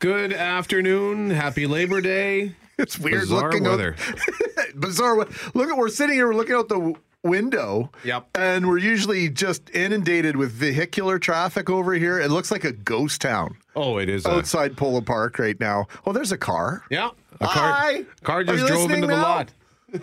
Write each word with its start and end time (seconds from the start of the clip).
Good 0.00 0.32
afternoon. 0.32 1.30
Happy 1.30 1.66
Labor 1.66 2.00
Day. 2.00 2.52
It's 2.78 2.98
weird 2.98 3.20
Bizarre 3.22 3.44
looking 3.52 3.64
weather. 3.64 3.96
Out, 4.06 4.66
bizarre. 4.78 5.14
we- 5.16 5.24
Look 5.54 5.70
at 5.70 5.78
we're 5.78 5.88
sitting 5.88 6.14
here. 6.16 6.26
We're 6.26 6.34
looking 6.34 6.54
out 6.56 6.68
the 6.68 6.94
window. 7.22 7.90
Yep. 8.04 8.36
And 8.36 8.68
we're 8.68 8.76
usually 8.76 9.30
just 9.30 9.70
inundated 9.70 10.36
with 10.36 10.52
vehicular 10.52 11.18
traffic 11.18 11.70
over 11.70 11.94
here. 11.94 12.20
It 12.20 12.30
looks 12.30 12.50
like 12.50 12.64
a 12.64 12.72
ghost 12.72 13.22
town 13.22 13.56
Oh, 13.74 13.96
it 13.96 14.10
is. 14.10 14.26
A, 14.26 14.30
outside 14.32 14.76
Polo 14.76 15.00
Park 15.00 15.38
right 15.38 15.58
now. 15.58 15.86
Oh, 16.04 16.12
there's 16.12 16.32
a 16.32 16.36
car. 16.36 16.82
yeah. 16.90 17.08
A 17.40 17.46
car, 17.46 17.72
Hi. 17.72 18.04
car 18.22 18.44
just 18.44 18.66
drove 18.66 18.80
listening 18.82 19.04
into 19.04 19.06
the 19.06 19.22
lot. 19.22 19.54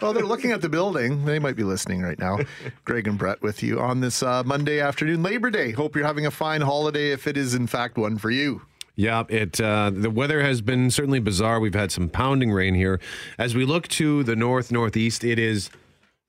Oh, 0.01 0.11
they're 0.11 0.25
looking 0.25 0.51
at 0.51 0.61
the 0.61 0.69
building. 0.69 1.25
They 1.25 1.37
might 1.37 1.55
be 1.55 1.63
listening 1.63 2.01
right 2.01 2.17
now. 2.17 2.39
Greg 2.85 3.07
and 3.07 3.19
Brett 3.19 3.39
with 3.43 3.61
you 3.61 3.79
on 3.79 3.99
this 3.99 4.23
uh, 4.23 4.41
Monday 4.43 4.79
afternoon, 4.79 5.21
Labor 5.21 5.51
Day. 5.51 5.73
Hope 5.73 5.95
you're 5.95 6.07
having 6.07 6.25
a 6.25 6.31
fine 6.31 6.61
holiday 6.61 7.11
if 7.11 7.27
it 7.27 7.37
is 7.37 7.53
in 7.53 7.67
fact 7.67 7.99
one 7.99 8.17
for 8.17 8.31
you. 8.31 8.63
Yeah, 8.95 9.23
it 9.29 9.59
uh, 9.59 9.91
the 9.93 10.09
weather 10.11 10.41
has 10.41 10.61
been 10.61 10.91
certainly 10.91 11.19
bizarre. 11.19 11.59
We've 11.59 11.73
had 11.73 11.91
some 11.91 12.09
pounding 12.09 12.51
rain 12.51 12.75
here. 12.75 12.99
As 13.37 13.55
we 13.55 13.65
look 13.65 13.87
to 13.89 14.23
the 14.23 14.35
north 14.35 14.71
northeast, 14.71 15.23
it 15.23 15.39
is 15.39 15.69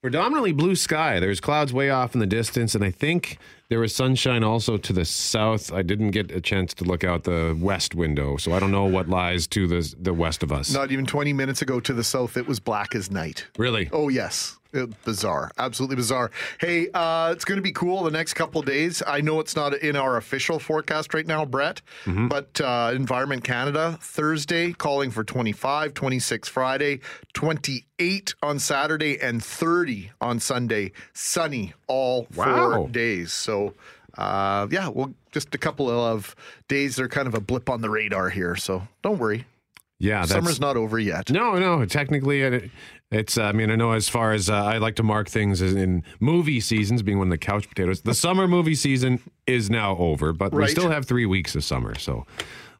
predominantly 0.01 0.53
blue 0.53 0.75
sky. 0.77 1.21
There's 1.21 1.41
clouds 1.41 1.73
way 1.73 1.91
off 1.91 2.15
in 2.15 2.21
the 2.21 2.27
distance, 2.27 2.75
and 2.75 2.83
I 2.83 2.91
think 2.91 3.39
there 3.69 3.83
is 3.85 3.95
sunshine 3.95 4.43
also 4.45 4.77
to 4.79 4.93
the 4.93 5.05
south. 5.05 5.73
I 5.73 5.83
didn't 5.83 6.13
get 6.13 6.31
a 6.31 6.41
chance 6.41 6.73
to 6.75 6.85
look 6.85 7.05
out 7.05 7.25
the 7.25 7.57
west 7.59 7.95
window, 7.95 8.37
so 8.39 8.53
I 8.53 8.61
don't 8.61 8.71
know 8.71 8.85
what 8.87 9.09
lies 9.09 9.47
to 9.49 9.67
the 9.67 9.95
the 10.01 10.15
west 10.15 10.43
of 10.43 10.51
us. 10.51 10.73
Not 10.73 10.91
even 10.91 11.05
20 11.05 11.33
minutes 11.35 11.61
ago 11.61 11.81
to 11.81 11.93
the 11.93 12.05
south, 12.05 12.37
it 12.37 12.47
was 12.47 12.61
black 12.61 12.95
as 12.95 13.11
night. 13.11 13.47
really? 13.59 13.91
Oh 13.93 14.09
yes, 14.09 14.59
bizarre, 15.05 15.51
absolutely 15.59 15.97
bizarre. 15.97 16.31
Hey, 16.61 16.89
uh, 16.93 17.31
it's 17.33 17.45
going 17.45 17.57
to 17.57 17.63
be 17.63 17.73
cool 17.73 18.03
the 18.03 18.11
next 18.11 18.35
couple 18.35 18.61
of 18.61 18.67
days. 18.67 19.03
I 19.07 19.21
know 19.21 19.41
it's 19.41 19.57
not 19.57 19.75
in 19.75 19.97
our 19.97 20.17
official 20.17 20.59
forecast 20.59 21.15
right 21.15 21.27
now, 21.27 21.45
Brett, 21.45 21.81
but 22.07 22.61
uh, 22.61 22.93
Environment 22.95 23.43
Canada 23.45 23.99
Thursday 24.01 24.73
calling 24.73 25.11
for 25.11 25.25
25, 25.25 25.95
26 25.95 26.49
Friday, 26.49 27.01
28 27.33 28.35
on 28.43 28.59
Saturday, 28.59 29.21
and 29.21 29.43
30 29.45 30.11
on 30.21 30.41
Sunday. 30.41 30.93
Sunny 31.13 31.75
all 31.87 32.27
Wow. 32.35 32.73
four 32.77 32.89
days. 32.89 33.33
So. 33.33 33.75
Uh, 34.17 34.69
yeah, 34.71 34.87
well, 34.87 35.13
just 35.33 35.53
a 35.57 35.59
couple 35.59 35.91
of 35.91 36.37
days. 36.69 36.95
They're 36.95 37.09
kind 37.09 37.27
of 37.27 37.35
a 37.35 37.41
blip 37.41 37.69
on 37.69 37.81
the 37.81 37.91
radar 37.91 38.29
here, 38.31 38.55
so 38.55 38.87
don't 39.03 39.19
worry. 39.19 39.45
Yeah, 39.99 40.25
Summer's 40.25 40.61
not 40.61 40.77
over 40.77 41.01
yet. 41.01 41.31
No, 41.33 41.55
no. 41.59 41.85
Technically, 41.85 42.43
it, 42.43 42.71
it's. 43.15 43.39
I 43.39 43.53
mean, 43.53 43.71
I 43.71 43.77
know 43.77 43.93
as 43.93 44.09
far 44.09 44.33
as 44.33 44.51
uh, 44.51 44.55
I 44.55 44.79
like 44.79 44.97
to 44.97 45.03
mark 45.03 45.29
things 45.29 45.63
as 45.63 45.75
in 45.75 46.03
movie 46.21 46.61
seasons, 46.61 47.03
being 47.03 47.19
one 47.19 47.29
of 47.29 47.31
the 47.31 47.39
couch 47.39 47.69
potatoes. 47.69 48.03
The 48.03 48.15
summer 48.15 48.49
movie 48.49 48.75
season 48.75 49.21
is 49.47 49.71
now 49.71 49.97
over, 49.97 50.33
but 50.33 50.53
we 50.53 50.67
still 50.69 50.91
have 50.91 51.07
three 51.07 51.27
weeks 51.27 51.55
of 51.55 51.65
summer, 51.65 51.95
so 51.95 52.27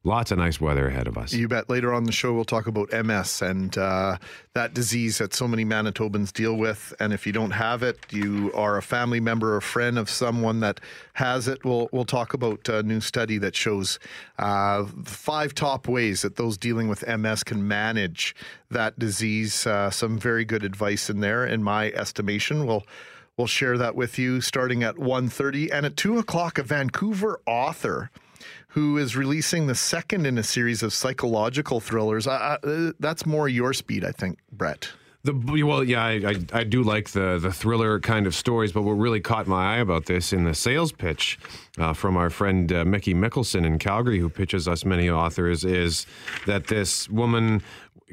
lots 0.05 0.31
of 0.31 0.39
nice 0.39 0.61
weather 0.61 0.87
ahead 0.89 1.09
of 1.09 1.17
us. 1.17 1.33
You 1.33 1.49
bet. 1.49 1.69
Later 1.69 1.93
on 1.93 2.05
the 2.05 2.13
show, 2.13 2.33
we'll 2.33 2.45
talk 2.45 2.67
about 2.67 2.93
MS 2.93 3.43
and 3.43 3.77
uh, 3.77 4.19
that 4.53 4.75
disease 4.75 5.19
that 5.19 5.35
so 5.35 5.49
many 5.49 5.65
Manitobans 5.65 6.33
deal 6.33 6.57
with. 6.57 6.95
And 7.01 7.13
if 7.13 7.27
you 7.27 7.33
don't 7.33 7.53
have 7.53 7.83
it, 7.83 7.99
you 8.11 8.53
are 8.55 8.77
a 8.77 8.83
family 8.83 9.19
member 9.19 9.57
or 9.57 9.61
friend 9.61 9.99
of 9.99 10.11
someone 10.11 10.61
that 10.61 10.79
has 11.15 11.49
it. 11.49 11.65
We'll 11.65 11.89
we'll 11.91 12.05
talk 12.05 12.35
about 12.35 12.69
a 12.69 12.83
new 12.83 13.01
study 13.01 13.39
that 13.39 13.57
shows 13.57 13.99
uh, 14.39 14.85
five 15.05 15.55
top 15.55 15.89
ways 15.89 16.23
that 16.23 16.37
those 16.37 16.59
dealing 16.59 16.89
with 16.89 17.07
MS 17.07 17.43
can 17.43 17.67
manage 17.67 18.37
that 18.71 18.99
disease. 18.99 19.67
Uh, 19.67 19.91
some 19.91 20.19
very 20.19 20.45
good 20.45 20.65
advice 20.65 21.09
in 21.09 21.21
there, 21.21 21.47
in 21.47 21.63
my 21.63 21.91
estimation. 21.93 22.67
We'll 22.67 22.85
we'll 23.37 23.47
share 23.47 23.79
that 23.79 23.97
with 23.97 24.19
you 24.19 24.41
starting 24.41 24.83
at 24.85 24.97
1.30 24.97 25.71
and 25.73 25.87
at 25.87 25.97
two 25.97 26.19
o'clock. 26.19 26.59
A 26.59 26.63
Vancouver 26.63 27.41
author 27.47 28.11
who 28.75 28.99
is 28.99 29.15
releasing 29.15 29.69
the 29.69 29.75
second 29.75 30.27
in 30.27 30.37
a 30.37 30.43
series 30.43 30.83
of 30.83 30.93
psychological 30.93 31.79
thrillers. 31.79 32.27
I, 32.27 32.59
I, 32.61 32.91
that's 32.99 33.25
more 33.25 33.49
your 33.49 33.73
speed, 33.73 34.05
I 34.05 34.11
think, 34.11 34.41
Brett. 34.51 34.89
The 35.23 35.65
well, 35.65 35.85
yeah, 35.85 36.05
I, 36.05 36.11
I, 36.13 36.35
I 36.53 36.65
do 36.65 36.83
like 36.83 37.11
the 37.11 37.39
the 37.39 37.53
thriller 37.53 38.01
kind 38.01 38.27
of 38.27 38.35
stories, 38.35 38.73
but 38.73 38.83
what 38.83 38.95
really 38.95 39.21
caught 39.21 39.47
my 39.47 39.77
eye 39.77 39.79
about 39.79 40.07
this 40.07 40.33
in 40.33 40.43
the 40.43 40.55
sales 40.55 40.91
pitch 40.91 41.39
uh, 41.79 41.93
from 41.93 42.17
our 42.17 42.31
friend 42.31 42.71
uh, 42.73 42.85
Mickey 42.85 43.15
Mickelson 43.15 43.65
in 43.65 43.79
Calgary, 43.79 44.19
who 44.19 44.29
pitches 44.29 44.67
us 44.67 44.85
many 44.85 45.09
authors, 45.09 45.65
is 45.65 46.05
that 46.47 46.67
this 46.67 47.09
woman 47.09 47.63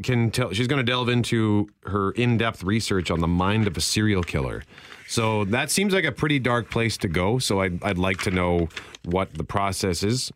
can 0.03 0.29
tell 0.29 0.53
she's 0.53 0.67
going 0.67 0.85
to 0.85 0.89
delve 0.89 1.09
into 1.09 1.69
her 1.85 2.11
in 2.11 2.37
depth 2.37 2.63
research 2.63 3.09
on 3.09 3.19
the 3.19 3.27
mind 3.27 3.65
of 3.65 3.75
a 3.75 3.81
serial 3.81 4.21
killer. 4.21 4.63
So 5.07 5.43
that 5.45 5.71
seems 5.71 5.93
like 5.93 6.05
a 6.05 6.11
pretty 6.11 6.37
dark 6.37 6.69
place 6.69 6.97
to 6.97 7.07
go. 7.07 7.39
So 7.39 7.59
I'd, 7.59 7.83
I'd 7.83 7.97
like 7.97 8.19
to 8.19 8.31
know 8.31 8.69
what 9.03 9.33
the 9.33 9.43
process 9.43 10.03
is 10.03 10.31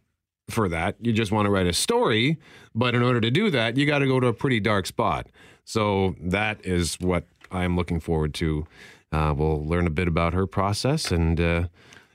for 0.49 0.69
that. 0.69 0.95
You 1.01 1.13
just 1.13 1.31
want 1.31 1.45
to 1.45 1.49
write 1.49 1.67
a 1.67 1.73
story, 1.73 2.37
but 2.73 2.95
in 2.95 3.01
order 3.01 3.21
to 3.21 3.31
do 3.31 3.49
that, 3.51 3.77
you 3.77 3.85
got 3.85 3.99
to 3.99 4.07
go 4.07 4.19
to 4.19 4.27
a 4.27 4.33
pretty 4.33 4.59
dark 4.59 4.85
spot. 4.85 5.27
So 5.63 6.15
that 6.19 6.63
is 6.65 6.99
what 6.99 7.25
I'm 7.51 7.75
looking 7.75 7.99
forward 7.99 8.33
to. 8.35 8.67
Uh, 9.11 9.33
we'll 9.35 9.65
learn 9.65 9.87
a 9.87 9.91
bit 9.91 10.07
about 10.07 10.33
her 10.33 10.45
process 10.45 11.11
and 11.11 11.39
uh, 11.39 11.67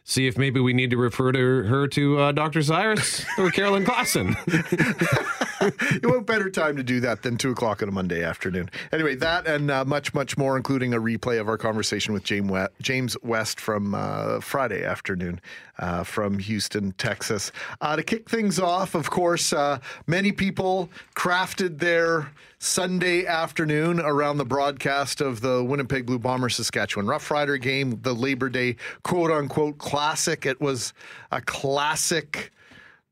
see 0.04 0.26
if 0.26 0.36
maybe 0.36 0.60
we 0.60 0.72
need 0.72 0.90
to 0.90 0.96
refer 0.96 1.32
to 1.32 1.38
her 1.64 1.88
to 1.88 2.18
uh, 2.18 2.32
Dr. 2.32 2.62
Cyrus 2.62 3.24
or 3.38 3.50
Carolyn 3.50 3.84
Clausen. 3.84 4.36
what 6.02 6.24
better 6.24 6.48
time 6.48 6.76
to 6.76 6.82
do 6.82 7.00
that 7.00 7.22
than 7.22 7.36
two 7.36 7.50
o'clock 7.50 7.82
on 7.82 7.88
a 7.88 7.92
Monday 7.92 8.24
afternoon? 8.24 8.70
Anyway, 8.92 9.14
that 9.16 9.46
and 9.46 9.70
uh, 9.70 9.84
much, 9.84 10.14
much 10.14 10.38
more, 10.38 10.56
including 10.56 10.94
a 10.94 11.00
replay 11.00 11.38
of 11.38 11.48
our 11.48 11.58
conversation 11.58 12.14
with 12.14 12.24
James 12.24 13.16
West, 13.22 13.60
from 13.60 13.94
uh, 13.94 14.40
Friday 14.40 14.84
afternoon 14.84 15.40
uh, 15.78 16.02
from 16.02 16.38
Houston, 16.38 16.92
Texas. 16.92 17.52
Uh, 17.80 17.96
to 17.96 18.02
kick 18.02 18.28
things 18.30 18.58
off, 18.58 18.94
of 18.94 19.10
course, 19.10 19.52
uh, 19.52 19.78
many 20.06 20.32
people 20.32 20.88
crafted 21.14 21.78
their 21.78 22.30
Sunday 22.58 23.26
afternoon 23.26 24.00
around 24.00 24.38
the 24.38 24.44
broadcast 24.44 25.20
of 25.20 25.40
the 25.42 25.62
Winnipeg 25.62 26.06
Blue 26.06 26.18
Bomber 26.18 26.48
Saskatchewan 26.48 27.06
Rough 27.06 27.30
Rider 27.30 27.58
game, 27.58 27.98
the 28.02 28.14
Labor 28.14 28.48
Day 28.48 28.76
quote 29.02 29.30
unquote 29.30 29.76
classic. 29.76 30.46
It 30.46 30.60
was 30.60 30.94
a 31.32 31.40
classic 31.42 32.50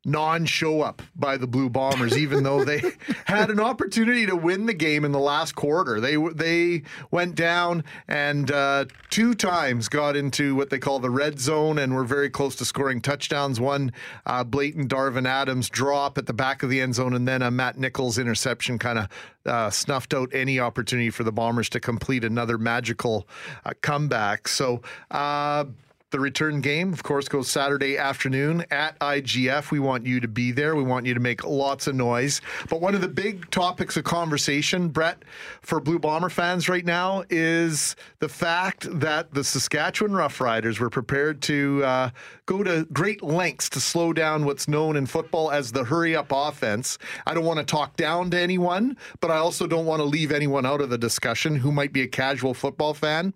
non 0.09 0.47
show 0.47 0.81
up 0.81 1.03
by 1.15 1.37
the 1.37 1.47
Blue 1.47 1.69
Bombers, 1.71 2.17
even 2.17 2.43
though 2.43 2.65
they 2.65 2.83
had 3.27 3.51
an 3.51 3.61
opportunity 3.61 4.27
to 4.27 4.37
win 4.37 4.67
the 4.67 4.75
game 4.75 5.05
in 5.05 5.13
the 5.13 5.19
last 5.19 5.55
quarter. 5.55 6.01
They 6.01 6.17
they 6.17 6.83
went 7.11 7.35
down 7.35 7.85
and 8.09 8.51
uh, 8.51 8.87
two 9.11 9.35
times 9.35 9.89
got 9.89 10.17
into 10.17 10.55
what 10.55 10.71
they 10.71 10.79
call 10.79 10.99
the 10.99 11.11
red 11.11 11.39
zone 11.39 11.79
and 11.79 11.95
were 11.95 12.05
very 12.05 12.31
close 12.31 12.57
to 12.57 12.65
scoring 12.65 13.01
touchdowns. 13.01 13.61
One 13.61 13.93
uh, 14.27 14.45
blatant 14.45 14.91
Darvin 14.91 15.27
Adams 15.27 15.69
drop 15.69 16.19
at 16.19 16.27
the 16.27 16.33
back 16.33 16.63
of 16.63 16.71
the 16.71 16.81
end 16.81 16.95
zone, 16.95 17.15
and 17.15 17.29
then 17.29 17.43
a 17.43 17.51
Matt 17.51 17.79
Nichols 17.79 18.19
interception 18.19 18.79
kind 18.79 18.99
of 18.99 19.09
uh, 19.47 19.71
snuffed 19.71 20.15
out 20.15 20.31
any 20.33 20.59
opportunity 20.59 21.11
for 21.11 21.25
the 21.25 21.33
Bombers 21.33 21.69
to 21.71 21.81
complete 21.81 22.25
another 22.25 22.59
magical 22.59 23.29
uh, 23.65 23.73
comeback. 23.83 24.49
So. 24.49 24.83
The 26.11 26.19
return 26.19 26.63
game, 26.63 26.95
of 26.95 27.03
course, 27.03 27.29
goes 27.29 27.51
Saturday 27.51 27.99
afternoon 27.99 28.65
at 28.71 28.99
IGF. 28.99 29.71
We 29.71 29.79
want 29.79 30.07
you 30.07 30.21
to 30.21 30.29
be 30.29 30.53
there. 30.53 30.75
We 30.75 30.83
want 30.83 31.05
you 31.05 31.13
to 31.13 31.21
make 31.21 31.45
lots 31.45 31.87
of 31.87 31.97
noise. 31.97 32.41
But 32.71 32.81
one 32.81 32.95
of 32.95 33.03
the 33.03 33.09
big 33.09 33.51
topics 33.51 33.95
of 33.99 34.05
conversation, 34.05 34.89
Brett, 34.89 35.23
for 35.61 35.81
Blue 35.81 35.99
Bomber 35.99 36.31
fans 36.31 36.67
right 36.67 36.85
now 36.87 37.25
is 37.29 37.95
the 38.21 38.29
fact 38.31 38.87
that 39.01 39.35
the 39.35 39.45
Saskatchewan 39.45 40.13
Roughriders 40.13 40.81
were 40.81 40.89
prepared 40.89 41.43
to 41.43 41.85
uh, 41.85 42.11
go 42.47 42.63
to 42.63 42.87
great 42.91 43.23
lengths 43.23 43.69
to 43.69 43.81
slow 43.81 44.15
down 44.15 44.47
what's 44.47 44.67
known 44.67 44.97
in 44.97 45.05
football 45.05 45.51
as 45.51 45.73
the 45.73 45.85
hurry 45.85 46.17
up 46.17 46.33
offense. 46.33 46.97
I 47.27 47.35
don't 47.35 47.45
want 47.45 47.59
to 47.59 47.67
talk 47.67 47.99
down 47.99 48.31
to 48.31 48.39
anyone, 48.41 48.97
but 49.21 49.31
I 49.31 49.37
also 49.37 49.67
don't 49.67 49.85
want 49.85 50.01
to 50.01 50.05
leave 50.05 50.33
anyone 50.33 50.65
out 50.65 50.81
of 50.81 50.89
the 50.89 50.97
discussion 50.97 51.55
who 51.55 51.71
might 51.71 51.93
be 51.93 52.01
a 52.01 52.09
casual 52.09 52.55
football 52.55 52.95
fan 52.95 53.35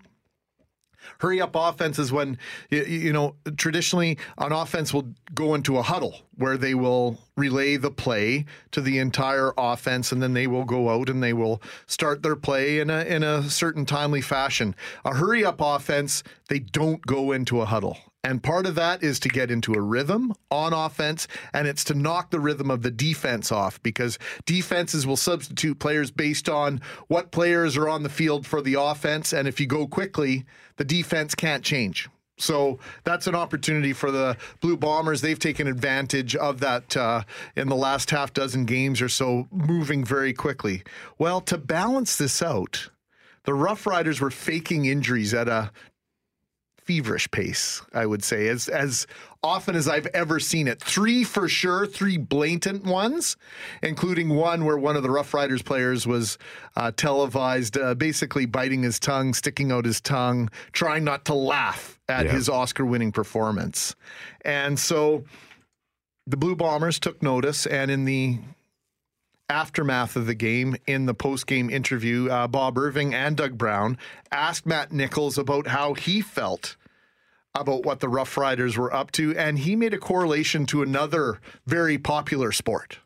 hurry 1.18 1.40
up 1.40 1.54
offense 1.54 1.98
is 1.98 2.12
when 2.12 2.38
y- 2.70 2.78
y- 2.78 2.84
you 2.86 3.12
know 3.12 3.34
traditionally 3.56 4.18
an 4.38 4.52
offense 4.52 4.92
will 4.92 5.08
go 5.34 5.54
into 5.54 5.78
a 5.78 5.82
huddle 5.82 6.14
where 6.36 6.56
they 6.56 6.74
will 6.74 7.18
relay 7.36 7.76
the 7.76 7.90
play 7.90 8.44
to 8.70 8.80
the 8.80 8.98
entire 8.98 9.52
offense 9.56 10.12
and 10.12 10.22
then 10.22 10.34
they 10.34 10.46
will 10.46 10.64
go 10.64 10.90
out 10.90 11.08
and 11.08 11.22
they 11.22 11.32
will 11.32 11.62
start 11.86 12.22
their 12.22 12.36
play 12.36 12.78
in 12.80 12.90
a 12.90 13.04
in 13.04 13.22
a 13.22 13.42
certain 13.50 13.86
timely 13.86 14.20
fashion. 14.20 14.74
A 15.04 15.14
hurry 15.14 15.44
up 15.44 15.60
offense 15.60 16.22
they 16.48 16.58
don't 16.58 17.04
go 17.06 17.32
into 17.32 17.60
a 17.60 17.64
huddle 17.64 17.98
and 18.24 18.42
part 18.42 18.66
of 18.66 18.76
that 18.76 19.02
is 19.02 19.18
to 19.20 19.28
get 19.28 19.50
into 19.50 19.74
a 19.74 19.80
rhythm 19.80 20.32
on 20.50 20.72
offense, 20.72 21.26
and 21.52 21.66
it's 21.66 21.82
to 21.84 21.94
knock 21.94 22.30
the 22.30 22.38
rhythm 22.40 22.70
of 22.70 22.82
the 22.82 22.90
defense 22.90 23.50
off 23.50 23.82
because 23.82 24.18
defenses 24.46 25.06
will 25.06 25.16
substitute 25.16 25.80
players 25.80 26.10
based 26.10 26.48
on 26.48 26.80
what 27.08 27.32
players 27.32 27.76
are 27.76 27.88
on 27.88 28.04
the 28.04 28.08
field 28.08 28.46
for 28.46 28.62
the 28.62 28.74
offense. 28.74 29.32
And 29.32 29.48
if 29.48 29.58
you 29.58 29.66
go 29.66 29.86
quickly, 29.86 30.44
the 30.76 30.84
defense 30.84 31.34
can't 31.34 31.64
change. 31.64 32.08
So 32.38 32.78
that's 33.04 33.26
an 33.26 33.34
opportunity 33.34 33.92
for 33.92 34.10
the 34.10 34.36
Blue 34.60 34.76
Bombers. 34.76 35.20
They've 35.20 35.38
taken 35.38 35.66
advantage 35.66 36.34
of 36.34 36.60
that 36.60 36.96
uh, 36.96 37.22
in 37.56 37.68
the 37.68 37.76
last 37.76 38.10
half 38.10 38.32
dozen 38.32 38.64
games 38.64 39.02
or 39.02 39.08
so, 39.08 39.48
moving 39.50 40.04
very 40.04 40.32
quickly. 40.32 40.82
Well, 41.18 41.40
to 41.42 41.58
balance 41.58 42.16
this 42.16 42.42
out, 42.42 42.88
the 43.44 43.54
Rough 43.54 43.86
Riders 43.86 44.20
were 44.20 44.30
faking 44.30 44.86
injuries 44.86 45.34
at 45.34 45.48
a 45.48 45.72
feverish 46.84 47.30
pace, 47.30 47.80
I 47.94 48.06
would 48.06 48.24
say, 48.24 48.48
as 48.48 48.68
as 48.68 49.06
often 49.42 49.74
as 49.74 49.88
I've 49.88 50.06
ever 50.06 50.38
seen 50.40 50.68
it. 50.68 50.80
Three 50.80 51.24
for 51.24 51.48
sure, 51.48 51.86
three 51.86 52.16
blatant 52.16 52.84
ones, 52.84 53.36
including 53.82 54.28
one 54.30 54.64
where 54.64 54.78
one 54.78 54.96
of 54.96 55.02
the 55.02 55.10
Rough 55.10 55.34
Riders 55.34 55.62
players 55.62 56.06
was 56.06 56.38
uh, 56.76 56.92
televised, 56.96 57.76
uh, 57.76 57.94
basically 57.94 58.46
biting 58.46 58.82
his 58.82 59.00
tongue, 59.00 59.34
sticking 59.34 59.72
out 59.72 59.84
his 59.84 60.00
tongue, 60.00 60.48
trying 60.72 61.04
not 61.04 61.24
to 61.26 61.34
laugh 61.34 61.98
at 62.08 62.26
Yeah. 62.26 62.32
his 62.32 62.48
Oscar-winning 62.48 63.12
performance, 63.12 63.94
and 64.44 64.78
so 64.78 65.24
the 66.26 66.36
Blue 66.36 66.54
Bombers 66.54 67.00
took 67.00 67.22
notice, 67.22 67.66
and 67.66 67.90
in 67.90 68.04
the 68.04 68.38
aftermath 69.52 70.16
of 70.16 70.24
the 70.24 70.34
game 70.34 70.74
in 70.86 71.04
the 71.04 71.12
post-game 71.12 71.68
interview, 71.68 72.30
uh, 72.30 72.48
Bob 72.48 72.78
Irving 72.78 73.12
and 73.12 73.36
Doug 73.36 73.58
Brown 73.58 73.98
asked 74.30 74.64
Matt 74.64 74.92
Nichols 74.92 75.36
about 75.36 75.66
how 75.66 75.92
he 75.92 76.22
felt 76.22 76.76
about 77.54 77.84
what 77.84 78.00
the 78.00 78.08
Rough 78.08 78.38
Riders 78.38 78.78
were 78.78 78.92
up 78.94 79.12
to, 79.12 79.36
and 79.36 79.58
he 79.58 79.76
made 79.76 79.92
a 79.92 79.98
correlation 79.98 80.64
to 80.66 80.80
another 80.80 81.38
very 81.66 81.98
popular 81.98 82.50
sport. 82.50 82.98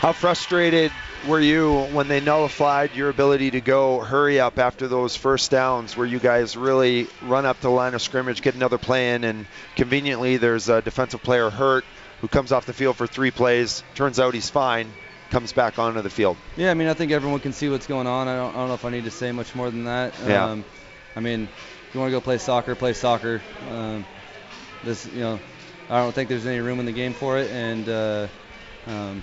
How 0.00 0.12
frustrated 0.12 0.90
were 1.28 1.38
you 1.38 1.84
when 1.92 2.08
they 2.08 2.20
nullified 2.20 2.92
your 2.96 3.08
ability 3.08 3.52
to 3.52 3.60
go 3.60 4.00
hurry 4.00 4.40
up 4.40 4.58
after 4.58 4.88
those 4.88 5.14
first 5.14 5.52
downs 5.52 5.96
where 5.96 6.06
you 6.06 6.18
guys 6.18 6.56
really 6.56 7.06
run 7.22 7.46
up 7.46 7.60
the 7.60 7.70
line 7.70 7.94
of 7.94 8.02
scrimmage, 8.02 8.42
get 8.42 8.56
another 8.56 8.78
play 8.78 9.14
in, 9.14 9.22
and 9.22 9.46
conveniently 9.76 10.36
there's 10.36 10.68
a 10.68 10.82
defensive 10.82 11.22
player 11.22 11.48
hurt 11.48 11.84
who 12.20 12.26
comes 12.26 12.50
off 12.50 12.66
the 12.66 12.72
field 12.72 12.96
for 12.96 13.06
three 13.06 13.30
plays. 13.30 13.84
Turns 13.94 14.18
out 14.18 14.34
he's 14.34 14.50
fine, 14.50 14.92
comes 15.30 15.52
back 15.52 15.78
onto 15.78 16.02
the 16.02 16.10
field. 16.10 16.36
Yeah, 16.56 16.70
I 16.70 16.74
mean, 16.74 16.88
I 16.88 16.94
think 16.94 17.12
everyone 17.12 17.40
can 17.40 17.52
see 17.52 17.68
what's 17.68 17.86
going 17.86 18.06
on. 18.06 18.28
I 18.28 18.36
don't, 18.36 18.54
I 18.54 18.58
don't 18.58 18.68
know 18.68 18.74
if 18.74 18.84
I 18.84 18.90
need 18.90 19.04
to 19.04 19.10
say 19.10 19.32
much 19.32 19.54
more 19.54 19.70
than 19.70 19.84
that. 19.84 20.14
Yeah. 20.26 20.44
Um, 20.44 20.64
I 21.14 21.20
mean, 21.20 21.44
if 21.88 21.94
you 21.94 22.00
want 22.00 22.08
to 22.10 22.16
go 22.16 22.20
play 22.20 22.38
soccer, 22.38 22.74
play 22.74 22.92
soccer. 22.92 23.42
Um, 23.70 24.04
this, 24.84 25.06
you 25.12 25.20
know, 25.20 25.40
I 25.90 25.98
don't 26.00 26.14
think 26.14 26.28
there's 26.28 26.46
any 26.46 26.60
room 26.60 26.78
in 26.80 26.86
the 26.86 26.92
game 26.92 27.12
for 27.12 27.38
it, 27.38 27.50
and 27.50 27.88
uh, 27.88 28.28
um, 28.86 29.22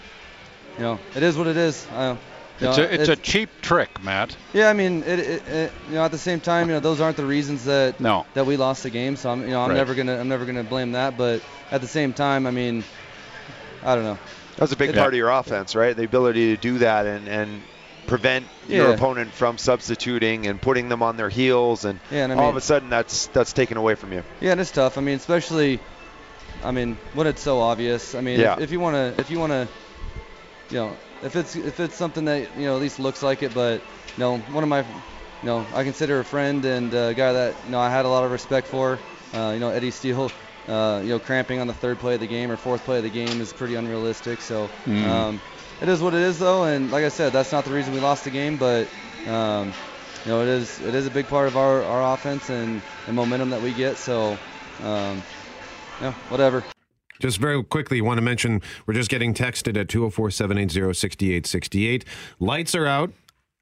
you 0.77 0.83
know, 0.83 0.99
it 1.15 1.23
is 1.23 1.37
what 1.37 1.47
it 1.47 1.57
is. 1.57 1.87
I, 1.93 2.11
you 2.11 2.17
It's 2.61 2.77
know, 2.77 2.83
a 2.83 2.87
it's 2.87 3.09
a 3.09 3.15
cheap 3.15 3.49
trick, 3.61 4.01
Matt. 4.03 4.35
yeah. 4.53 4.69
I 4.69 4.73
mean, 4.73 5.03
it, 5.03 5.19
it, 5.19 5.47
it, 5.47 5.71
you 5.89 5.95
know, 5.95 6.03
at 6.05 6.11
the 6.11 6.17
same 6.17 6.39
time, 6.39 6.67
you 6.69 6.75
know, 6.75 6.79
those 6.79 7.01
aren't 7.01 7.17
the 7.17 7.25
reasons 7.25 7.65
that 7.65 7.99
No. 7.99 8.25
that 8.33 8.45
we 8.45 8.57
lost 8.57 8.83
the 8.83 8.89
game. 8.89 9.15
So 9.15 9.29
I'm, 9.29 9.41
you 9.41 9.47
know, 9.49 9.61
I'm 9.61 9.69
Right. 9.69 9.75
never 9.77 9.93
gonna 9.95 10.19
I'm 10.19 10.27
never 10.29 10.45
gonna 10.45 10.63
blame 10.63 10.93
that. 10.93 11.17
But 11.17 11.41
at 11.71 11.81
the 11.81 11.87
same 11.87 12.13
time, 12.13 12.45
I 12.47 12.51
mean, 12.51 12.83
I 13.83 13.95
don't 13.95 14.03
know. 14.03 14.17
That 14.55 14.61
was 14.61 14.71
a 14.71 14.77
big 14.77 14.93
part 14.95 15.13
of 15.13 15.17
your 15.17 15.29
offense, 15.29 15.75
right? 15.75 15.95
The 15.95 16.03
ability 16.03 16.55
to 16.55 16.61
do 16.61 16.77
that 16.79 17.05
and, 17.05 17.27
and 17.27 17.63
prevent 18.07 18.47
your 18.67 18.89
Yeah. 18.89 18.93
opponent 18.93 19.33
from 19.33 19.57
substituting 19.57 20.45
and 20.47 20.61
putting 20.61 20.89
them 20.89 21.01
on 21.01 21.17
their 21.17 21.29
heels, 21.29 21.85
and 21.85 21.99
Yeah, 22.11 22.25
and 22.25 22.33
all 22.33 22.39
mean- 22.39 22.49
of 22.49 22.55
a 22.57 22.61
sudden 22.61 22.89
that's 22.89 23.27
that's 23.27 23.53
taken 23.53 23.77
away 23.77 23.95
from 23.95 24.13
you. 24.13 24.23
Yeah, 24.41 24.51
and 24.51 24.61
it's 24.61 24.71
tough. 24.71 24.97
I 24.97 25.01
mean, 25.01 25.15
especially, 25.15 25.79
I 26.63 26.71
mean, 26.71 26.97
when 27.13 27.27
it's 27.27 27.41
so 27.41 27.59
obvious. 27.61 28.13
I 28.15 28.21
mean, 28.21 28.39
Yeah. 28.39 28.53
if, 28.53 28.61
if 28.61 28.71
you 28.71 28.79
want 28.79 28.95
to, 28.95 29.19
if 29.19 29.29
you 29.31 29.39
want 29.39 29.51
to, 29.51 29.67
you 30.69 30.77
know, 30.77 30.97
if 31.23 31.35
it's 31.35 31.55
if 31.55 31.79
it's 31.79 31.95
something 31.95 32.25
that 32.25 32.55
you 32.57 32.65
know 32.65 32.75
at 32.75 32.81
least 32.81 32.99
looks 32.99 33.23
like 33.23 33.41
it, 33.43 33.53
but 33.53 33.75
you 33.81 34.19
know, 34.19 34.37
one 34.37 34.63
of 34.63 34.69
my, 34.69 34.79
you 34.81 34.85
know, 35.43 35.65
I 35.73 35.83
consider 35.83 36.19
a 36.19 36.25
friend 36.25 36.63
and 36.65 36.93
a 36.93 37.13
guy 37.15 37.33
that 37.33 37.55
you 37.65 37.71
know 37.71 37.79
I 37.79 37.89
had 37.89 38.05
a 38.05 38.09
lot 38.09 38.23
of 38.23 38.31
respect 38.31 38.67
for. 38.67 38.99
Uh, 39.33 39.51
you 39.53 39.59
know, 39.59 39.69
Eddie 39.69 39.89
Steele. 39.91 40.31
Uh, 40.67 41.01
you 41.03 41.09
know, 41.09 41.19
cramping 41.19 41.59
on 41.59 41.67
the 41.67 41.73
third 41.73 41.99
play 41.99 42.13
of 42.13 42.19
the 42.21 42.27
game 42.27 42.49
or 42.49 42.55
fourth 42.55 42.83
play 42.85 42.97
of 42.97 43.03
the 43.03 43.09
game 43.09 43.41
is 43.41 43.51
pretty 43.51 43.75
unrealistic. 43.75 44.39
So, 44.39 44.69
um, 44.87 45.41
it 45.81 45.89
is 45.89 46.01
what 46.01 46.13
it 46.13 46.21
is, 46.21 46.39
though. 46.39 46.63
And 46.63 46.89
like 46.91 47.03
I 47.03 47.09
said, 47.09 47.33
that's 47.33 47.51
not 47.51 47.65
the 47.65 47.71
reason 47.71 47.93
we 47.93 47.99
lost 47.99 48.23
the 48.23 48.29
game, 48.29 48.55
but 48.57 48.87
um, 49.27 49.73
you 50.25 50.31
know, 50.31 50.41
it 50.41 50.47
is 50.47 50.79
it 50.81 50.95
is 50.95 51.05
a 51.05 51.11
big 51.11 51.27
part 51.27 51.47
of 51.47 51.57
our, 51.57 51.83
our 51.83 52.13
offense 52.13 52.49
and 52.49 52.81
the 53.05 53.13
momentum 53.13 53.49
that 53.49 53.61
we 53.61 53.73
get. 53.73 53.97
So, 53.97 54.37
um, 54.81 55.21
yeah, 56.01 56.13
whatever. 56.29 56.63
Just 57.19 57.37
very 57.37 57.63
quickly, 57.63 58.01
want 58.01 58.17
to 58.17 58.21
mention 58.21 58.61
we're 58.85 58.93
just 58.93 59.09
getting 59.09 59.33
texted 59.33 59.77
at 59.77 59.87
204 59.89 60.31
780 60.31 60.93
6868. 60.93 62.05
Lights 62.39 62.75
are 62.75 62.85
out 62.85 63.13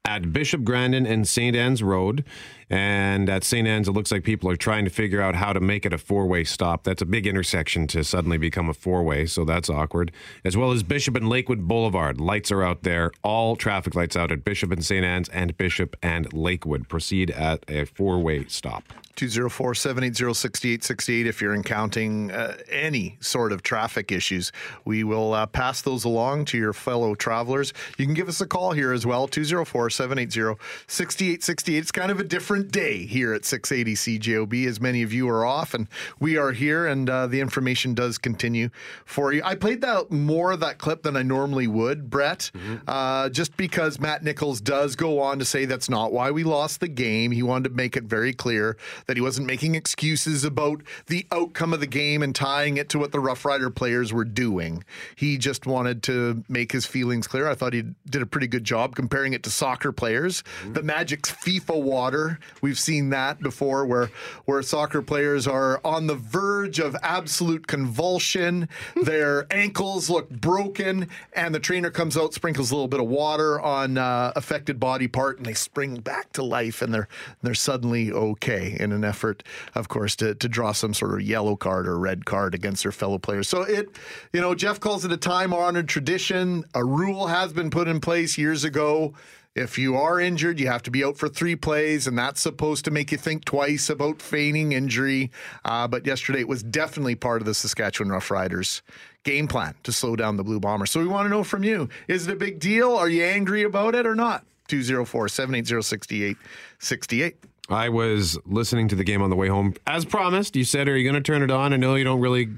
at 0.04 0.32
Bishop 0.32 0.64
Grandin 0.64 1.06
and 1.06 1.28
St. 1.28 1.54
Anne's 1.54 1.82
Road. 1.82 2.24
And 2.72 3.28
at 3.28 3.44
St. 3.44 3.68
Anne's, 3.68 3.86
it 3.86 3.92
looks 3.92 4.10
like 4.10 4.24
people 4.24 4.48
are 4.48 4.56
trying 4.56 4.86
to 4.86 4.90
figure 4.90 5.20
out 5.20 5.34
how 5.34 5.52
to 5.52 5.60
make 5.60 5.84
it 5.84 5.92
a 5.92 5.98
four 5.98 6.26
way 6.26 6.42
stop. 6.42 6.84
That's 6.84 7.02
a 7.02 7.04
big 7.04 7.26
intersection 7.26 7.86
to 7.88 8.02
suddenly 8.02 8.38
become 8.38 8.70
a 8.70 8.72
four 8.72 9.02
way, 9.02 9.26
so 9.26 9.44
that's 9.44 9.68
awkward. 9.68 10.10
As 10.42 10.56
well 10.56 10.72
as 10.72 10.82
Bishop 10.82 11.14
and 11.14 11.28
Lakewood 11.28 11.68
Boulevard. 11.68 12.18
Lights 12.18 12.50
are 12.50 12.62
out 12.62 12.82
there. 12.82 13.10
All 13.22 13.56
traffic 13.56 13.94
lights 13.94 14.16
out 14.16 14.32
at 14.32 14.42
Bishop 14.42 14.72
and 14.72 14.82
St. 14.82 15.04
Anne's 15.04 15.28
and 15.28 15.54
Bishop 15.58 15.98
and 16.02 16.32
Lakewood. 16.32 16.88
Proceed 16.88 17.30
at 17.32 17.62
a 17.68 17.84
four 17.84 18.18
way 18.20 18.46
stop. 18.46 18.84
204 19.16 19.74
780 19.74 20.32
6868 20.32 21.26
if 21.26 21.42
you're 21.42 21.54
encountering 21.54 22.30
uh, 22.30 22.56
any 22.70 23.18
sort 23.20 23.52
of 23.52 23.62
traffic 23.62 24.10
issues. 24.10 24.50
We 24.86 25.04
will 25.04 25.34
uh, 25.34 25.44
pass 25.46 25.82
those 25.82 26.04
along 26.04 26.46
to 26.46 26.58
your 26.58 26.72
fellow 26.72 27.14
travelers. 27.14 27.74
You 27.98 28.06
can 28.06 28.14
give 28.14 28.28
us 28.28 28.40
a 28.40 28.46
call 28.46 28.72
here 28.72 28.92
as 28.92 29.04
well 29.04 29.28
204 29.28 29.90
780 29.90 30.58
6868. 30.86 31.78
It's 31.78 31.92
kind 31.92 32.10
of 32.10 32.20
a 32.20 32.24
different 32.24 32.61
day 32.62 33.04
here 33.06 33.32
at 33.32 33.44
680 33.44 34.18
CJOB 34.18 34.66
as 34.66 34.80
many 34.80 35.02
of 35.02 35.12
you 35.12 35.28
are 35.28 35.44
off 35.44 35.74
and 35.74 35.88
we 36.20 36.36
are 36.36 36.52
here 36.52 36.86
and 36.86 37.08
uh, 37.08 37.26
the 37.26 37.40
information 37.40 37.94
does 37.94 38.18
continue 38.18 38.68
for 39.04 39.32
you. 39.32 39.42
I 39.44 39.54
played 39.54 39.80
that 39.82 40.10
more 40.10 40.52
of 40.52 40.60
that 40.60 40.78
clip 40.78 41.02
than 41.02 41.16
I 41.16 41.22
normally 41.22 41.66
would, 41.66 42.10
Brett, 42.10 42.50
uh, 42.86 43.28
just 43.28 43.56
because 43.56 43.98
Matt 44.00 44.22
Nichols 44.22 44.60
does 44.60 44.96
go 44.96 45.20
on 45.20 45.38
to 45.38 45.44
say 45.44 45.64
that's 45.64 45.88
not 45.90 46.12
why 46.12 46.30
we 46.30 46.44
lost 46.44 46.80
the 46.80 46.88
game. 46.88 47.30
He 47.30 47.42
wanted 47.42 47.70
to 47.70 47.74
make 47.74 47.96
it 47.96 48.04
very 48.04 48.32
clear 48.32 48.76
that 49.06 49.16
he 49.16 49.20
wasn't 49.20 49.46
making 49.46 49.74
excuses 49.74 50.44
about 50.44 50.82
the 51.06 51.26
outcome 51.32 51.72
of 51.72 51.80
the 51.80 51.86
game 51.86 52.22
and 52.22 52.34
tying 52.34 52.76
it 52.76 52.88
to 52.90 52.98
what 52.98 53.12
the 53.12 53.20
Rough 53.20 53.44
Rider 53.44 53.70
players 53.70 54.12
were 54.12 54.24
doing. 54.24 54.84
He 55.16 55.38
just 55.38 55.66
wanted 55.66 56.02
to 56.04 56.44
make 56.48 56.72
his 56.72 56.86
feelings 56.86 57.26
clear. 57.26 57.48
I 57.48 57.54
thought 57.54 57.72
he 57.72 57.84
did 58.08 58.22
a 58.22 58.26
pretty 58.26 58.46
good 58.46 58.64
job 58.64 58.94
comparing 58.94 59.32
it 59.32 59.42
to 59.44 59.50
soccer 59.50 59.92
players. 59.92 60.42
The 60.72 60.82
Magic's 60.82 61.30
FIFA 61.30 61.82
water, 61.82 62.38
we've 62.60 62.78
seen 62.78 63.10
that 63.10 63.40
before 63.40 63.86
where 63.86 64.10
where 64.44 64.62
soccer 64.62 65.02
players 65.02 65.46
are 65.46 65.80
on 65.84 66.06
the 66.06 66.14
verge 66.14 66.78
of 66.78 66.96
absolute 67.02 67.66
convulsion. 67.66 68.68
Their 69.02 69.46
ankles 69.52 70.10
look 70.10 70.30
broken 70.30 71.08
and 71.32 71.54
the 71.54 71.60
trainer 71.60 71.90
comes 71.90 72.16
out 72.16 72.34
sprinkles 72.34 72.70
a 72.70 72.74
little 72.74 72.88
bit 72.88 73.00
of 73.00 73.06
water 73.06 73.60
on 73.60 73.98
uh, 73.98 74.32
affected 74.36 74.78
body 74.78 75.08
part 75.08 75.38
and 75.38 75.46
they 75.46 75.54
spring 75.54 75.96
back 75.96 76.32
to 76.32 76.42
life 76.42 76.82
and 76.82 76.92
they're 76.92 77.08
they're 77.42 77.54
suddenly 77.54 78.12
okay 78.12 78.76
in 78.78 78.92
an 78.92 79.04
effort 79.04 79.42
of 79.74 79.88
course 79.88 80.16
to 80.16 80.34
to 80.34 80.48
draw 80.48 80.72
some 80.72 80.94
sort 80.94 81.14
of 81.14 81.22
yellow 81.22 81.56
card 81.56 81.86
or 81.86 81.98
red 81.98 82.24
card 82.24 82.54
against 82.54 82.82
their 82.82 82.92
fellow 82.92 83.18
players. 83.18 83.48
So 83.48 83.62
it 83.62 83.88
you 84.32 84.40
know 84.40 84.54
Jeff 84.54 84.80
calls 84.80 85.04
it 85.04 85.12
a 85.12 85.16
time 85.16 85.52
honored 85.52 85.88
tradition. 85.88 86.64
A 86.74 86.84
rule 86.84 87.26
has 87.26 87.52
been 87.52 87.70
put 87.70 87.88
in 87.88 88.00
place 88.00 88.38
years 88.38 88.64
ago. 88.64 89.14
If 89.54 89.76
you 89.76 89.96
are 89.96 90.18
injured, 90.18 90.58
you 90.58 90.68
have 90.68 90.82
to 90.84 90.90
be 90.90 91.04
out 91.04 91.18
for 91.18 91.28
three 91.28 91.56
plays, 91.56 92.06
and 92.06 92.16
that's 92.16 92.40
supposed 92.40 92.86
to 92.86 92.90
make 92.90 93.12
you 93.12 93.18
think 93.18 93.44
twice 93.44 93.90
about 93.90 94.22
feigning 94.22 94.72
injury. 94.72 95.30
Uh, 95.62 95.86
but 95.86 96.06
yesterday, 96.06 96.40
it 96.40 96.48
was 96.48 96.62
definitely 96.62 97.16
part 97.16 97.42
of 97.42 97.46
the 97.46 97.52
Saskatchewan 97.52 98.10
Roughriders 98.10 98.80
game 99.24 99.46
plan 99.46 99.74
to 99.82 99.92
slow 99.92 100.16
down 100.16 100.38
the 100.38 100.42
Blue 100.42 100.58
Bombers. 100.58 100.90
So 100.90 101.00
we 101.00 101.06
want 101.06 101.26
to 101.26 101.28
know 101.28 101.44
from 101.44 101.64
you 101.64 101.90
is 102.08 102.26
it 102.26 102.32
a 102.32 102.36
big 102.36 102.60
deal? 102.60 102.96
Are 102.96 103.10
you 103.10 103.24
angry 103.24 103.62
about 103.62 103.94
it 103.94 104.06
or 104.06 104.14
not? 104.14 104.44
204 104.68 105.28
780 105.28 105.82
6868. 105.82 107.36
I 107.68 107.90
was 107.90 108.38
listening 108.46 108.88
to 108.88 108.96
the 108.96 109.04
game 109.04 109.20
on 109.20 109.28
the 109.28 109.36
way 109.36 109.48
home. 109.48 109.74
As 109.86 110.06
promised, 110.06 110.56
you 110.56 110.64
said, 110.64 110.88
Are 110.88 110.96
you 110.96 111.04
going 111.04 111.22
to 111.22 111.32
turn 111.32 111.42
it 111.42 111.50
on? 111.50 111.74
I 111.74 111.76
know 111.76 111.94
you 111.94 112.04
don't 112.04 112.20
really. 112.20 112.48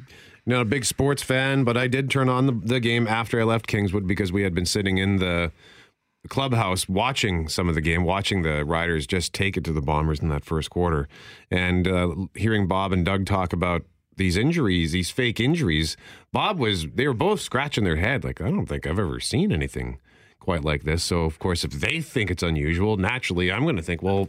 You're 0.46 0.58
not 0.58 0.62
a 0.62 0.66
big 0.66 0.84
sports 0.84 1.22
fan, 1.22 1.64
but 1.64 1.76
I 1.76 1.88
did 1.88 2.10
turn 2.10 2.28
on 2.28 2.46
the, 2.46 2.52
the 2.52 2.78
game 2.78 3.08
after 3.08 3.40
I 3.40 3.44
left 3.44 3.66
Kingswood 3.66 4.06
because 4.06 4.30
we 4.30 4.42
had 4.42 4.54
been 4.54 4.66
sitting 4.66 4.98
in 4.98 5.16
the 5.16 5.50
clubhouse 6.28 6.88
watching 6.88 7.48
some 7.48 7.68
of 7.68 7.74
the 7.74 7.80
game, 7.80 8.04
watching 8.04 8.42
the 8.42 8.64
Riders 8.64 9.06
just 9.06 9.32
take 9.32 9.56
it 9.56 9.64
to 9.64 9.72
the 9.72 9.82
Bombers 9.82 10.20
in 10.20 10.28
that 10.30 10.44
first 10.44 10.70
quarter, 10.70 11.08
and 11.50 11.86
uh, 11.86 12.14
hearing 12.34 12.66
Bob 12.66 12.92
and 12.92 13.04
Doug 13.04 13.26
talk 13.26 13.52
about 13.52 13.82
these 14.16 14.36
injuries, 14.36 14.92
these 14.92 15.10
fake 15.10 15.40
injuries. 15.40 15.96
Bob 16.32 16.58
was, 16.58 16.86
they 16.94 17.06
were 17.06 17.14
both 17.14 17.40
scratching 17.40 17.84
their 17.84 17.96
head, 17.96 18.24
like, 18.24 18.40
I 18.40 18.48
don't 18.50 18.66
think 18.66 18.86
I've 18.86 18.98
ever 18.98 19.20
seen 19.20 19.52
anything 19.52 19.98
quite 20.38 20.64
like 20.64 20.84
this. 20.84 21.02
So, 21.02 21.24
of 21.24 21.38
course, 21.38 21.64
if 21.64 21.72
they 21.72 22.00
think 22.00 22.30
it's 22.30 22.42
unusual, 22.42 22.96
naturally, 22.96 23.50
I'm 23.50 23.62
going 23.62 23.76
to 23.76 23.82
think, 23.82 24.02
well, 24.02 24.28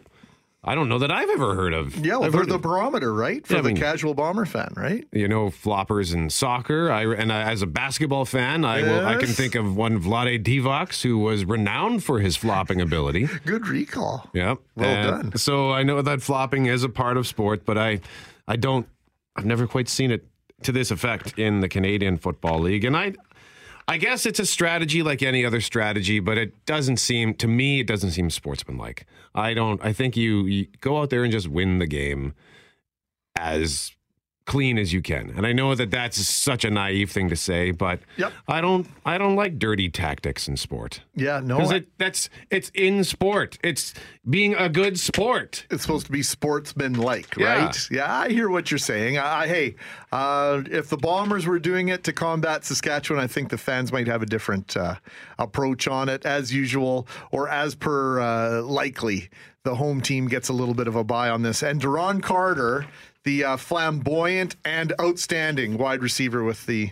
I 0.67 0.73
don't 0.73 0.89
know 0.89 0.97
that 0.97 1.11
I've 1.11 1.29
ever 1.29 1.53
heard 1.53 1.73
of. 1.73 1.95
Yeah, 2.03 2.13
well, 2.17 2.23
I've 2.23 2.31
they're 2.31 2.41
heard 2.41 2.49
the 2.49 2.55
of- 2.55 2.61
barometer, 2.63 3.13
right? 3.13 3.45
For 3.45 3.53
Yeah, 3.53 3.59
I 3.59 3.61
the 3.61 3.67
mean- 3.69 3.77
casual 3.77 4.15
Bomber 4.15 4.45
fan, 4.45 4.73
right? 4.75 5.07
you 5.11 5.27
know, 5.27 5.47
floppers 5.49 6.13
in 6.13 6.29
soccer. 6.31 6.91
I 6.91 7.03
and 7.13 7.31
I, 7.31 7.51
as 7.51 7.61
a 7.61 7.67
basketball 7.67 8.25
fan, 8.25 8.65
I 8.65 8.81
will, 8.81 9.05
I 9.05 9.15
can 9.17 9.27
think 9.27 9.53
of 9.55 9.75
one 9.75 10.01
Vlade 10.01 10.43
Divac 10.43 11.01
who 11.03 11.19
was 11.19 11.45
renowned 11.45 12.03
for 12.03 12.19
his 12.19 12.35
flopping 12.35 12.81
ability. 12.81 13.27
Good 13.45 13.67
recall. 13.67 14.27
Yeah, 14.33 14.55
Well 14.75 14.89
And 14.89 15.31
done. 15.31 15.37
So 15.37 15.71
I 15.71 15.83
know 15.83 16.01
that 16.01 16.21
flopping 16.23 16.65
is 16.65 16.83
a 16.83 16.89
part 16.89 17.17
of 17.17 17.27
sport, 17.27 17.63
but 17.65 17.77
I, 17.77 18.01
I 18.47 18.55
don't, 18.55 18.87
I've 19.35 19.45
never 19.45 19.67
quite 19.67 19.87
seen 19.87 20.09
it 20.09 20.25
to 20.63 20.71
this 20.71 20.89
effect 20.89 21.37
in 21.37 21.59
the 21.59 21.69
Canadian 21.69 22.17
Football 22.17 22.59
League, 22.61 22.85
and 22.85 22.97
I. 22.97 23.13
I 23.87 23.97
guess 23.97 24.25
it's 24.25 24.39
a 24.39 24.45
strategy 24.45 25.03
like 25.03 25.21
any 25.21 25.45
other 25.45 25.61
strategy, 25.61 26.19
but 26.19 26.37
it 26.37 26.65
doesn't 26.65 26.97
seem 26.97 27.35
to 27.35 27.47
me 27.47 27.79
it 27.81 27.87
doesn't 27.87 28.11
seem 28.11 28.29
sportsmanlike. 28.29 29.05
I 29.35 29.53
don't 29.53 29.83
I 29.83 29.93
think 29.93 30.17
you, 30.17 30.45
you 30.45 30.67
go 30.81 30.97
out 30.99 31.09
there 31.11 31.23
and 31.23 31.31
just 31.31 31.47
win 31.47 31.79
the 31.79 31.87
game. 31.87 32.33
as 33.37 33.91
clean 34.45 34.77
as 34.77 34.93
you 34.93 35.01
can. 35.01 35.31
And 35.35 35.45
I 35.45 35.53
know 35.53 35.73
that 35.73 35.89
that's 35.89 36.17
such 36.27 36.63
a 36.65 36.69
naive 36.69 37.09
thing 37.11 37.29
to 37.29 37.35
say, 37.35 37.71
but 37.71 37.99
Yep. 38.17 38.31
I 38.47 38.61
don't 38.61 38.87
I 39.05 39.17
don't 39.17 39.35
like 39.35 39.57
dirty 39.57 39.89
tactics 39.89 40.47
in 40.47 40.55
sport. 40.55 41.01
Yeah, 41.15 41.39
no, 41.43 41.57
Because 41.57 41.71
it, 41.71 41.87
that's 41.97 42.29
it's 42.51 42.69
in 42.75 43.03
sport. 43.03 43.57
It's 43.63 43.93
being 44.29 44.53
a 44.53 44.69
good 44.69 44.99
sport. 44.99 45.65
it's 45.71 45.81
supposed 45.81 46.05
to 46.05 46.11
be 46.11 46.21
sportsman-like, 46.21 47.35
Yeah. 47.37 47.65
right? 47.65 47.87
Yeah, 47.91 48.13
I 48.19 48.29
hear 48.29 48.49
what 48.49 48.69
you're 48.69 48.77
saying. 48.77 49.17
I, 49.17 49.41
I- 49.41 49.47
hey, 49.47 49.75
uh, 50.11 50.61
if 50.71 50.89
the 50.89 50.97
Bombers 50.97 51.45
were 51.47 51.59
doing 51.59 51.89
it 51.89 52.03
to 52.05 52.13
combat 52.13 52.63
Saskatchewan, 52.65 53.21
I 53.23 53.27
think 53.27 53.49
the 53.49 53.57
fans 53.57 53.91
might 53.91 54.07
have 54.07 54.21
a 54.21 54.25
different 54.25 54.77
uh, 54.77 54.95
approach 55.39 55.87
on 55.87 56.07
it, 56.09 56.25
as 56.25 56.53
usual, 56.53 57.07
or 57.31 57.49
as 57.49 57.75
per 57.75 58.19
uh, 58.19 58.61
likely. 58.61 59.29
The 59.63 59.75
home 59.75 60.01
team 60.01 60.27
gets 60.27 60.49
a 60.49 60.53
little 60.53 60.75
bit 60.75 60.87
of 60.87 60.95
a 60.95 61.03
buy 61.03 61.29
on 61.29 61.41
this, 61.41 61.63
and 61.63 61.81
Duron 61.81 62.21
Carter, 62.21 62.85
the 63.25 63.43
uh, 63.43 63.57
flamboyant 63.57 64.55
and 64.63 64.93
outstanding 65.01 65.77
wide 65.77 66.01
receiver 66.01 66.43
with 66.43 66.65
the 66.65 66.91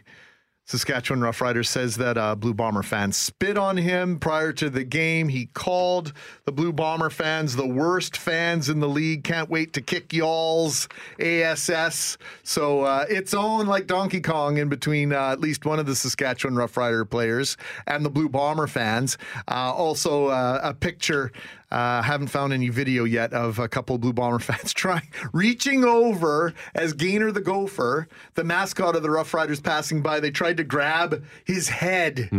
Saskatchewan 0.65 1.21
Roughriders 1.21 1.67
says 1.67 1.97
that 1.97 2.17
uh, 2.17 2.35
Blue 2.35 2.53
Bomber 2.53 2.83
fans 2.83 3.17
spit 3.17 3.57
on 3.57 3.75
him 3.75 4.17
prior 4.17 4.53
to 4.53 4.69
the 4.69 4.85
game. 4.85 5.27
He 5.27 5.47
called 5.47 6.13
the 6.45 6.53
Blue 6.53 6.71
Bomber 6.71 7.09
fans 7.09 7.57
the 7.57 7.67
worst 7.67 8.15
fans 8.15 8.69
in 8.69 8.79
the 8.79 8.87
league. 8.87 9.25
Can't 9.25 9.49
wait 9.49 9.73
to 9.73 9.81
kick 9.81 10.13
y'all's 10.13 10.87
ASS. 11.19 12.17
So 12.43 12.83
uh, 12.83 13.05
it's 13.09 13.33
on 13.33 13.67
like 13.67 13.87
Donkey 13.87 14.21
Kong 14.21 14.57
in 14.57 14.69
between 14.69 15.11
uh, 15.11 15.31
at 15.31 15.41
least 15.41 15.65
one 15.65 15.79
of 15.79 15.85
the 15.85 15.95
Saskatchewan 15.95 16.55
Roughrider 16.55 17.09
players 17.09 17.57
and 17.85 18.05
the 18.05 18.09
Blue 18.09 18.29
Bomber 18.29 18.67
fans. 18.67 19.17
Uh, 19.49 19.73
also, 19.73 20.27
uh, 20.27 20.61
a 20.63 20.73
picture. 20.73 21.31
Uh, 21.73 22.03
haven't 22.03 22.27
found 22.27 22.53
any 22.53 22.69
video 22.69 23.03
yet 23.03 23.33
of 23.33 23.57
a 23.57 23.67
couple 23.67 23.95
of 23.95 24.01
Blue 24.01 24.13
Bomber 24.13 24.37
fans 24.39 24.73
trying 24.73 25.07
reaching 25.31 25.83
over 25.83 26.53
as 26.75 26.93
Gainer 26.93 27.31
the 27.31 27.41
Gopher, 27.41 28.07
the 28.35 28.43
mascot 28.43 28.95
of 28.95 29.01
the 29.01 29.09
Rough 29.09 29.33
Riders, 29.33 29.59
passing 29.59 30.03
by. 30.03 30.19
They 30.19 30.29
tried 30.29 30.57
to 30.57 30.63
grab 30.63 31.23
his 31.43 31.69
head, 31.69 32.29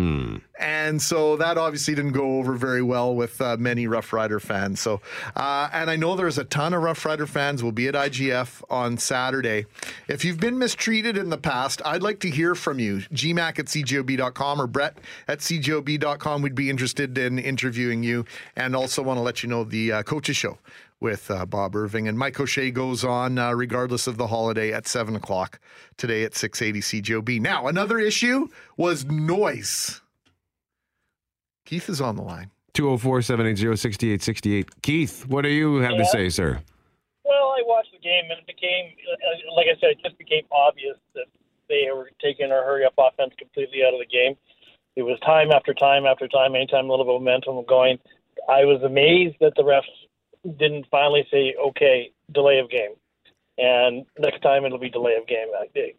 and 0.60 1.02
so 1.02 1.36
that 1.36 1.58
obviously 1.58 1.96
didn't 1.96 2.12
go 2.12 2.38
over 2.38 2.52
very 2.54 2.82
well 2.82 3.12
with 3.12 3.40
uh, 3.40 3.56
many 3.58 3.88
Rough 3.88 4.12
Rider 4.12 4.38
fans. 4.38 4.78
So, 4.80 5.00
uh, 5.34 5.68
and 5.72 5.90
I 5.90 5.96
know 5.96 6.14
there's 6.14 6.38
a 6.38 6.44
ton 6.44 6.72
of 6.72 6.82
Rough 6.82 7.04
Rider 7.04 7.26
fans 7.26 7.60
will 7.60 7.72
be 7.72 7.88
at 7.88 7.94
IGF 7.94 8.62
on 8.70 8.98
Saturday. 8.98 9.66
If 10.06 10.24
you've 10.24 10.38
been 10.38 10.58
mistreated 10.58 11.16
in 11.16 11.30
the 11.30 11.38
past, 11.38 11.82
I'd 11.84 12.04
like 12.04 12.20
to 12.20 12.30
hear 12.30 12.54
from 12.54 12.78
you. 12.78 12.98
GMAC 13.12 13.58
at 13.58 13.66
CJOB.com 13.66 14.60
or 14.60 14.68
Brett 14.68 14.98
at 15.26 15.40
CJOB.com. 15.40 16.42
We'd 16.42 16.54
be 16.54 16.70
interested 16.70 17.18
in 17.18 17.40
interviewing 17.40 18.04
you, 18.04 18.24
and 18.54 18.76
also 18.76 19.02
want 19.02 19.18
to 19.18 19.23
let 19.24 19.42
you 19.42 19.48
know 19.48 19.64
the 19.64 19.92
uh, 19.92 20.02
coaches 20.02 20.36
show 20.36 20.58
with 21.00 21.30
uh, 21.30 21.44
Bob 21.46 21.74
Irving 21.74 22.08
and 22.08 22.18
Mike 22.18 22.38
O'Shea 22.38 22.70
goes 22.70 23.04
on 23.04 23.38
uh, 23.38 23.52
regardless 23.52 24.06
of 24.06 24.16
the 24.16 24.28
holiday 24.28 24.72
at 24.72 24.86
seven 24.86 25.16
o'clock 25.16 25.60
today 25.96 26.24
at 26.24 26.34
six 26.34 26.62
eighty 26.62 26.80
CJOB. 26.80 27.40
Now 27.40 27.66
another 27.66 27.98
issue 27.98 28.48
was 28.76 29.04
noise. 29.04 30.00
Keith 31.64 31.88
is 31.88 32.00
on 32.00 32.16
the 32.16 32.22
line. 32.22 32.50
204 32.74 33.22
780 33.22 33.76
6868. 33.76 34.82
Keith, 34.82 35.26
what 35.28 35.42
do 35.42 35.48
you 35.48 35.76
have 35.76 35.96
to 35.96 36.04
say, 36.06 36.28
sir? 36.28 36.60
Well, 37.24 37.54
I 37.56 37.62
watched 37.64 37.92
the 37.92 38.02
game, 38.02 38.24
and 38.30 38.40
it 38.40 38.46
became, 38.46 38.92
uh, 39.06 39.54
like 39.54 39.66
I 39.70 39.78
said, 39.80 39.90
it 39.90 40.02
just 40.02 40.18
became 40.18 40.42
obvious 40.50 40.96
that 41.14 41.26
they 41.68 41.86
were 41.94 42.10
taking 42.20 42.50
our 42.50 42.64
hurry 42.64 42.84
up 42.84 42.94
offense 42.98 43.32
completely 43.38 43.84
out 43.86 43.94
of 43.94 44.00
the 44.00 44.10
game. 44.10 44.36
It 44.96 45.02
was 45.02 45.18
time 45.20 45.50
after 45.52 45.72
time 45.72 46.04
after 46.04 46.28
time, 46.28 46.54
anytime 46.54 46.86
a 46.86 46.90
little 46.90 47.06
bit 47.06 47.14
of 47.14 47.22
momentum 47.22 47.64
going. 47.66 47.98
I 48.48 48.64
was 48.64 48.82
amazed 48.82 49.36
that 49.40 49.52
the 49.56 49.62
refs 49.62 50.56
didn't 50.58 50.86
finally 50.90 51.26
say, 51.30 51.54
okay, 51.68 52.12
delay 52.32 52.58
of 52.58 52.70
game. 52.70 52.94
And 53.56 54.04
next 54.18 54.42
time 54.42 54.64
it'll 54.64 54.78
be 54.78 54.90
delay 54.90 55.14
of 55.14 55.26
game. 55.26 55.46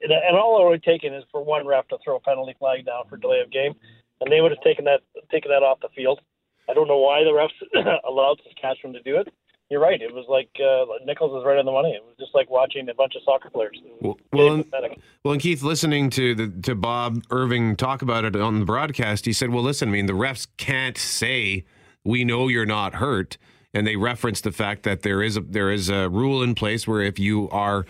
And 0.01 0.38
all 0.38 0.62
it 0.62 0.65
would 0.65 0.74
have 0.74 0.82
taken 0.82 1.13
is 1.13 1.24
for 1.32 1.44
one 1.44 1.65
ref 1.65 1.88
to 1.89 1.98
throw 2.04 2.18
a 2.18 2.20
penalty 2.20 2.54
flag 2.60 2.86
down 2.86 3.04
for 3.10 3.18
delay 3.18 3.39
of 3.39 3.51
game, 3.51 3.74
and 4.20 4.32
they 4.32 4.42
would 4.42 4.51
have 4.51 4.62
taken 4.62 4.84
that 4.86 5.01
taken 5.32 5.51
that 5.51 5.63
off 5.63 5.80
the 5.80 5.88
field. 5.96 6.20
I 6.70 6.74
don't 6.74 6.88
know 6.88 6.98
why 6.98 7.24
the 7.24 7.30
refs 7.30 8.00
allowed 8.08 8.42
Saskatchewan 8.44 8.94
to 8.94 9.01
do 9.04 9.18
it. 9.18 9.30
You're 9.70 9.80
right. 9.80 10.00
It 10.00 10.13
was 10.13 10.25
like 10.27 10.50
uh, 10.60 10.86
Nichols 11.06 11.39
is 11.39 11.46
right 11.46 11.58
on 11.58 11.65
the 11.65 11.72
money. 11.72 11.92
It 11.92 12.04
was 12.04 12.15
just 12.20 12.36
like 12.36 12.50
watching 12.51 12.88
a 12.89 12.94
bunch 12.94 13.15
of 13.15 13.24
soccer 13.24 13.50
players. 13.50 13.80
Well, 14.00 14.18
well, 14.32 14.54
and, 14.54 14.72
well, 15.24 15.32
and 15.32 15.42
Keith, 15.42 15.63
listening 15.63 16.10
to 16.12 16.36
the 16.36 16.48
to 16.63 16.75
Bob 16.75 17.24
Irving 17.32 17.75
talk 17.77 18.01
about 18.01 18.25
it 18.25 18.36
on 18.36 18.60
the 18.60 18.65
broadcast, 18.65 19.25
he 19.25 19.34
said, 19.34 19.50
"Well, 19.51 19.63
listen, 19.63 19.89
I 19.89 19.92
mean, 19.94 20.08
the 20.08 20.13
refs 20.13 20.46
can't 20.58 20.98
say 20.98 21.63
we 22.06 22.24
know 22.24 22.48
you're 22.48 22.66
not 22.66 22.96
hurt." 22.96 23.38
And 23.74 23.86
they 23.86 23.98
reference 23.98 24.40
the 24.40 24.54
fact 24.54 24.84
that 24.84 25.02
there 25.02 25.22
is 25.22 25.36
a 25.36 25.42
there 25.42 25.72
is 25.72 25.90
a 25.90 26.10
rule 26.10 26.42
in 26.42 26.56
place 26.56 26.88
where 26.88 27.02
if 27.02 27.20
you 27.20 27.50
are 27.50 27.86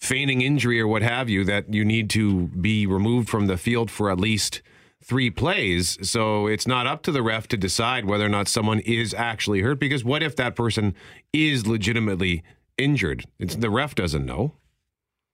feigning 0.00 0.40
injury 0.40 0.80
or 0.80 0.88
what 0.88 1.02
have 1.02 1.28
you, 1.28 1.44
that 1.44 1.72
you 1.72 1.84
need 1.84 2.10
to 2.10 2.48
be 2.48 2.86
removed 2.86 3.28
from 3.28 3.46
the 3.46 3.56
field 3.56 3.90
for 3.90 4.10
at 4.10 4.18
least 4.18 4.62
three 5.02 5.30
plays. 5.30 5.98
So 6.08 6.46
it's 6.46 6.66
not 6.66 6.86
up 6.86 7.02
to 7.02 7.12
the 7.12 7.22
ref 7.22 7.48
to 7.48 7.56
decide 7.56 8.04
whether 8.04 8.24
or 8.24 8.28
not 8.28 8.48
someone 8.48 8.80
is 8.80 9.14
actually 9.14 9.60
hurt. 9.60 9.78
Because 9.78 10.04
what 10.04 10.22
if 10.22 10.36
that 10.36 10.56
person 10.56 10.94
is 11.32 11.66
legitimately 11.66 12.42
injured? 12.76 13.24
It's 13.38 13.56
the 13.56 13.70
ref 13.70 13.94
doesn't 13.94 14.24
know. 14.24 14.54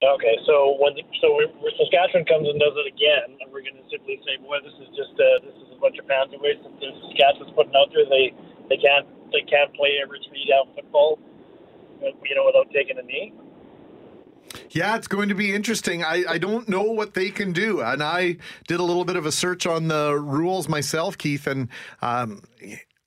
Okay, 0.04 0.36
so 0.44 0.76
when 0.78 0.92
so 1.24 1.34
we, 1.40 1.48
Saskatchewan 1.80 2.28
comes 2.28 2.46
and 2.46 2.60
does 2.60 2.76
it 2.76 2.84
again, 2.84 3.40
and 3.40 3.48
we're 3.50 3.64
going 3.64 3.80
to 3.80 3.88
simply 3.88 4.20
say, 4.28 4.36
"Boy, 4.36 4.60
this 4.60 4.76
is 4.76 4.92
just 4.92 5.16
uh, 5.16 5.40
this 5.40 5.55
is 6.10 6.26
a 6.26 6.30
bunch 6.30 6.30
of 6.30 6.38
pansy 6.38 6.38
waste 6.42 6.62
that 6.62 6.92
Saskatchewan's 7.02 7.52
putting 7.54 7.74
out 7.74 7.88
there. 7.92 8.04
They 8.06 8.34
they 8.68 8.76
can't 8.76 9.06
they 9.32 9.42
can't 9.42 9.74
play 9.74 9.98
every 10.02 10.20
three 10.28 10.46
down 10.48 10.74
football, 10.74 11.18
you 12.00 12.34
know, 12.34 12.46
without 12.46 12.70
taking 12.72 12.98
a 12.98 13.02
knee." 13.02 13.32
Yeah, 14.70 14.96
it's 14.96 15.08
going 15.08 15.28
to 15.28 15.34
be 15.34 15.54
interesting. 15.54 16.04
I, 16.04 16.24
I 16.28 16.38
don't 16.38 16.68
know 16.68 16.82
what 16.82 17.14
they 17.14 17.30
can 17.30 17.52
do. 17.52 17.80
And 17.80 18.02
I 18.02 18.36
did 18.68 18.78
a 18.78 18.82
little 18.82 19.04
bit 19.04 19.16
of 19.16 19.26
a 19.26 19.32
search 19.32 19.66
on 19.66 19.88
the 19.88 20.14
rules 20.14 20.68
myself, 20.68 21.18
Keith, 21.18 21.46
and 21.46 21.68
um, 22.00 22.42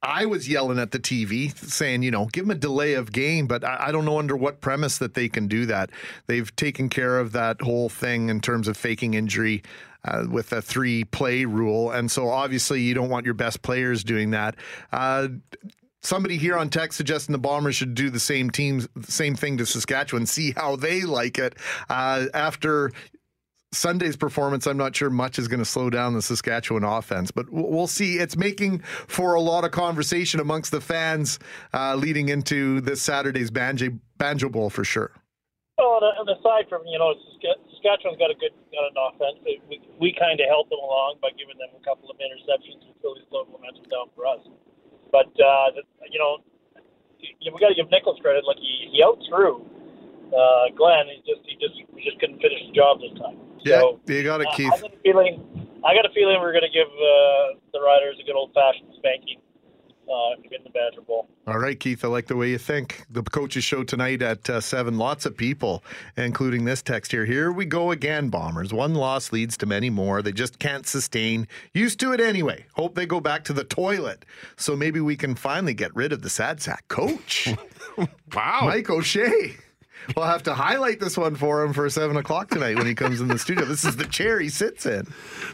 I 0.01 0.25
was 0.25 0.50
yelling 0.50 0.79
at 0.79 0.91
the 0.91 1.00
TV 1.00 1.56
saying, 1.58 2.03
you 2.03 2.12
know, 2.12 2.25
give 2.27 2.46
them 2.46 2.51
a 2.51 2.60
delay 2.60 2.94
of 2.94 3.12
game, 3.12 3.48
but 3.48 3.63
I, 3.63 3.88
I 3.88 3.91
don't 3.91 4.06
know 4.06 4.20
under 4.20 4.36
what 4.36 4.62
premise 4.62 4.98
that 5.00 5.13
they 5.13 5.27
can 5.27 5.48
do 5.48 5.65
that. 5.65 5.91
They've 6.27 6.53
taken 6.56 6.89
care 6.89 7.20
of 7.20 7.34
that 7.34 7.62
whole 7.62 7.89
thing 7.89 8.29
in 8.29 8.41
terms 8.41 8.68
of 8.68 8.77
faking 8.77 9.13
injury. 9.13 9.63
Uh, 10.06 10.24
with 10.32 10.53
a 10.53 10.62
three 10.62 11.03
play 11.03 11.44
rule. 11.44 11.91
And 11.91 12.10
so 12.10 12.29
obviously, 12.29 12.82
you 12.82 12.94
don't 12.94 13.10
want 13.10 13.25
your 13.25 13.34
best 13.34 13.62
players 13.62 14.01
doing 14.01 14.32
that. 14.32 14.56
Uh, 14.94 15.27
somebody 16.01 16.38
here 16.38 16.58
on 16.58 16.70
text 16.70 16.98
suggesting 16.98 17.34
the 17.34 17.39
Bombers 17.39 17.75
should 17.75 17.96
do 17.96 18.10
the 18.10 18.20
same 18.20 18.50
teams, 18.50 18.88
same 19.01 19.36
thing 19.36 19.58
to 19.58 19.65
Saskatchewan, 19.65 20.25
see 20.25 20.53
how 20.56 20.75
they 20.75 21.01
like 21.01 21.38
it. 21.38 21.56
Uh, 21.89 22.27
after 22.34 22.91
Sunday's 23.72 24.18
performance, 24.18 24.65
I'm 24.65 24.77
not 24.77 24.96
sure 24.96 25.10
much 25.10 25.38
is 25.38 25.48
going 25.48 25.60
to 25.60 25.65
slow 25.65 25.89
down 25.89 26.13
the 26.13 26.22
Saskatchewan 26.22 26.84
offense, 26.84 27.32
but 27.32 27.46
we'll 27.50 27.88
see. 27.88 28.18
It's 28.18 28.36
making 28.36 28.79
for 28.79 29.36
a 29.36 29.41
lot 29.41 29.63
of 29.63 29.72
conversation 29.72 30.39
amongst 30.39 30.72
the 30.72 30.82
fans 30.82 31.39
uh, 31.74 31.96
leading 31.96 32.29
into 32.29 32.82
this 32.82 33.01
Saturday's 33.01 33.51
Banjo, 33.51 33.89
Banjo 34.18 34.50
Bowl 34.50 34.70
for 34.70 34.84
sure. 34.84 35.12
Well, 35.80 36.04
and, 36.04 36.28
aside 36.28 36.68
from 36.68 36.84
you 36.84 37.00
know, 37.00 37.16
Saskatchewan's 37.40 38.20
got 38.20 38.28
a 38.28 38.36
good 38.36 38.52
got 38.76 38.92
an 38.92 39.00
offense. 39.00 39.40
We 39.48 39.80
we, 39.96 40.12
kind 40.12 40.36
of 40.36 40.48
helped 40.52 40.76
them 40.76 40.84
along 40.84 41.24
by 41.24 41.32
giving 41.40 41.56
them 41.56 41.72
a 41.72 41.84
couple 41.88 42.12
of 42.12 42.20
interceptions 42.20 42.84
and 42.84 42.92
really 43.00 43.24
slowed 43.32 43.48
momentum 43.48 43.88
down 43.88 44.12
for 44.12 44.28
us. 44.28 44.44
But 45.08 45.32
uh, 45.40 45.80
you 46.12 46.20
know, 46.20 46.44
you, 47.24 47.56
we 47.56 47.58
got 47.64 47.72
to 47.72 47.80
give 47.80 47.88
Nichols 47.88 48.20
credit. 48.20 48.44
Like 48.44 48.60
he, 48.60 48.92
he 48.92 49.00
out 49.00 49.24
threw 49.32 49.64
uh, 50.36 50.68
Glenn. 50.76 51.08
He 51.08 51.24
just 51.24 51.48
he 51.48 51.56
just 51.56 51.80
we 51.96 52.04
just 52.04 52.20
couldn't 52.20 52.44
finish 52.44 52.60
the 52.68 52.76
job 52.76 53.00
this 53.00 53.16
time. 53.16 53.40
Yeah, 53.64 53.80
So, 53.80 54.00
you 54.08 54.24
got 54.24 54.44
it, 54.44 54.52
uh, 54.52 54.56
Keith. 54.56 54.76
I 54.76 54.84
got 54.84 54.92
a 54.92 55.00
feeling. 55.00 55.40
I 55.80 55.96
got 55.96 56.04
a 56.04 56.12
feeling 56.12 56.44
we're 56.44 56.52
going 56.52 56.68
to 56.68 56.76
give 56.76 56.92
uh, 56.92 57.56
the 57.72 57.80
Riders 57.80 58.20
a 58.20 58.26
good 58.28 58.36
old 58.36 58.52
fashioned 58.52 58.92
spanking 59.00 59.40
uh, 60.10 60.36
in 60.51 60.63
the 60.63 60.70
Badger 60.70 61.01
Bowl. 61.01 61.28
All 61.48 61.58
right, 61.60 61.80
Keith, 61.80 62.04
I 62.04 62.08
like 62.08 62.28
the 62.28 62.36
way 62.36 62.50
you 62.50 62.58
think. 62.58 63.06
The 63.10 63.24
coaches 63.24 63.63
show 63.63 63.84
tonight 63.84 64.22
at 64.22 64.50
uh, 64.50 64.62
7. 64.62 64.98
Lots 64.98 65.25
of 65.25 65.36
people, 65.36 65.84
including 66.18 66.66
this 66.66 66.82
text 66.82 67.12
here. 67.12 67.25
Here 67.25 67.51
we 67.51 67.66
go 67.66 67.92
again, 67.92 68.30
Bombers. 68.30 68.74
One 68.74 68.94
loss 68.94 69.32
leads 69.32 69.58
to 69.58 69.66
many 69.66 69.89
more. 69.89 70.22
They 70.22 70.32
just 70.32 70.60
can't 70.60 70.86
sustain. 70.86 71.48
Used 71.74 72.00
to 72.01 72.12
it 72.13 72.22
anyway. 72.22 72.66
Hope 72.74 72.96
they 72.96 73.06
go 73.06 73.20
back 73.20 73.44
to 73.46 73.54
the 73.54 73.63
toilet. 73.63 74.25
So 74.58 74.75
maybe 74.75 75.00
we 75.00 75.16
can 75.16 75.36
finally 75.36 75.74
get 75.74 75.96
rid 75.96 76.12
of 76.13 76.22
the 76.22 76.30
sad 76.30 76.62
sack 76.62 76.88
coach, 76.88 77.48
Wow. 78.34 78.62
Mike 78.63 78.89
O'Shea. 78.89 79.56
We'll 80.15 80.25
have 80.25 80.44
to 80.44 80.53
highlight 80.53 81.00
this 81.00 81.18
one 81.18 81.36
for 81.36 81.63
him 81.63 81.74
for 81.74 81.89
7 81.89 82.15
o'clock 82.18 82.50
tonight 82.50 82.77
when 82.77 82.88
he 82.88 82.96
comes 82.96 83.22
in 83.22 83.27
the 83.27 83.38
studio. 83.38 83.65
This 83.65 83.86
is 83.86 83.96
the 83.96 84.06
chair 84.06 84.39
he 84.39 84.50
sits 84.50 84.86
in. 84.86 85.08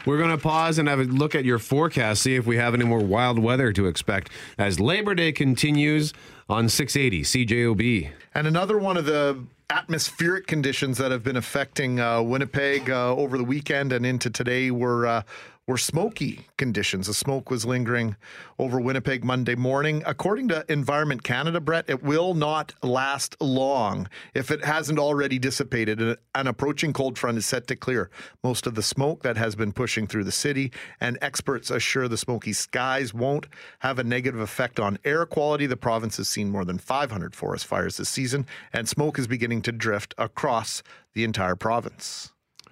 We're 0.04 0.18
going 0.18 0.30
to 0.30 0.38
pause 0.38 0.78
and 0.78 0.88
have 0.88 1.00
a 1.00 1.04
look 1.04 1.34
at 1.34 1.44
your 1.44 1.58
forecast, 1.58 2.22
see 2.22 2.36
if 2.36 2.46
we 2.46 2.56
have 2.56 2.74
any 2.74 2.84
more 2.84 3.00
wild 3.00 3.38
weather 3.38 3.72
to 3.72 3.86
expect 3.86 4.30
as 4.58 4.80
Labor 4.80 5.14
Day 5.14 5.32
continues 5.32 6.12
on 6.48 6.68
680 6.68 7.22
CJOB. 7.22 8.10
And 8.34 8.46
another 8.46 8.78
one 8.78 8.96
of 8.96 9.04
the 9.04 9.44
atmospheric 9.70 10.46
conditions 10.46 10.98
that 10.98 11.10
have 11.10 11.24
been 11.24 11.36
affecting 11.36 11.98
uh, 11.98 12.22
Winnipeg 12.22 12.88
uh, 12.88 13.14
over 13.14 13.36
the 13.36 13.44
weekend 13.44 13.92
and 13.92 14.06
into 14.06 14.30
today 14.30 14.70
were 14.70 15.06
uh, 15.06 15.22
were 15.66 15.76
smoky 15.76 16.46
conditions. 16.56 17.08
The 17.08 17.14
smoke 17.14 17.50
was 17.50 17.64
lingering 17.64 18.14
over 18.58 18.80
Winnipeg 18.80 19.24
Monday 19.24 19.56
morning. 19.56 20.02
According 20.06 20.48
to 20.48 20.64
Environment 20.68 21.24
Canada, 21.24 21.60
Brett, 21.60 21.86
it 21.88 22.04
will 22.04 22.34
not 22.34 22.72
last 22.84 23.34
long 23.40 24.08
if 24.32 24.52
it 24.52 24.64
hasn't 24.64 25.00
already 25.00 25.40
dissipated. 25.40 26.18
An 26.36 26.46
approaching 26.46 26.92
cold 26.92 27.18
front 27.18 27.38
is 27.38 27.46
set 27.46 27.66
to 27.66 27.76
clear 27.76 28.10
most 28.44 28.68
of 28.68 28.76
the 28.76 28.82
smoke 28.82 29.22
that 29.24 29.36
has 29.36 29.56
been 29.56 29.72
pushing 29.72 30.06
through 30.06 30.24
the 30.24 30.32
city, 30.32 30.70
and 31.00 31.18
experts 31.20 31.70
assure 31.70 32.06
the 32.06 32.16
smoky 32.16 32.52
skies 32.52 33.12
won't 33.12 33.46
have 33.80 33.98
a 33.98 34.04
negative 34.04 34.40
effect 34.40 34.78
on 34.78 34.98
air 35.04 35.26
quality. 35.26 35.66
The 35.66 35.76
province 35.76 36.16
has 36.18 36.28
seen 36.28 36.50
more 36.50 36.64
than 36.64 36.78
500 36.78 37.34
forest 37.34 37.66
fires 37.66 37.96
this 37.96 38.08
season, 38.08 38.46
and 38.72 38.88
smoke 38.88 39.18
is 39.18 39.26
beginning 39.26 39.62
to 39.62 39.72
drift 39.72 40.14
across 40.16 40.84
the 41.14 41.24
entire 41.24 41.56
province. 41.56 42.30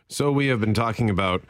So 0.08 0.30
we 0.30 0.46
have 0.46 0.60
been 0.60 0.74
talking 0.74 1.10
about 1.10 1.42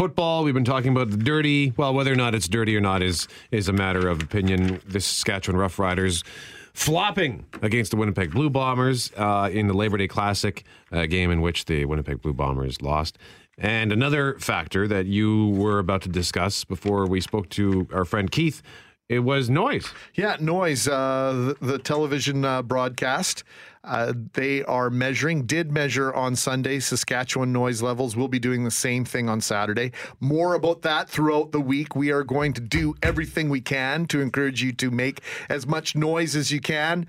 football. 0.00 0.44
We've 0.44 0.54
been 0.54 0.64
talking 0.64 0.92
about 0.92 1.10
the 1.10 1.18
dirty. 1.18 1.74
Well, 1.76 1.92
whether 1.92 2.10
or 2.10 2.16
not 2.16 2.34
it's 2.34 2.48
dirty 2.48 2.74
or 2.74 2.80
not 2.80 3.02
is 3.02 3.28
is 3.50 3.68
a 3.68 3.72
matter 3.74 4.08
of 4.08 4.22
opinion. 4.22 4.80
The 4.88 4.98
Saskatchewan 4.98 5.60
Roughriders 5.60 6.24
flopping 6.72 7.44
against 7.60 7.90
the 7.90 7.98
Winnipeg 7.98 8.30
Blue 8.30 8.48
Bombers 8.48 9.12
uh, 9.18 9.50
in 9.52 9.66
the 9.66 9.74
Labor 9.74 9.98
Day 9.98 10.08
Classic, 10.08 10.64
a 10.90 11.06
game 11.06 11.30
in 11.30 11.42
which 11.42 11.66
the 11.66 11.84
Winnipeg 11.84 12.22
Blue 12.22 12.32
Bombers 12.32 12.80
lost. 12.80 13.18
And 13.58 13.92
another 13.92 14.38
factor 14.38 14.88
that 14.88 15.04
you 15.04 15.48
were 15.48 15.78
about 15.78 16.00
to 16.02 16.08
discuss 16.08 16.64
before 16.64 17.06
we 17.06 17.20
spoke 17.20 17.50
to 17.50 17.86
our 17.92 18.06
friend 18.06 18.30
Keith 18.30 18.62
it 19.10 19.24
was 19.24 19.50
noise. 19.50 19.92
Yeah, 20.14 20.36
noise. 20.38 20.86
Uh, 20.86 21.56
the, 21.60 21.66
the, 21.66 21.78
television 21.80 22.44
uh, 22.44 22.62
broadcast. 22.62 23.42
Uh, 23.82 24.12
they 24.34 24.62
are 24.64 24.90
measuring, 24.90 25.46
did 25.46 25.72
measure 25.72 26.12
on 26.12 26.36
Sunday 26.36 26.80
Saskatchewan 26.80 27.52
noise 27.52 27.80
levels. 27.80 28.14
We'll 28.14 28.28
be 28.28 28.38
doing 28.38 28.64
the 28.64 28.70
same 28.70 29.04
thing 29.06 29.28
on 29.28 29.40
Saturday. 29.40 29.92
More 30.20 30.54
about 30.54 30.82
that 30.82 31.08
throughout 31.08 31.52
the 31.52 31.60
week. 31.60 31.96
We 31.96 32.10
are 32.10 32.22
going 32.22 32.52
to 32.54 32.60
do 32.60 32.94
everything 33.02 33.48
we 33.48 33.62
can 33.62 34.06
to 34.08 34.20
encourage 34.20 34.62
you 34.62 34.72
to 34.72 34.90
make 34.90 35.22
as 35.48 35.66
much 35.66 35.96
noise 35.96 36.36
as 36.36 36.50
you 36.50 36.60
can. 36.60 37.06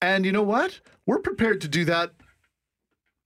And 0.00 0.24
you 0.24 0.32
know 0.32 0.42
what? 0.42 0.80
We're 1.04 1.18
prepared 1.18 1.60
to 1.62 1.68
do 1.68 1.84
that 1.84 2.12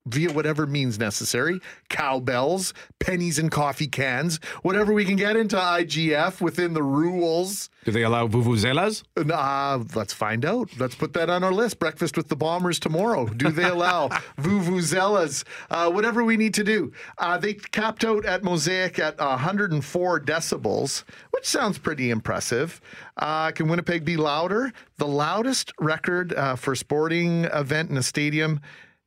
via 0.06 0.32
whatever 0.32 0.66
means 0.66 0.98
necessary 0.98 1.60
cowbells, 1.88 2.72
pennies 3.00 3.38
and 3.38 3.50
coffee 3.50 3.86
cans, 3.86 4.38
whatever 4.62 4.92
we 4.92 5.04
can 5.04 5.16
get 5.16 5.36
into 5.36 5.56
IGF 5.56 6.40
within 6.40 6.72
the 6.72 6.82
rules. 6.82 7.68
Do 7.84 7.90
they 7.92 8.02
allow 8.02 8.26
vuvuzelas? 8.28 9.02
Uh, 9.16 9.84
let's 9.94 10.12
find 10.12 10.44
out. 10.44 10.70
Let's 10.78 10.94
put 10.94 11.12
that 11.14 11.28
on 11.28 11.42
our 11.44 11.52
list. 11.52 11.78
Breakfast 11.78 12.16
with 12.16 12.28
the 12.28 12.36
Bombers 12.36 12.78
tomorrow. 12.78 13.26
Do 13.26 13.50
they 13.50 13.64
allow 13.68 14.08
vuvuzelas? 14.38 15.44
Uh, 15.70 15.90
whatever 15.90 16.24
we 16.24 16.36
need 16.36 16.54
to 16.54 16.64
do. 16.64 16.92
Uh, 17.18 17.38
they 17.38 17.54
capped 17.54 18.04
out 18.04 18.24
at 18.24 18.42
Mosaic 18.44 18.98
at 18.98 19.18
104 19.18 20.20
decibels, 20.20 21.04
which 21.30 21.46
sounds 21.46 21.78
pretty 21.78 22.10
impressive. 22.10 22.80
Uh, 23.16 23.50
can 23.50 23.68
Winnipeg 23.68 24.04
be 24.04 24.16
louder? 24.16 24.72
The 24.98 25.06
loudest 25.06 25.72
record 25.78 26.32
uh, 26.34 26.56
for 26.56 26.74
sporting 26.74 27.44
event 27.46 27.90
in 27.90 27.96
a 27.96 28.02
stadium 28.02 28.60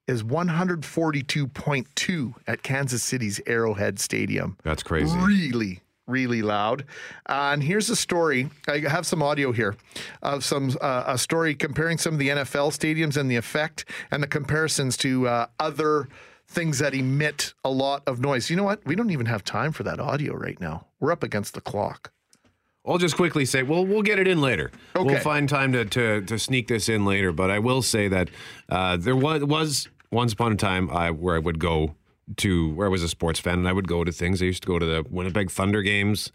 is 0.07 0.23
142.2 0.23 2.33
at 2.47 2.63
Kansas 2.63 3.03
City's 3.03 3.41
Arrowhead 3.47 3.99
Stadium. 3.99 4.57
That's 4.63 4.83
crazy. 4.83 5.17
Really, 5.17 5.81
really 6.07 6.41
loud. 6.41 6.85
Uh, 7.27 7.51
and 7.53 7.63
here's 7.63 7.89
a 7.89 7.95
story. 7.95 8.49
I 8.67 8.79
have 8.79 9.05
some 9.05 9.23
audio 9.23 9.51
here 9.51 9.75
of 10.21 10.43
some 10.43 10.75
uh, 10.81 11.03
a 11.07 11.17
story 11.17 11.55
comparing 11.55 11.97
some 11.97 12.13
of 12.13 12.19
the 12.19 12.29
NFL 12.29 12.71
stadiums 12.71 13.17
and 13.17 13.31
the 13.31 13.37
effect 13.37 13.85
and 14.11 14.21
the 14.21 14.27
comparisons 14.27 14.97
to 14.97 15.27
uh, 15.27 15.47
other 15.59 16.09
things 16.47 16.79
that 16.79 16.93
emit 16.93 17.53
a 17.63 17.69
lot 17.69 18.03
of 18.05 18.19
noise. 18.19 18.49
You 18.49 18.57
know 18.57 18.63
what? 18.63 18.85
We 18.85 18.95
don't 18.95 19.11
even 19.11 19.27
have 19.27 19.43
time 19.43 19.71
for 19.71 19.83
that 19.83 19.99
audio 19.99 20.35
right 20.35 20.59
now. 20.59 20.87
We're 20.99 21.11
up 21.11 21.23
against 21.23 21.53
the 21.53 21.61
clock. 21.61 22.11
I'll 22.85 22.97
just 22.97 23.15
quickly 23.15 23.45
say, 23.45 23.63
well, 23.63 23.85
we'll 23.85 24.01
get 24.01 24.19
it 24.19 24.27
in 24.27 24.41
later. 24.41 24.69
Okay. 24.93 25.05
We'll 25.05 25.21
find 25.21 25.47
time 25.47 25.71
to, 25.71 25.85
to, 25.85 26.21
to 26.21 26.37
sneak 26.37 26.67
this 26.67 26.89
in 26.89 27.05
later. 27.05 27.31
But 27.31 27.49
I 27.49 27.59
will 27.59 27.81
say 27.81 28.09
that 28.09 28.29
uh, 28.67 28.97
there 28.97 29.15
was, 29.15 29.41
was 29.45 29.87
once 30.13 30.33
upon 30.33 30.53
a 30.53 30.55
time 30.55 30.89
I, 30.89 31.11
where 31.11 31.35
I 31.35 31.39
would 31.39 31.59
go 31.59 31.95
to 32.37 32.73
where 32.73 32.87
I 32.87 32.89
was 32.89 33.03
a 33.03 33.09
sports 33.09 33.39
fan 33.39 33.59
and 33.59 33.67
I 33.67 33.73
would 33.73 33.87
go 33.87 34.03
to 34.03 34.11
things. 34.11 34.41
I 34.41 34.45
used 34.45 34.63
to 34.63 34.67
go 34.67 34.79
to 34.79 34.85
the 34.85 35.05
Winnipeg 35.09 35.51
Thunder 35.51 35.81
games 35.81 36.31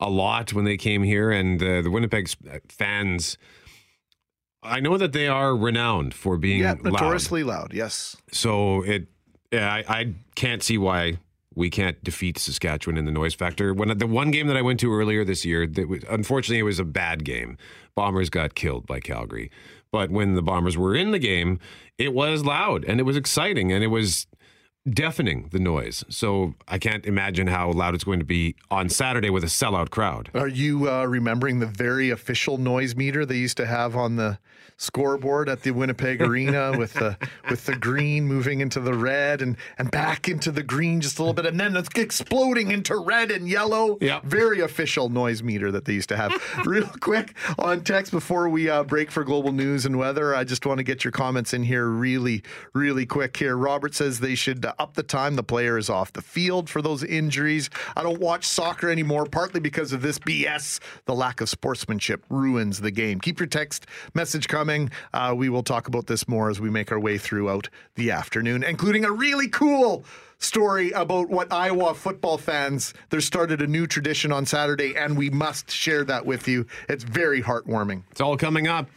a 0.00 0.10
lot 0.10 0.52
when 0.52 0.64
they 0.64 0.76
came 0.76 1.02
here, 1.04 1.30
and 1.30 1.62
uh, 1.62 1.80
the 1.80 1.90
Winnipeg 1.90 2.28
uh, 2.50 2.58
fans. 2.68 3.38
I 4.62 4.80
know 4.80 4.96
that 4.96 5.12
they 5.12 5.26
are 5.26 5.56
renowned 5.56 6.14
for 6.14 6.36
being 6.36 6.60
yeah, 6.60 6.74
notoriously 6.82 7.42
loud. 7.42 7.60
loud. 7.60 7.72
Yes. 7.72 8.16
So 8.30 8.82
it, 8.82 9.08
yeah, 9.52 9.72
I, 9.72 9.84
I 9.88 10.14
can't 10.34 10.62
see 10.62 10.78
why 10.78 11.18
we 11.54 11.68
can't 11.68 12.02
defeat 12.02 12.38
Saskatchewan 12.38 12.96
in 12.96 13.04
the 13.04 13.10
noise 13.10 13.34
factor. 13.34 13.74
When 13.74 13.96
the 13.96 14.06
one 14.06 14.30
game 14.30 14.46
that 14.46 14.56
I 14.56 14.62
went 14.62 14.80
to 14.80 14.92
earlier 14.92 15.24
this 15.24 15.44
year, 15.44 15.66
that 15.66 15.88
was, 15.88 16.04
unfortunately, 16.08 16.60
it 16.60 16.64
was 16.64 16.78
a 16.78 16.84
bad 16.84 17.24
game. 17.24 17.58
Bombers 17.94 18.30
got 18.30 18.54
killed 18.54 18.86
by 18.86 19.00
Calgary, 19.00 19.50
but 19.90 20.10
when 20.10 20.34
the 20.34 20.42
Bombers 20.42 20.78
were 20.78 20.94
in 20.94 21.10
the 21.10 21.18
game, 21.18 21.58
it 22.02 22.12
was 22.12 22.44
loud 22.44 22.84
and 22.84 22.98
it 22.98 23.04
was 23.04 23.16
exciting 23.16 23.72
and 23.72 23.84
it 23.84 23.88
was 23.88 24.26
deafening 24.88 25.48
the 25.52 25.60
noise. 25.60 26.04
So 26.08 26.54
I 26.66 26.78
can't 26.78 27.06
imagine 27.06 27.46
how 27.46 27.70
loud 27.70 27.94
it's 27.94 28.02
going 28.02 28.18
to 28.18 28.24
be 28.24 28.56
on 28.70 28.88
Saturday 28.88 29.30
with 29.30 29.44
a 29.44 29.48
sellout 29.48 29.90
crowd. 29.90 30.28
Are 30.34 30.48
you 30.48 30.90
uh, 30.90 31.04
remembering 31.04 31.60
the 31.60 31.66
very 31.66 32.10
official 32.10 32.58
noise 32.58 32.96
meter 32.96 33.24
they 33.24 33.36
used 33.36 33.56
to 33.58 33.66
have 33.66 33.94
on 33.94 34.16
the 34.16 34.38
scoreboard 34.82 35.48
at 35.48 35.62
the 35.62 35.70
Winnipeg 35.70 36.20
Arena 36.28 36.76
with 36.76 36.92
the 36.94 37.16
with 37.48 37.64
the 37.66 37.76
green 37.76 38.24
moving 38.24 38.60
into 38.60 38.80
the 38.80 38.92
red 38.92 39.40
and 39.40 39.56
and 39.78 39.90
back 39.90 40.28
into 40.28 40.50
the 40.50 40.62
green 40.62 41.00
just 41.00 41.18
a 41.18 41.22
little 41.22 41.34
bit 41.34 41.46
and 41.46 41.58
then 41.58 41.76
it's 41.76 41.88
exploding 41.94 42.72
into 42.72 42.96
red 42.96 43.30
and 43.30 43.48
yellow. 43.48 43.96
Yeah. 44.00 44.20
Very 44.24 44.60
official 44.60 45.08
noise 45.08 45.42
meter 45.42 45.70
that 45.70 45.84
they 45.84 45.92
used 45.92 46.08
to 46.08 46.16
have. 46.16 46.32
Real 46.66 46.88
quick 47.00 47.34
on 47.58 47.84
text 47.84 48.10
before 48.10 48.48
we 48.48 48.68
uh, 48.68 48.82
break 48.82 49.10
for 49.10 49.22
global 49.22 49.52
news 49.52 49.86
and 49.86 49.96
weather, 49.96 50.34
I 50.34 50.42
just 50.42 50.66
want 50.66 50.78
to 50.78 50.84
get 50.84 51.04
your 51.04 51.12
comments 51.12 51.54
in 51.54 51.62
here 51.62 51.86
really 51.86 52.42
really 52.74 53.06
quick 53.06 53.36
here. 53.36 53.56
Robert 53.56 53.94
says 53.94 54.18
they 54.18 54.34
should 54.34 54.66
up 54.78 54.94
the 54.94 55.02
time 55.04 55.36
the 55.36 55.44
player 55.44 55.78
is 55.78 55.88
off 55.88 56.12
the 56.12 56.22
field 56.22 56.68
for 56.68 56.82
those 56.82 57.04
injuries. 57.04 57.70
I 57.96 58.02
don't 58.02 58.20
watch 58.20 58.44
soccer 58.44 58.90
anymore 58.90 59.26
partly 59.26 59.60
because 59.60 59.92
of 59.92 60.02
this 60.02 60.18
BS. 60.18 60.80
The 61.04 61.14
lack 61.14 61.40
of 61.40 61.48
sportsmanship 61.48 62.24
ruins 62.28 62.80
the 62.80 62.90
game. 62.90 63.20
Keep 63.20 63.38
your 63.38 63.46
text 63.46 63.86
message 64.14 64.48
coming 64.48 64.71
coming. 64.72 64.90
Uh, 65.12 65.34
we 65.34 65.48
will 65.48 65.62
talk 65.62 65.88
about 65.88 66.06
this 66.06 66.26
more 66.28 66.50
as 66.50 66.60
we 66.60 66.70
make 66.70 66.90
our 66.92 66.98
way 66.98 67.18
throughout 67.18 67.68
the 67.94 68.10
afternoon, 68.10 68.62
including 68.64 69.04
a 69.04 69.10
really 69.10 69.48
cool 69.48 70.04
story 70.38 70.90
about 70.92 71.28
what 71.28 71.52
Iowa 71.52 71.94
football 71.94 72.38
fans. 72.38 72.94
They 73.10 73.20
started 73.20 73.60
a 73.62 73.66
new 73.66 73.86
tradition 73.86 74.32
on 74.32 74.46
Saturday, 74.46 74.96
and 74.96 75.16
we 75.16 75.30
must 75.30 75.70
share 75.70 76.04
that 76.04 76.26
with 76.26 76.48
you. 76.48 76.66
It's 76.88 77.04
very 77.04 77.42
heartwarming. 77.42 78.02
It's 78.10 78.20
all 78.20 78.36
coming 78.36 78.66
up, 78.66 78.88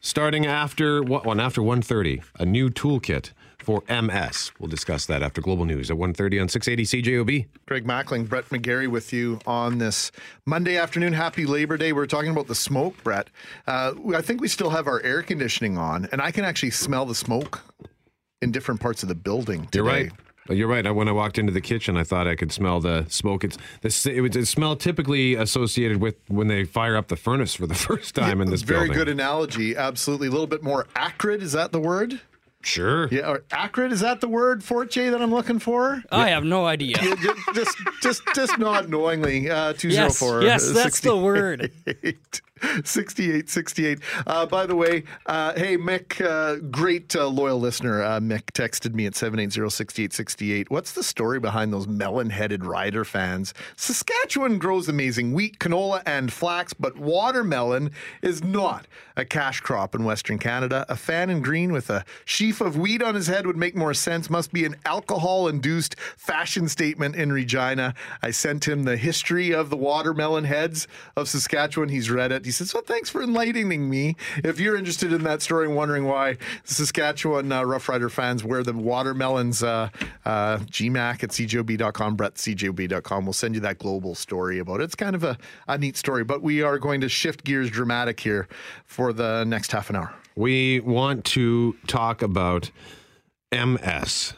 starting 0.00 0.46
after 0.46 1.02
one 1.02 1.40
after 1.40 1.60
1.30, 1.60 2.22
a 2.38 2.46
new 2.46 2.70
toolkit 2.70 3.32
for 3.66 3.82
MS. 3.88 4.52
We'll 4.60 4.68
discuss 4.68 5.06
that 5.06 5.24
after 5.24 5.40
Global 5.40 5.64
News 5.64 5.90
at 5.90 5.96
1.30 5.96 6.40
on 6.40 6.48
680 6.48 7.02
CJOB. 7.02 7.46
Greg 7.66 7.84
Mackling, 7.84 8.28
Brett 8.28 8.44
McGarry 8.50 8.86
with 8.86 9.12
you 9.12 9.40
on 9.44 9.78
this 9.78 10.12
Monday 10.46 10.76
afternoon. 10.76 11.12
Happy 11.12 11.46
Labor 11.46 11.76
Day. 11.76 11.92
We're 11.92 12.06
talking 12.06 12.30
about 12.30 12.46
the 12.46 12.54
smoke, 12.54 12.94
Brett. 13.02 13.28
Uh, 13.66 13.94
I 14.14 14.22
think 14.22 14.40
we 14.40 14.46
still 14.46 14.70
have 14.70 14.86
our 14.86 15.02
air 15.02 15.20
conditioning 15.20 15.76
on, 15.78 16.08
and 16.12 16.22
I 16.22 16.30
can 16.30 16.44
actually 16.44 16.70
smell 16.70 17.06
the 17.06 17.14
smoke 17.16 17.60
in 18.40 18.52
different 18.52 18.80
parts 18.80 19.02
of 19.02 19.08
the 19.08 19.16
building 19.16 19.62
today. 19.64 19.78
You're 19.78 19.84
right. 19.84 20.12
You're 20.48 20.68
right. 20.68 20.88
When 20.94 21.08
I 21.08 21.12
walked 21.12 21.36
into 21.36 21.52
the 21.52 21.60
kitchen, 21.60 21.96
I 21.96 22.04
thought 22.04 22.28
I 22.28 22.36
could 22.36 22.52
smell 22.52 22.78
the 22.78 23.04
smoke. 23.08 23.42
It's 23.42 23.58
the 24.04 24.14
it 24.14 24.20
was 24.20 24.36
a 24.36 24.46
smell 24.46 24.76
typically 24.76 25.34
associated 25.34 26.00
with 26.00 26.14
when 26.28 26.46
they 26.46 26.64
fire 26.64 26.96
up 26.96 27.08
the 27.08 27.16
furnace 27.16 27.56
for 27.56 27.66
the 27.66 27.74
first 27.88 28.14
time 28.14 28.38
yeah, 28.38 28.44
in 28.44 28.50
this 28.50 28.62
very 28.62 28.86
building. 28.86 28.96
good 28.96 29.08
analogy. 29.08 29.76
Absolutely, 29.76 30.28
a 30.28 30.30
little 30.30 30.46
bit 30.46 30.62
more 30.62 30.86
acrid. 30.94 31.42
Is 31.42 31.50
that 31.50 31.72
the 31.72 31.80
word? 31.80 32.20
Sure. 32.66 33.08
Yeah, 33.12 33.30
or 33.30 33.44
acrid 33.52 33.92
is 33.92 34.00
that 34.00 34.20
the 34.20 34.26
word, 34.26 34.64
Forte, 34.64 35.10
that 35.10 35.22
I'm 35.22 35.30
looking 35.30 35.60
for? 35.60 36.02
I 36.10 36.30
have 36.30 36.44
no 36.44 36.66
idea. 36.66 36.96
Yeah, 37.00 37.14
just, 37.14 37.38
just, 37.54 37.78
just, 38.02 38.22
just 38.34 38.58
nod 38.58 38.88
knowingly. 38.88 39.48
Uh, 39.48 39.72
two 39.72 39.92
zero 39.92 40.06
yes, 40.06 40.18
four. 40.18 40.42
yes, 40.42 40.72
that's 40.72 40.98
the 41.00 41.16
word. 41.16 41.70
68 42.84 43.48
68. 43.48 43.98
Uh, 44.26 44.46
by 44.46 44.66
the 44.66 44.76
way, 44.76 45.04
uh, 45.26 45.52
hey, 45.54 45.76
Mick, 45.76 46.24
uh, 46.24 46.56
great 46.70 47.14
uh, 47.14 47.26
loyal 47.26 47.58
listener. 47.58 48.02
Uh, 48.02 48.20
Mick 48.20 48.52
texted 48.52 48.94
me 48.94 49.06
at 49.06 49.14
780 49.14 49.70
6868. 49.70 50.70
What's 50.70 50.92
the 50.92 51.02
story 51.02 51.40
behind 51.40 51.72
those 51.72 51.86
melon 51.86 52.30
headed 52.30 52.64
rider 52.64 53.04
fans? 53.04 53.54
Saskatchewan 53.76 54.58
grows 54.58 54.88
amazing 54.88 55.34
wheat, 55.34 55.58
canola, 55.58 56.02
and 56.06 56.32
flax, 56.32 56.72
but 56.72 56.96
watermelon 56.96 57.90
is 58.22 58.42
not 58.42 58.86
a 59.16 59.24
cash 59.24 59.60
crop 59.60 59.94
in 59.94 60.04
Western 60.04 60.38
Canada. 60.38 60.84
A 60.88 60.96
fan 60.96 61.30
in 61.30 61.40
green 61.40 61.72
with 61.72 61.90
a 61.90 62.04
sheaf 62.24 62.60
of 62.60 62.76
wheat 62.76 63.02
on 63.02 63.14
his 63.14 63.26
head 63.26 63.46
would 63.46 63.56
make 63.56 63.74
more 63.74 63.94
sense. 63.94 64.28
Must 64.28 64.52
be 64.52 64.64
an 64.64 64.76
alcohol 64.84 65.48
induced 65.48 65.98
fashion 66.16 66.68
statement 66.68 67.16
in 67.16 67.32
Regina. 67.32 67.94
I 68.22 68.30
sent 68.30 68.68
him 68.68 68.84
the 68.84 68.96
history 68.96 69.52
of 69.52 69.70
the 69.70 69.76
watermelon 69.76 70.44
heads 70.44 70.86
of 71.16 71.28
Saskatchewan. 71.28 71.88
He's 71.88 72.10
read 72.10 72.32
it. 72.32 72.44
He 72.44 72.50
"Well, 72.74 72.82
thanks 72.82 73.10
for 73.10 73.22
enlightening 73.22 73.88
me." 73.88 74.16
If 74.44 74.60
you're 74.60 74.76
interested 74.76 75.12
in 75.12 75.22
that 75.24 75.42
story 75.42 75.66
and 75.66 75.76
wondering 75.76 76.04
why 76.04 76.38
Saskatchewan 76.64 77.52
uh, 77.52 77.64
Rough 77.64 77.88
Rider 77.88 78.08
fans 78.08 78.44
wear 78.44 78.62
the 78.62 78.72
watermelons, 78.72 79.62
uh, 79.62 79.88
uh, 80.24 80.58
GMAC 80.58 81.24
at 81.24 81.30
cjob.com, 81.30 82.16
Brett. 82.16 82.36
We'll 83.26 83.32
send 83.32 83.54
you 83.54 83.60
that 83.60 83.78
global 83.78 84.14
story 84.14 84.58
about 84.58 84.80
it. 84.80 84.84
It's 84.84 84.94
kind 84.94 85.14
of 85.14 85.24
a, 85.24 85.38
a 85.68 85.78
neat 85.78 85.96
story, 85.96 86.24
but 86.24 86.42
we 86.42 86.62
are 86.62 86.78
going 86.78 87.00
to 87.00 87.08
shift 87.08 87.44
gears 87.44 87.70
dramatic 87.70 88.20
here 88.20 88.48
for 88.84 89.12
the 89.12 89.44
next 89.44 89.72
half 89.72 89.90
an 89.90 89.96
hour. 89.96 90.14
We 90.34 90.80
want 90.80 91.24
to 91.26 91.76
talk 91.86 92.22
about 92.22 92.70
MS. 93.52 94.34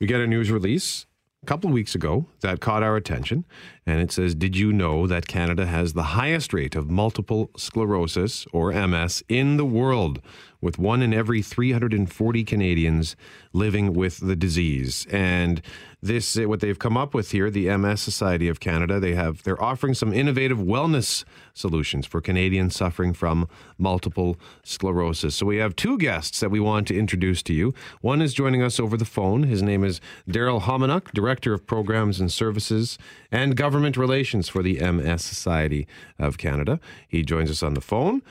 We 0.00 0.06
get 0.06 0.20
a 0.20 0.26
news 0.26 0.50
release 0.50 1.06
couple 1.46 1.70
of 1.70 1.74
weeks 1.74 1.94
ago 1.94 2.26
that 2.40 2.60
caught 2.60 2.82
our 2.82 2.96
attention, 2.96 3.44
and 3.86 4.00
it 4.00 4.12
says, 4.12 4.34
Did 4.34 4.56
you 4.56 4.72
know 4.72 5.06
that 5.06 5.26
Canada 5.26 5.66
has 5.66 5.92
the 5.92 6.02
highest 6.02 6.52
rate 6.52 6.74
of 6.74 6.90
multiple 6.90 7.50
sclerosis, 7.56 8.46
or 8.52 8.72
MS, 8.72 9.22
in 9.28 9.56
the 9.56 9.64
world, 9.64 10.20
with 10.66 10.78
one 10.78 11.00
in 11.00 11.14
every 11.14 11.40
340 11.40 12.44
Canadians 12.44 13.16
living 13.52 13.94
with 13.94 14.18
the 14.18 14.36
disease? 14.36 15.06
And 15.10 15.62
this, 16.02 16.36
uh, 16.36 16.48
what 16.48 16.60
they've 16.60 16.78
come 16.78 16.96
up 16.96 17.14
with 17.14 17.30
here, 17.30 17.50
the 17.50 17.74
MS 17.76 18.00
Society 18.00 18.48
of 18.48 18.60
Canada, 18.60 19.00
they 19.00 19.14
have 19.14 19.42
they're 19.44 19.62
offering 19.62 19.94
some 19.94 20.12
innovative 20.12 20.58
wellness 20.58 21.24
solutions 21.54 22.04
for 22.04 22.20
Canadians 22.20 22.76
suffering 22.76 23.12
from 23.12 23.48
multiple 23.78 24.36
sclerosis. 24.62 25.34
So 25.36 25.46
we 25.46 25.56
have 25.56 25.74
two 25.74 25.96
guests 25.98 26.40
that 26.40 26.50
we 26.50 26.60
want 26.60 26.86
to 26.88 26.98
introduce 26.98 27.42
to 27.44 27.54
you. 27.54 27.72
One 28.00 28.20
is 28.20 28.34
joining 28.34 28.62
us 28.62 28.78
over 28.78 28.96
the 28.96 29.04
phone. 29.04 29.44
His 29.44 29.62
name 29.62 29.84
is 29.84 30.00
Daryl 30.28 30.62
Hominuk, 30.62 31.12
Director 31.12 31.54
of 31.54 31.66
Programs 31.66 32.20
and 32.20 32.30
Services 32.30 32.98
and 33.30 33.56
Government 33.56 33.96
Relations 33.96 34.48
for 34.48 34.62
the 34.62 34.80
MS 34.80 35.24
Society 35.24 35.86
of 36.18 36.38
Canada. 36.38 36.80
He 37.08 37.22
joins 37.22 37.50
us 37.50 37.62
on 37.62 37.74
the 37.74 37.80
phone. 37.80 38.22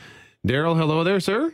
Daryl, 0.45 0.77
hello 0.77 1.03
there, 1.03 1.19
sir. 1.19 1.53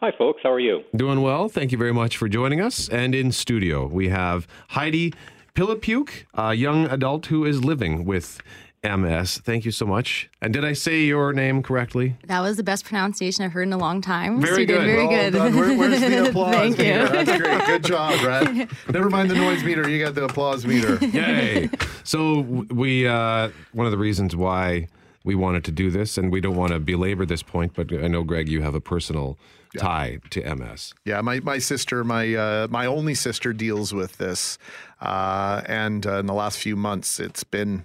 Hi, 0.00 0.12
folks. 0.18 0.40
How 0.42 0.52
are 0.52 0.60
you? 0.60 0.82
Doing 0.94 1.22
well. 1.22 1.48
Thank 1.48 1.72
you 1.72 1.78
very 1.78 1.92
much 1.94 2.18
for 2.18 2.28
joining 2.28 2.60
us. 2.60 2.88
And 2.90 3.14
in 3.14 3.32
studio, 3.32 3.86
we 3.86 4.08
have 4.10 4.46
Heidi 4.68 5.14
Pilipuk, 5.54 6.10
a 6.34 6.52
young 6.52 6.84
adult 6.86 7.26
who 7.26 7.46
is 7.46 7.64
living 7.64 8.04
with 8.04 8.38
MS. 8.84 9.38
Thank 9.38 9.64
you 9.64 9.70
so 9.70 9.86
much. 9.86 10.28
And 10.42 10.52
did 10.52 10.66
I 10.66 10.74
say 10.74 11.04
your 11.04 11.32
name 11.32 11.62
correctly? 11.62 12.14
That 12.26 12.40
was 12.42 12.58
the 12.58 12.62
best 12.62 12.84
pronunciation 12.84 13.42
I've 13.42 13.52
heard 13.52 13.62
in 13.66 13.72
a 13.72 13.78
long 13.78 14.02
time. 14.02 14.38
Very 14.42 14.54
so 14.54 14.60
you 14.60 14.66
good. 14.66 14.80
Did 14.80 14.86
very 14.86 15.06
Well 15.06 15.22
good. 15.22 15.32
done. 15.32 15.56
Where- 15.56 15.78
where's 15.78 16.00
the 16.00 16.28
applause 16.28 16.54
Thank 16.54 16.78
meter? 16.78 17.00
you. 17.00 17.08
That's 17.24 17.40
great. 17.42 17.66
Good 17.66 17.84
job, 17.84 18.20
Brett. 18.20 18.70
Never 18.92 19.08
mind 19.08 19.30
the 19.30 19.34
noise 19.34 19.64
meter. 19.64 19.88
You 19.88 20.04
got 20.04 20.14
the 20.14 20.24
applause 20.24 20.66
meter. 20.66 20.98
Yay! 21.06 21.70
so 22.04 22.40
we 22.40 23.08
uh, 23.08 23.48
one 23.72 23.86
of 23.86 23.92
the 23.92 23.98
reasons 23.98 24.36
why 24.36 24.88
we 25.24 25.34
wanted 25.34 25.64
to 25.64 25.72
do 25.72 25.90
this, 25.90 26.18
and 26.18 26.30
we 26.30 26.42
don't 26.42 26.54
want 26.54 26.72
to 26.72 26.78
belabor 26.78 27.24
this 27.24 27.42
point, 27.42 27.72
but 27.74 27.90
I 27.92 28.08
know 28.08 28.22
Greg, 28.24 28.48
you 28.50 28.60
have 28.60 28.74
a 28.76 28.80
personal 28.80 29.38
tie 29.78 30.18
to 30.30 30.54
MS. 30.54 30.94
Yeah, 31.04 31.20
my, 31.20 31.40
my 31.40 31.58
sister, 31.58 32.04
my 32.04 32.34
uh, 32.34 32.68
my 32.70 32.86
only 32.86 33.14
sister 33.14 33.52
deals 33.52 33.92
with 33.92 34.18
this, 34.18 34.58
uh, 35.00 35.62
and 35.66 36.06
uh, 36.06 36.18
in 36.18 36.26
the 36.26 36.34
last 36.34 36.58
few 36.58 36.76
months, 36.76 37.20
it's 37.20 37.44
been 37.44 37.84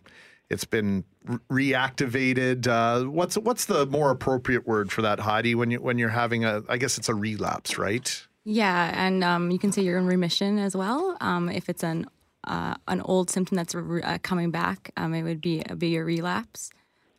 it's 0.50 0.66
been 0.66 1.04
re- 1.26 1.72
reactivated. 1.72 2.68
Uh, 2.68 3.10
what's 3.10 3.38
what's 3.38 3.66
the 3.66 3.86
more 3.86 4.12
appropriate 4.12 4.68
word 4.68 4.92
for 4.92 5.02
that, 5.02 5.20
Heidi? 5.20 5.56
When 5.56 5.72
you 5.72 5.82
when 5.82 5.98
you're 5.98 6.10
having 6.10 6.46
a, 6.46 6.64
I 6.68 6.78
guess 6.78 6.98
it's 6.98 7.10
a 7.10 7.16
relapse, 7.16 7.78
right? 7.78 8.28
Yeah, 8.44 8.92
and 8.94 9.24
um, 9.24 9.52
you 9.52 9.60
can 9.60 9.72
say 9.72 9.84
you're 9.84 10.00
in 10.00 10.08
remission 10.08 10.58
as 10.58 10.76
well. 10.76 11.16
Um, 11.22 11.50
if 11.50 11.70
it's 11.70 11.84
an 11.84 12.08
uh, 12.46 12.76
an 12.88 13.02
old 13.02 13.30
symptom 13.30 13.56
that's 13.56 13.76
re- 13.76 14.02
uh, 14.02 14.18
coming 14.24 14.52
back, 14.52 14.92
um, 14.98 15.14
it 15.14 15.24
would 15.24 15.42
be 15.42 15.64
be 15.78 15.96
a 15.96 16.04
relapse. 16.04 16.72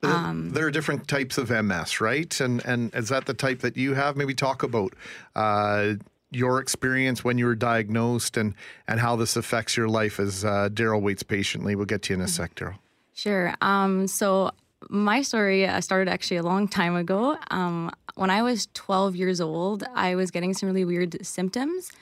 Um, 0.02 0.50
there 0.50 0.66
are 0.66 0.70
different 0.70 1.06
types 1.08 1.38
of 1.38 1.50
MS, 1.50 2.00
right? 2.00 2.40
And 2.40 2.64
and 2.64 2.94
is 2.94 3.08
that 3.08 3.26
the 3.26 3.34
type 3.34 3.60
that 3.60 3.76
you 3.76 3.94
have? 3.94 4.16
Maybe 4.16 4.34
talk 4.34 4.62
about 4.62 4.94
uh, 5.36 5.94
your 6.30 6.60
experience 6.60 7.22
when 7.22 7.38
you 7.38 7.46
were 7.46 7.54
diagnosed 7.54 8.36
and 8.36 8.54
and 8.88 9.00
how 9.00 9.16
this 9.16 9.36
affects 9.36 9.76
your 9.76 9.88
life 9.88 10.18
as 10.18 10.44
uh, 10.44 10.68
Daryl 10.72 11.00
waits 11.00 11.22
patiently. 11.22 11.76
We'll 11.76 11.86
get 11.86 12.02
to 12.02 12.14
you 12.14 12.18
in 12.18 12.24
a 12.24 12.28
sec, 12.28 12.54
Daryl. 12.54 12.78
Sure. 13.14 13.54
Um, 13.60 14.06
so 14.06 14.50
my 14.88 15.22
story 15.22 15.66
uh, 15.66 15.80
started 15.80 16.10
actually 16.10 16.38
a 16.38 16.42
long 16.42 16.66
time 16.66 16.96
ago. 16.96 17.36
Um, 17.50 17.90
when 18.14 18.30
I 18.30 18.42
was 18.42 18.68
12 18.74 19.16
years 19.16 19.40
old, 19.40 19.84
I 19.94 20.14
was 20.14 20.30
getting 20.30 20.54
some 20.54 20.68
really 20.68 20.84
weird 20.84 21.24
symptoms. 21.24 21.92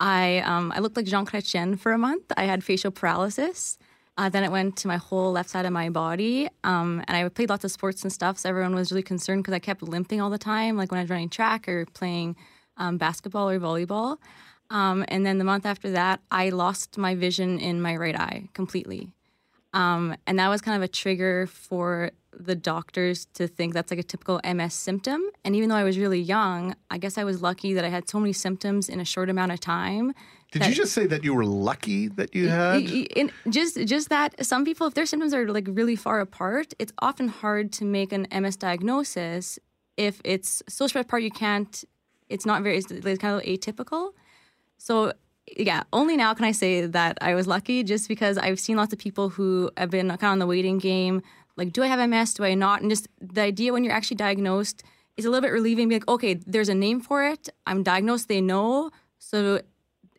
I 0.00 0.38
um, 0.38 0.72
I 0.74 0.78
looked 0.78 0.96
like 0.96 1.06
Jean 1.06 1.26
Chrétien 1.26 1.78
for 1.78 1.92
a 1.92 1.98
month. 1.98 2.24
I 2.36 2.44
had 2.44 2.62
facial 2.62 2.90
paralysis. 2.90 3.78
Uh, 4.18 4.28
then 4.28 4.42
it 4.42 4.50
went 4.50 4.76
to 4.76 4.88
my 4.88 4.96
whole 4.96 5.30
left 5.30 5.48
side 5.48 5.64
of 5.64 5.72
my 5.72 5.88
body. 5.88 6.48
Um, 6.64 7.04
and 7.06 7.16
I 7.16 7.28
played 7.28 7.48
lots 7.48 7.64
of 7.64 7.70
sports 7.70 8.02
and 8.02 8.12
stuff. 8.12 8.36
So 8.36 8.48
everyone 8.48 8.74
was 8.74 8.90
really 8.90 9.02
concerned 9.02 9.44
because 9.44 9.54
I 9.54 9.60
kept 9.60 9.80
limping 9.80 10.20
all 10.20 10.28
the 10.28 10.38
time, 10.38 10.76
like 10.76 10.90
when 10.90 10.98
I 10.98 11.04
was 11.04 11.10
running 11.10 11.28
track 11.28 11.68
or 11.68 11.86
playing 11.86 12.34
um, 12.76 12.98
basketball 12.98 13.48
or 13.48 13.60
volleyball. 13.60 14.18
Um, 14.70 15.04
and 15.06 15.24
then 15.24 15.38
the 15.38 15.44
month 15.44 15.64
after 15.64 15.92
that, 15.92 16.20
I 16.32 16.50
lost 16.50 16.98
my 16.98 17.14
vision 17.14 17.60
in 17.60 17.80
my 17.80 17.96
right 17.96 18.18
eye 18.18 18.48
completely. 18.54 19.08
Um, 19.72 20.16
and 20.26 20.38
that 20.40 20.48
was 20.48 20.60
kind 20.62 20.76
of 20.76 20.82
a 20.82 20.88
trigger 20.88 21.46
for 21.46 22.10
the 22.32 22.56
doctors 22.56 23.26
to 23.34 23.46
think 23.46 23.72
that's 23.72 23.90
like 23.90 24.00
a 24.00 24.02
typical 24.02 24.40
MS 24.44 24.74
symptom. 24.74 25.22
And 25.44 25.54
even 25.54 25.68
though 25.68 25.76
I 25.76 25.84
was 25.84 25.96
really 25.96 26.20
young, 26.20 26.74
I 26.90 26.98
guess 26.98 27.18
I 27.18 27.24
was 27.24 27.40
lucky 27.40 27.72
that 27.74 27.84
I 27.84 27.88
had 27.88 28.08
so 28.08 28.18
many 28.18 28.32
symptoms 28.32 28.88
in 28.88 29.00
a 29.00 29.04
short 29.04 29.30
amount 29.30 29.52
of 29.52 29.60
time. 29.60 30.12
Did 30.52 30.62
that- 30.62 30.68
you 30.70 30.74
just 30.74 30.92
say 30.92 31.06
that 31.06 31.24
you 31.24 31.34
were 31.34 31.44
lucky 31.44 32.08
that 32.08 32.34
you 32.34 32.48
had? 32.48 32.76
Y- 32.82 32.90
y- 32.92 33.06
in- 33.16 33.32
just 33.50 33.74
just 33.86 34.08
that 34.08 34.44
some 34.44 34.64
people, 34.64 34.86
if 34.86 34.94
their 34.94 35.06
symptoms 35.06 35.34
are 35.34 35.46
like 35.52 35.66
really 35.68 35.96
far 35.96 36.20
apart, 36.20 36.72
it's 36.78 36.92
often 37.00 37.28
hard 37.28 37.72
to 37.72 37.84
make 37.84 38.12
an 38.12 38.26
MS 38.30 38.56
diagnosis. 38.56 39.58
If 39.96 40.20
it's 40.24 40.62
so 40.68 40.86
spread 40.86 41.04
apart, 41.06 41.22
you 41.22 41.30
can't. 41.30 41.84
It's 42.28 42.46
not 42.46 42.62
very. 42.62 42.78
It's, 42.78 42.90
it's 42.90 43.18
kind 43.20 43.34
of 43.36 43.42
atypical. 43.42 44.12
So 44.78 45.12
yeah, 45.56 45.82
only 45.92 46.16
now 46.16 46.34
can 46.34 46.44
I 46.44 46.52
say 46.52 46.86
that 46.86 47.18
I 47.20 47.34
was 47.34 47.46
lucky, 47.46 47.82
just 47.82 48.06
because 48.08 48.38
I've 48.38 48.60
seen 48.60 48.76
lots 48.76 48.92
of 48.92 48.98
people 48.98 49.28
who 49.30 49.70
have 49.76 49.90
been 49.90 50.08
kind 50.08 50.22
of 50.24 50.30
on 50.32 50.38
the 50.38 50.46
waiting 50.46 50.78
game. 50.78 51.22
Like, 51.56 51.72
do 51.72 51.82
I 51.82 51.88
have 51.88 51.98
MS? 52.08 52.34
Do 52.34 52.44
I 52.44 52.54
not? 52.54 52.80
And 52.82 52.90
just 52.90 53.08
the 53.20 53.40
idea 53.42 53.72
when 53.72 53.82
you're 53.84 53.92
actually 53.94 54.16
diagnosed 54.16 54.82
is 55.16 55.24
a 55.24 55.30
little 55.30 55.42
bit 55.42 55.52
relieving. 55.52 55.88
Be 55.88 55.96
like, 55.96 56.08
okay, 56.08 56.34
there's 56.46 56.68
a 56.68 56.74
name 56.74 57.00
for 57.00 57.24
it. 57.24 57.48
I'm 57.66 57.82
diagnosed. 57.82 58.28
They 58.28 58.40
know. 58.40 58.90
So 59.18 59.60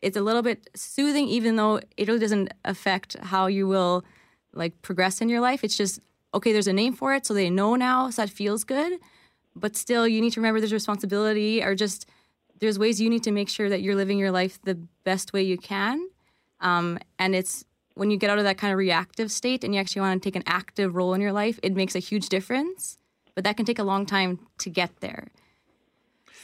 it's 0.02 0.18
a 0.18 0.22
little 0.22 0.42
bit 0.42 0.70
soothing, 0.76 1.28
even 1.28 1.56
though 1.56 1.80
it 1.98 2.08
really 2.08 2.20
doesn't 2.20 2.54
affect 2.66 3.18
how 3.22 3.48
you 3.48 3.68
will 3.68 4.04
like 4.54 4.82
progress 4.82 5.22
in 5.22 5.30
your 5.30 5.42
life. 5.42 5.64
It's 5.64 5.78
just 5.78 6.00
okay. 6.34 6.52
There's 6.54 6.68
a 6.68 6.74
name 6.74 6.94
for 6.94 7.14
it, 7.14 7.26
so 7.26 7.34
they 7.34 7.50
know 7.50 7.76
now. 7.76 8.10
So 8.10 8.22
that 8.22 8.30
feels 8.30 8.64
good. 8.64 9.00
But 9.56 9.76
still, 9.76 10.08
you 10.08 10.22
need 10.22 10.34
to 10.34 10.40
remember 10.40 10.60
there's 10.60 10.74
responsibility, 10.74 11.64
or 11.64 11.76
just 11.76 12.08
there's 12.60 12.80
ways 12.80 13.00
you 13.02 13.10
need 13.10 13.24
to 13.24 13.32
make 13.32 13.50
sure 13.50 13.70
that 13.70 13.82
you're 13.82 13.96
living 13.96 14.18
your 14.18 14.32
life 14.32 14.60
the 14.64 14.76
best 15.04 15.34
way 15.34 15.44
you 15.44 15.58
can. 15.58 16.10
Um, 16.62 17.00
and 17.18 17.36
it's 17.36 17.66
when 17.96 18.12
you 18.12 18.18
get 18.18 18.30
out 18.30 18.38
of 18.38 18.44
that 18.44 18.58
kind 18.58 18.72
of 18.72 18.78
reactive 18.78 19.32
state 19.32 19.64
and 19.64 19.74
you 19.74 19.80
actually 19.80 20.02
want 20.02 20.22
to 20.22 20.26
take 20.26 20.36
an 20.36 20.44
active 20.46 20.96
role 20.96 21.14
in 21.14 21.22
your 21.22 21.32
life, 21.32 21.60
it 21.64 21.76
makes 21.76 21.96
a 21.96 22.00
huge 22.00 22.30
difference. 22.30 22.98
But 23.36 23.44
that 23.44 23.58
can 23.58 23.66
take 23.66 23.80
a 23.80 23.84
long 23.84 24.06
time 24.06 24.40
to 24.60 24.70
get 24.70 25.00
there. 25.00 25.28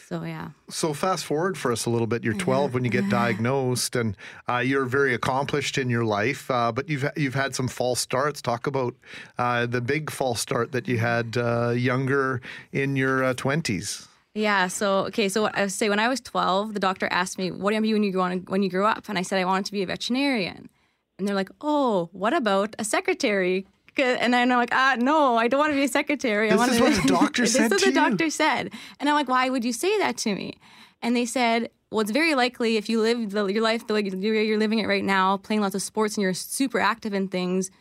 So 0.08 0.24
yeah. 0.24 0.50
So 0.70 0.94
fast 0.94 1.26
forward 1.26 1.58
for 1.58 1.72
us 1.72 1.88
a 1.88 1.90
little 1.90 2.06
bit. 2.06 2.24
You're 2.24 2.36
12 2.36 2.76
when 2.76 2.84
you 2.84 2.92
get 2.92 3.10
diagnosed, 3.22 3.96
and 3.96 4.16
uh, 4.48 4.60
you're 4.60 4.86
very 4.86 5.16
accomplished 5.16 5.80
in 5.80 5.90
your 5.90 6.06
life. 6.06 6.52
Uh, 6.52 6.72
but 6.72 6.88
you've 6.88 7.06
you've 7.18 7.34
had 7.34 7.56
some 7.56 7.68
false 7.68 8.02
starts. 8.02 8.40
Talk 8.42 8.68
about 8.68 8.94
uh, 9.40 9.66
the 9.66 9.82
big 9.82 10.12
false 10.12 10.40
start 10.40 10.72
that 10.74 10.88
you 10.88 11.00
had 11.00 11.38
uh, 11.38 11.70
younger 11.70 12.42
in 12.72 12.96
your 12.96 13.24
uh, 13.24 13.34
20s. 13.34 14.08
Yeah. 14.36 14.68
So 14.68 15.06
okay. 15.08 15.28
So 15.28 15.42
what 15.42 15.58
I 15.58 15.66
say 15.68 15.90
when 15.90 16.00
I 16.00 16.08
was 16.08 16.22
12, 16.22 16.76
the 16.76 16.80
doctor 16.80 17.08
asked 17.10 17.40
me, 17.40 17.50
"What 17.50 17.72
do 17.72 17.76
you 17.76 17.82
want 17.82 17.84
to 17.84 17.88
be 17.88 17.94
when 17.94 18.04
you 18.04 18.12
grow 18.12 18.36
when 18.54 18.62
you 18.62 18.70
grow 18.70 18.86
up?" 18.86 19.10
And 19.10 19.18
I 19.18 19.24
said 19.24 19.40
I 19.40 19.46
wanted 19.46 19.66
to 19.66 19.72
be 19.72 19.82
a 19.82 19.88
veterinarian. 19.88 20.70
And 21.18 21.28
they're 21.28 21.36
like, 21.36 21.50
"Oh, 21.62 22.10
what 22.12 22.34
about 22.34 22.76
a 22.78 22.84
secretary?" 22.84 23.66
'Cause- 23.96 24.18
And 24.20 24.34
then 24.34 24.52
I'm 24.52 24.58
like, 24.58 24.70
"Ah, 24.74 24.96
no, 25.00 25.38
I 25.38 25.48
don't 25.48 25.60
want 25.60 25.72
to 25.72 25.76
be 25.76 25.84
a 25.84 25.88
secretary. 25.88 26.48
I 26.48 26.52
This 26.52 26.58
want 26.60 26.72
is 26.72 26.78
to." 26.78 26.84
what 26.84 27.02
the 27.02 27.08
doctor 27.08 27.46
said. 27.46 27.70
this 27.72 27.82
is 27.82 27.86
what 27.88 27.94
the 27.94 28.00
doctor 28.10 28.30
said. 28.30 28.74
And 29.00 29.08
I'm 29.10 29.16
like, 29.16 29.28
"Why 29.30 29.50
would 29.50 29.64
you 29.66 29.74
say 29.74 29.98
that 30.00 30.18
to 30.18 30.36
me?" 30.36 30.58
And 31.02 31.16
they 31.16 31.26
said, 31.26 31.70
"Well, 31.92 32.02
it's 32.02 32.12
very 32.12 32.36
likely 32.36 32.78
if 32.78 32.90
you 32.90 33.00
live 33.02 33.30
the, 33.32 33.46
your 33.48 33.62
life 33.64 33.88
the 33.88 33.94
way 33.94 34.02
you're 34.04 34.42
you're 34.42 34.58
living 34.58 34.80
it 34.80 34.88
right 34.88 35.04
now, 35.04 35.38
playing 35.38 35.62
lots 35.62 35.76
of 35.76 35.82
sports 35.82 36.16
and 36.18 36.24
you're 36.24 36.34
super 36.34 36.80
active 36.80 37.14
in 37.14 37.28
things, 37.30 37.72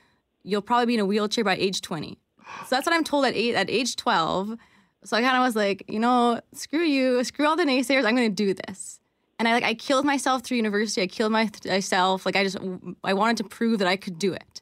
you'll 0.43 0.63
probably 0.63 0.87
be 0.87 0.95
in 0.95 1.01
a 1.01 1.07
wheelchair 1.07 1.45
by 1.45 1.57
age 1.57 1.81
20." 1.81 2.19
So 2.67 2.77
that's 2.77 2.87
what 2.87 2.95
I'm 2.95 3.05
told 3.05 3.25
at 3.25 3.35
eight, 3.35 3.55
at 3.55 3.71
age 3.71 3.97
12. 3.97 4.57
So 5.05 5.17
I 5.17 5.23
kind 5.23 5.37
of 5.37 5.43
was 5.43 5.57
like, 5.57 5.85
you 5.89 5.99
know, 5.99 6.41
screw 6.53 6.83
you, 6.85 7.25
screw 7.25 7.47
all 7.47 7.57
the 7.57 7.65
naysayers. 7.65 8.05
I'm 8.07 8.15
going 8.17 8.35
to 8.35 8.45
do 8.45 8.55
this. 8.55 9.01
And 9.39 9.49
I 9.49 9.53
like 9.53 9.65
I 9.65 9.75
killed 9.75 10.05
myself 10.05 10.43
through 10.43 10.59
university. 10.59 11.03
I 11.03 11.07
killed 11.07 11.33
my, 11.33 11.51
myself. 11.67 12.25
Like 12.25 12.37
I 12.37 12.45
just 12.45 12.57
I 13.03 13.15
wanted 13.15 13.39
to 13.39 13.45
prove 13.45 13.79
that 13.81 13.89
I 13.89 13.97
could 13.97 14.19
do 14.19 14.33
it. 14.33 14.61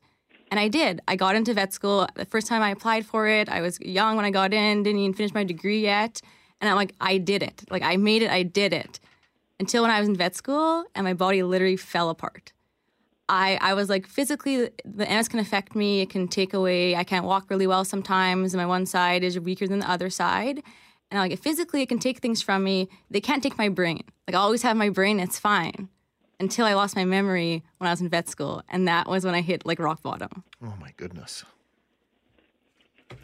And 0.53 0.61
I 0.61 0.69
did. 0.69 1.01
I 1.09 1.17
got 1.17 1.35
into 1.35 1.55
vet 1.55 1.73
school. 1.73 2.07
The 2.15 2.27
first 2.27 2.47
time 2.47 2.61
I 2.61 2.69
applied 2.69 3.07
for 3.07 3.27
it, 3.27 3.49
I 3.49 3.63
was 3.63 3.81
young 3.81 4.17
when 4.17 4.27
I 4.27 4.31
got 4.31 4.53
in, 4.53 4.83
didn't 4.83 5.01
even 5.01 5.15
finish 5.15 5.33
my 5.33 5.45
degree 5.45 5.81
yet. 5.81 6.21
And 6.61 6.69
I'm 6.69 6.77
like, 6.77 6.95
I 7.01 7.17
did 7.17 7.43
it. 7.43 7.65
Like 7.71 7.83
I 7.83 7.97
made 7.97 8.21
it, 8.21 8.31
I 8.31 8.43
did 8.43 8.75
it. 8.75 9.01
Until 9.59 9.81
when 9.81 9.91
I 9.91 9.99
was 9.99 10.11
in 10.11 10.15
vet 10.15 10.37
school 10.37 10.85
and 10.95 11.05
my 11.05 11.15
body 11.15 11.43
literally 11.43 11.79
fell 11.79 12.11
apart. 12.11 12.53
I, 13.31 13.57
I 13.63 13.73
was 13.73 13.89
like 13.89 14.07
physically 14.07 14.69
the 14.85 15.07
MS 15.07 15.29
can 15.29 15.39
affect 15.39 15.75
me. 15.75 16.03
It 16.03 16.11
can 16.11 16.29
take 16.29 16.53
away. 16.53 16.97
I 16.97 17.05
can't 17.05 17.25
walk 17.25 17.49
really 17.49 17.67
well 17.67 17.87
sometimes. 17.87 18.55
My 18.55 18.67
one 18.67 18.85
side 18.85 19.25
is 19.25 19.41
weaker 19.41 19.67
than 19.67 19.79
the 19.79 19.91
other 19.91 20.11
side, 20.11 20.63
and 21.11 21.19
I'm 21.19 21.31
like 21.31 21.39
physically 21.39 21.81
it 21.81 21.89
can 21.89 21.99
take 21.99 22.19
things 22.19 22.43
from 22.43 22.63
me. 22.63 22.91
They 23.11 23.23
can't 23.23 23.43
take 23.43 23.57
my 23.57 23.71
brain. 23.71 24.03
Like 24.29 24.35
I 24.35 24.39
always 24.39 24.61
have 24.65 24.77
my 24.77 24.91
brain. 24.91 25.19
It's 25.19 25.39
fine 25.39 25.89
until 26.43 26.67
I 26.67 26.75
lost 26.75 26.97
my 26.97 27.05
memory 27.05 27.63
when 27.79 27.89
I 27.89 27.93
was 27.93 28.01
in 28.01 28.09
vet 28.09 28.29
school, 28.29 28.63
and 28.69 28.87
that 28.89 29.09
was 29.09 29.25
when 29.25 29.35
I 29.35 29.41
hit 29.41 29.65
like 29.65 29.79
rock 29.79 30.03
bottom. 30.03 30.45
Oh 30.63 30.75
my 30.81 30.93
goodness. 30.97 31.45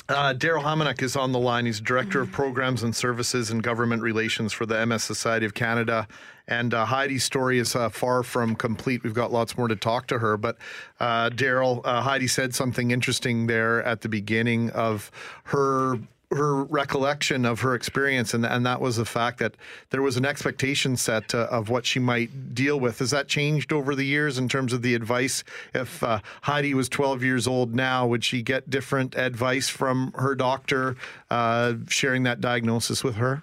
Uh, 0.09 0.33
Daryl 0.33 0.63
Hamanuk 0.63 1.03
is 1.03 1.17
on 1.17 1.33
the 1.33 1.39
line. 1.39 1.67
He's 1.67 1.81
Director 1.81 2.21
of 2.21 2.31
Programs 2.31 2.83
and 2.83 2.95
Services 2.95 3.51
and 3.51 3.63
Government 3.63 4.03
Relations 4.03 4.53
for 4.53 4.65
the 4.65 4.87
MS 4.87 5.03
Society 5.03 5.45
of 5.45 5.55
Canada. 5.55 6.07
And 6.47 6.73
uh, 6.73 6.87
Heidi's 6.87 7.25
story 7.25 7.59
is 7.59 7.77
uh, 7.77 7.91
far 7.91 8.23
from 8.23 8.55
complete. 8.55 9.03
We've 9.03 9.13
got 9.13 9.33
lots 9.33 9.59
more 9.59 9.69
to 9.69 9.77
talk 9.77 10.07
to 10.09 10.19
her. 10.19 10.37
But 10.37 10.57
uh, 11.01 11.31
Daryl, 11.31 11.83
uh, 11.85 12.01
Heidi 12.03 12.27
said 12.27 12.55
something 12.55 12.91
interesting 12.91 13.49
there 13.49 13.83
at 13.83 14.01
the 14.01 14.09
beginning 14.09 14.71
of 14.71 15.11
her 15.45 15.99
her 16.31 16.65
recollection 16.65 17.45
of 17.45 17.61
her 17.61 17.75
experience, 17.75 18.35
and 18.35 18.45
and 18.45 18.67
that 18.67 18.81
was 18.81 18.97
the 18.97 19.05
fact 19.05 19.39
that 19.39 19.55
there 19.91 20.03
was 20.03 20.17
an 20.17 20.25
expectation 20.25 20.97
set 20.97 21.35
uh, 21.35 21.49
of 21.51 21.71
what 21.71 21.87
she 21.87 21.99
might 21.99 22.55
deal 22.55 22.79
with. 22.79 22.99
Has 22.99 23.11
that 23.11 23.29
changed 23.29 23.73
over 23.73 23.95
the 23.95 24.05
years 24.05 24.39
in 24.39 24.49
terms 24.49 24.73
of 24.73 24.83
the 24.83 24.95
advice? 24.95 25.43
If 25.75 26.03
uh, 26.03 26.21
Heidi 26.43 26.75
was 26.75 26.89
12 26.89 27.23
years 27.23 27.47
old 27.47 27.75
now, 27.75 28.07
would 28.07 28.25
she 28.25 28.43
get 28.43 28.69
different 28.69 29.17
advice 29.17 29.69
from 29.69 30.13
her 30.17 30.35
doctor 30.35 30.97
uh, 31.31 31.75
sharing 31.89 32.25
that 32.25 32.41
diagnosis 32.41 33.03
with 33.03 33.17
her? 33.17 33.43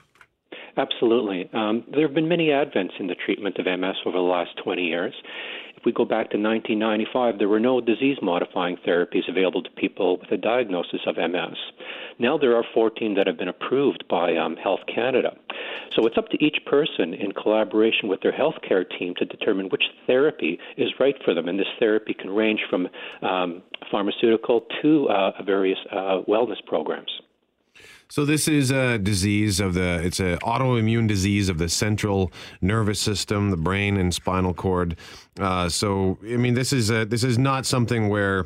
Absolutely. 0.78 1.50
Um, 1.54 1.86
there 1.91 2.06
have 2.06 2.13
been 2.13 2.28
many 2.28 2.48
advents 2.48 3.00
in 3.00 3.08
the 3.08 3.15
treatment 3.15 3.58
of 3.58 3.65
MS 3.65 3.95
over 4.06 4.17
the 4.17 4.24
last 4.24 4.52
20 4.63 4.84
years. 4.84 5.13
If 5.78 5.86
we 5.86 5.93
go 5.93 6.04
back 6.04 6.32
to 6.32 6.38
1995, 6.38 7.38
there 7.38 7.48
were 7.48 7.60
no 7.60 7.80
disease 7.80 8.17
modifying 8.21 8.78
therapies 8.86 9.30
available 9.30 9.63
to 9.63 9.69
people 9.71 10.17
with 10.17 10.32
a 10.32 10.38
diagnosis 10.38 11.02
of 11.08 11.15
MS. 11.15 11.58
Now 12.19 12.38
there 12.38 12.56
are 12.56 12.63
14 12.73 13.15
that 13.15 13.28
have 13.28 13.38
been 13.38 13.47
approved 13.47 14.06
by 14.10 14.36
um, 14.36 14.56
Health 14.56 14.82
Canada. 14.93 15.36
So 15.95 16.06
it's 16.06 16.17
up 16.17 16.30
to 16.30 16.43
each 16.43 16.58
person 16.65 17.13
in 17.13 17.32
collaboration 17.32 18.10
with 18.10 18.21
their 18.21 18.32
healthcare 18.32 18.86
team 18.97 19.13
to 19.17 19.25
determine 19.25 19.69
which 19.69 19.84
therapy 20.08 20.60
is 20.78 20.89
right 20.99 21.15
for 21.23 21.34
them. 21.34 21.47
And 21.47 21.60
this 21.60 21.67
therapy 21.80 22.13
can 22.13 22.30
range 22.30 22.62
from 22.69 22.88
um, 23.21 23.62
pharmaceutical 23.91 24.65
to 24.82 25.10
uh, 25.10 25.43
various 25.43 25.80
uh, 25.91 26.21
wellness 26.28 26.63
programs. 26.65 27.12
So 28.08 28.23
this 28.23 28.47
is 28.47 28.71
a 28.71 28.97
disease 28.97 29.60
of 29.60 29.73
the 29.73 29.99
it's 30.04 30.19
an 30.19 30.38
autoimmune 30.39 31.08
disease 31.08 31.49
of 31.49 31.58
the 31.58 31.67
central 31.67 32.32
nervous 32.62 32.99
system, 32.99 33.49
the 33.49 33.58
brain 33.58 33.97
and 33.97 34.13
spinal 34.13 34.54
cord. 34.54 34.95
Uh, 35.39 35.67
so 35.69 36.17
I 36.23 36.38
mean 36.38 36.54
this 36.54 36.71
is 36.71 36.89
a, 36.89 37.06
this 37.06 37.23
is 37.23 37.38
not 37.38 37.65
something 37.65 38.08
where 38.08 38.45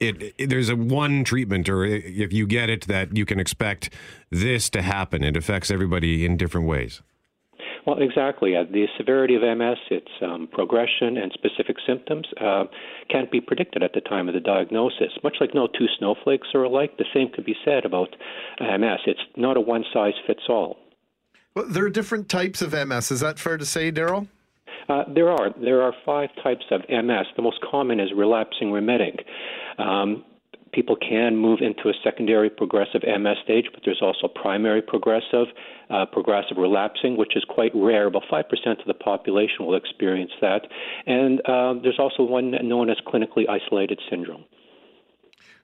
it, 0.00 0.34
it, 0.38 0.50
there's 0.50 0.68
a 0.68 0.76
one 0.76 1.24
treatment 1.24 1.68
or 1.68 1.84
if 1.84 2.32
you 2.32 2.46
get 2.46 2.70
it 2.70 2.86
that 2.86 3.16
you 3.16 3.24
can 3.24 3.40
expect 3.40 3.90
this 4.30 4.68
to 4.70 4.82
happen. 4.82 5.22
It 5.22 5.36
affects 5.36 5.70
everybody 5.70 6.24
in 6.24 6.36
different 6.36 6.66
ways. 6.66 7.02
Well, 7.86 7.98
exactly. 8.00 8.56
Uh, 8.56 8.64
the 8.64 8.86
severity 8.96 9.34
of 9.34 9.42
MS, 9.42 9.76
its 9.90 10.08
um, 10.22 10.48
progression, 10.50 11.18
and 11.18 11.30
specific 11.32 11.76
symptoms 11.86 12.26
uh, 12.40 12.64
can't 13.10 13.30
be 13.30 13.42
predicted 13.42 13.82
at 13.82 13.92
the 13.92 14.00
time 14.00 14.26
of 14.26 14.34
the 14.34 14.40
diagnosis. 14.40 15.12
Much 15.22 15.36
like 15.38 15.54
no 15.54 15.66
two 15.66 15.86
snowflakes 15.98 16.48
are 16.54 16.62
alike, 16.62 16.96
the 16.96 17.04
same 17.12 17.28
could 17.28 17.44
be 17.44 17.54
said 17.64 17.84
about 17.84 18.08
MS. 18.58 19.00
It's 19.06 19.20
not 19.36 19.58
a 19.58 19.60
one 19.60 19.84
size 19.92 20.14
fits 20.26 20.44
all. 20.48 20.78
Well, 21.54 21.66
there 21.68 21.84
are 21.84 21.90
different 21.90 22.28
types 22.28 22.62
of 22.62 22.72
MS. 22.72 23.10
Is 23.10 23.20
that 23.20 23.38
fair 23.38 23.58
to 23.58 23.66
say, 23.66 23.92
Daryl? 23.92 24.28
Uh, 24.88 25.04
there 25.12 25.30
are. 25.30 25.50
There 25.60 25.82
are 25.82 25.92
five 26.04 26.30
types 26.42 26.64
of 26.70 26.82
MS. 26.88 27.26
The 27.36 27.42
most 27.42 27.58
common 27.68 28.00
is 28.00 28.10
relapsing 28.14 28.72
remitting. 28.72 29.16
Um, 29.78 30.24
people 30.74 30.96
can 30.96 31.36
move 31.36 31.60
into 31.62 31.88
a 31.88 31.92
secondary 32.02 32.50
progressive 32.50 33.02
MS 33.06 33.36
stage, 33.44 33.66
but 33.72 33.82
there's 33.84 34.02
also 34.02 34.28
primary 34.28 34.82
progressive, 34.82 35.46
uh, 35.88 36.04
progressive 36.06 36.56
relapsing, 36.58 37.16
which 37.16 37.36
is 37.36 37.44
quite 37.48 37.70
rare. 37.74 38.06
About 38.06 38.24
5% 38.30 38.42
of 38.80 38.86
the 38.86 38.94
population 38.94 39.64
will 39.64 39.76
experience 39.76 40.32
that. 40.40 40.62
And 41.06 41.40
uh, 41.46 41.74
there's 41.82 41.98
also 41.98 42.24
one 42.24 42.50
known 42.66 42.90
as 42.90 42.96
clinically 43.06 43.48
isolated 43.48 44.00
syndrome. 44.10 44.44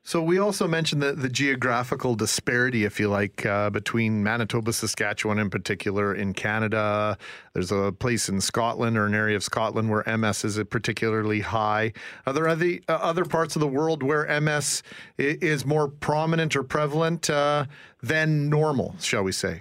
So 0.03 0.23
we 0.23 0.39
also 0.39 0.67
mentioned 0.67 1.03
the, 1.03 1.13
the 1.13 1.29
geographical 1.29 2.15
disparity, 2.15 2.85
if 2.85 2.99
you 2.99 3.09
like, 3.09 3.45
uh, 3.45 3.69
between 3.69 4.23
Manitoba, 4.23 4.73
Saskatchewan, 4.73 5.39
in 5.39 5.51
particular, 5.51 6.15
in 6.15 6.33
Canada. 6.33 7.19
There's 7.53 7.71
a 7.71 7.93
place 7.93 8.29
in 8.29 8.41
Scotland 8.41 8.97
or 8.97 9.05
an 9.05 9.15
area 9.15 9.37
of 9.37 9.45
Scotland 9.45 9.91
where 9.91 10.03
MS 10.17 10.45
is 10.45 10.65
particularly 10.71 11.41
high. 11.41 11.93
Are 12.27 12.33
there 12.33 12.49
other, 12.49 12.79
uh, 12.89 12.93
other 12.93 13.27
parts 13.27 13.57
of 13.57 13.61
the 13.61 13.69
world 13.69 14.03
where 14.03 14.41
MS 14.41 14.83
is 15.19 15.67
more 15.67 15.89
prominent 15.89 16.57
or 16.57 16.63
prevalent 16.63 17.29
uh, 17.29 17.67
than 18.03 18.49
normal, 18.49 18.95
shall 19.01 19.23
we 19.23 19.33
say? 19.33 19.61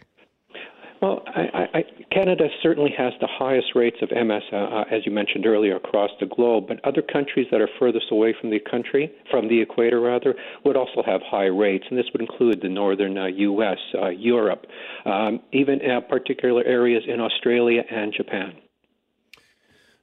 Well, 1.01 1.23
I, 1.27 1.67
I, 1.73 1.83
Canada 2.11 2.49
certainly 2.61 2.93
has 2.97 3.13
the 3.21 3.27
highest 3.27 3.67
rates 3.73 3.97
of 4.01 4.09
MS, 4.11 4.43
uh, 4.51 4.55
uh, 4.55 4.83
as 4.91 5.05
you 5.05 5.13
mentioned 5.13 5.45
earlier, 5.45 5.77
across 5.77 6.09
the 6.19 6.25
globe. 6.25 6.65
But 6.67 6.83
other 6.83 7.01
countries 7.01 7.47
that 7.51 7.61
are 7.61 7.69
furthest 7.79 8.07
away 8.11 8.35
from 8.39 8.49
the 8.49 8.59
country, 8.59 9.09
from 9.31 9.47
the 9.47 9.61
equator 9.61 10.01
rather, 10.01 10.35
would 10.65 10.75
also 10.75 11.01
have 11.05 11.21
high 11.21 11.45
rates, 11.45 11.85
and 11.89 11.97
this 11.97 12.07
would 12.11 12.21
include 12.21 12.61
the 12.61 12.67
northern 12.67 13.17
uh, 13.17 13.27
U.S., 13.27 13.77
uh, 13.95 14.09
Europe, 14.09 14.65
um, 15.05 15.39
even 15.53 15.79
uh, 15.89 16.01
particular 16.01 16.63
areas 16.65 17.03
in 17.07 17.21
Australia 17.21 17.83
and 17.89 18.13
Japan. 18.13 18.53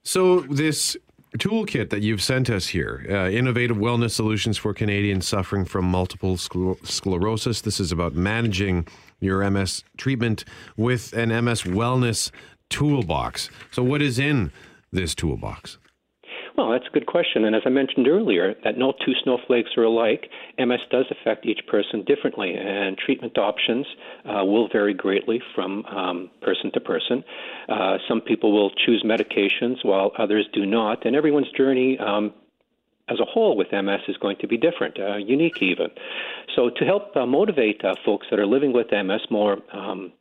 So 0.03 0.41
this 0.41 0.97
toolkit 1.37 1.91
that 1.91 2.01
you've 2.01 2.23
sent 2.23 2.49
us 2.49 2.69
here 2.69 3.05
uh, 3.11 3.29
innovative 3.29 3.77
wellness 3.77 4.13
solutions 4.13 4.57
for 4.57 4.73
canadians 4.73 5.29
suffering 5.29 5.67
from 5.67 5.85
multiple 5.85 6.37
scler- 6.37 6.79
sclerosis 6.87 7.61
this 7.61 7.79
is 7.79 7.93
about 7.93 8.15
managing 8.15 8.87
your 9.21 9.49
ms 9.51 9.85
treatment 9.97 10.45
with 10.77 11.13
an 11.13 11.29
ms 11.45 11.63
wellness 11.63 12.31
toolbox 12.71 13.51
so 13.71 13.83
what 13.83 14.03
is 14.03 14.19
in 14.19 14.53
this 14.93 15.15
toolbox 15.15 15.79
well, 16.57 16.71
that's 16.71 16.87
a 16.87 16.91
good 16.91 17.07
question. 17.07 17.45
And 17.45 17.55
as 17.55 17.63
I 17.67 17.69
mentioned 17.69 18.09
earlier, 18.09 18.55
that 18.65 18.79
no 18.79 18.93
two 19.05 19.13
snowflakes 19.23 19.71
are 19.77 19.83
alike. 19.83 20.31
MS 20.59 20.81
does 20.91 21.05
affect 21.11 21.45
each 21.45 21.61
person 21.67 22.03
differently, 22.07 22.55
and 22.55 22.97
treatment 22.97 23.37
options 23.37 23.87
uh, 24.25 24.43
will 24.43 24.69
vary 24.69 24.95
greatly 24.95 25.43
from 25.55 25.85
um, 25.85 26.31
person 26.41 26.73
to 26.73 26.81
person. 26.81 27.23
Uh, 27.69 27.99
some 28.09 28.23
people 28.23 28.53
will 28.53 28.71
choose 28.87 29.05
medications 29.05 29.85
while 29.85 30.13
others 30.19 30.49
do 30.55 30.65
not, 30.65 31.05
and 31.05 31.15
everyone's 31.15 31.51
journey 31.57 31.99
um, 31.99 32.33
as 33.09 33.21
a 33.21 33.25
whole 33.25 33.57
with 33.57 33.69
MS 33.73 34.01
is 34.09 34.17
going 34.17 34.37
to 34.41 34.49
be 34.49 34.57
different, 34.57 34.99
uh, 34.99 35.17
unique 35.17 35.63
even. 35.63 35.89
So, 36.55 36.71
to 36.71 36.85
help 36.85 37.17
uh, 37.17 37.27
motivate 37.27 37.85
uh, 37.85 37.95
folks 38.05 38.27
that 38.31 38.39
are 38.39 38.47
living 38.47 38.73
with 38.73 38.89
MS 38.91 39.23
more 39.31 39.59
um, 39.73 40.13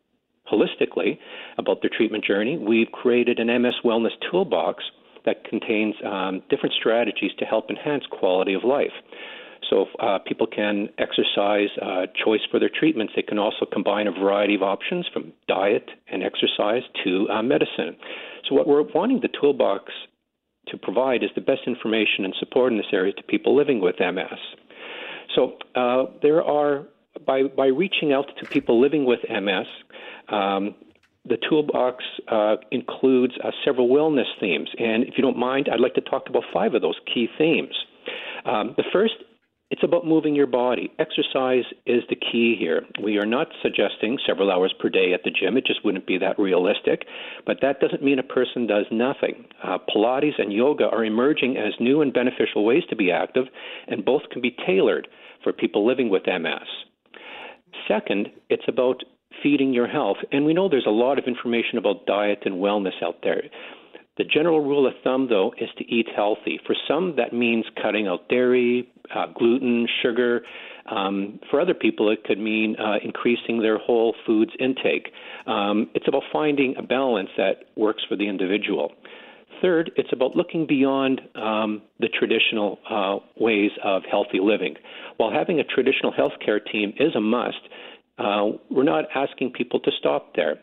holistically 0.52 1.18
about 1.58 1.82
their 1.82 1.90
treatment 1.90 2.24
journey, 2.24 2.58
we've 2.58 2.92
created 2.92 3.40
an 3.40 3.48
MS 3.62 3.76
Wellness 3.84 4.14
Toolbox 4.30 4.84
that 5.26 5.44
contains 5.44 5.96
um, 6.06 6.44
different 6.50 6.76
strategies 6.80 7.32
to 7.40 7.46
help 7.46 7.70
enhance 7.70 8.04
quality 8.12 8.54
of 8.54 8.64
life. 8.64 8.94
So 9.70 9.88
uh, 10.00 10.20
people 10.20 10.46
can 10.46 10.90
exercise 11.00 11.70
uh, 11.82 12.06
choice 12.24 12.42
for 12.52 12.60
their 12.60 12.70
treatments. 12.70 13.14
They 13.16 13.24
can 13.24 13.40
also 13.40 13.66
combine 13.72 14.06
a 14.08 14.12
variety 14.12 14.54
of 14.54 14.62
options 14.62 15.08
from 15.12 15.34
diet 15.48 15.90
and 16.12 16.24
exercise 16.24 16.84
to 17.04 17.28
uh, 17.30 17.42
medicine. 17.42 17.96
So 18.48 18.54
what 18.54 18.68
we're 18.68 18.84
wanting 18.84 19.22
the 19.22 19.30
toolbox 19.42 19.92
to 20.68 20.78
provide 20.78 21.24
is 21.24 21.30
the 21.36 21.42
best 21.42 21.62
information 21.68 22.26
and 22.26 22.34
support 22.40 22.72
in 22.72 22.78
this 22.78 22.88
area 22.94 23.14
to 23.14 23.24
people 23.24 23.56
living 23.56 23.82
with 23.82 23.96
MS. 24.00 24.40
So 25.36 25.58
uh, 25.76 26.06
there 26.22 26.44
are 26.44 26.86
by 27.26 27.44
by 27.44 27.68
reaching 27.68 28.14
out 28.14 28.26
to 28.40 28.46
people 28.48 28.80
living 28.82 29.06
with 29.06 29.20
MS, 29.30 29.68
um, 30.30 30.76
the 31.28 31.38
toolbox 31.50 32.04
uh, 32.28 32.58
includes 32.72 33.34
uh, 33.44 33.52
several 33.64 33.90
wellness 33.90 34.28
themes. 34.40 34.70
And 34.78 35.04
if 35.04 35.16
you 35.18 35.24
don't 35.24 35.38
mind, 35.38 35.70
I'd 35.72 35.80
like 35.80 35.96
to 35.96 36.02
talk 36.02 36.30
about 36.30 36.44
five 36.54 36.74
of 36.74 36.82
those 36.82 37.00
key 37.12 37.28
themes. 37.38 37.74
Um, 38.46 38.76
the 38.78 38.84
first, 38.94 39.16
it's 39.76 39.84
about 39.84 40.08
moving 40.08 40.36
your 40.36 40.48
body. 40.48 40.90
Exercise 41.00 41.66
is 41.86 42.02
the 42.08 42.16
key 42.16 42.56
here. 42.58 42.84
We 43.04 43.18
are 43.18 43.26
not 43.26 43.48
suggesting 43.62 44.18
several 44.26 44.50
hours 44.50 44.74
per 44.80 44.88
day 44.88 45.12
at 45.14 45.26
the 45.26 45.32
gym. 45.32 45.58
It 45.58 45.66
just 45.66 45.84
wouldn't 45.84 46.08
be 46.08 46.18
that 46.18 46.40
realistic. 46.40 47.02
But 47.46 47.58
that 47.62 47.82
doesn't 47.82 48.02
mean 48.02 48.18
a 48.18 48.24
person 48.24 48.68
does 48.68 48.86
nothing. 48.90 49.44
Uh, 49.62 49.80
Pilates 49.94 50.40
and 50.40 50.54
yoga 50.54 50.86
are 50.86 51.04
emerging 51.04 51.58
as 51.58 51.74
new 51.82 52.02
and 52.02 52.14
beneficial 52.14 52.64
ways 52.64 52.84
to 52.90 52.96
be 52.96 53.12
active, 53.12 53.48
and 53.90 54.06
both 54.06 54.22
can 54.32 54.42
be 54.42 54.56
tailored 54.66 55.10
for 55.44 55.52
people 55.52 55.86
living 55.86 56.08
with 56.10 56.24
MS. 56.26 56.70
Second, 57.86 58.30
it's 58.50 58.70
about 58.70 59.04
feeding 59.44 59.74
your 59.74 59.88
health. 59.88 60.18
And 60.32 60.46
we 60.46 60.54
know 60.54 60.70
there's 60.70 60.86
a 60.88 60.90
lot 60.90 61.20
of 61.20 61.26
information 61.26 61.78
about 61.78 62.06
diet 62.06 62.44
and 62.46 62.56
wellness 62.56 63.04
out 63.04 63.18
there. 63.24 63.44
The 64.18 64.24
general 64.24 64.62
rule 64.62 64.88
of 64.88 64.94
thumb, 65.04 65.28
though, 65.30 65.54
is 65.60 65.70
to 65.78 65.84
eat 65.94 66.08
healthy. 66.16 66.60
For 66.66 66.76
some, 66.88 67.16
that 67.18 67.34
means 67.34 67.66
cutting 67.82 68.08
out 68.08 68.30
dairy, 68.30 68.90
uh, 69.14 69.28
gluten, 69.38 69.88
sugar. 70.02 70.42
Um, 70.90 71.40
for 71.50 71.60
other 71.60 71.74
people, 71.74 72.10
it 72.10 72.24
could 72.24 72.40
mean 72.40 72.76
uh, 72.80 72.98
increasing 73.04 73.60
their 73.62 73.78
whole 73.78 74.16
foods 74.26 74.52
intake. 74.60 75.12
Um, 75.48 75.90
it's 75.96 76.08
about 76.08 76.24
finding 76.32 76.76
a 76.78 76.82
balance 76.84 77.30
that 77.38 77.66
works 77.76 78.04
for 78.08 78.16
the 78.16 78.28
individual. 78.28 78.94
third, 79.62 79.92
it's 79.96 80.10
about 80.14 80.36
looking 80.36 80.66
beyond 80.68 81.22
um, 81.36 81.82
the 82.00 82.08
traditional 82.08 82.80
uh, 82.90 83.18
ways 83.38 83.72
of 83.84 84.04
healthy 84.10 84.40
living. 84.40 84.76
While 85.18 85.32
having 85.32 85.60
a 85.60 85.64
traditional 85.64 86.14
healthcare 86.14 86.60
team 86.72 86.94
is 87.00 87.16
a 87.16 87.22
must, 87.22 87.58
uh, 88.18 88.46
we're 88.70 88.84
not 88.84 89.06
asking 89.14 89.52
people 89.52 89.80
to 89.82 89.92
stop 90.00 90.36
there. 90.36 90.58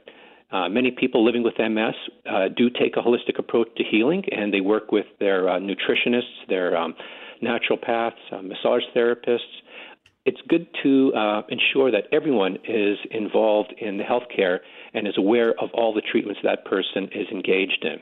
Uh, 0.53 0.69
many 0.69 0.91
people 0.91 1.25
living 1.25 1.43
with 1.43 1.55
MS 1.59 1.95
uh, 2.31 2.49
do 2.55 2.69
take 2.69 2.97
a 2.97 3.01
holistic 3.01 3.38
approach 3.38 3.69
to 3.77 3.85
healing, 3.91 4.23
and 4.31 4.53
they 4.53 4.61
work 4.61 4.93
with 4.93 5.07
their 5.19 5.49
uh, 5.49 5.59
nutritionists, 5.59 6.47
their 6.49 6.77
um, 6.77 6.95
naturopaths, 7.43 8.12
uh, 8.31 8.43
massage 8.43 8.83
therapists. 8.95 9.38
It's 10.25 10.41
good 10.49 10.67
to 10.83 11.12
uh, 11.15 11.43
ensure 11.49 11.91
that 11.91 12.05
everyone 12.12 12.59
is 12.69 12.99
involved 13.11 13.75
in 13.81 13.97
the 13.97 14.05
healthcare 14.05 14.59
and 14.95 15.09
is 15.09 15.15
aware 15.17 15.51
of 15.61 15.71
all 15.73 15.95
the 15.95 16.03
treatments 16.03 16.41
that 16.45 16.65
person 16.65 17.09
is 17.15 17.27
engaged 17.33 17.83
in. 17.85 17.99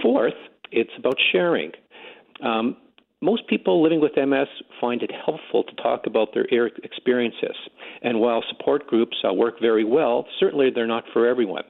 Fourth, 0.00 0.34
it's 0.70 0.92
about 0.96 1.16
sharing. 1.32 1.72
Um, 2.42 2.76
most 3.22 3.46
people 3.48 3.82
living 3.82 4.00
with 4.00 4.12
MS 4.16 4.48
find 4.80 5.02
it 5.02 5.10
helpful 5.12 5.64
to 5.64 5.74
talk 5.82 6.06
about 6.06 6.28
their 6.32 6.46
experiences. 6.82 7.56
And 8.02 8.18
while 8.20 8.42
support 8.48 8.86
groups 8.86 9.16
uh, 9.28 9.32
work 9.32 9.60
very 9.60 9.84
well, 9.84 10.26
certainly 10.38 10.70
they're 10.74 10.86
not 10.86 11.04
for 11.12 11.26
everyone. 11.26 11.64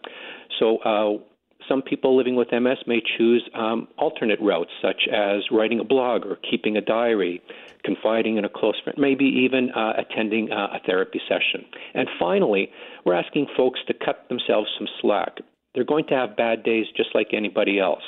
So, 0.59 0.79
uh, 0.79 1.23
some 1.69 1.83
people 1.83 2.17
living 2.17 2.37
with 2.37 2.49
MS 2.51 2.79
may 2.87 3.01
choose 3.17 3.49
um, 3.55 3.87
alternate 3.99 4.41
routes, 4.41 4.71
such 4.83 5.07
as 5.13 5.43
writing 5.53 5.79
a 5.79 5.85
blog 5.85 6.25
or 6.25 6.37
keeping 6.51 6.77
a 6.77 6.81
diary, 6.81 7.41
confiding 7.85 8.39
in 8.39 8.45
a 8.45 8.49
close 8.49 8.81
friend, 8.83 8.99
maybe 8.99 9.25
even 9.25 9.71
uh, 9.71 9.93
attending 9.99 10.51
uh, 10.51 10.69
a 10.75 10.81
therapy 10.85 11.21
session. 11.29 11.65
And 11.95 12.09
finally, 12.19 12.71
we're 13.05 13.15
asking 13.15 13.47
folks 13.57 13.79
to 13.87 13.95
cut 13.95 14.27
themselves 14.29 14.69
some 14.79 14.89
slack. 15.01 15.37
They're 15.75 15.85
going 15.85 16.07
to 16.09 16.15
have 16.15 16.37
bad 16.37 16.65
days 16.65 16.87
just 16.97 17.11
like 17.15 17.29
anybody 17.33 17.79
else. 17.79 18.03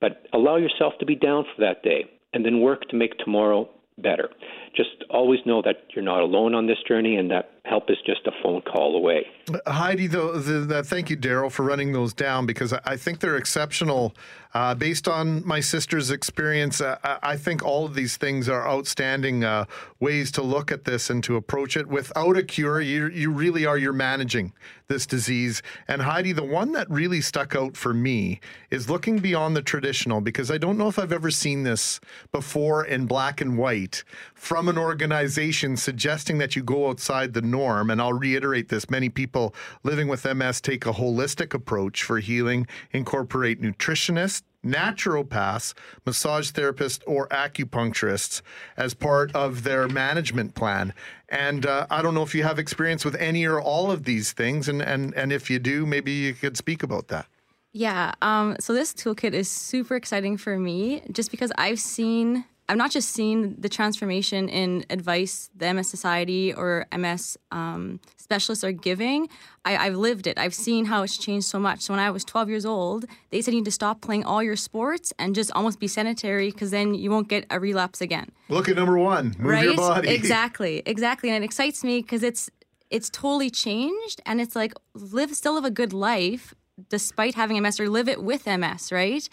But 0.00 0.22
allow 0.32 0.56
yourself 0.56 0.94
to 1.00 1.06
be 1.06 1.16
down 1.16 1.44
for 1.44 1.60
that 1.60 1.82
day 1.82 2.04
and 2.32 2.44
then 2.44 2.60
work 2.60 2.88
to 2.88 2.96
make 2.96 3.18
tomorrow 3.18 3.68
better. 3.98 4.28
Just 4.76 5.04
always 5.10 5.40
know 5.46 5.62
that 5.62 5.84
you're 5.94 6.04
not 6.04 6.20
alone 6.20 6.54
on 6.54 6.66
this 6.66 6.78
journey 6.86 7.16
and 7.16 7.30
that 7.30 7.50
help 7.68 7.90
is 7.90 7.98
just 8.04 8.26
a 8.26 8.32
phone 8.42 8.62
call 8.62 8.96
away. 8.96 9.26
Heidi, 9.66 10.06
though, 10.06 10.38
the, 10.38 10.60
the, 10.60 10.82
thank 10.82 11.10
you, 11.10 11.16
Daryl, 11.16 11.50
for 11.50 11.64
running 11.64 11.92
those 11.92 12.12
down 12.12 12.46
because 12.46 12.72
I, 12.72 12.80
I 12.84 12.96
think 12.96 13.20
they're 13.20 13.36
exceptional. 13.36 14.14
Uh, 14.54 14.74
based 14.74 15.06
on 15.06 15.46
my 15.46 15.60
sister's 15.60 16.10
experience, 16.10 16.80
uh, 16.80 16.96
I 17.22 17.36
think 17.36 17.62
all 17.62 17.84
of 17.84 17.94
these 17.94 18.16
things 18.16 18.48
are 18.48 18.66
outstanding 18.66 19.44
uh, 19.44 19.66
ways 20.00 20.30
to 20.32 20.42
look 20.42 20.72
at 20.72 20.84
this 20.84 21.10
and 21.10 21.22
to 21.24 21.36
approach 21.36 21.76
it. 21.76 21.86
Without 21.86 22.36
a 22.36 22.42
cure, 22.42 22.80
you, 22.80 23.08
you 23.08 23.30
really 23.30 23.66
are 23.66 23.76
you're 23.76 23.92
managing 23.92 24.54
this 24.88 25.06
disease. 25.06 25.62
And 25.86 26.00
Heidi, 26.00 26.32
the 26.32 26.42
one 26.42 26.72
that 26.72 26.90
really 26.90 27.20
stuck 27.20 27.54
out 27.54 27.76
for 27.76 27.92
me 27.92 28.40
is 28.70 28.88
looking 28.88 29.18
beyond 29.18 29.54
the 29.54 29.62
traditional 29.62 30.22
because 30.22 30.50
I 30.50 30.56
don't 30.56 30.78
know 30.78 30.88
if 30.88 30.98
I've 30.98 31.12
ever 31.12 31.30
seen 31.30 31.62
this 31.62 32.00
before 32.32 32.86
in 32.86 33.06
black 33.06 33.42
and 33.42 33.58
white 33.58 34.02
from 34.34 34.68
an 34.68 34.78
organization 34.78 35.76
suggesting 35.76 36.38
that 36.38 36.56
you 36.56 36.62
go 36.62 36.88
outside 36.88 37.34
the 37.34 37.42
norm. 37.42 37.57
And 37.58 38.00
I'll 38.00 38.12
reiterate 38.12 38.68
this 38.68 38.88
many 38.90 39.08
people 39.08 39.54
living 39.82 40.08
with 40.08 40.24
MS 40.24 40.60
take 40.60 40.86
a 40.86 40.92
holistic 40.92 41.54
approach 41.54 42.02
for 42.02 42.18
healing, 42.18 42.66
incorporate 42.92 43.60
nutritionists, 43.60 44.42
naturopaths, 44.64 45.74
massage 46.04 46.50
therapists, 46.50 47.00
or 47.06 47.28
acupuncturists 47.28 48.42
as 48.76 48.94
part 48.94 49.34
of 49.34 49.62
their 49.62 49.88
management 49.88 50.54
plan. 50.54 50.92
And 51.28 51.66
uh, 51.66 51.86
I 51.90 52.02
don't 52.02 52.14
know 52.14 52.22
if 52.22 52.34
you 52.34 52.42
have 52.42 52.58
experience 52.58 53.04
with 53.04 53.14
any 53.16 53.44
or 53.44 53.60
all 53.60 53.90
of 53.90 54.04
these 54.04 54.32
things, 54.32 54.68
and 54.68 54.82
and 54.82 55.14
and 55.14 55.32
if 55.32 55.50
you 55.50 55.58
do, 55.58 55.86
maybe 55.86 56.12
you 56.12 56.34
could 56.34 56.56
speak 56.56 56.82
about 56.82 57.08
that. 57.08 57.26
Yeah. 57.72 58.12
Um, 58.22 58.56
so 58.60 58.72
this 58.72 58.94
toolkit 58.94 59.34
is 59.34 59.48
super 59.48 59.94
exciting 59.94 60.36
for 60.36 60.58
me, 60.58 61.02
just 61.12 61.30
because 61.30 61.52
I've 61.58 61.80
seen 61.80 62.44
I've 62.68 62.76
not 62.76 62.90
just 62.90 63.10
seen 63.12 63.56
the 63.58 63.68
transformation 63.68 64.48
in 64.48 64.84
advice 64.90 65.48
the 65.56 65.72
MS 65.72 65.88
Society 65.88 66.52
or 66.52 66.86
MS 66.96 67.38
um, 67.50 67.98
specialists 68.16 68.62
are 68.62 68.72
giving. 68.72 69.28
I, 69.64 69.72
have 69.72 69.96
lived 69.96 70.26
it. 70.26 70.38
I've 70.38 70.54
seen 70.54 70.84
how 70.84 71.02
it's 71.02 71.16
changed 71.16 71.46
so 71.46 71.58
much. 71.58 71.80
So 71.80 71.94
when 71.94 72.00
I 72.00 72.10
was 72.10 72.24
12 72.24 72.50
years 72.50 72.66
old, 72.66 73.06
they 73.30 73.40
said 73.40 73.54
you 73.54 73.60
need 73.60 73.64
to 73.64 73.70
stop 73.70 74.02
playing 74.02 74.24
all 74.24 74.42
your 74.42 74.56
sports 74.56 75.14
and 75.18 75.34
just 75.34 75.50
almost 75.52 75.80
be 75.80 75.88
sedentary 75.88 76.50
because 76.50 76.70
then 76.70 76.94
you 76.94 77.10
won't 77.10 77.28
get 77.28 77.46
a 77.50 77.58
relapse 77.58 78.02
again. 78.02 78.30
Look 78.50 78.68
at 78.68 78.76
number 78.76 78.98
one. 78.98 79.34
Move 79.38 79.50
right? 79.50 79.64
your 79.64 79.76
body. 79.76 80.08
Exactly. 80.10 80.82
Exactly. 80.84 81.30
And 81.30 81.42
it 81.42 81.46
excites 81.46 81.82
me 81.82 82.02
because 82.02 82.22
it's 82.22 82.50
it's 82.90 83.10
totally 83.10 83.50
changed 83.50 84.20
and 84.24 84.40
it's 84.40 84.56
like 84.56 84.72
live 84.94 85.34
still 85.34 85.54
live 85.54 85.64
a 85.64 85.70
good 85.70 85.92
life 85.92 86.54
despite 86.88 87.34
having 87.34 87.60
MS 87.60 87.80
or 87.80 87.88
live 87.88 88.08
it 88.08 88.22
with 88.22 88.46
MS, 88.46 88.92
right? 88.92 89.28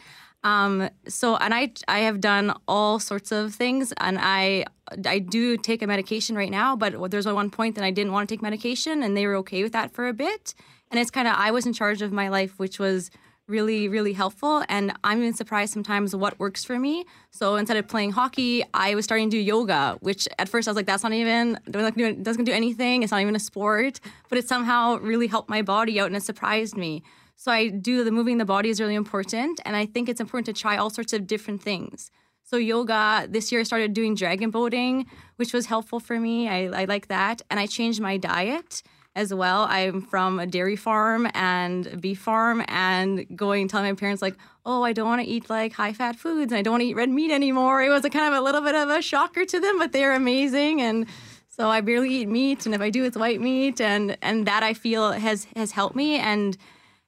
Um, 0.45 0.89
so, 1.08 1.36
and 1.38 1.53
I 1.53 1.71
I 1.88 1.99
have 1.99 2.21
done 2.21 2.53
all 2.67 2.99
sorts 2.99 3.31
of 3.31 3.53
things, 3.55 3.91
and 3.97 4.17
I 4.21 4.65
I 5.05 5.17
do 5.19 5.58
take 5.58 5.81
a 5.81 5.88
medication 5.88 6.36
right 6.38 6.51
now. 6.51 6.75
But 6.75 7.10
there's 7.10 7.25
one 7.25 7.49
point 7.49 7.73
that 7.75 7.84
I 7.84 7.89
didn't 7.91 8.13
want 8.13 8.29
to 8.29 8.36
take 8.36 8.43
medication, 8.43 9.01
and 9.03 9.17
they 9.17 9.25
were 9.25 9.36
okay 9.38 9.63
with 9.63 9.73
that 9.73 9.91
for 9.91 10.08
a 10.08 10.13
bit. 10.13 10.53
And 10.91 10.99
it's 10.99 11.10
kind 11.10 11.27
of 11.27 11.34
I 11.36 11.49
was 11.49 11.65
in 11.65 11.73
charge 11.73 12.03
of 12.03 12.12
my 12.12 12.29
life, 12.29 12.60
which 12.60 12.77
was 12.77 13.10
really 13.47 13.88
really 13.88 14.13
helpful. 14.13 14.63
And 14.69 14.93
I'm 15.03 15.17
even 15.19 15.34
surprised 15.34 15.73
sometimes 15.73 16.15
what 16.15 16.38
works 16.39 16.63
for 16.63 16.77
me. 16.77 17.05
So 17.31 17.55
instead 17.55 17.77
of 17.77 17.88
playing 17.88 18.12
hockey, 18.12 18.63
I 18.71 18.93
was 18.93 19.03
starting 19.03 19.31
to 19.31 19.38
do 19.38 19.41
yoga, 19.41 19.97
which 20.01 20.27
at 20.38 20.47
first 20.47 20.67
I 20.67 20.71
was 20.71 20.75
like, 20.75 20.86
that's 20.86 21.03
not 21.03 21.13
even 21.13 21.60
doesn't 21.69 22.45
do 22.45 22.53
anything. 22.53 23.01
It's 23.01 23.12
not 23.12 23.21
even 23.21 23.36
a 23.36 23.39
sport, 23.39 23.99
but 24.29 24.38
it 24.38 24.47
somehow 24.47 24.97
really 24.97 25.27
helped 25.27 25.49
my 25.49 25.63
body 25.63 25.99
out, 25.99 26.08
and 26.08 26.15
it 26.15 26.23
surprised 26.23 26.77
me. 26.77 27.01
So 27.36 27.52
I 27.52 27.69
do 27.69 28.04
the 28.04 28.12
moving 28.12 28.38
the 28.38 28.45
body 28.45 28.69
is 28.69 28.80
really 28.80 28.95
important, 28.95 29.60
and 29.65 29.76
I 29.76 29.86
think 29.86 30.10
it's 30.10 30.21
important 30.21 30.45
to 30.48 30.60
try 30.60 30.78
all 30.78 30.89
sorts 30.89 31.13
of 31.13 31.28
different 31.28 31.62
things. 31.62 32.10
So 32.43 32.58
yoga 32.58 33.28
this 33.30 33.52
year 33.52 33.62
I 33.62 33.63
started 33.63 33.93
doing 33.93 34.15
dragon 34.15 34.52
boating, 34.52 35.08
which 35.38 35.52
was 35.54 35.65
helpful 35.65 36.00
for 36.00 36.19
me. 36.19 36.48
I, 36.48 36.82
I 36.82 36.86
like 36.86 37.08
that, 37.08 37.41
and 37.50 37.60
I 37.60 37.65
changed 37.65 38.00
my 38.00 38.17
diet 38.17 38.84
as 39.15 39.34
well. 39.34 39.65
I'm 39.69 40.02
from 40.02 40.39
a 40.39 40.45
dairy 40.45 40.76
farm 40.76 41.28
and 41.34 42.00
beef 42.02 42.19
farm, 42.19 42.63
and 42.67 43.26
going 43.36 43.67
telling 43.67 43.89
my 43.89 43.95
parents 43.95 44.21
like, 44.21 44.36
"Oh, 44.65 44.84
I 44.84 44.93
don't 44.93 45.08
want 45.08 45.21
to 45.21 45.28
eat 45.28 45.50
like 45.50 45.74
high 45.74 45.93
fat 45.93 46.15
foods, 46.15 46.52
and 46.52 46.60
I 46.60 46.62
don't 46.62 46.74
want 46.74 46.82
to 46.82 46.88
eat 46.88 46.95
red 46.95 47.10
meat 47.10 47.32
anymore." 47.32 47.82
It 47.82 47.89
was 47.89 48.06
a 48.06 48.10
kind 48.10 48.34
of 48.34 48.39
a 48.39 48.43
little 48.43 48.62
bit 48.62 48.76
of 48.76 48.89
a 48.89 49.02
shocker 49.02 49.45
to 49.45 49.60
them, 49.60 49.78
but 49.78 49.91
they're 49.91 50.13
amazing 50.13 50.82
and. 50.82 51.06
So 51.48 51.69
I 51.69 51.80
barely 51.80 52.13
eat 52.13 52.28
meat, 52.28 52.65
and 52.65 52.76
if 52.76 52.82
I 52.82 52.89
do, 52.89 53.06
it's 53.06 53.15
white 53.15 53.39
meat, 53.39 53.80
and 53.80 54.17
and 54.21 54.45
that 54.45 54.62
I 54.62 54.74
feel 54.74 55.13
has 55.13 55.48
has 55.56 55.71
helped 55.71 55.95
me. 55.95 56.17
And 56.17 56.58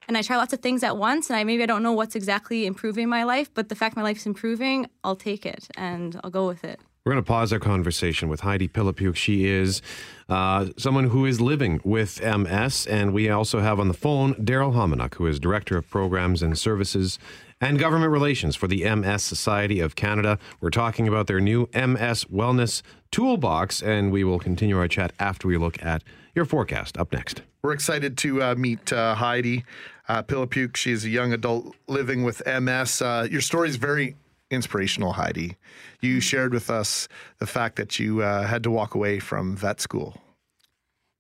and 0.08 0.18
I 0.18 0.22
try 0.22 0.38
lots 0.38 0.54
of 0.54 0.60
things 0.60 0.84
at 0.84 0.98
once, 0.98 1.30
and 1.30 1.38
I 1.38 1.44
maybe 1.44 1.64
I 1.64 1.66
don't 1.66 1.84
know 1.84 1.92
what's 1.92 2.16
exactly 2.16 2.66
improving 2.66 3.10
my 3.10 3.24
life, 3.24 3.50
but 3.54 3.70
the 3.70 3.76
fact 3.76 3.96
my 3.96 4.04
life's 4.04 4.26
improving, 4.26 4.88
I'll 5.04 5.16
take 5.16 5.46
it 5.46 5.68
and 5.76 6.20
I'll 6.24 6.32
go 6.32 6.48
with 6.48 6.64
it. 6.64 6.80
We're 7.08 7.14
going 7.14 7.24
to 7.24 7.28
pause 7.28 7.54
our 7.54 7.60
conversation 7.60 8.28
with 8.28 8.42
Heidi 8.42 8.68
Pilipuk. 8.68 9.16
She 9.16 9.48
is 9.48 9.82
uh, 10.28 10.68
someone 10.76 11.06
who 11.06 11.26
is 11.26 11.40
living 11.40 11.80
with 11.86 12.22
MS, 12.22 12.86
and 12.86 13.14
we 13.14 13.30
also 13.30 13.62
have 13.62 13.80
on 13.80 13.88
the 13.88 13.94
phone 13.94 14.34
Daryl 14.36 14.74
Hominuk, 14.74 15.16
who 15.16 15.26
is 15.26 15.40
Director 15.40 15.78
of 15.78 15.90
Programs 15.90 16.42
and 16.42 16.58
Services 16.58 17.18
and 17.62 17.80
Government 17.80 18.12
Relations 18.12 18.58
for 18.58 18.68
the 18.68 18.94
MS 18.94 19.24
Society 19.24 19.80
of 19.80 19.96
Canada. 19.96 20.38
We're 20.60 20.70
talking 20.70 21.08
about 21.08 21.28
their 21.28 21.40
new 21.40 21.70
MS 21.74 22.26
Wellness 22.26 22.82
Toolbox, 23.12 23.82
and 23.82 24.12
we 24.12 24.26
will 24.26 24.40
continue 24.40 24.78
our 24.78 24.90
chat 24.90 25.14
after 25.18 25.48
we 25.48 25.56
look 25.56 25.82
at 25.82 26.04
your 26.36 26.44
forecast. 26.44 26.98
Up 26.98 27.14
next. 27.14 27.42
We're 27.64 27.74
excited 27.74 28.18
to 28.20 28.44
uh, 28.44 28.56
meet 28.56 28.92
uh, 28.92 29.16
Heidi 29.16 29.66
uh, 30.08 30.24
Pilipuk. 30.24 30.76
She's 30.76 31.06
a 31.06 31.10
young 31.10 31.34
adult 31.34 31.76
living 31.88 32.24
with 32.24 32.42
MS. 32.46 33.02
Uh, 33.02 33.28
your 33.30 33.42
story 33.42 33.70
is 33.70 33.76
very 33.76 34.16
inspirational, 34.50 35.14
Heidi. 35.14 35.58
You 36.02 36.14
mm-hmm. 36.16 36.20
shared 36.20 36.54
with 36.54 36.70
us 36.70 37.08
the 37.40 37.48
fact 37.48 37.76
that 37.78 38.00
you 38.00 38.22
uh, 38.22 38.46
had 38.46 38.64
to 38.64 38.72
walk 38.72 38.96
away 38.96 39.20
from 39.20 39.56
vet 39.56 39.82
school. 39.82 40.22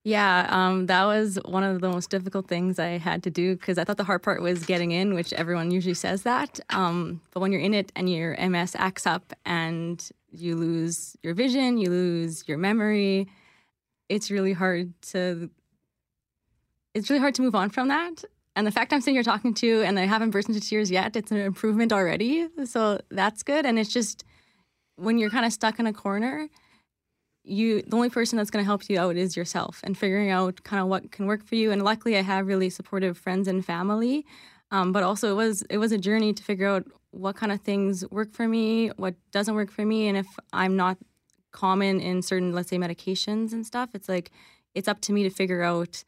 Yeah, 0.04 0.47
um, 0.50 0.86
that 0.86 1.04
was 1.04 1.38
one 1.43 1.65
of 1.65 1.82
the 1.82 1.89
most 1.89 2.10
difficult 2.10 2.47
things 2.47 2.80
I 2.80 2.97
had 2.97 3.23
to 3.23 3.30
do 3.30 3.58
because 3.58 3.78
I 3.78 3.84
thought 3.84 3.97
the 3.97 4.06
hard 4.06 4.23
part 4.23 4.41
was 4.41 4.65
getting 4.65 4.91
in, 4.91 5.13
which 5.13 5.34
everyone 5.34 5.69
usually 5.69 5.95
says 5.95 6.23
that. 6.23 6.62
Um, 6.69 7.19
but 7.34 7.41
when 7.41 7.52
you're 7.52 7.60
in 7.60 7.73
it 7.73 7.91
and 7.93 8.10
your 8.10 8.38
MS 8.38 8.73
acts 8.80 9.06
up 9.06 9.34
and 9.45 10.02
you 10.32 10.56
lose 10.56 11.17
your 11.23 11.34
vision, 11.34 11.78
you 11.78 11.89
lose 11.89 12.47
your 12.47 12.58
memory, 12.58 13.28
it's 14.08 14.32
really 14.32 14.54
hard 14.54 14.93
to. 15.12 15.50
It's 16.93 17.10
really 17.10 17.19
hard 17.19 17.36
to 17.36 17.41
move 17.41 17.54
on 17.54 17.69
from 17.69 17.89
that. 17.89 18.23
And 18.58 18.65
the 18.65 18.72
fact 18.72 18.91
I'm 18.91 19.02
sitting 19.02 19.13
here 19.13 19.24
talking 19.24 19.54
to 19.54 19.84
and 19.84 20.00
I 20.00 20.06
haven't 20.06 20.32
burst 20.32 20.50
into 20.50 20.60
tears 20.60 20.89
yet, 20.89 21.15
it's 21.15 21.32
an 21.32 21.38
improvement 21.38 21.93
already. 21.93 22.48
So 22.65 23.00
that's 23.12 23.43
good. 23.43 23.67
And 23.67 23.78
it's 23.78 23.93
just 23.93 24.24
when 24.96 25.20
you're 25.20 25.30
kind 25.30 25.46
of 25.46 25.54
stuck 25.54 25.78
in 25.78 25.86
a 25.86 25.93
corner, 25.93 26.50
you 27.43 27.84
the 27.84 27.96
only 27.96 28.10
person 28.10 28.36
that's 28.36 28.50
going 28.50 28.65
to 28.65 28.65
help 28.65 28.89
you 28.89 29.00
out 29.00 29.15
is 29.15 29.38
yourself 29.38 29.82
and 29.84 29.96
figuring 29.96 30.32
out 30.32 30.63
kind 30.63 30.82
of 30.82 30.88
what 30.88 31.12
can 31.12 31.28
work 31.28 31.46
for 31.46 31.54
you. 31.54 31.72
And 31.72 31.84
luckily, 31.84 32.17
I 32.17 32.24
have 32.24 32.48
really 32.48 32.72
supportive 32.72 33.15
friends 33.15 33.48
and 33.48 33.63
family. 33.63 34.26
Um, 34.72 34.91
but 34.91 35.04
also, 35.04 35.30
it 35.30 35.36
was 35.36 35.62
it 35.70 35.78
was 35.78 35.91
a 35.91 35.98
journey 36.00 36.34
to 36.34 36.43
figure 36.43 36.67
out 36.67 36.88
what 37.12 37.36
kind 37.36 37.52
of 37.52 37.62
things 37.62 38.04
work 38.10 38.34
for 38.34 38.48
me, 38.48 38.88
what 38.98 39.13
doesn't 39.31 39.54
work 39.54 39.69
for 39.69 39.86
me, 39.86 40.08
and 40.08 40.17
if 40.17 40.27
I'm 40.52 40.75
not 40.75 40.98
common 41.52 42.00
in 42.00 42.23
certain, 42.23 42.54
let's 42.54 42.69
say, 42.69 42.77
medications 42.77 43.54
and 43.54 43.65
stuff, 43.67 43.92
it's 43.94 44.10
like 44.10 44.31
it's 44.73 44.88
up 44.88 45.00
to 45.02 45.13
me 45.13 45.21
to 45.23 45.29
figure 45.29 45.62
out 45.62 46.04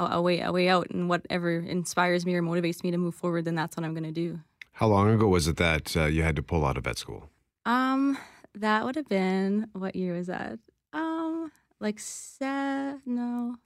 a, 0.00 0.16
a 0.18 0.20
way 0.26 0.40
a 0.40 0.52
way 0.52 0.66
out 0.68 0.86
and 0.90 1.08
whatever 1.08 1.50
inspires 1.76 2.24
me 2.26 2.34
or 2.34 2.42
motivates 2.42 2.82
me 2.84 2.90
to 2.90 2.98
move 2.98 3.14
forward 3.14 3.44
then 3.44 3.54
that's 3.60 3.76
what 3.76 3.84
i'm 3.86 3.94
going 3.98 4.10
to 4.14 4.18
do 4.26 4.40
How 4.80 4.88
long 4.94 5.10
ago 5.10 5.26
was 5.36 5.46
it 5.46 5.56
that 5.56 5.86
uh, 5.96 6.06
you 6.14 6.22
had 6.22 6.36
to 6.36 6.42
pull 6.42 6.62
out 6.68 6.76
of 6.78 6.84
vet 6.84 6.96
school? 6.98 7.22
Um, 7.66 8.16
that 8.54 8.84
would 8.84 8.96
have 8.96 9.08
been 9.08 9.68
what 9.82 9.94
year 9.94 10.12
was 10.16 10.26
that? 10.28 10.58
Um, 11.00 11.52
like 11.80 11.98
se 12.00 12.94
no. 13.04 13.56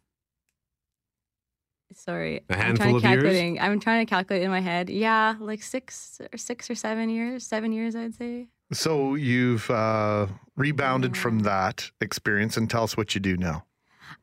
Sorry, 1.97 2.41
A 2.51 2.55
I'm 2.55 2.59
handful 2.59 2.76
trying 2.76 2.93
to 2.93 2.97
of 2.97 3.03
years? 3.05 3.22
calculating. 3.22 3.61
I'm 3.61 3.78
trying 3.78 4.05
to 4.05 4.11
calculate 4.11 4.43
in 4.43 4.51
my 4.51 4.61
head. 4.61 4.91
Yeah, 4.91 5.37
like 5.39 5.62
six 5.62 6.20
or 6.32 6.39
six 6.39 6.68
or 6.68 6.74
seven 6.74 7.09
years. 7.09 7.47
Seven 7.47 7.70
years, 7.72 7.95
I'd 7.95 8.14
say. 8.14 8.49
So 8.72 9.14
you've 9.14 9.70
uh, 9.70 10.26
rebounded 10.57 11.16
from 11.16 11.41
that 11.41 11.91
experience, 12.01 12.57
and 12.57 12.68
tell 12.68 12.82
us 12.82 12.97
what 12.97 13.14
you 13.14 13.20
do 13.20 13.37
now. 13.37 13.64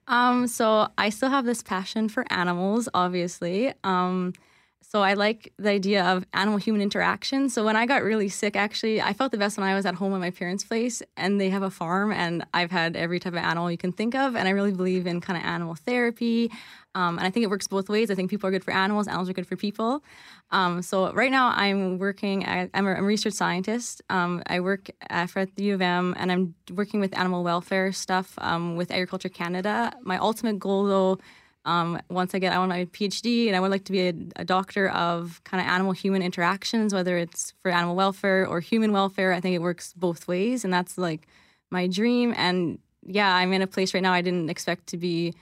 Um, 0.08 0.48
so 0.48 0.88
I 0.98 1.10
still 1.10 1.30
have 1.30 1.46
this 1.46 1.64
passion 1.64 2.10
for 2.10 2.26
animals, 2.32 2.90
obviously. 2.94 3.74
Um, 3.84 4.34
so 4.82 5.02
I 5.02 5.14
like 5.14 5.54
the 5.58 5.70
idea 5.70 6.04
of 6.04 6.26
animal 6.34 6.58
human 6.58 6.82
interaction. 6.82 7.50
So 7.50 7.64
when 7.64 7.76
I 7.76 7.86
got 7.86 8.04
really 8.04 8.30
sick, 8.30 8.56
actually, 8.56 9.02
I 9.02 9.14
felt 9.14 9.32
the 9.32 9.38
best 9.38 9.58
when 9.58 9.68
I 9.68 9.76
was 9.76 9.86
at 9.86 9.96
home 9.96 10.14
at 10.14 10.20
my 10.20 10.32
parents' 10.32 10.64
place 10.64 11.02
and 11.16 11.40
they 11.40 11.50
have 11.50 11.64
a 11.64 11.70
farm 11.70 12.12
and 12.12 12.44
I've 12.54 12.72
had 12.72 12.96
every 12.96 13.20
type 13.20 13.34
of 13.34 13.40
animal 13.40 13.72
you 13.72 13.78
can 13.78 13.94
think 13.94 14.16
of. 14.16 14.36
And 14.36 14.48
I 14.48 14.52
really 14.52 14.74
believe 14.74 15.08
in 15.08 15.22
kind 15.22 15.38
of 15.38 15.46
animal 15.46 15.76
therapy. 15.76 16.52
Um, 16.94 17.18
and 17.18 17.26
I 17.26 17.30
think 17.30 17.44
it 17.46 17.50
works 17.50 17.68
both 17.68 17.88
ways. 17.90 18.12
I 18.12 18.16
think 18.16 18.30
people 18.30 18.50
are 18.50 18.52
good 18.52 18.66
for 18.66 18.74
animals, 18.74 19.08
animals 19.08 19.30
are 19.30 19.34
good 19.34 19.48
for 19.48 19.56
people. 19.56 20.04
Um, 20.50 20.82
so 20.82 21.14
right 21.14 21.32
now 21.32 21.54
I'm 21.56 21.98
working, 21.98 22.44
at, 22.44 22.70
I'm, 22.74 22.86
a, 22.86 22.92
I'm 22.92 23.04
a 23.04 23.08
research 23.08 23.34
scientist. 23.34 24.02
Um, 24.10 24.44
I 24.48 24.60
work 24.60 24.90
at, 25.10 25.38
at 25.38 25.56
the 25.56 25.64
U 25.64 25.74
of 25.76 25.82
M 25.82 26.14
and 26.18 26.32
I'm 26.32 26.56
working 26.74 27.00
with 27.00 27.18
animal 27.18 27.44
welfare 27.44 27.94
stuff 27.94 28.34
um, 28.40 28.76
with 28.76 28.92
Agriculture 28.92 29.30
Canada. 29.30 29.94
My 30.02 30.18
ultimate 30.18 30.60
goal 30.60 30.86
though, 30.86 31.20
um, 31.66 32.02
once 32.10 32.34
I 32.34 32.40
get, 32.40 32.54
I 32.54 32.58
want 32.58 32.70
my 32.70 32.86
PhD 32.86 33.48
and 33.48 33.56
I 33.56 33.60
would 33.60 33.72
like 33.72 33.86
to 33.86 33.92
be 33.92 34.08
a, 34.08 34.14
a 34.38 34.46
doctor 34.46 34.90
of 34.90 35.42
kind 35.44 35.62
of 35.62 35.68
animal 35.68 35.92
human 35.92 36.22
interactions, 36.24 36.94
whether 36.94 37.18
it's 37.18 37.54
for 37.62 37.70
animal 37.72 37.96
welfare 37.96 38.48
or 38.48 38.60
human 38.60 38.92
welfare. 38.92 39.32
I 39.34 39.40
think 39.40 39.56
it 39.56 39.62
works 39.62 39.94
both 39.94 40.28
ways. 40.28 40.64
And 40.64 40.74
that's 40.74 40.98
like 40.98 41.28
my 41.70 41.88
dream. 41.88 42.34
And 42.36 42.80
yeah, 43.06 43.36
I'm 43.36 43.54
in 43.54 43.62
a 43.62 43.68
place 43.68 43.94
right 43.94 44.04
now 44.04 44.14
I 44.14 44.22
didn't 44.22 44.50
expect 44.50 44.88
to 44.88 44.98
be. 44.98 45.34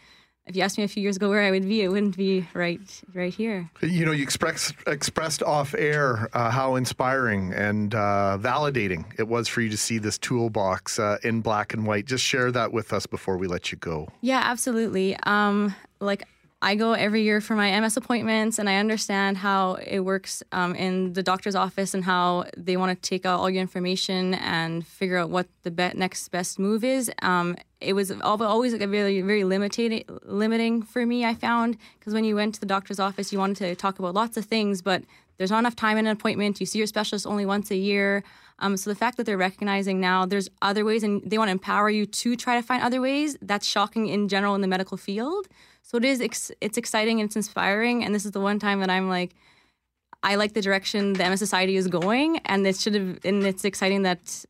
If 0.49 0.55
you 0.55 0.63
asked 0.63 0.79
me 0.79 0.83
a 0.83 0.87
few 0.87 1.03
years 1.03 1.15
ago 1.15 1.29
where 1.29 1.43
I 1.43 1.51
would 1.51 1.67
be, 1.67 1.83
it 1.83 1.89
wouldn't 1.89 2.17
be 2.17 2.43
right 2.55 2.81
right 3.13 3.31
here. 3.31 3.69
You 3.83 4.03
know, 4.03 4.11
you 4.11 4.23
express, 4.23 4.73
expressed 4.87 5.43
off 5.43 5.75
air 5.77 6.27
uh, 6.33 6.49
how 6.49 6.75
inspiring 6.75 7.53
and 7.53 7.93
uh, 7.93 8.39
validating 8.41 9.05
it 9.19 9.27
was 9.27 9.47
for 9.47 9.61
you 9.61 9.69
to 9.69 9.77
see 9.77 9.99
this 9.99 10.17
toolbox 10.17 10.97
uh, 10.97 11.17
in 11.23 11.41
black 11.41 11.75
and 11.75 11.85
white. 11.85 12.05
Just 12.05 12.23
share 12.23 12.51
that 12.51 12.73
with 12.73 12.93
us 12.93 13.05
before 13.05 13.37
we 13.37 13.45
let 13.45 13.71
you 13.71 13.77
go. 13.77 14.07
Yeah, 14.21 14.41
absolutely. 14.43 15.15
Um, 15.21 15.75
like 15.99 16.27
I 16.61 16.75
go 16.75 16.91
every 16.91 17.23
year 17.23 17.39
for 17.39 17.55
my 17.55 17.79
MS 17.79 17.95
appointments, 17.95 18.59
and 18.59 18.69
I 18.69 18.75
understand 18.75 19.37
how 19.37 19.75
it 19.75 20.01
works 20.01 20.43
um, 20.51 20.75
in 20.75 21.13
the 21.13 21.23
doctor's 21.23 21.55
office 21.55 21.93
and 21.93 22.03
how 22.03 22.45
they 22.57 22.75
want 22.75 23.01
to 23.01 23.09
take 23.09 23.25
out 23.25 23.39
all 23.39 23.49
your 23.49 23.61
information 23.61 24.33
and 24.33 24.85
figure 24.85 25.17
out 25.17 25.29
what 25.29 25.47
the 25.63 25.71
be- 25.71 25.91
next 25.95 26.27
best 26.29 26.59
move 26.59 26.83
is. 26.83 27.09
Um, 27.21 27.55
it 27.79 27.93
was 27.93 28.11
always 28.21 28.73
like 28.73 28.81
a 28.81 28.87
very, 28.87 29.21
very 29.21 29.45
limiting, 29.45 30.03
limiting 30.23 30.81
for 30.81 31.05
me. 31.05 31.23
I 31.23 31.33
found 31.33 31.77
because 31.97 32.13
when 32.13 32.25
you 32.25 32.35
went 32.35 32.55
to 32.55 32.59
the 32.59 32.65
doctor's 32.65 32.99
office, 32.99 33.31
you 33.31 33.39
wanted 33.39 33.57
to 33.59 33.75
talk 33.75 33.97
about 33.97 34.13
lots 34.13 34.35
of 34.35 34.43
things, 34.43 34.81
but 34.81 35.03
there's 35.37 35.51
not 35.51 35.59
enough 35.59 35.77
time 35.77 35.97
in 35.97 36.07
an 36.07 36.11
appointment. 36.11 36.59
You 36.59 36.65
see 36.65 36.79
your 36.79 36.87
specialist 36.87 37.25
only 37.25 37.45
once 37.45 37.71
a 37.71 37.77
year. 37.77 38.21
Um, 38.61 38.75
so 38.75 38.89
the 38.89 38.97
fact 38.97 39.15
that 39.15 39.25
they're 39.25 39.37
recognizing 39.37 40.01
now 40.01 40.25
there's 40.25 40.49
other 40.61 40.83
ways 40.83 41.03
and 41.03 41.21
they 41.23 41.37
want 41.37 41.47
to 41.47 41.53
empower 41.53 41.89
you 41.89 42.05
to 42.05 42.35
try 42.35 42.59
to 42.59 42.61
find 42.61 42.83
other 42.83 42.99
ways, 42.99 43.37
that's 43.41 43.65
shocking 43.65 44.07
in 44.07 44.27
general 44.27 44.55
in 44.55 44.59
the 44.59 44.67
medical 44.67 44.97
field. 44.97 45.47
So 45.89 45.97
it 45.97 46.05
is 46.05 46.21
ex- 46.21 46.51
it's 46.61 46.77
exciting 46.77 47.19
and 47.19 47.27
it's 47.27 47.35
inspiring. 47.35 48.05
And 48.05 48.13
this 48.13 48.23
is 48.23 48.29
the 48.29 48.39
one 48.39 48.59
time 48.59 48.79
that 48.81 48.91
I'm 48.91 49.09
like, 49.09 49.31
I 50.21 50.35
like 50.35 50.53
the 50.53 50.61
direction 50.61 51.13
the 51.13 51.27
MS 51.27 51.39
Society 51.39 51.77
is 51.77 51.87
going, 51.87 52.37
and 52.45 52.67
it 52.67 52.75
should 52.75 52.93
have. 52.93 53.17
And 53.23 53.43
it's 53.43 53.65
exciting 53.65 54.03
that 54.03 54.45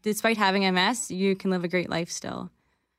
despite 0.00 0.38
having 0.38 0.62
MS, 0.72 1.10
you 1.10 1.36
can 1.36 1.50
live 1.50 1.62
a 1.62 1.68
great 1.68 1.90
life 1.90 2.10
still. 2.10 2.50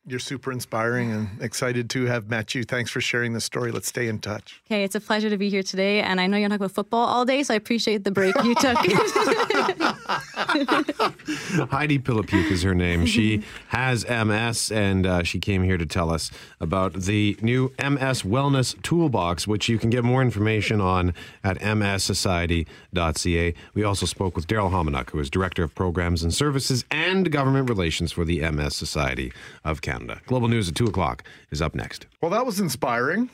You're 0.06 0.20
super 0.20 0.52
inspiring 0.52 1.14
and 1.14 1.42
excited 1.42 1.90
to 1.92 2.04
have 2.08 2.30
met 2.30 2.54
you. 2.54 2.64
Thanks 2.64 2.92
for 2.92 3.00
sharing 3.00 3.32
this 3.32 3.46
story. 3.46 3.72
Let's 3.72 3.88
stay 3.88 4.10
in 4.10 4.20
touch. 4.20 4.62
Okay, 4.68 4.84
it's 4.84 4.96
a 4.96 5.00
pleasure 5.00 5.30
to 5.30 5.38
be 5.38 5.50
here 5.50 5.64
today, 5.64 6.02
and 6.02 6.20
I 6.20 6.28
know 6.28 6.36
you're 6.36 6.50
talking 6.50 6.66
about 6.66 6.72
football 6.72 7.08
all 7.08 7.24
day, 7.24 7.42
so 7.42 7.54
I 7.54 7.58
appreciate 7.58 8.04
the 8.04 8.12
break 8.12 8.36
you 8.44 8.54
took. 8.56 8.78
Heidi 11.72 12.00
Pilipuke 12.00 12.52
is 12.52 12.64
her 12.64 12.76
name. 12.76 13.06
She 13.06 13.44
has 13.70 14.06
MS, 14.10 14.74
and 14.74 15.06
uh, 15.06 15.24
she 15.24 15.40
came 15.40 15.64
here 15.64 15.78
to 15.78 15.86
tell 15.86 16.12
us 16.12 16.32
about 16.60 16.96
the 16.96 17.38
new 17.42 17.70
MS 17.80 18.24
Wellness 18.24 18.76
Toolbox, 18.82 19.48
which 19.48 19.70
you 19.70 19.80
can 19.80 19.90
get 19.90 20.04
more 20.04 20.22
information 20.22 20.82
on 20.82 21.14
at 21.46 21.60
mssociety.ca. 21.60 23.54
We 23.74 23.84
also 23.86 24.06
spoke 24.06 24.36
with 24.36 24.48
Daryl 24.48 24.70
Hominuk, 24.70 25.12
who 25.12 25.20
is 25.20 25.30
Director 25.30 25.64
of 25.64 25.74
Programs 25.74 26.24
and 26.24 26.34
Services 26.34 26.84
and 26.92 27.32
Government 27.32 27.70
Relations 27.70 28.12
for 28.12 28.26
the 28.26 28.42
MS 28.52 28.76
Society 28.76 29.32
of 29.64 29.80
Canada. 29.80 29.93
Global 30.26 30.48
News 30.48 30.70
at 30.70 30.76
2 30.76 30.86
o'clock 30.86 31.24
is 31.52 31.62
up 31.62 31.76
next. 31.76 32.08
Well, 32.22 32.32
that 32.32 32.46
was 32.46 32.60
inspiring. 32.60 33.30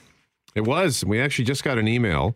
It 0.55 0.62
was. 0.62 1.05
We 1.05 1.20
actually 1.20 1.45
just 1.45 1.64
got 1.64 1.78
an 1.78 1.88
email 1.88 2.36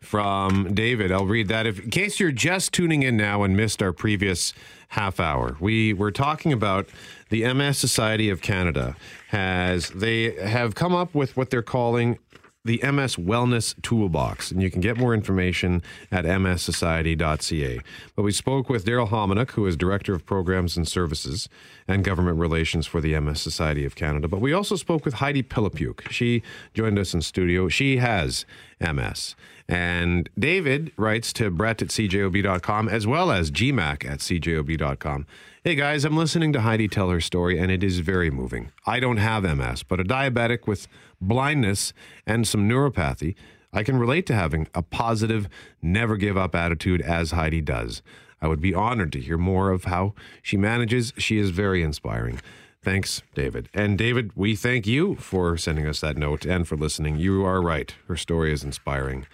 from 0.00 0.74
David. 0.74 1.10
I'll 1.10 1.26
read 1.26 1.48
that. 1.48 1.66
If, 1.66 1.80
in 1.80 1.90
case 1.90 2.20
you're 2.20 2.32
just 2.32 2.72
tuning 2.72 3.02
in 3.02 3.16
now 3.16 3.42
and 3.42 3.56
missed 3.56 3.82
our 3.82 3.92
previous 3.92 4.52
half 4.88 5.20
hour, 5.20 5.56
we 5.60 5.92
were 5.92 6.12
talking 6.12 6.52
about 6.52 6.88
the 7.30 7.52
MS 7.52 7.78
Society 7.78 8.30
of 8.30 8.40
Canada 8.40 8.96
has 9.28 9.90
they 9.90 10.32
have 10.42 10.74
come 10.74 10.94
up 10.94 11.14
with 11.14 11.36
what 11.36 11.50
they're 11.50 11.62
calling 11.62 12.18
the 12.64 12.80
MS 12.82 13.16
Wellness 13.16 13.80
Toolbox, 13.82 14.50
and 14.50 14.62
you 14.62 14.70
can 14.70 14.80
get 14.80 14.96
more 14.96 15.14
information 15.14 15.82
at 16.10 16.24
mssociety.ca. 16.24 17.80
But 18.16 18.22
we 18.22 18.32
spoke 18.32 18.68
with 18.68 18.84
Daryl 18.84 19.08
Hominuk, 19.08 19.52
who 19.52 19.66
is 19.66 19.76
Director 19.76 20.14
of 20.14 20.26
Programs 20.26 20.76
and 20.76 20.86
Services 20.86 21.48
and 21.86 22.04
Government 22.04 22.38
Relations 22.38 22.86
for 22.86 23.00
the 23.00 23.18
MS 23.18 23.40
Society 23.40 23.84
of 23.84 23.94
Canada. 23.94 24.28
But 24.28 24.40
we 24.40 24.52
also 24.52 24.76
spoke 24.76 25.04
with 25.04 25.14
Heidi 25.14 25.42
Pilipuke. 25.42 26.10
She 26.10 26.42
joined 26.74 26.98
us 26.98 27.14
in 27.14 27.22
studio. 27.22 27.68
She 27.68 27.98
has 27.98 28.44
MS. 28.80 29.34
And 29.68 30.30
David 30.38 30.92
writes 30.96 31.32
to 31.34 31.50
Brett 31.50 31.82
at 31.82 31.88
cjob.com 31.88 32.88
as 32.88 33.06
well 33.06 33.30
as 33.30 33.50
gmac 33.50 34.04
at 34.04 34.20
cjob.com. 34.20 35.26
Hey 35.62 35.74
guys, 35.74 36.06
I'm 36.06 36.16
listening 36.16 36.54
to 36.54 36.62
Heidi 36.62 36.88
tell 36.88 37.10
her 37.10 37.20
story, 37.20 37.58
and 37.58 37.70
it 37.70 37.84
is 37.84 37.98
very 37.98 38.30
moving. 38.30 38.72
I 38.86 39.00
don't 39.00 39.18
have 39.18 39.42
MS, 39.42 39.82
but 39.82 40.00
a 40.00 40.04
diabetic 40.04 40.66
with 40.66 40.88
blindness 41.20 41.92
and 42.26 42.46
some 42.46 42.68
neuropathy, 42.68 43.34
I 43.72 43.82
can 43.82 43.98
relate 43.98 44.26
to 44.26 44.34
having 44.34 44.68
a 44.74 44.82
positive, 44.82 45.48
never 45.82 46.16
give 46.16 46.36
up 46.36 46.54
attitude 46.54 47.02
as 47.02 47.32
Heidi 47.32 47.60
does. 47.60 48.02
I 48.40 48.48
would 48.48 48.60
be 48.60 48.74
honored 48.74 49.12
to 49.12 49.20
hear 49.20 49.36
more 49.36 49.70
of 49.70 49.84
how 49.84 50.14
she 50.42 50.56
manages. 50.56 51.12
She 51.18 51.38
is 51.38 51.50
very 51.50 51.82
inspiring. 51.82 52.40
Thanks, 52.82 53.22
David. 53.34 53.68
And 53.74 53.98
David, 53.98 54.30
we 54.36 54.54
thank 54.54 54.86
you 54.86 55.16
for 55.16 55.56
sending 55.56 55.86
us 55.86 56.00
that 56.00 56.16
note 56.16 56.46
and 56.46 56.66
for 56.66 56.76
listening. 56.76 57.16
You 57.16 57.44
are 57.44 57.60
right. 57.60 57.92
Her 58.06 58.16
story 58.16 58.52
is 58.52 58.62
inspiring. 58.62 59.26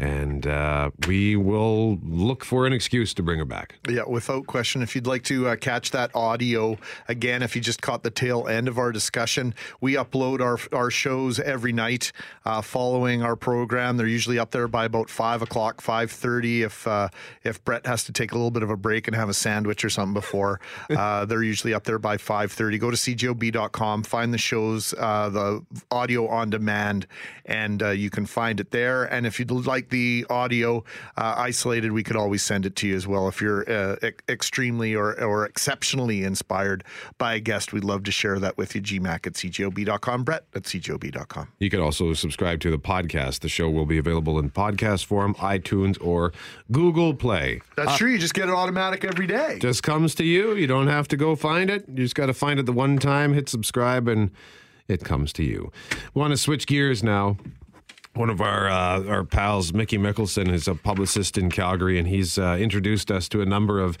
And 0.00 0.46
uh, 0.46 0.92
we 1.06 1.36
will 1.36 1.98
look 2.02 2.42
for 2.42 2.66
an 2.66 2.72
excuse 2.72 3.12
to 3.12 3.22
bring 3.22 3.38
her 3.38 3.44
back. 3.44 3.74
Yeah, 3.86 4.04
without 4.08 4.46
question. 4.46 4.80
If 4.80 4.94
you'd 4.94 5.06
like 5.06 5.24
to 5.24 5.48
uh, 5.48 5.56
catch 5.56 5.90
that 5.90 6.10
audio 6.14 6.78
again, 7.06 7.42
if 7.42 7.54
you 7.54 7.60
just 7.60 7.82
caught 7.82 8.02
the 8.02 8.10
tail 8.10 8.48
end 8.48 8.66
of 8.66 8.78
our 8.78 8.92
discussion, 8.92 9.54
we 9.82 9.96
upload 9.96 10.40
our 10.40 10.58
our 10.74 10.90
shows 10.90 11.38
every 11.38 11.74
night 11.74 12.12
uh, 12.46 12.62
following 12.62 13.22
our 13.22 13.36
program. 13.36 13.98
They're 13.98 14.06
usually 14.06 14.38
up 14.38 14.52
there 14.52 14.68
by 14.68 14.86
about 14.86 15.10
five 15.10 15.42
o'clock, 15.42 15.82
five 15.82 16.10
thirty. 16.10 16.62
If 16.62 16.86
uh, 16.86 17.10
if 17.42 17.62
Brett 17.62 17.84
has 17.84 18.04
to 18.04 18.12
take 18.12 18.32
a 18.32 18.36
little 18.36 18.50
bit 18.50 18.62
of 18.62 18.70
a 18.70 18.78
break 18.78 19.06
and 19.06 19.14
have 19.14 19.28
a 19.28 19.34
sandwich 19.34 19.84
or 19.84 19.90
something 19.90 20.14
before, 20.14 20.60
uh, 20.90 21.26
they're 21.26 21.42
usually 21.42 21.74
up 21.74 21.84
there 21.84 21.98
by 21.98 22.16
five 22.16 22.52
thirty. 22.52 22.78
Go 22.78 22.90
to 22.90 22.96
cjob.com, 22.96 24.04
find 24.04 24.32
the 24.32 24.38
shows, 24.38 24.94
uh, 24.96 25.28
the 25.28 25.62
audio 25.90 26.26
on 26.26 26.48
demand, 26.48 27.06
and 27.44 27.82
uh, 27.82 27.90
you 27.90 28.08
can 28.08 28.24
find 28.24 28.60
it 28.60 28.70
there. 28.70 29.04
And 29.04 29.26
if 29.26 29.38
you'd 29.38 29.50
like 29.50 29.89
the 29.90 30.26
audio 30.30 30.84
uh, 31.16 31.34
isolated, 31.36 31.92
we 31.92 32.02
could 32.02 32.16
always 32.16 32.42
send 32.42 32.66
it 32.66 32.76
to 32.76 32.88
you 32.88 32.96
as 32.96 33.06
well. 33.06 33.28
If 33.28 33.40
you're 33.40 33.70
uh, 33.70 33.96
e- 34.02 34.10
extremely 34.28 34.94
or, 34.94 35.20
or 35.22 35.44
exceptionally 35.46 36.24
inspired 36.24 36.84
by 37.18 37.34
a 37.34 37.40
guest, 37.40 37.72
we'd 37.72 37.84
love 37.84 38.04
to 38.04 38.12
share 38.12 38.38
that 38.38 38.56
with 38.56 38.74
you. 38.74 38.80
GMAC 38.82 39.26
at 39.26 39.32
cjob.com, 39.34 40.24
Brett 40.24 40.44
at 40.54 40.62
cjob.com. 40.62 41.48
You 41.58 41.70
can 41.70 41.80
also 41.80 42.12
subscribe 42.14 42.60
to 42.60 42.70
the 42.70 42.78
podcast. 42.78 43.40
The 43.40 43.48
show 43.48 43.68
will 43.70 43.86
be 43.86 43.98
available 43.98 44.38
in 44.38 44.50
podcast 44.50 45.04
form, 45.04 45.34
iTunes, 45.36 45.98
or 46.00 46.32
Google 46.72 47.14
Play. 47.14 47.60
That's 47.76 47.96
true. 47.96 48.10
You 48.10 48.18
just 48.18 48.34
get 48.34 48.48
it 48.48 48.52
automatic 48.52 49.04
every 49.04 49.26
day. 49.26 49.58
Just 49.60 49.82
comes 49.82 50.14
to 50.16 50.24
you. 50.24 50.54
You 50.54 50.66
don't 50.66 50.88
have 50.88 51.08
to 51.08 51.16
go 51.16 51.36
find 51.36 51.70
it. 51.70 51.84
You 51.88 51.96
just 51.96 52.14
got 52.14 52.26
to 52.26 52.34
find 52.34 52.58
it 52.58 52.66
the 52.66 52.72
one 52.72 52.98
time, 52.98 53.34
hit 53.34 53.48
subscribe, 53.48 54.08
and 54.08 54.30
it 54.88 55.04
comes 55.04 55.32
to 55.34 55.44
you. 55.44 55.70
We 56.14 56.20
want 56.20 56.32
to 56.32 56.36
switch 56.36 56.66
gears 56.66 57.02
now. 57.02 57.36
One 58.20 58.28
of 58.28 58.42
our 58.42 58.68
uh, 58.68 59.02
our 59.04 59.24
pals, 59.24 59.72
Mickey 59.72 59.96
Mickelson, 59.96 60.52
is 60.52 60.68
a 60.68 60.74
publicist 60.74 61.38
in 61.38 61.50
Calgary, 61.50 61.98
and 61.98 62.06
he's 62.06 62.38
uh, 62.38 62.58
introduced 62.60 63.10
us 63.10 63.30
to 63.30 63.40
a 63.40 63.46
number 63.46 63.80
of 63.80 63.96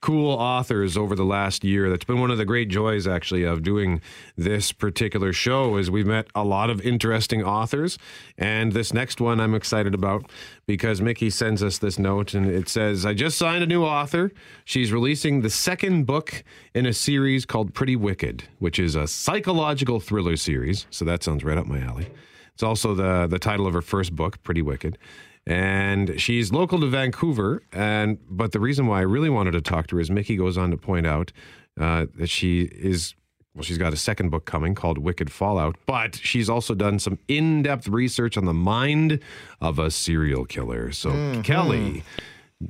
cool 0.00 0.32
authors 0.32 0.96
over 0.96 1.14
the 1.14 1.24
last 1.24 1.62
year. 1.62 1.88
That's 1.88 2.04
been 2.04 2.18
one 2.18 2.32
of 2.32 2.38
the 2.38 2.44
great 2.44 2.68
joys, 2.68 3.06
actually, 3.06 3.44
of 3.44 3.62
doing 3.62 4.00
this 4.36 4.72
particular 4.72 5.32
show. 5.32 5.76
Is 5.76 5.88
we've 5.88 6.04
met 6.04 6.26
a 6.34 6.42
lot 6.42 6.68
of 6.68 6.80
interesting 6.80 7.44
authors, 7.44 7.96
and 8.36 8.72
this 8.72 8.92
next 8.92 9.20
one 9.20 9.38
I'm 9.38 9.54
excited 9.54 9.94
about 9.94 10.28
because 10.66 11.00
Mickey 11.00 11.30
sends 11.30 11.62
us 11.62 11.78
this 11.78 11.96
note, 11.96 12.34
and 12.34 12.46
it 12.46 12.68
says, 12.68 13.06
"I 13.06 13.14
just 13.14 13.38
signed 13.38 13.62
a 13.62 13.68
new 13.68 13.84
author. 13.84 14.32
She's 14.64 14.90
releasing 14.90 15.42
the 15.42 15.50
second 15.50 16.06
book 16.06 16.42
in 16.74 16.86
a 16.86 16.92
series 16.92 17.46
called 17.46 17.72
Pretty 17.72 17.94
Wicked, 17.94 18.42
which 18.58 18.80
is 18.80 18.96
a 18.96 19.06
psychological 19.06 20.00
thriller 20.00 20.36
series. 20.36 20.86
So 20.90 21.04
that 21.04 21.22
sounds 21.22 21.44
right 21.44 21.56
up 21.56 21.68
my 21.68 21.78
alley." 21.78 22.08
It's 22.54 22.62
also 22.62 22.94
the 22.94 23.26
the 23.26 23.38
title 23.38 23.66
of 23.66 23.74
her 23.74 23.82
first 23.82 24.14
book, 24.14 24.42
Pretty 24.42 24.62
Wicked 24.62 24.98
and 25.46 26.20
she's 26.20 26.52
local 26.52 26.78
to 26.80 26.86
Vancouver. 26.86 27.62
And 27.72 28.18
but 28.28 28.52
the 28.52 28.60
reason 28.60 28.86
why 28.86 28.98
I 28.98 29.02
really 29.02 29.30
wanted 29.30 29.52
to 29.52 29.60
talk 29.60 29.86
to 29.88 29.96
her 29.96 30.00
is 30.00 30.10
Mickey 30.10 30.36
goes 30.36 30.58
on 30.58 30.70
to 30.70 30.76
point 30.76 31.06
out 31.06 31.32
uh, 31.80 32.06
that 32.16 32.28
she 32.28 32.62
is 32.62 33.14
well, 33.54 33.64
she's 33.64 33.78
got 33.78 33.92
a 33.92 33.96
second 33.96 34.30
book 34.30 34.44
coming 34.44 34.76
called 34.76 34.98
Wicked 34.98 35.32
Fallout, 35.32 35.76
but 35.86 36.14
she's 36.14 36.48
also 36.48 36.72
done 36.72 37.00
some 37.00 37.18
in-depth 37.26 37.88
research 37.88 38.36
on 38.36 38.44
the 38.44 38.54
mind 38.54 39.18
of 39.60 39.78
a 39.80 39.90
serial 39.90 40.44
killer. 40.44 40.92
So 40.92 41.10
Mm-hmm. 41.10 41.40
Kelly. 41.42 42.04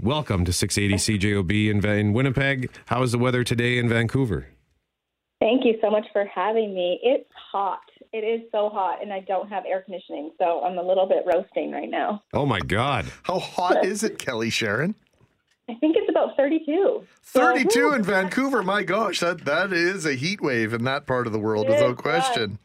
Welcome 0.03 0.45
to 0.45 0.53
680 0.53 1.19
CJOB 1.19 1.69
in, 1.69 1.85
in 1.85 2.13
Winnipeg. 2.13 2.71
How 2.87 3.03
is 3.03 3.11
the 3.11 3.19
weather 3.19 3.43
today 3.43 3.77
in 3.77 3.89
Vancouver? 3.89 4.47
Thank 5.41 5.65
you 5.65 5.75
so 5.83 5.91
much 5.91 6.07
for 6.13 6.25
having 6.33 6.73
me. 6.75 7.01
It's 7.03 7.29
hot. 7.51 7.81
It 8.13 8.19
is 8.25 8.41
so 8.51 8.69
hot, 8.69 9.01
and 9.03 9.13
I 9.13 9.21
don't 9.21 9.49
have 9.49 9.65
air 9.67 9.83
conditioning, 9.83 10.33
so 10.39 10.63
I'm 10.65 10.79
a 10.79 10.83
little 10.83 11.07
bit 11.07 11.23
roasting 11.33 11.71
right 11.71 11.89
now. 11.89 12.23
Oh 12.33 12.45
my 12.45 12.59
God. 12.59 13.07
How 13.23 13.39
hot 13.39 13.85
is 13.85 14.03
it, 14.03 14.19
Kelly 14.19 14.51
Charron? 14.51 14.95
I 15.69 15.75
think 15.75 15.97
it's 15.97 16.11
about 16.11 16.37
32. 16.37 17.05
32 17.23 17.69
whew, 17.69 17.95
in 17.95 18.03
Vancouver. 18.03 18.65
My 18.65 18.83
gosh, 18.83 19.21
that 19.21 19.45
that 19.45 19.73
is 19.73 20.05
a 20.05 20.15
heat 20.15 20.41
wave 20.41 20.75
in 20.75 20.83
that 20.85 21.07
part 21.07 21.29
of 21.29 21.33
the 21.33 21.39
world, 21.39 21.67
It 21.67 21.71
without 21.71 21.93
is, 21.93 21.99
question. 21.99 22.59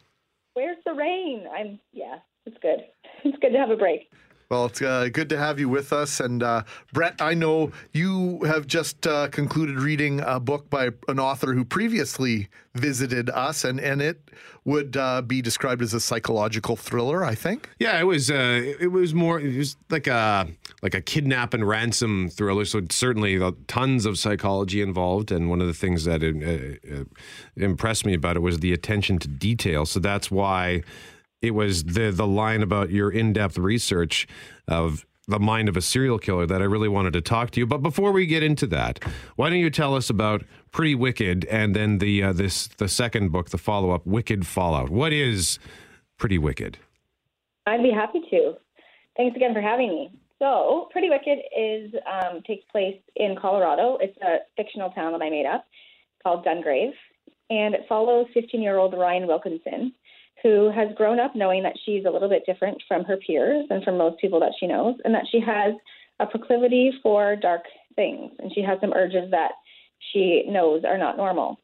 Where's 0.56 0.78
the 0.84 0.94
rain? 0.94 1.46
I'm 1.56 1.80
yeah, 1.94 2.18
it's 2.46 2.58
good. 2.62 2.80
It's 3.24 3.38
good 3.40 3.54
to 3.54 3.58
have 3.58 3.72
a 3.72 3.76
break. 3.76 4.12
Well, 4.50 4.68
it's 4.68 4.82
uh, 4.82 5.10
good 5.12 5.30
to 5.30 5.38
have 5.38 5.60
you 5.60 5.70
with 5.70 5.92
us. 5.92 6.20
And 6.20 6.44
uh, 6.44 6.64
Brett, 6.94 7.16
I 7.20 7.34
know 7.34 7.72
you 7.94 8.44
have 8.44 8.68
just 8.68 9.08
uh, 9.08 9.28
concluded 9.30 9.80
reading 9.80 10.20
a 10.22 10.40
book 10.40 10.70
by 10.70 10.90
an 11.08 11.20
author 11.20 11.54
who 11.54 11.66
previously 11.66 12.50
visited 12.76 13.30
us, 13.32 13.64
and, 13.64 13.80
and 13.80 14.02
it 14.02 14.30
would 14.64 14.98
uh, 14.98 15.22
be 15.22 15.42
described 15.42 15.82
as 15.82 15.94
a 15.94 16.00
psychological 16.00 16.76
thriller, 16.76 17.24
I 17.24 17.34
think. 17.34 17.70
Yeah, 17.80 18.00
it 18.00 18.04
was. 18.04 18.30
Uh, 18.30 18.74
it 18.80 18.92
was 18.92 19.14
more. 19.14 19.40
It 19.40 19.58
was 19.58 19.78
like 19.90 20.08
a 20.08 20.48
like 20.82 20.94
a 20.94 21.02
kidnap 21.02 21.54
and 21.54 21.68
ransom 21.68 22.30
thriller. 22.30 22.66
So 22.66 22.82
certainly 22.90 23.40
tons 23.68 24.06
of 24.06 24.20
psychology 24.20 24.82
involved. 24.82 25.32
And 25.32 25.50
one 25.50 25.62
of 25.62 25.68
the 25.68 25.74
things 25.74 26.06
that 26.06 26.24
uh, 26.24 27.04
impressed 27.56 28.06
me 28.06 28.14
about 28.14 28.36
it 28.36 28.42
was 28.42 28.60
the 28.60 28.74
attention 28.74 29.18
to 29.20 29.28
detail. 29.28 29.86
So 29.86 30.00
that's 30.00 30.30
why 30.30 30.84
it 31.46 31.52
was 31.52 31.84
the 31.84 32.12
the 32.12 32.28
line 32.28 32.62
about 32.62 32.90
your 32.90 33.12
in 33.12 33.34
depth 33.34 33.58
research 33.58 34.28
of 34.68 35.06
the 35.28 35.40
mind 35.40 35.70
of 35.70 35.76
a 35.76 35.82
serial 35.82 36.20
killer 36.20 36.46
that 36.46 36.62
I 36.62 36.66
really 36.66 36.88
wanted 36.88 37.14
to 37.14 37.22
talk 37.22 37.52
to 37.52 37.60
you. 37.60 37.66
But 37.66 37.80
before 37.80 38.12
we 38.12 38.26
get 38.26 38.44
into 38.44 38.68
that, 38.68 39.04
why 39.36 39.50
don't 39.50 39.60
you 39.60 39.70
tell 39.70 39.96
us 39.96 40.10
about 40.10 40.44
Pretty 40.72 40.96
Wicked 40.96 41.46
and 41.46 41.76
then 41.76 41.98
the 42.00 42.24
uh, 42.24 42.34
this 42.34 42.68
the 42.68 42.88
second 42.88 43.32
book, 43.32 43.50
the 43.50 43.58
follow 43.58 43.92
up, 43.92 44.06
Wicked 44.06 44.46
Fallout. 44.46 44.90
What 44.90 45.14
is 45.14 45.60
Pretty 46.18 46.38
Wicked? 46.38 46.78
I'd 47.66 47.84
be 47.84 47.92
happy 47.92 48.22
to. 48.30 48.54
Thanks 49.18 49.36
again 49.36 49.54
for 49.54 49.62
having 49.62 49.90
me. 49.90 50.12
So, 50.40 50.90
Pretty 50.92 51.10
Wicked 51.10 51.40
is 51.58 51.94
um, 52.06 52.42
takes 52.46 52.66
place 52.72 52.98
in 53.16 53.36
Colorado. 53.42 53.98
It's 54.02 54.18
a 54.22 54.40
fictional 54.58 54.90
town 54.92 55.14
that 55.14 55.22
I 55.22 55.30
made 55.30 55.46
up 55.46 55.66
called 56.22 56.46
Dungrave, 56.46 56.92
and 57.50 57.74
it 57.74 57.86
follows 57.88 58.28
15-year-old 58.36 58.94
Ryan 58.94 59.28
Wilkinson, 59.28 59.94
who 60.46 60.70
has 60.70 60.90
grown 60.96 61.20
up 61.20 61.36
knowing 61.36 61.64
that 61.64 61.74
she's 61.84 62.06
a 62.06 62.10
little 62.12 62.30
bit 62.30 62.44
different 62.46 62.78
from 62.88 63.04
her 63.04 63.18
peers 63.18 63.66
and 63.72 63.84
from 63.84 63.98
most 63.98 64.22
people 64.22 64.40
that 64.40 64.52
she 64.60 64.68
knows, 64.68 64.94
and 65.04 65.12
that 65.12 65.26
she 65.32 65.40
has 65.40 65.74
a 66.20 66.28
proclivity 66.28 66.92
for 67.02 67.36
dark 67.36 67.64
things, 67.96 68.32
and 68.38 68.54
she 68.54 68.62
has 68.62 68.78
some 68.80 68.94
urges 68.94 69.32
that 69.32 69.54
she 70.14 70.44
knows 70.48 70.84
are 70.86 71.00
not 71.00 71.18
normal. 71.18 71.60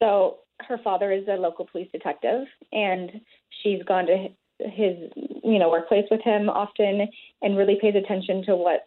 So, 0.00 0.38
her 0.60 0.78
father 0.84 1.10
is 1.10 1.26
a 1.26 1.40
local 1.40 1.66
police 1.66 1.88
detective, 1.90 2.46
and 2.70 3.10
she's 3.62 3.82
gone 3.82 4.06
to 4.06 4.28
his 4.60 4.96
you 5.42 5.58
know 5.58 5.68
workplace 5.68 6.04
with 6.08 6.20
him 6.22 6.48
often 6.48 7.08
and 7.42 7.56
really 7.56 7.78
pays 7.80 7.96
attention 7.96 8.44
to 8.44 8.54
what's 8.54 8.84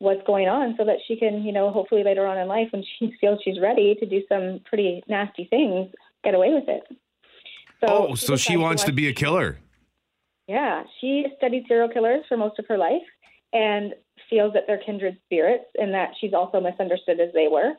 what's 0.00 0.26
going 0.26 0.48
on 0.48 0.74
so 0.78 0.84
that 0.84 0.96
she 1.06 1.14
can 1.14 1.42
you 1.42 1.52
know 1.52 1.70
hopefully 1.70 2.02
later 2.02 2.26
on 2.26 2.38
in 2.38 2.48
life 2.48 2.68
when 2.72 2.82
she 2.98 3.14
feels 3.20 3.38
she's 3.44 3.60
ready 3.60 3.94
to 4.00 4.06
do 4.06 4.22
some 4.28 4.60
pretty 4.64 5.02
nasty 5.06 5.44
things 5.44 5.92
get 6.24 6.34
away 6.34 6.54
with 6.54 6.68
it 6.68 6.82
so 7.80 8.08
oh, 8.10 8.14
so 8.14 8.36
she 8.36 8.56
wants 8.56 8.84
to 8.84 8.92
be 8.92 9.08
a 9.08 9.12
killer. 9.12 9.58
yeah 10.46 10.84
she 11.00 11.26
studied 11.36 11.64
serial 11.68 11.88
killers 11.88 12.24
for 12.28 12.36
most 12.36 12.58
of 12.58 12.66
her 12.68 12.78
life 12.78 13.02
and 13.52 13.94
feels 14.28 14.52
that 14.52 14.64
they're 14.66 14.82
kindred 14.84 15.16
spirits 15.24 15.64
and 15.76 15.94
that 15.94 16.10
she's 16.20 16.34
also 16.34 16.60
misunderstood 16.60 17.20
as 17.20 17.32
they 17.32 17.48
were 17.48 17.72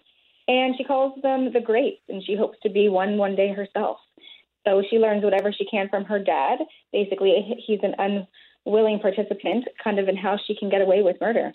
and 0.47 0.75
she 0.77 0.83
calls 0.83 1.19
them 1.21 1.51
the 1.53 1.61
greats 1.61 2.01
and 2.09 2.23
she 2.23 2.35
hopes 2.35 2.57
to 2.63 2.69
be 2.69 2.89
one 2.89 3.17
one 3.17 3.35
day 3.35 3.53
herself 3.53 3.97
so 4.67 4.83
she 4.89 4.97
learns 4.97 5.23
whatever 5.23 5.51
she 5.51 5.65
can 5.65 5.89
from 5.89 6.05
her 6.05 6.19
dad. 6.19 6.59
Basically, 6.91 7.55
he's 7.65 7.79
an 7.83 7.95
unwilling 8.65 8.99
participant, 8.99 9.65
kind 9.83 9.99
of 9.99 10.07
in 10.07 10.17
how 10.17 10.37
she 10.45 10.55
can 10.55 10.69
get 10.69 10.81
away 10.81 11.01
with 11.01 11.19
murder. 11.21 11.53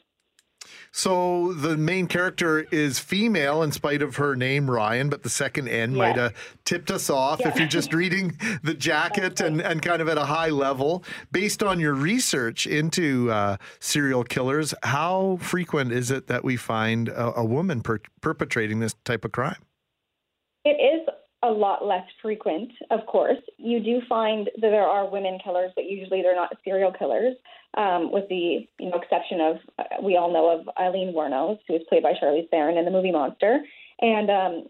So 0.93 1.53
the 1.53 1.77
main 1.77 2.07
character 2.07 2.61
is 2.71 2.99
female 2.99 3.63
in 3.63 3.73
spite 3.73 4.03
of 4.03 4.17
her 4.17 4.37
name, 4.37 4.71
Ryan, 4.71 5.09
but 5.09 5.23
the 5.23 5.29
second 5.29 5.69
N 5.69 5.95
might 5.95 6.17
have 6.17 6.35
tipped 6.65 6.91
us 6.91 7.11
off 7.11 7.41
if 7.41 7.59
you're 7.59 7.67
just 7.67 7.93
reading 7.93 8.39
the 8.63 8.75
jacket 8.75 9.41
and, 9.41 9.61
and 9.61 9.83
kind 9.83 10.01
of 10.01 10.09
at 10.09 10.19
a 10.19 10.25
high 10.25 10.51
level. 10.51 11.05
Based 11.33 11.63
on 11.63 11.81
your 11.81 11.95
research 11.95 12.67
into 12.67 13.31
uh, 13.31 13.57
serial 13.81 14.25
killers, 14.25 14.75
how 14.83 15.39
frequent 15.41 15.93
is 15.93 16.11
it 16.11 16.29
that 16.29 16.45
we 16.45 16.57
find 16.57 17.09
a, 17.09 17.41
a 17.41 17.45
woman 17.45 17.81
per- 17.81 18.01
perpetrating 18.21 18.81
this 18.81 18.95
type 19.05 19.25
of 19.25 19.33
crime? 19.33 19.63
It 20.65 20.81
is 20.81 21.07
a 21.43 21.51
lot 21.51 21.85
less 21.85 22.07
frequent, 22.23 22.73
of 22.91 23.05
course. 23.07 23.39
You 23.59 23.81
do 23.81 24.01
find 24.09 24.49
that 24.61 24.71
there 24.71 24.87
are 24.87 25.11
women 25.11 25.39
killers, 25.45 25.73
but 25.77 25.85
usually 25.85 26.23
they're 26.23 26.35
not 26.35 26.53
serial 26.65 26.93
killers, 26.93 27.35
um, 27.77 28.13
with 28.13 28.29
the 28.29 28.67
you 28.79 28.91
know 28.91 28.97
exception 29.01 29.41
of 29.41 29.57
uh, 29.79 30.03
we 30.03 30.17
all 30.17 30.33
know 30.33 30.49
of 30.49 30.69
Aileen 30.79 31.13
Wuornos, 31.15 31.59
who 31.67 31.75
was 31.75 31.83
played 31.89 32.03
by 32.03 32.13
Charlize 32.13 32.49
Theron 32.51 32.79
in 32.79 32.85
the 32.85 32.91
movie 32.91 33.13
Monster, 33.13 33.61
and 34.01 34.31
um, 34.31 34.67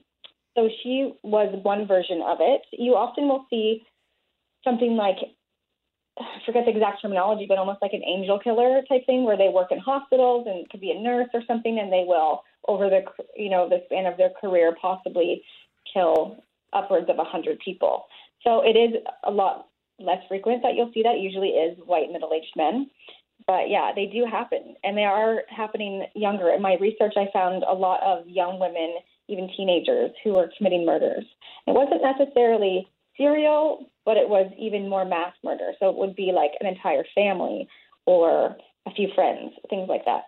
so 0.56 0.68
she 0.82 1.12
was 1.22 1.54
one 1.62 1.86
version 1.86 2.22
of 2.24 2.38
it. 2.40 2.62
You 2.72 2.94
often 2.94 3.28
will 3.28 3.46
see 3.50 3.82
something 4.62 4.96
like 4.96 5.16
I 6.18 6.40
forget 6.46 6.64
the 6.64 6.70
exact 6.70 7.02
terminology, 7.02 7.46
but 7.48 7.58
almost 7.58 7.82
like 7.82 7.92
an 7.92 8.04
angel 8.04 8.38
killer 8.38 8.82
type 8.88 9.04
thing, 9.04 9.24
where 9.24 9.36
they 9.36 9.48
work 9.48 9.72
in 9.72 9.78
hospitals 9.78 10.46
and 10.48 10.68
could 10.70 10.80
be 10.80 10.92
a 10.92 11.00
nurse 11.00 11.28
or 11.34 11.42
something, 11.46 11.78
and 11.78 11.92
they 11.92 12.04
will 12.06 12.42
over 12.68 12.88
the 12.88 13.02
you 13.36 13.50
know 13.50 13.68
the 13.68 13.82
span 13.86 14.06
of 14.06 14.16
their 14.16 14.30
career 14.40 14.76
possibly 14.80 15.42
kill 15.92 16.42
upwards 16.72 17.08
of 17.08 17.16
a 17.16 17.22
100 17.22 17.58
people. 17.60 18.06
So 18.42 18.62
it 18.62 18.76
is 18.76 18.94
a 19.24 19.30
lot 19.30 19.68
less 19.98 20.22
frequent 20.28 20.62
that 20.62 20.74
you'll 20.74 20.92
see 20.92 21.02
that. 21.02 21.20
Usually 21.20 21.50
is 21.50 21.78
white 21.84 22.10
middle 22.12 22.32
aged 22.34 22.54
men. 22.56 22.90
But 23.46 23.68
yeah, 23.68 23.92
they 23.94 24.06
do 24.06 24.24
happen. 24.30 24.74
And 24.84 24.96
they 24.96 25.04
are 25.04 25.42
happening 25.48 26.06
younger. 26.14 26.50
In 26.50 26.62
my 26.62 26.76
research, 26.80 27.14
I 27.16 27.28
found 27.32 27.62
a 27.62 27.74
lot 27.74 28.02
of 28.02 28.26
young 28.26 28.58
women, 28.58 28.94
even 29.28 29.50
teenagers, 29.56 30.10
who 30.22 30.34
were 30.34 30.50
committing 30.56 30.86
murders. 30.86 31.24
It 31.66 31.74
wasn't 31.74 32.02
necessarily 32.02 32.88
serial, 33.16 33.90
but 34.04 34.16
it 34.16 34.28
was 34.28 34.50
even 34.58 34.88
more 34.88 35.04
mass 35.04 35.34
murder. 35.42 35.72
So 35.78 35.90
it 35.90 35.96
would 35.96 36.16
be 36.16 36.32
like 36.34 36.52
an 36.60 36.66
entire 36.66 37.04
family 37.14 37.68
or 38.06 38.56
a 38.86 38.90
few 38.94 39.08
friends, 39.14 39.52
things 39.70 39.88
like 39.88 40.04
that. 40.04 40.24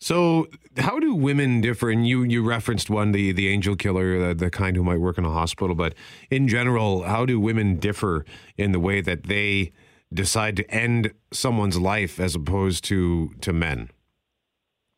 So, 0.00 0.48
how 0.76 0.98
do 0.98 1.14
women 1.14 1.60
differ? 1.60 1.90
And 1.90 2.06
you 2.06 2.22
you 2.24 2.42
referenced 2.42 2.90
one, 2.90 3.12
the 3.12 3.32
the 3.32 3.48
angel 3.48 3.76
killer, 3.76 4.28
the, 4.28 4.34
the 4.34 4.50
kind 4.50 4.76
who 4.76 4.84
might 4.84 5.00
work 5.00 5.18
in 5.18 5.24
a 5.24 5.30
hospital. 5.30 5.74
But 5.74 5.94
in 6.30 6.48
general, 6.48 7.04
how 7.04 7.24
do 7.24 7.40
women 7.40 7.76
differ 7.76 8.24
in 8.56 8.72
the 8.72 8.80
way 8.80 9.00
that 9.00 9.24
they 9.24 9.72
decide 10.12 10.56
to 10.56 10.70
end 10.70 11.12
someone's 11.32 11.78
life 11.78 12.20
as 12.20 12.34
opposed 12.34 12.84
to 12.84 13.30
to 13.40 13.52
men? 13.52 13.90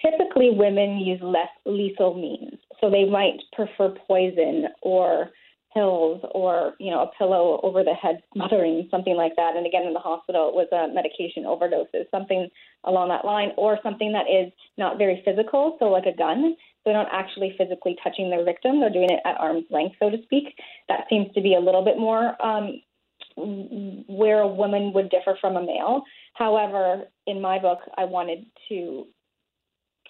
Typically, 0.02 0.50
women 0.50 0.98
use 0.98 1.20
less 1.22 1.48
lethal 1.64 2.14
means, 2.14 2.60
so 2.80 2.90
they 2.90 3.04
might 3.04 3.38
prefer 3.52 3.94
poison 4.06 4.66
or 4.82 5.30
pills 5.72 6.20
or 6.32 6.74
you 6.78 6.90
know 6.90 7.02
a 7.02 7.10
pillow 7.18 7.60
over 7.62 7.82
the 7.84 7.94
head 7.94 8.22
smothering 8.34 8.88
something 8.90 9.16
like 9.16 9.36
that. 9.36 9.56
And 9.56 9.66
again 9.66 9.84
in 9.84 9.92
the 9.92 10.00
hospital 10.00 10.48
it 10.48 10.54
was 10.54 10.68
a 10.72 10.92
medication 10.92 11.44
overdoses 11.44 12.10
something 12.10 12.48
along 12.84 13.08
that 13.08 13.24
line 13.24 13.50
or 13.56 13.78
something 13.82 14.12
that 14.12 14.26
is 14.30 14.52
not 14.78 14.98
very 14.98 15.22
physical 15.24 15.76
so 15.78 15.86
like 15.86 16.06
a 16.06 16.16
gun. 16.16 16.54
So 16.56 16.90
they're 16.90 16.94
not 16.94 17.08
actually 17.12 17.54
physically 17.58 17.96
touching 18.02 18.30
their 18.30 18.44
victim. 18.44 18.80
They're 18.80 18.90
doing 18.90 19.10
it 19.10 19.20
at 19.24 19.40
arm's 19.40 19.66
length 19.70 19.96
so 19.98 20.10
to 20.10 20.22
speak. 20.22 20.54
That 20.88 21.04
seems 21.10 21.32
to 21.34 21.40
be 21.40 21.54
a 21.54 21.60
little 21.60 21.84
bit 21.84 21.98
more 21.98 22.34
um, 22.44 22.80
where 24.08 24.40
a 24.40 24.48
woman 24.48 24.92
would 24.94 25.10
differ 25.10 25.36
from 25.40 25.56
a 25.56 25.62
male. 25.62 26.02
However 26.34 27.04
in 27.26 27.40
my 27.40 27.58
book 27.58 27.80
i 27.98 28.04
wanted 28.04 28.46
to 28.68 29.06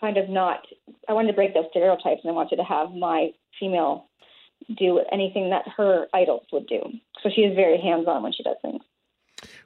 kind 0.00 0.16
of 0.16 0.28
not. 0.28 0.60
I 1.08 1.12
wanted 1.12 1.28
to 1.28 1.34
break 1.34 1.54
those 1.54 1.64
stereotypes, 1.70 2.20
and 2.22 2.30
I 2.30 2.34
wanted 2.34 2.56
to 2.56 2.64
have 2.64 2.92
my 2.92 3.30
female 3.58 4.08
do 4.76 5.00
anything 5.12 5.50
that 5.50 5.64
her 5.76 6.06
idols 6.12 6.46
would 6.52 6.66
do. 6.66 6.80
So 7.22 7.30
she 7.34 7.42
is 7.42 7.54
very 7.54 7.80
hands-on 7.80 8.22
when 8.22 8.32
she 8.32 8.42
does 8.42 8.56
things. 8.62 8.82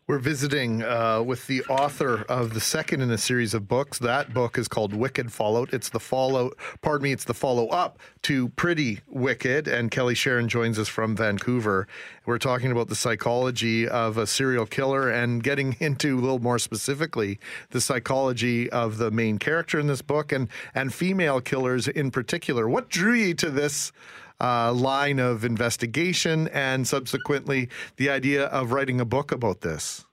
We're 0.07 0.19
visiting 0.19 0.83
uh, 0.83 1.23
with 1.23 1.47
the 1.47 1.63
author 1.67 2.25
of 2.29 2.53
the 2.53 2.61
second 2.61 3.01
in 3.01 3.13
a 3.13 3.19
series 3.19 3.55
of 3.55 3.69
books. 3.69 4.01
That 4.01 4.35
book 4.35 4.59
is 4.59 4.67
called 4.67 4.93
Wicked 4.93 5.33
Fallout. 5.33 5.73
It's 5.73 5.89
the 5.89 6.01
follow, 6.01 6.51
pardon 6.83 7.05
me, 7.05 7.13
it's 7.13 7.25
the 7.25 7.35
follow 7.35 7.69
up 7.69 8.01
to 8.23 8.49
Pretty 8.51 9.01
Wicked. 9.07 9.69
And 9.69 9.89
Kelly 9.89 10.15
Charron 10.15 10.49
joins 10.49 10.81
us 10.81 10.89
from 10.89 11.15
Vancouver. 11.15 11.87
We're 12.27 12.39
talking 12.39 12.73
about 12.73 12.89
the 12.89 12.97
psychology 12.97 13.87
of 13.87 14.19
a 14.19 14.27
serial 14.27 14.67
killer 14.67 15.09
and 15.09 15.45
getting 15.45 15.77
into 15.81 16.19
a 16.19 16.21
little 16.21 16.41
more 16.41 16.59
specifically 16.59 17.39
the 17.71 17.81
psychology 17.81 18.69
of 18.71 18.99
the 18.99 19.13
main 19.13 19.39
character 19.39 19.79
in 19.79 19.87
this 19.87 20.03
book 20.03 20.33
and 20.33 20.49
and 20.75 20.93
female 20.93 21.41
killers 21.41 21.87
in 21.87 22.11
particular. 22.11 22.69
What 22.69 22.89
drew 22.89 23.15
you 23.15 23.35
to 23.35 23.51
this? 23.51 23.93
Uh, 24.41 24.73
line 24.73 25.19
of 25.19 25.45
investigation 25.45 26.49
and 26.49 26.87
subsequently 26.87 27.69
the 27.97 28.11
idea 28.11 28.47
of 28.47 28.73
writing 28.73 29.01
a 29.01 29.05
book 29.05 29.33
about 29.33 29.61
this? 29.61 30.05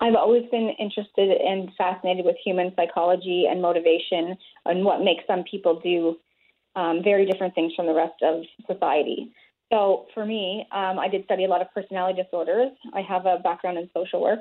I've 0.00 0.16
always 0.16 0.44
been 0.50 0.74
interested 0.78 1.30
and 1.40 1.70
fascinated 1.78 2.24
with 2.24 2.36
human 2.44 2.72
psychology 2.76 3.46
and 3.48 3.62
motivation 3.62 4.36
and 4.66 4.84
what 4.84 5.02
makes 5.02 5.24
some 5.26 5.44
people 5.44 5.80
do 5.80 6.16
um, 6.76 7.02
very 7.02 7.24
different 7.24 7.54
things 7.54 7.72
from 7.74 7.86
the 7.86 7.94
rest 7.94 8.20
of 8.22 8.42
society. 8.66 9.32
So 9.72 10.06
for 10.12 10.26
me, 10.26 10.66
um, 10.72 10.98
I 10.98 11.08
did 11.08 11.24
study 11.24 11.44
a 11.44 11.48
lot 11.48 11.62
of 11.62 11.72
personality 11.72 12.22
disorders. 12.22 12.72
I 12.92 13.00
have 13.02 13.26
a 13.26 13.38
background 13.38 13.78
in 13.78 13.88
social 13.94 14.20
work, 14.20 14.40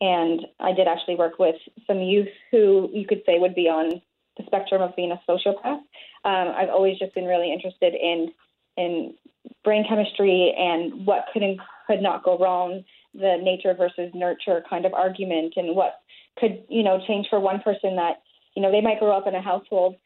and 0.00 0.40
I 0.60 0.72
did 0.72 0.88
actually 0.88 1.16
work 1.16 1.38
with 1.38 1.56
some 1.86 2.00
youth 2.00 2.28
who 2.50 2.90
you 2.92 3.06
could 3.06 3.22
say 3.26 3.38
would 3.38 3.54
be 3.54 3.68
on 3.68 4.02
the 4.36 4.44
spectrum 4.46 4.82
of 4.82 4.94
being 4.96 5.12
a 5.12 5.20
sociopath. 5.28 5.80
Um, 6.24 6.54
I've 6.56 6.70
always 6.70 6.98
just 6.98 7.14
been 7.14 7.26
really 7.26 7.52
interested 7.52 7.94
in 7.94 8.32
in 8.76 9.14
brain 9.62 9.84
chemistry 9.88 10.54
and 10.56 11.06
what 11.06 11.26
could 11.32 11.42
and 11.42 11.60
could 11.86 12.02
not 12.02 12.24
go 12.24 12.38
wrong, 12.38 12.82
the 13.14 13.36
nature 13.42 13.74
versus 13.74 14.10
nurture 14.14 14.64
kind 14.68 14.86
of 14.86 14.94
argument, 14.94 15.54
and 15.56 15.76
what 15.76 16.00
could 16.38 16.64
you 16.68 16.82
know 16.82 17.00
change 17.06 17.26
for 17.28 17.40
one 17.40 17.60
person 17.60 17.96
that 17.96 18.22
you 18.54 18.62
know 18.62 18.72
they 18.72 18.80
might 18.80 18.98
grow 18.98 19.16
up 19.16 19.26
in 19.26 19.34
a 19.34 19.42
household 19.42 19.96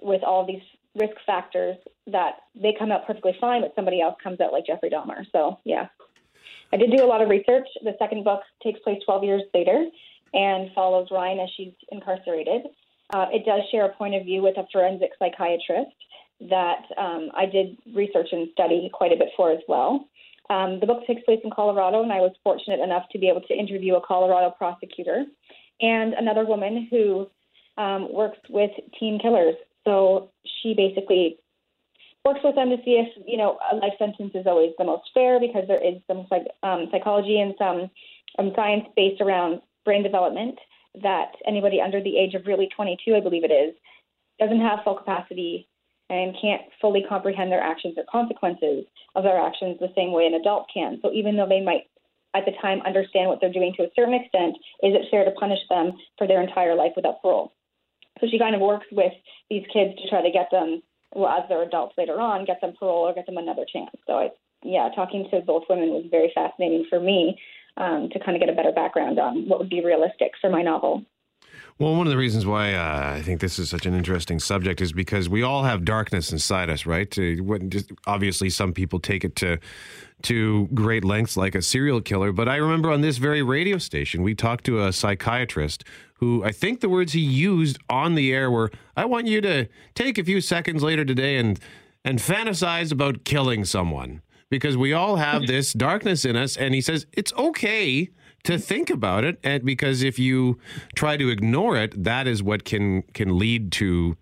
with 0.00 0.22
all 0.22 0.46
these 0.46 0.62
risk 0.94 1.16
factors 1.26 1.76
that 2.06 2.36
they 2.54 2.74
come 2.78 2.90
out 2.90 3.06
perfectly 3.06 3.36
fine, 3.40 3.60
but 3.60 3.72
somebody 3.74 4.00
else 4.00 4.16
comes 4.22 4.40
out 4.40 4.52
like 4.52 4.66
Jeffrey 4.66 4.90
Dahmer. 4.90 5.24
So 5.32 5.58
yeah, 5.64 5.88
I 6.72 6.76
did 6.76 6.90
do 6.90 7.04
a 7.04 7.06
lot 7.06 7.22
of 7.22 7.28
research. 7.28 7.66
The 7.82 7.94
second 7.98 8.24
book 8.24 8.40
takes 8.62 8.80
place 8.80 8.98
12 9.04 9.24
years 9.24 9.42
later 9.54 9.86
and 10.34 10.70
follows 10.74 11.08
Ryan 11.10 11.40
as 11.40 11.48
she's 11.56 11.72
incarcerated. 11.90 12.62
Uh, 13.10 13.26
it 13.32 13.44
does 13.46 13.62
share 13.70 13.86
a 13.86 13.94
point 13.94 14.14
of 14.14 14.24
view 14.24 14.42
with 14.42 14.56
a 14.58 14.66
forensic 14.72 15.10
psychiatrist 15.18 15.96
that 16.40 16.82
um, 16.96 17.30
I 17.34 17.46
did 17.46 17.76
research 17.94 18.28
and 18.32 18.48
study 18.52 18.90
quite 18.92 19.12
a 19.12 19.16
bit 19.16 19.28
for 19.36 19.50
as 19.50 19.60
well. 19.66 20.06
Um, 20.50 20.80
the 20.80 20.86
book 20.86 21.06
takes 21.06 21.22
place 21.24 21.40
in 21.44 21.50
Colorado, 21.50 22.02
and 22.02 22.12
I 22.12 22.20
was 22.20 22.32
fortunate 22.42 22.80
enough 22.80 23.04
to 23.12 23.18
be 23.18 23.28
able 23.28 23.42
to 23.42 23.54
interview 23.54 23.96
a 23.96 24.00
Colorado 24.00 24.50
prosecutor 24.50 25.24
and 25.80 26.14
another 26.14 26.44
woman 26.44 26.88
who 26.90 27.28
um, 27.76 28.12
works 28.12 28.38
with 28.48 28.70
teen 28.98 29.18
killers. 29.20 29.54
So 29.84 30.30
she 30.62 30.74
basically 30.74 31.38
works 32.24 32.40
with 32.42 32.54
them 32.54 32.70
to 32.70 32.76
see 32.84 33.00
if 33.02 33.08
you 33.26 33.36
know 33.36 33.58
a 33.72 33.76
life 33.76 33.94
sentence 33.98 34.32
is 34.34 34.46
always 34.46 34.72
the 34.78 34.84
most 34.84 35.10
fair 35.14 35.40
because 35.40 35.64
there 35.68 35.82
is 35.82 36.00
some 36.06 36.26
psych- 36.28 36.50
um, 36.62 36.88
psychology 36.90 37.40
and 37.40 37.54
some 37.58 37.90
um, 38.38 38.52
science 38.54 38.84
based 38.96 39.20
around 39.20 39.60
brain 39.84 40.02
development 40.02 40.58
that 41.02 41.32
anybody 41.46 41.80
under 41.80 42.02
the 42.02 42.16
age 42.16 42.34
of 42.34 42.46
really 42.46 42.68
22, 42.74 43.14
I 43.14 43.20
believe 43.20 43.44
it 43.44 43.52
is, 43.52 43.74
doesn't 44.38 44.60
have 44.60 44.80
full 44.84 44.94
capacity 44.94 45.68
and 46.10 46.34
can't 46.40 46.62
fully 46.80 47.04
comprehend 47.08 47.52
their 47.52 47.60
actions 47.60 47.94
or 47.98 48.04
consequences 48.10 48.84
of 49.14 49.24
their 49.24 49.40
actions 49.40 49.76
the 49.78 49.92
same 49.94 50.12
way 50.12 50.26
an 50.26 50.34
adult 50.34 50.66
can. 50.72 50.98
So 51.02 51.12
even 51.12 51.36
though 51.36 51.48
they 51.48 51.60
might 51.60 51.84
at 52.34 52.44
the 52.44 52.52
time 52.60 52.80
understand 52.86 53.28
what 53.28 53.40
they're 53.40 53.52
doing 53.52 53.74
to 53.76 53.84
a 53.84 53.90
certain 53.94 54.14
extent, 54.14 54.56
is 54.82 54.94
it 54.94 55.08
fair 55.10 55.24
to 55.24 55.30
punish 55.32 55.60
them 55.68 55.92
for 56.16 56.26
their 56.26 56.42
entire 56.42 56.74
life 56.74 56.92
without 56.96 57.20
parole? 57.20 57.52
So 58.20 58.26
she 58.30 58.38
kind 58.38 58.54
of 58.54 58.60
works 58.60 58.86
with 58.90 59.12
these 59.50 59.64
kids 59.72 59.94
to 60.00 60.08
try 60.08 60.22
to 60.22 60.30
get 60.30 60.48
them, 60.50 60.82
well, 61.14 61.28
as 61.28 61.44
they're 61.48 61.62
adults 61.62 61.94
later 61.96 62.20
on, 62.20 62.44
get 62.44 62.60
them 62.60 62.74
parole 62.78 63.08
or 63.08 63.14
get 63.14 63.26
them 63.26 63.38
another 63.38 63.64
chance. 63.70 63.90
So 64.06 64.14
I, 64.14 64.28
yeah, 64.62 64.88
talking 64.94 65.28
to 65.30 65.40
both 65.40 65.64
women 65.68 65.90
was 65.90 66.06
very 66.10 66.32
fascinating 66.34 66.86
for 66.88 67.00
me 67.00 67.38
um, 67.78 68.08
to 68.10 68.18
kind 68.18 68.36
of 68.36 68.40
get 68.40 68.50
a 68.50 68.56
better 68.56 68.72
background 68.72 69.18
on 69.18 69.48
what 69.48 69.58
would 69.58 69.70
be 69.70 69.84
realistic 69.84 70.32
for 70.40 70.50
my 70.50 70.62
novel. 70.62 71.04
Well, 71.78 71.94
one 71.94 72.08
of 72.08 72.10
the 72.10 72.16
reasons 72.16 72.44
why 72.44 72.74
uh, 72.74 73.12
I 73.14 73.22
think 73.22 73.40
this 73.40 73.56
is 73.56 73.70
such 73.70 73.86
an 73.86 73.94
interesting 73.94 74.40
subject 74.40 74.80
is 74.80 74.92
because 74.92 75.28
we 75.28 75.44
all 75.44 75.62
have 75.62 75.84
darkness 75.84 76.32
inside 76.32 76.70
us, 76.70 76.86
right? 76.86 77.16
obviously, 78.04 78.50
some 78.50 78.72
people 78.72 78.98
take 78.98 79.24
it 79.24 79.36
to 79.36 79.58
to 80.22 80.66
great 80.74 81.04
lengths, 81.04 81.36
like 81.36 81.54
a 81.54 81.62
serial 81.62 82.00
killer. 82.00 82.32
But 82.32 82.48
I 82.48 82.56
remember 82.56 82.90
on 82.90 83.02
this 83.02 83.18
very 83.18 83.42
radio 83.42 83.78
station, 83.78 84.24
we 84.24 84.34
talked 84.34 84.64
to 84.64 84.84
a 84.84 84.92
psychiatrist 84.92 85.84
who 86.14 86.42
I 86.42 86.50
think 86.50 86.80
the 86.80 86.88
words 86.88 87.12
he 87.12 87.20
used 87.20 87.78
on 87.88 88.16
the 88.16 88.34
air 88.34 88.50
were, 88.50 88.72
"I 88.96 89.04
want 89.04 89.28
you 89.28 89.40
to 89.42 89.68
take 89.94 90.18
a 90.18 90.24
few 90.24 90.40
seconds 90.40 90.82
later 90.82 91.04
today 91.04 91.36
and 91.36 91.60
and 92.04 92.18
fantasize 92.18 92.90
about 92.90 93.22
killing 93.22 93.64
someone." 93.64 94.20
Because 94.50 94.76
we 94.76 94.92
all 94.92 95.16
have 95.16 95.46
this 95.46 95.72
darkness 95.72 96.24
in 96.24 96.36
us. 96.36 96.56
And 96.56 96.74
he 96.74 96.80
says 96.80 97.06
it's 97.12 97.32
okay 97.34 98.10
to 98.44 98.58
think 98.58 98.88
about 98.88 99.24
it, 99.24 99.38
and 99.42 99.64
because 99.64 100.02
if 100.02 100.18
you 100.18 100.58
try 100.94 101.16
to 101.16 101.28
ignore 101.28 101.76
it, 101.76 102.02
that 102.04 102.26
is 102.26 102.42
what 102.42 102.64
can 102.64 103.02
can 103.14 103.38
lead 103.38 103.72
to 103.72 104.16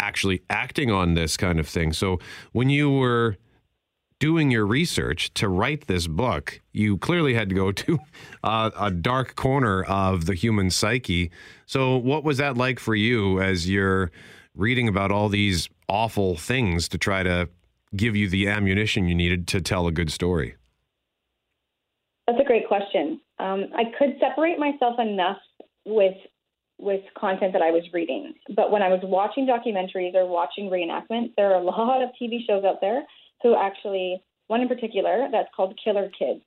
actually 0.00 0.42
acting 0.50 0.90
on 0.90 1.14
this 1.14 1.36
kind 1.36 1.60
of 1.60 1.68
thing. 1.68 1.92
So 1.92 2.18
when 2.52 2.70
you 2.70 2.90
were 2.90 3.36
doing 4.22 4.52
your 4.52 4.64
research 4.64 5.34
to 5.34 5.48
write 5.48 5.88
this 5.88 6.06
book, 6.06 6.60
you 6.72 6.96
clearly 6.96 7.34
had 7.34 7.48
to 7.48 7.54
go 7.56 7.72
to 7.82 7.98
uh, 8.44 8.70
a 8.78 8.90
dark 8.90 9.34
corner 9.34 9.82
of 9.82 10.26
the 10.26 10.34
human 10.34 10.70
psyche. 10.70 11.30
So, 11.66 11.96
what 11.96 12.22
was 12.22 12.38
that 12.38 12.56
like 12.56 12.78
for 12.78 12.94
you 12.94 13.40
as 13.40 13.68
you're 13.68 14.10
reading 14.54 14.86
about 14.86 15.10
all 15.10 15.28
these 15.28 15.68
awful 15.88 16.36
things 16.36 16.88
to 16.88 16.98
try 16.98 17.22
to 17.22 17.48
give 17.96 18.16
you 18.16 18.28
the 18.28 18.48
ammunition 18.48 19.08
you 19.08 19.14
needed 19.14 19.46
to 19.48 19.60
tell 19.60 19.86
a 19.86 19.92
good 19.92 20.10
story? 20.10 20.56
That's 22.26 22.40
a 22.40 22.44
great 22.44 22.68
question. 22.68 23.20
Um, 23.38 23.66
I 23.74 23.84
could 23.98 24.16
separate 24.20 24.58
myself 24.58 24.98
enough 24.98 25.38
with 25.84 26.14
with 26.78 27.02
content 27.16 27.52
that 27.52 27.62
I 27.62 27.70
was 27.70 27.84
reading, 27.92 28.34
but 28.56 28.72
when 28.72 28.82
I 28.82 28.88
was 28.88 28.98
watching 29.04 29.46
documentaries 29.46 30.16
or 30.16 30.26
watching 30.26 30.68
reenactments, 30.68 31.32
there 31.36 31.52
are 31.52 31.60
a 31.60 31.64
lot 31.64 32.02
of 32.02 32.10
TV 32.20 32.38
shows 32.44 32.64
out 32.64 32.80
there 32.80 33.02
who 33.42 33.54
actually 33.54 34.22
one 34.48 34.60
in 34.60 34.68
particular 34.68 35.28
that's 35.30 35.48
called 35.54 35.78
Killer 35.82 36.10
Kids. 36.18 36.42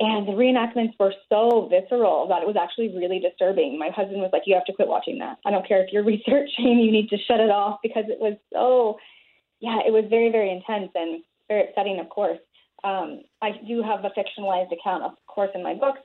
And 0.00 0.26
the 0.26 0.32
reenactments 0.32 0.94
were 0.98 1.12
so 1.28 1.68
visceral 1.70 2.26
that 2.28 2.42
it 2.42 2.46
was 2.46 2.56
actually 2.60 2.96
really 2.96 3.20
disturbing. 3.20 3.78
My 3.78 3.90
husband 3.90 4.20
was 4.20 4.30
like, 4.32 4.42
You 4.46 4.54
have 4.54 4.64
to 4.66 4.72
quit 4.72 4.88
watching 4.88 5.18
that. 5.18 5.38
I 5.44 5.50
don't 5.50 5.66
care 5.66 5.82
if 5.82 5.92
you're 5.92 6.04
researching, 6.14 6.78
you 6.78 6.90
need 6.90 7.08
to 7.10 7.18
shut 7.28 7.40
it 7.40 7.50
off 7.50 7.78
because 7.82 8.04
it 8.08 8.18
was 8.18 8.34
so 8.52 8.98
yeah, 9.62 9.78
it 9.86 9.92
was 9.92 10.04
very, 10.10 10.30
very 10.30 10.50
intense 10.50 10.90
and 10.94 11.22
very 11.48 11.68
upsetting, 11.68 12.00
of 12.00 12.08
course. 12.10 12.38
Um, 12.82 13.22
I 13.40 13.52
do 13.66 13.80
have 13.80 14.04
a 14.04 14.10
fictionalized 14.10 14.72
account, 14.72 15.04
of 15.04 15.12
course, 15.28 15.50
in 15.54 15.62
my 15.62 15.72
books, 15.72 16.00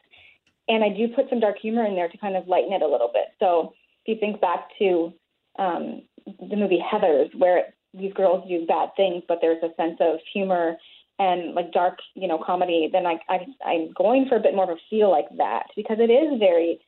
and 0.68 0.84
I 0.84 0.90
do 0.90 1.08
put 1.08 1.26
some 1.30 1.40
dark 1.40 1.58
humor 1.58 1.84
in 1.84 1.96
there 1.96 2.08
to 2.08 2.18
kind 2.20 2.38
of 2.38 2.48
lighten 2.48 2.72
it 2.72 2.84
a 2.84 2.88
little 2.88 3.10
bit. 3.12 3.34
So 3.40 3.74
if 4.06 4.14
you 4.14 4.20
think 4.20 4.40
back 4.40 4.70
to 4.78 5.12
um, 5.58 6.04
the 6.26 6.56
movie 6.56 6.80
Heathers, 6.80 7.34
where 7.36 7.74
these 7.96 8.14
girls 8.14 8.48
do 8.48 8.68
bad 8.68 8.90
things, 8.96 9.24
but 9.28 9.40
there's 9.42 9.64
a 9.64 9.74
sense 9.76 9.98
of 10.00 10.20
humor 10.32 10.78
and 11.18 11.56
like 11.56 11.72
dark, 11.72 11.98
you 12.14 12.28
know, 12.28 12.38
comedy, 12.38 12.90
then 12.92 13.08
I, 13.08 13.18
I 13.28 13.40
I'm 13.66 13.92
going 13.94 14.28
for 14.30 14.36
a 14.36 14.40
bit 14.40 14.54
more 14.54 14.66
of 14.66 14.78
a 14.78 14.82
feel 14.88 15.10
like 15.10 15.26
that 15.38 15.64
because 15.76 15.98
it 16.00 16.12
is 16.12 16.38
very 16.38 16.80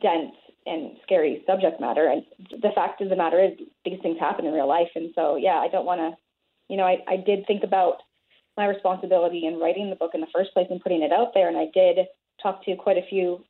dense 0.00 0.36
and 0.66 0.96
scary 1.02 1.42
subject 1.46 1.80
matter. 1.80 2.06
And 2.06 2.24
the 2.60 2.70
fact 2.74 3.00
of 3.00 3.08
the 3.08 3.16
matter 3.16 3.42
is, 3.42 3.52
these 3.84 4.00
things 4.02 4.18
happen 4.18 4.46
in 4.46 4.52
real 4.52 4.68
life. 4.68 4.90
And 4.94 5.10
so, 5.14 5.36
yeah, 5.36 5.56
I 5.56 5.68
don't 5.68 5.86
want 5.86 6.00
to, 6.00 6.16
you 6.68 6.76
know, 6.76 6.84
I, 6.84 6.98
I 7.08 7.16
did 7.16 7.46
think 7.46 7.64
about 7.64 7.98
my 8.56 8.66
responsibility 8.66 9.46
in 9.46 9.58
writing 9.58 9.90
the 9.90 9.96
book 9.96 10.12
in 10.14 10.20
the 10.20 10.32
first 10.32 10.52
place 10.52 10.66
and 10.70 10.80
putting 10.80 11.02
it 11.02 11.12
out 11.12 11.32
there. 11.34 11.48
And 11.48 11.56
I 11.56 11.66
did 11.72 12.06
talk 12.42 12.64
to 12.64 12.76
quite 12.76 12.98
a 12.98 13.06
few 13.08 13.44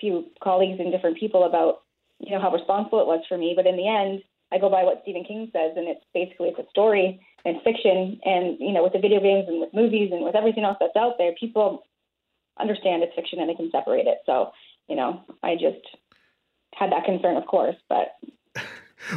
few 0.00 0.26
colleagues 0.42 0.78
and 0.80 0.92
different 0.92 1.18
people 1.18 1.44
about, 1.44 1.82
you 2.20 2.30
know, 2.30 2.40
how 2.40 2.52
responsible 2.52 3.00
it 3.00 3.06
was 3.06 3.24
for 3.28 3.38
me. 3.38 3.52
But 3.56 3.66
in 3.66 3.76
the 3.76 3.88
end, 3.88 4.22
I 4.52 4.58
go 4.58 4.70
by 4.70 4.84
what 4.84 5.00
Stephen 5.02 5.24
King 5.24 5.50
says, 5.52 5.72
and 5.76 5.88
it's 5.88 6.04
basically 6.14 6.48
it's 6.48 6.58
a 6.58 6.70
story 6.70 7.20
and 7.44 7.62
fiction. 7.62 8.20
And 8.24 8.58
you 8.58 8.72
know, 8.72 8.82
with 8.82 8.92
the 8.92 8.98
video 8.98 9.20
games 9.20 9.46
and 9.48 9.60
with 9.60 9.74
movies 9.74 10.10
and 10.12 10.24
with 10.24 10.34
everything 10.34 10.64
else 10.64 10.78
that's 10.80 10.96
out 10.96 11.14
there, 11.18 11.34
people 11.38 11.84
understand 12.58 13.02
it's 13.02 13.14
fiction 13.14 13.38
and 13.40 13.48
they 13.48 13.54
can 13.54 13.70
separate 13.70 14.06
it. 14.06 14.18
So, 14.26 14.50
you 14.88 14.96
know, 14.96 15.22
I 15.42 15.54
just 15.54 15.84
had 16.78 16.92
that 16.92 17.04
concern, 17.04 17.36
of 17.36 17.46
course, 17.46 17.76
but 17.88 18.18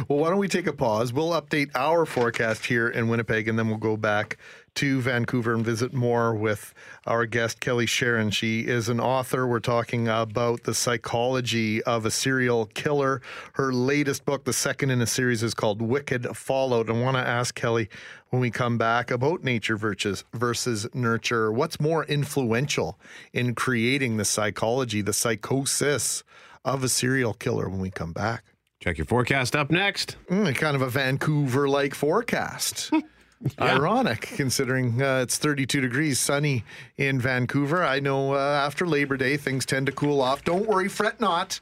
Well, 0.08 0.18
why 0.18 0.30
don't 0.30 0.38
we 0.38 0.48
take 0.48 0.66
a 0.66 0.72
pause? 0.72 1.12
We'll 1.12 1.30
update 1.30 1.70
our 1.74 2.06
forecast 2.06 2.66
here 2.66 2.88
in 2.88 3.08
Winnipeg, 3.08 3.48
and 3.48 3.58
then 3.58 3.68
we'll 3.68 3.78
go 3.78 3.96
back 3.96 4.38
to 4.76 5.00
Vancouver 5.02 5.54
and 5.54 5.64
visit 5.64 5.92
more 5.92 6.34
with 6.34 6.72
our 7.06 7.26
guest, 7.26 7.60
Kelly 7.60 7.84
Charron. 7.84 8.32
She 8.32 8.60
is 8.60 8.88
an 8.88 9.00
author. 9.00 9.46
We're 9.46 9.60
talking 9.60 10.08
about 10.08 10.62
the 10.62 10.72
psychology 10.72 11.82
of 11.82 12.06
a 12.06 12.10
serial 12.10 12.66
killer. 12.66 13.20
Her 13.54 13.72
latest 13.72 14.24
book, 14.24 14.44
the 14.44 14.52
second 14.52 14.90
in 14.90 15.02
a 15.02 15.06
series, 15.06 15.42
is 15.42 15.52
called 15.52 15.82
Wicked 15.82 16.36
Fallout. 16.36 16.88
I 16.88 16.92
want 16.92 17.16
to 17.16 17.28
ask 17.28 17.54
Kelly 17.54 17.90
when 18.30 18.40
we 18.40 18.50
come 18.50 18.78
back 18.78 19.10
about 19.10 19.44
nature 19.44 19.76
versus, 19.76 20.24
versus 20.32 20.86
nurture. 20.94 21.52
What's 21.52 21.78
more 21.78 22.04
influential 22.04 22.98
in 23.34 23.54
creating 23.54 24.16
the 24.16 24.24
psychology, 24.24 25.02
the 25.02 25.12
psychosis 25.12 26.24
of 26.64 26.84
a 26.84 26.88
serial 26.88 27.34
killer 27.34 27.68
when 27.68 27.80
we 27.80 27.90
come 27.90 28.12
back? 28.12 28.44
Check 28.80 28.98
your 28.98 29.04
forecast 29.04 29.54
up 29.54 29.70
next. 29.70 30.16
Mm, 30.28 30.54
kind 30.56 30.74
of 30.74 30.82
a 30.82 30.88
Vancouver 30.88 31.68
like 31.68 31.94
forecast. 31.94 32.90
Ironic, 33.60 34.20
considering 34.20 35.02
uh, 35.02 35.20
it's 35.20 35.36
32 35.38 35.80
degrees, 35.80 36.20
sunny 36.20 36.64
in 36.96 37.20
Vancouver. 37.20 37.82
I 37.82 38.00
know 38.00 38.34
uh, 38.34 38.38
after 38.38 38.86
Labor 38.86 39.16
Day, 39.16 39.36
things 39.36 39.66
tend 39.66 39.86
to 39.86 39.92
cool 39.92 40.20
off. 40.20 40.44
Don't 40.44 40.66
worry, 40.66 40.88
fret 40.88 41.20
not. 41.20 41.60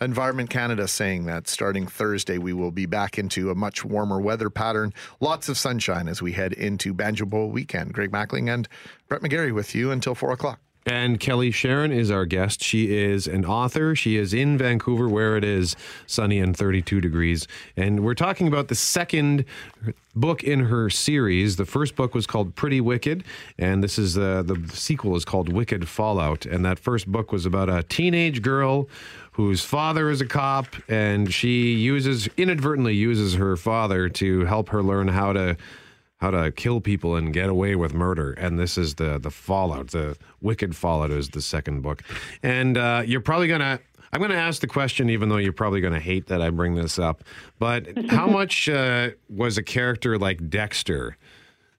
Environment 0.00 0.50
Canada 0.50 0.88
saying 0.88 1.26
that 1.26 1.48
starting 1.48 1.86
Thursday, 1.86 2.38
we 2.38 2.52
will 2.52 2.70
be 2.70 2.86
back 2.86 3.18
into 3.18 3.50
a 3.50 3.54
much 3.54 3.84
warmer 3.84 4.20
weather 4.20 4.50
pattern. 4.50 4.92
Lots 5.20 5.48
of 5.48 5.56
sunshine 5.56 6.08
as 6.08 6.20
we 6.20 6.32
head 6.32 6.52
into 6.52 6.92
Banjo 6.92 7.24
Bowl 7.24 7.50
weekend. 7.50 7.94
Greg 7.94 8.10
Mackling 8.10 8.52
and 8.52 8.68
Brett 9.08 9.22
McGarry 9.22 9.54
with 9.54 9.74
you 9.74 9.90
until 9.90 10.14
4 10.14 10.32
o'clock. 10.32 10.60
And 10.84 11.20
Kelly 11.20 11.50
Charron 11.50 11.92
is 11.92 12.10
our 12.10 12.26
guest. 12.26 12.62
She 12.62 12.96
is 12.96 13.28
an 13.28 13.44
author. 13.44 13.94
She 13.94 14.16
is 14.16 14.34
in 14.34 14.58
Vancouver, 14.58 15.08
where 15.08 15.36
it 15.36 15.44
is 15.44 15.76
sunny 16.06 16.40
and 16.40 16.56
32 16.56 17.00
degrees. 17.00 17.46
And 17.76 18.00
we're 18.00 18.14
talking 18.14 18.48
about 18.48 18.66
the 18.66 18.74
second 18.74 19.44
book 20.16 20.42
in 20.42 20.60
her 20.66 20.90
series. 20.90 21.56
The 21.56 21.66
first 21.66 21.94
book 21.94 22.14
was 22.14 22.26
called 22.26 22.56
Pretty 22.56 22.80
Wicked, 22.80 23.22
and 23.58 23.82
this 23.82 23.96
is 23.96 24.18
uh, 24.18 24.42
the 24.42 24.60
sequel 24.72 25.14
is 25.14 25.24
called 25.24 25.52
Wicked 25.52 25.88
Fallout. 25.88 26.46
And 26.46 26.64
that 26.64 26.80
first 26.80 27.06
book 27.06 27.30
was 27.30 27.46
about 27.46 27.68
a 27.68 27.84
teenage 27.84 28.42
girl 28.42 28.88
whose 29.32 29.64
father 29.64 30.10
is 30.10 30.20
a 30.20 30.26
cop, 30.26 30.66
and 30.88 31.32
she 31.32 31.74
uses 31.74 32.28
inadvertently 32.36 32.94
uses 32.94 33.34
her 33.34 33.56
father 33.56 34.08
to 34.08 34.44
help 34.46 34.68
her 34.70 34.82
learn 34.82 35.08
how 35.08 35.32
to 35.32 35.56
how 36.22 36.30
to 36.30 36.52
kill 36.52 36.80
people 36.80 37.16
and 37.16 37.32
get 37.32 37.48
away 37.48 37.74
with 37.74 37.92
murder. 37.92 38.32
And 38.34 38.56
this 38.58 38.78
is 38.78 38.94
the 38.94 39.18
the 39.18 39.30
fallout. 39.30 39.88
The 39.88 40.16
wicked 40.40 40.74
fallout 40.74 41.10
is 41.10 41.28
the 41.30 41.42
second 41.42 41.82
book. 41.82 42.02
And 42.42 42.78
uh, 42.78 43.02
you're 43.04 43.20
probably 43.20 43.48
gonna. 43.48 43.80
I'm 44.14 44.20
going 44.20 44.30
to 44.30 44.36
ask 44.36 44.60
the 44.60 44.66
question, 44.66 45.08
even 45.08 45.30
though 45.30 45.38
you're 45.38 45.54
probably 45.54 45.80
going 45.80 45.94
to 45.94 46.00
hate 46.00 46.26
that 46.26 46.42
I 46.42 46.50
bring 46.50 46.74
this 46.74 46.98
up. 46.98 47.24
But 47.58 47.88
how 48.10 48.26
much 48.38 48.68
uh, 48.68 49.12
was 49.30 49.56
a 49.56 49.62
character 49.62 50.18
like 50.18 50.50
Dexter, 50.50 51.16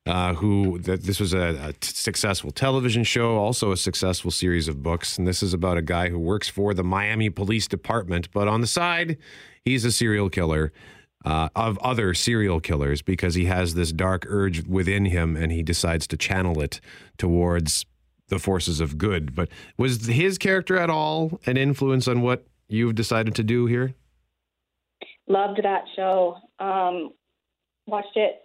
uh, 0.07 0.33
who 0.33 0.79
that 0.79 1.03
this 1.03 1.19
was 1.19 1.35
a, 1.35 1.75
successful 1.81 2.49
television 2.49 3.03
show, 3.03 3.37
also 3.37 3.71
a 3.71 3.77
successful 3.77 4.31
series 4.31 4.67
of 4.67 4.81
books, 4.81 5.19
and 5.19 5.27
this 5.27 5.43
is 5.43 5.53
about 5.53 5.77
a 5.77 5.83
guy 5.83 6.09
who 6.09 6.17
works 6.17 6.49
for 6.49 6.73
the 6.73 6.83
Miami 6.83 7.29
Police 7.29 7.67
Department, 7.67 8.27
but 8.33 8.47
on 8.47 8.61
the 8.61 8.67
side, 8.67 9.19
he's 9.63 9.85
a 9.85 9.91
serial 9.91 10.29
killer 10.29 10.73
uh, 11.25 11.49
of 11.55 11.77
other 11.79 12.13
serial 12.13 12.59
killers 12.59 13.01
because 13.01 13.35
he 13.35 13.45
has 13.45 13.73
this 13.73 13.91
dark 13.91 14.25
urge 14.27 14.65
within 14.65 15.05
him 15.05 15.35
and 15.35 15.51
he 15.51 15.63
decides 15.63 16.07
to 16.07 16.17
channel 16.17 16.61
it 16.61 16.79
towards 17.17 17.85
the 18.27 18.39
forces 18.39 18.79
of 18.79 18.97
good. 18.97 19.35
But 19.35 19.49
was 19.77 20.07
his 20.07 20.37
character 20.37 20.77
at 20.77 20.89
all 20.89 21.39
an 21.45 21.57
influence 21.57 22.07
on 22.07 22.21
what 22.21 22.45
you've 22.67 22.95
decided 22.95 23.35
to 23.35 23.43
do 23.43 23.65
here? 23.65 23.93
Loved 25.27 25.61
that 25.63 25.83
show. 25.95 26.37
Um, 26.59 27.11
watched 27.85 28.15
it 28.15 28.41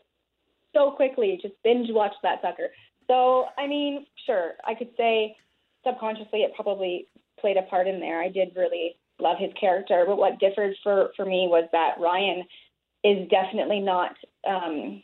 so 0.74 0.92
quickly, 0.92 1.38
just 1.40 1.54
binge 1.64 1.88
watched 1.90 2.22
that 2.22 2.40
sucker. 2.42 2.68
So, 3.08 3.46
I 3.56 3.66
mean, 3.66 4.06
sure, 4.26 4.52
I 4.64 4.74
could 4.74 4.90
say 4.96 5.34
subconsciously 5.86 6.40
it 6.40 6.54
probably 6.54 7.08
played 7.40 7.56
a 7.56 7.62
part 7.62 7.86
in 7.86 8.00
there. 8.00 8.20
I 8.20 8.28
did 8.28 8.50
really 8.54 8.96
love 9.20 9.38
his 9.38 9.50
character, 9.58 10.04
but 10.06 10.18
what 10.18 10.38
differed 10.38 10.74
for 10.82 11.10
for 11.16 11.24
me 11.24 11.48
was 11.48 11.68
that 11.72 11.94
Ryan 11.98 12.44
is 13.04 13.28
definitely 13.28 13.80
not 13.80 14.16
um, 14.46 15.02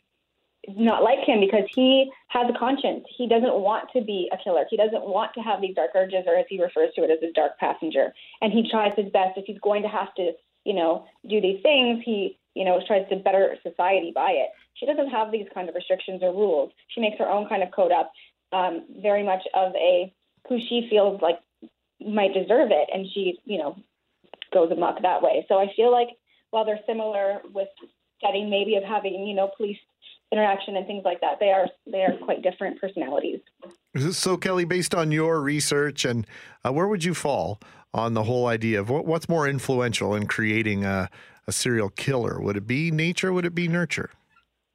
not 0.69 1.03
like 1.03 1.19
him 1.27 1.41
because 1.41 1.65
he 1.75 2.11
has 2.29 2.49
a 2.49 2.59
conscience. 2.59 3.05
He 3.17 3.29
doesn't 3.29 3.55
want 3.55 3.91
to 3.95 4.01
be 4.01 4.31
a 4.33 4.37
killer. 4.43 4.65
He 4.71 4.77
doesn't 4.77 5.05
want 5.05 5.33
to 5.35 5.41
have 5.41 5.61
these 5.61 5.75
dark 5.75 5.91
urges, 5.95 6.25
or 6.27 6.37
as 6.37 6.47
he 6.49 6.61
refers 6.63 6.93
to 6.95 7.03
it, 7.03 7.11
as 7.11 7.23
a 7.23 7.33
dark 7.33 7.59
passenger. 7.59 8.15
And 8.41 8.53
he 8.53 8.69
tries 8.71 8.93
his 8.97 9.11
best. 9.13 9.37
If 9.37 9.45
he's 9.47 9.59
going 9.61 9.83
to 9.83 9.89
have 9.89 10.15
to, 10.15 10.33
you 10.65 10.75
know, 10.75 11.07
do 11.29 11.41
these 11.41 11.61
things, 11.63 12.03
he, 12.05 12.39
you 12.55 12.65
know, 12.65 12.81
tries 12.87 13.09
to 13.11 13.17
better 13.17 13.57
society 13.63 14.13
by 14.15 14.31
it. 14.31 14.51
She 14.75 14.87
doesn't 14.87 15.11
have 15.11 15.31
these 15.31 15.47
kind 15.53 15.69
of 15.69 15.75
restrictions 15.75 16.23
or 16.23 16.33
rules. 16.33 16.73
She 16.89 17.01
makes 17.01 17.19
her 17.19 17.29
own 17.29 17.49
kind 17.49 17.63
of 17.63 17.71
code 17.71 17.93
up, 17.93 18.13
um, 18.53 18.85
very 19.01 19.23
much 19.23 19.43
of 19.55 19.75
a 19.75 20.13
who 20.49 20.59
she 20.61 20.87
feels 20.91 21.21
like 21.21 21.39
might 22.01 22.35
deserve 22.35 22.71
it, 22.71 22.89
and 22.93 23.07
she, 23.13 23.39
you 23.45 23.59
know, 23.59 23.77
goes 24.53 24.71
amok 24.71 25.03
that 25.03 25.23
way. 25.23 25.45
So 25.49 25.59
I 25.59 25.73
feel 25.75 25.91
like 25.91 26.09
while 26.55 26.65
they're 26.65 26.81
similar 26.87 27.43
with 27.53 27.69
setting 28.25 28.49
maybe 28.49 28.77
of 28.77 28.85
having 28.85 29.27
you 29.27 29.35
know 29.35 29.51
police 29.57 29.77
interaction 30.31 30.77
and 30.77 30.87
things 30.87 31.03
like 31.05 31.21
that, 31.21 31.39
they 31.41 31.51
are 31.51 31.67
they 31.87 32.03
are 32.03 32.17
quite 32.25 32.43
different 32.43 32.81
personalities. 32.81 33.41
So 34.13 34.37
Kelly, 34.37 34.65
based 34.65 34.95
on 34.95 35.11
your 35.11 35.41
research, 35.41 36.05
and 36.05 36.27
uh, 36.65 36.73
where 36.73 36.87
would 36.87 37.05
you 37.05 37.13
fall 37.13 37.61
on 37.93 38.15
the 38.15 38.23
whole 38.23 38.47
idea 38.47 38.81
of 38.81 38.89
what, 38.89 39.05
what's 39.05 39.29
more 39.29 39.49
influential 39.49 40.15
in 40.15 40.27
creating 40.27 40.85
a, 40.85 41.11
a 41.47 41.53
serial 41.53 41.91
killer? 41.91 42.41
Would 42.41 42.57
it 42.57 42.67
be 42.67 42.91
nature? 42.91 43.33
Would 43.33 43.45
it 43.45 43.55
be 43.55 43.69
nurture? 43.69 44.11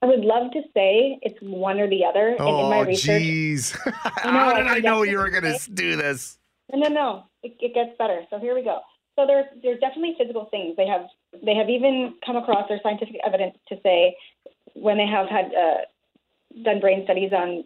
I 0.02 0.06
would 0.06 0.22
love 0.22 0.52
to 0.54 0.62
say 0.74 1.20
it's 1.22 1.38
one 1.42 1.80
or 1.80 1.90
the 1.90 2.06
other. 2.06 2.36
Oh, 2.40 2.48
and 2.48 2.60
in 2.64 2.70
my 2.70 2.82
research, 2.82 3.22
jeez. 3.22 3.78
I 4.24 4.32
know, 4.32 4.40
How 4.40 4.54
did 4.54 4.68
I 4.68 4.76
I 4.76 4.80
know 4.80 5.04
you 5.04 5.18
were 5.18 5.30
going 5.30 5.44
to 5.44 5.72
do 5.72 5.96
this? 5.96 6.38
No, 6.72 6.88
no, 6.88 6.90
no. 6.90 7.24
It, 7.44 7.58
it 7.60 7.74
gets 7.74 7.98
better. 7.98 8.22
So 8.30 8.40
here 8.40 8.56
we 8.56 8.64
go. 8.64 8.80
So 9.18 9.26
there's 9.28 9.46
there's 9.62 9.80
definitely 9.82 10.16
physical 10.18 10.46
things. 10.46 10.78
They 10.78 10.88
have 10.88 11.02
they 11.46 11.56
have 11.56 11.70
even 11.70 12.16
come 12.26 12.36
across 12.36 12.68
their 12.68 12.80
scientific 12.82 13.18
evidence 13.26 13.56
to 13.70 13.80
say 13.84 14.16
when 14.74 14.98
they 14.98 15.08
have 15.08 15.28
had 15.28 15.46
uh, 15.54 15.82
done 16.64 16.80
brain 16.80 17.04
studies 17.04 17.32
on 17.34 17.64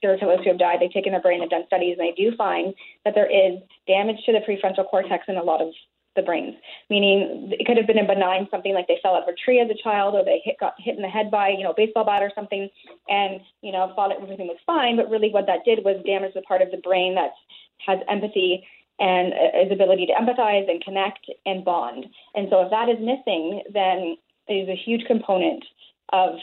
killers 0.00 0.20
who 0.20 0.48
have 0.48 0.58
died, 0.58 0.78
they've 0.80 0.92
taken 0.92 1.12
their 1.12 1.20
brain 1.20 1.42
and 1.42 1.50
done 1.50 1.64
studies, 1.66 1.96
and 1.98 2.06
they 2.06 2.14
do 2.16 2.34
find 2.36 2.74
that 3.04 3.14
there 3.14 3.30
is 3.30 3.60
damage 3.86 4.16
to 4.24 4.32
the 4.32 4.40
prefrontal 4.40 4.88
cortex 4.88 5.24
in 5.28 5.36
a 5.36 5.42
lot 5.42 5.60
of 5.60 5.68
the 6.14 6.22
brains. 6.22 6.54
Meaning 6.88 7.52
it 7.52 7.66
could 7.66 7.76
have 7.76 7.86
been 7.86 7.98
a 7.98 8.06
benign 8.06 8.48
something 8.50 8.72
like 8.74 8.88
they 8.88 8.98
fell 9.02 9.14
out 9.14 9.22
of 9.22 9.28
a 9.28 9.36
tree 9.36 9.60
as 9.60 9.68
a 9.70 9.82
child, 9.82 10.14
or 10.14 10.24
they 10.24 10.40
hit 10.42 10.56
got 10.58 10.74
hit 10.78 10.96
in 10.96 11.02
the 11.02 11.08
head 11.08 11.30
by 11.30 11.50
you 11.50 11.62
know 11.62 11.70
a 11.70 11.76
baseball 11.76 12.04
bat 12.04 12.22
or 12.22 12.32
something, 12.34 12.68
and 13.08 13.40
you 13.60 13.70
know 13.70 13.92
thought 13.94 14.12
everything 14.12 14.48
was 14.48 14.58
fine, 14.66 14.96
but 14.96 15.10
really 15.10 15.30
what 15.30 15.46
that 15.46 15.64
did 15.64 15.84
was 15.84 16.02
damage 16.06 16.32
the 16.34 16.42
part 16.42 16.62
of 16.62 16.70
the 16.70 16.78
brain 16.78 17.14
that 17.14 17.32
has 17.86 17.98
empathy 18.08 18.66
and 18.98 19.32
his 19.54 19.72
ability 19.72 20.06
to 20.06 20.12
empathize 20.12 20.70
and 20.70 20.82
connect 20.82 21.26
and 21.44 21.64
bond. 21.64 22.06
And 22.34 22.48
so 22.50 22.62
if 22.62 22.70
that 22.70 22.88
is 22.88 22.98
missing, 23.00 23.62
then 23.72 24.16
there's 24.48 24.68
a 24.68 24.76
huge 24.76 25.04
component 25.06 25.64
of 26.12 26.36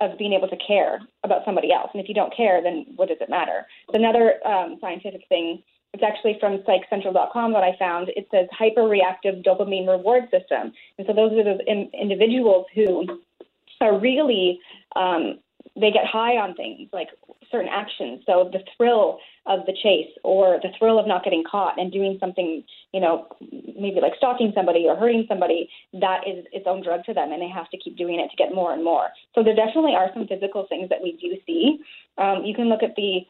of 0.00 0.16
being 0.16 0.32
able 0.32 0.48
to 0.48 0.56
care 0.64 1.00
about 1.24 1.44
somebody 1.44 1.72
else. 1.72 1.90
And 1.92 2.00
if 2.00 2.08
you 2.08 2.14
don't 2.14 2.34
care, 2.34 2.62
then 2.62 2.86
what 2.94 3.08
does 3.08 3.18
it 3.20 3.28
matter? 3.28 3.66
Another 3.92 4.34
um, 4.46 4.78
scientific 4.80 5.22
thing, 5.28 5.60
it's 5.92 6.04
actually 6.04 6.36
from 6.38 6.58
psychcentral.com 6.58 7.52
that 7.52 7.64
I 7.64 7.76
found. 7.78 8.08
It 8.14 8.28
says 8.30 8.46
hyperreactive 8.58 9.44
dopamine 9.44 9.88
reward 9.88 10.24
system. 10.30 10.72
And 10.98 11.06
so 11.06 11.12
those 11.12 11.32
are 11.32 11.42
those 11.42 11.60
in, 11.66 11.90
individuals 12.00 12.66
who 12.74 13.18
are 13.80 13.98
really 13.98 14.60
um, 14.94 15.40
they 15.80 15.90
get 15.90 16.06
high 16.06 16.36
on 16.36 16.54
things 16.54 16.88
like 16.92 17.08
certain 17.50 17.70
actions. 17.70 18.22
So 18.26 18.50
the 18.52 18.60
thrill 18.76 19.18
of 19.46 19.60
the 19.66 19.72
chase 19.72 20.10
or 20.24 20.58
the 20.62 20.70
thrill 20.78 20.98
of 20.98 21.06
not 21.06 21.24
getting 21.24 21.44
caught 21.48 21.78
and 21.78 21.92
doing 21.92 22.18
something, 22.20 22.64
you 22.92 23.00
know, 23.00 23.26
maybe 23.40 24.00
like 24.00 24.12
stalking 24.16 24.52
somebody 24.54 24.86
or 24.86 24.96
hurting 24.96 25.26
somebody, 25.28 25.68
that 25.94 26.26
is 26.26 26.44
its 26.52 26.66
own 26.66 26.82
drug 26.82 27.04
to 27.04 27.14
them 27.14 27.32
and 27.32 27.40
they 27.40 27.48
have 27.48 27.70
to 27.70 27.78
keep 27.78 27.96
doing 27.96 28.18
it 28.20 28.28
to 28.30 28.36
get 28.36 28.54
more 28.54 28.72
and 28.72 28.84
more. 28.84 29.08
So 29.34 29.42
there 29.42 29.54
definitely 29.54 29.94
are 29.94 30.10
some 30.12 30.26
physical 30.26 30.66
things 30.68 30.88
that 30.88 31.02
we 31.02 31.16
do 31.20 31.36
see. 31.46 31.78
Um, 32.18 32.44
you 32.44 32.54
can 32.54 32.68
look 32.68 32.82
at 32.82 32.96
the 32.96 33.20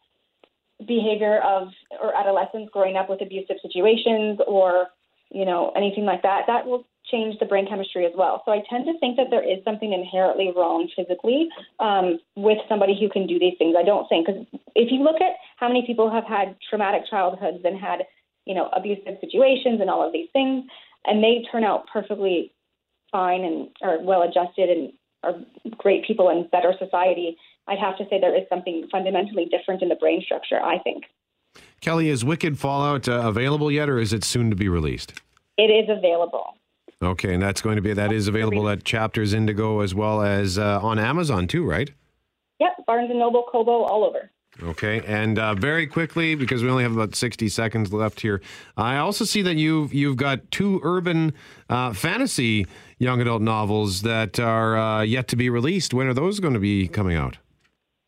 behavior 0.85 1.41
of 1.43 1.69
or 2.01 2.15
adolescents 2.15 2.71
growing 2.71 2.95
up 2.95 3.09
with 3.09 3.21
abusive 3.21 3.57
situations 3.61 4.39
or 4.47 4.87
you 5.29 5.43
know 5.43 5.71
anything 5.75 6.05
like 6.05 6.21
that 6.23 6.43
that 6.47 6.65
will 6.65 6.85
change 7.11 7.37
the 7.39 7.45
brain 7.45 7.67
chemistry 7.67 8.05
as 8.05 8.11
well. 8.15 8.41
So 8.45 8.51
I 8.51 8.61
tend 8.69 8.85
to 8.85 8.97
think 8.99 9.17
that 9.17 9.27
there 9.29 9.43
is 9.43 9.63
something 9.63 9.93
inherently 9.93 10.51
wrong 10.55 10.89
physically 10.95 11.49
um, 11.79 12.19
with 12.35 12.57
somebody 12.67 12.97
who 12.99 13.09
can 13.09 13.27
do 13.27 13.39
these 13.39 13.55
things. 13.57 13.75
I 13.77 13.83
don't 13.83 14.07
think 14.07 14.27
because 14.27 14.45
if 14.75 14.91
you 14.91 15.03
look 15.03 15.21
at 15.21 15.33
how 15.57 15.67
many 15.67 15.85
people 15.85 16.09
have 16.11 16.25
had 16.25 16.55
traumatic 16.69 17.03
childhoods 17.09 17.59
and 17.63 17.79
had 17.79 18.05
you 18.45 18.55
know 18.55 18.69
abusive 18.75 19.17
situations 19.21 19.81
and 19.81 19.89
all 19.89 20.05
of 20.05 20.13
these 20.13 20.29
things, 20.33 20.65
and 21.05 21.23
they 21.23 21.45
turn 21.51 21.63
out 21.63 21.87
perfectly 21.91 22.53
fine 23.11 23.43
and 23.43 23.69
are 23.81 23.99
well 24.01 24.23
adjusted 24.23 24.69
and 24.69 24.93
are 25.23 25.35
great 25.77 26.05
people 26.05 26.29
in 26.29 26.47
better 26.51 26.73
society. 26.79 27.35
I'd 27.67 27.79
have 27.79 27.97
to 27.97 28.05
say 28.09 28.19
there 28.19 28.35
is 28.35 28.47
something 28.49 28.87
fundamentally 28.91 29.45
different 29.45 29.81
in 29.81 29.89
the 29.89 29.95
brain 29.95 30.21
structure. 30.23 30.59
I 30.61 30.79
think. 30.79 31.05
Kelly, 31.81 32.09
is 32.09 32.25
Wicked 32.25 32.59
Fallout 32.59 33.07
uh, 33.07 33.21
available 33.25 33.71
yet, 33.71 33.89
or 33.89 33.99
is 33.99 34.13
it 34.13 34.23
soon 34.23 34.49
to 34.49 34.55
be 34.55 34.67
released? 34.67 35.13
It 35.57 35.71
is 35.71 35.89
available. 35.89 36.55
Okay, 37.01 37.33
and 37.33 37.41
that's 37.41 37.61
going 37.61 37.77
to 37.77 37.81
be 37.81 37.93
that 37.93 38.11
is 38.11 38.27
available 38.27 38.67
at 38.67 38.83
Chapters 38.83 39.33
Indigo 39.33 39.79
as 39.79 39.95
well 39.95 40.21
as 40.21 40.57
uh, 40.57 40.81
on 40.81 40.99
Amazon 40.99 41.47
too, 41.47 41.63
right? 41.63 41.91
Yep, 42.59 42.85
Barnes 42.85 43.09
and 43.09 43.19
Noble, 43.19 43.45
Kobo, 43.49 43.83
all 43.83 44.03
over. 44.03 44.29
Okay, 44.61 45.01
and 45.07 45.39
uh, 45.39 45.55
very 45.55 45.87
quickly 45.87 46.35
because 46.35 46.61
we 46.61 46.69
only 46.69 46.83
have 46.83 46.91
about 46.91 47.15
sixty 47.15 47.47
seconds 47.47 47.93
left 47.93 48.19
here. 48.19 48.41
I 48.75 48.97
also 48.97 49.23
see 49.23 49.41
that 49.43 49.55
you've 49.55 49.93
you've 49.93 50.17
got 50.17 50.51
two 50.51 50.81
urban 50.83 51.33
uh, 51.69 51.93
fantasy 51.93 52.67
young 52.97 53.21
adult 53.21 53.41
novels 53.41 54.01
that 54.01 54.37
are 54.37 54.77
uh, 54.77 55.01
yet 55.01 55.29
to 55.29 55.37
be 55.37 55.49
released. 55.49 55.93
When 55.93 56.07
are 56.07 56.13
those 56.13 56.41
going 56.41 56.55
to 56.55 56.59
be 56.59 56.89
coming 56.89 57.15
out? 57.15 57.37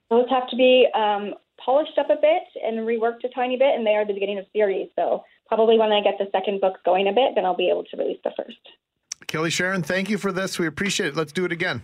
Those 0.10 0.26
have 0.30 0.50
to 0.50 0.58
be 0.58 0.88
um, 0.94 1.36
polished 1.64 1.98
up 1.98 2.10
a 2.10 2.18
bit 2.20 2.44
and 2.62 2.80
reworked 2.80 3.24
a 3.24 3.30
tiny 3.34 3.56
bit, 3.56 3.74
and 3.74 3.88
they 3.88 3.92
are 3.92 4.06
the 4.06 4.14
beginning 4.14 4.39
of 4.39 4.46
series. 4.52 4.89
So 4.98 5.24
probably 5.48 5.80
when 5.80 5.94
I 5.94 6.02
get 6.02 6.16
the 6.20 6.28
second 6.34 6.60
book 6.60 6.80
going 6.84 7.08
a 7.08 7.14
bit, 7.14 7.36
then 7.36 7.46
I'll 7.46 7.56
be 7.56 7.70
able 7.70 7.86
to 7.86 7.98
release 7.98 8.20
the 8.26 8.32
first. 8.36 8.60
Kelly 9.32 9.50
Charron, 9.50 9.82
thank 9.84 10.10
you 10.10 10.18
for 10.18 10.34
this. 10.34 10.60
We 10.60 10.68
appreciate 10.68 11.08
it. 11.08 11.16
Let's 11.16 11.32
do 11.32 11.46
it 11.46 11.54
again. 11.54 11.84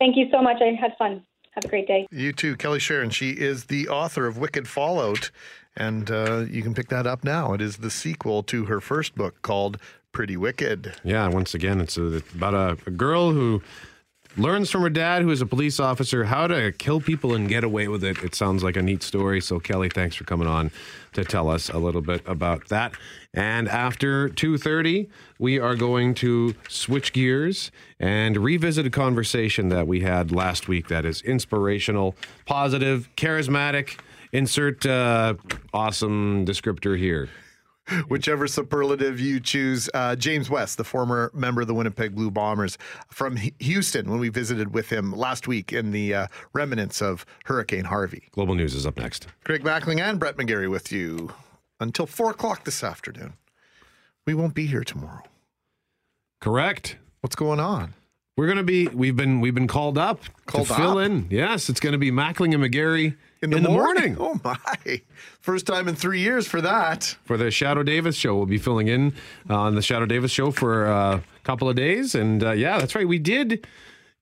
Thank 0.00 0.16
you 0.16 0.26
so 0.32 0.42
much. 0.42 0.56
I 0.60 0.72
had 0.74 0.90
fun. 0.98 1.22
Have 1.52 1.64
a 1.64 1.68
great 1.68 1.86
day. 1.86 2.08
You 2.10 2.32
too, 2.32 2.56
Kelly 2.56 2.80
Charron. 2.80 3.12
She 3.12 3.30
is 3.30 3.66
the 3.66 3.88
author 3.88 4.26
of 4.26 4.38
Wicked 4.38 4.66
Fallout, 4.66 5.30
and 5.76 6.10
uh, 6.10 6.46
you 6.50 6.62
can 6.62 6.74
pick 6.74 6.88
that 6.88 7.06
up 7.06 7.22
now. 7.22 7.52
It 7.52 7.60
is 7.60 7.76
the 7.76 7.92
sequel 7.92 8.42
to 8.42 8.64
her 8.64 8.80
first 8.80 9.14
book 9.14 9.40
called 9.42 9.78
Pretty 10.10 10.36
Wicked. 10.36 10.94
Yeah, 11.04 11.28
once 11.28 11.54
again, 11.54 11.80
it's 11.80 11.96
a, 11.96 12.22
about 12.34 12.54
a, 12.54 12.76
a 12.88 12.90
girl 12.90 13.30
who 13.30 13.62
learns 14.38 14.70
from 14.70 14.82
her 14.82 14.90
dad, 14.90 15.22
who 15.22 15.30
is 15.30 15.40
a 15.40 15.46
police 15.46 15.80
officer, 15.80 16.24
how 16.24 16.46
to 16.46 16.72
kill 16.72 17.00
people 17.00 17.34
and 17.34 17.48
get 17.48 17.64
away 17.64 17.88
with 17.88 18.04
it. 18.04 18.22
It 18.22 18.34
sounds 18.34 18.62
like 18.62 18.76
a 18.76 18.82
neat 18.82 19.02
story. 19.02 19.40
So, 19.40 19.58
Kelly, 19.58 19.88
thanks 19.88 20.16
for 20.16 20.24
coming 20.24 20.46
on 20.46 20.70
to 21.14 21.24
tell 21.24 21.50
us 21.50 21.68
a 21.68 21.78
little 21.78 22.00
bit 22.00 22.22
about 22.26 22.68
that. 22.68 22.92
And 23.34 23.68
after 23.68 24.28
2:30, 24.28 25.08
we 25.38 25.58
are 25.58 25.74
going 25.74 26.14
to 26.14 26.54
switch 26.68 27.12
gears 27.12 27.70
and 27.98 28.36
revisit 28.36 28.86
a 28.86 28.90
conversation 28.90 29.68
that 29.70 29.86
we 29.86 30.00
had 30.00 30.32
last 30.32 30.68
week 30.68 30.88
that 30.88 31.04
is 31.04 31.20
inspirational, 31.22 32.14
positive, 32.46 33.08
charismatic. 33.16 33.98
Insert 34.32 34.84
uh, 34.84 35.34
awesome 35.72 36.44
descriptor 36.44 36.98
here. 36.98 37.28
Whichever 38.08 38.46
superlative 38.46 39.20
you 39.20 39.40
choose. 39.40 39.88
Uh, 39.94 40.16
James 40.16 40.50
West, 40.50 40.76
the 40.76 40.84
former 40.84 41.30
member 41.34 41.60
of 41.60 41.66
the 41.66 41.74
Winnipeg 41.74 42.14
Blue 42.14 42.30
Bombers 42.30 42.78
from 43.08 43.36
Houston, 43.36 44.10
when 44.10 44.20
we 44.20 44.28
visited 44.28 44.74
with 44.74 44.90
him 44.90 45.12
last 45.12 45.48
week 45.48 45.72
in 45.72 45.90
the 45.90 46.14
uh, 46.14 46.26
remnants 46.52 47.00
of 47.02 47.24
Hurricane 47.44 47.84
Harvey. 47.84 48.28
Global 48.32 48.54
News 48.54 48.74
is 48.74 48.86
up 48.86 48.98
next. 48.98 49.26
Greg 49.44 49.62
Mackling 49.62 50.00
and 50.00 50.18
Brett 50.18 50.36
McGarry 50.36 50.70
with 50.70 50.92
you 50.92 51.32
until 51.80 52.06
four 52.06 52.30
o'clock 52.30 52.64
this 52.64 52.82
afternoon. 52.82 53.34
We 54.26 54.34
won't 54.34 54.54
be 54.54 54.66
here 54.66 54.84
tomorrow. 54.84 55.22
Correct. 56.40 56.96
What's 57.20 57.36
going 57.36 57.60
on? 57.60 57.94
We're 58.36 58.46
gonna 58.46 58.62
be. 58.62 58.86
We've 58.86 59.16
been. 59.16 59.40
We've 59.40 59.54
been 59.54 59.66
called 59.66 59.98
up 59.98 60.20
Called 60.46 60.68
to 60.68 60.74
fill 60.74 60.98
in. 61.00 61.26
Yes, 61.28 61.68
it's 61.68 61.80
gonna 61.80 61.98
be 61.98 62.12
Mackling 62.12 62.54
and 62.54 62.62
McGarry 62.62 63.16
In 63.40 63.50
the, 63.50 63.60
morning. 63.68 64.16
Oh 64.18 64.40
my! 64.42 65.02
First 65.40 65.66
time 65.66 65.86
in 65.86 65.94
three 65.94 66.20
years 66.20 66.48
for 66.48 66.60
that. 66.60 67.16
for 67.24 67.36
the 67.36 67.50
Shadow 67.50 67.82
Davis 67.82 68.16
show. 68.16 68.36
We'll 68.36 68.46
be 68.46 68.58
filling 68.58 68.88
in 68.88 69.14
on 69.48 69.76
the 69.76 69.82
Shadow 69.82 70.06
Davis 70.06 70.32
show 70.32 70.50
for 70.50 70.86
uh, 70.86 71.16
a 71.18 71.22
couple 71.44 71.68
of 71.68 71.76
days, 71.76 72.14
and 72.14 72.42
uh, 72.42 72.50
yeah, 72.50 72.78
that's 72.78 72.94
right. 72.94 73.06
We 73.06 73.20
did 73.20 73.66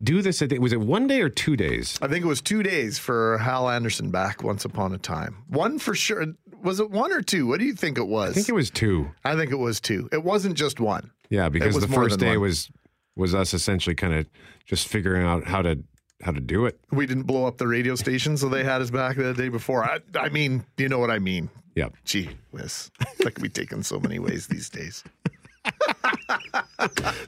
do 0.02 0.20
this. 0.20 0.42
I 0.42 0.46
think 0.46 0.60
was 0.60 0.72
it 0.72 0.80
one 0.80 1.06
day 1.06 1.22
or 1.22 1.28
two 1.28 1.56
days? 1.56 1.98
I 2.02 2.08
think 2.08 2.24
it 2.24 2.28
was 2.28 2.42
two 2.42 2.62
days 2.62 2.98
for 2.98 3.38
Hal 3.38 3.70
Anderson 3.70 4.10
back 4.10 4.42
once 4.42 4.64
upon 4.64 4.92
a 4.92 4.98
time. 4.98 5.44
One 5.48 5.78
for 5.78 5.94
sure. 5.94 6.26
Was 6.62 6.80
it 6.80 6.90
one 6.90 7.12
or 7.12 7.22
two? 7.22 7.46
What 7.46 7.58
do 7.58 7.64
you 7.64 7.74
think 7.74 7.96
it 7.96 8.06
was? 8.06 8.30
I 8.30 8.34
think 8.34 8.48
it 8.48 8.54
was 8.54 8.70
two. 8.70 9.10
I 9.24 9.34
think 9.34 9.50
it 9.50 9.56
was 9.56 9.80
two. 9.80 10.08
It 10.12 10.24
wasn't 10.24 10.56
just 10.56 10.80
one. 10.80 11.10
Yeah, 11.30 11.48
because 11.48 11.80
the 11.80 11.88
first 11.88 12.18
day 12.18 12.36
one. 12.36 12.42
was 12.42 12.70
was 13.16 13.34
us 13.34 13.54
essentially 13.54 13.94
kind 13.94 14.12
of 14.12 14.26
just 14.66 14.88
figuring 14.88 15.24
out 15.24 15.44
how 15.44 15.62
to 15.62 15.78
how 16.22 16.32
to 16.32 16.40
do 16.40 16.66
it. 16.66 16.78
We 16.90 17.06
didn't 17.06 17.24
blow 17.24 17.46
up 17.46 17.58
the 17.58 17.66
radio 17.66 17.94
station, 17.94 18.36
so 18.36 18.48
they 18.48 18.64
had 18.64 18.80
us 18.80 18.90
back 18.90 19.16
the 19.16 19.34
day 19.34 19.48
before. 19.48 19.84
I, 19.84 20.00
I 20.18 20.28
mean, 20.30 20.64
you 20.76 20.88
know 20.88 20.98
what 20.98 21.10
I 21.10 21.18
mean. 21.18 21.50
Yeah. 21.74 21.88
Gee 22.04 22.30
whiz. 22.52 22.90
That 23.18 23.34
can 23.34 23.42
be 23.42 23.48
taken 23.48 23.82
so 23.82 24.00
many 24.00 24.18
ways 24.18 24.46
these 24.46 24.70
days. 24.70 25.04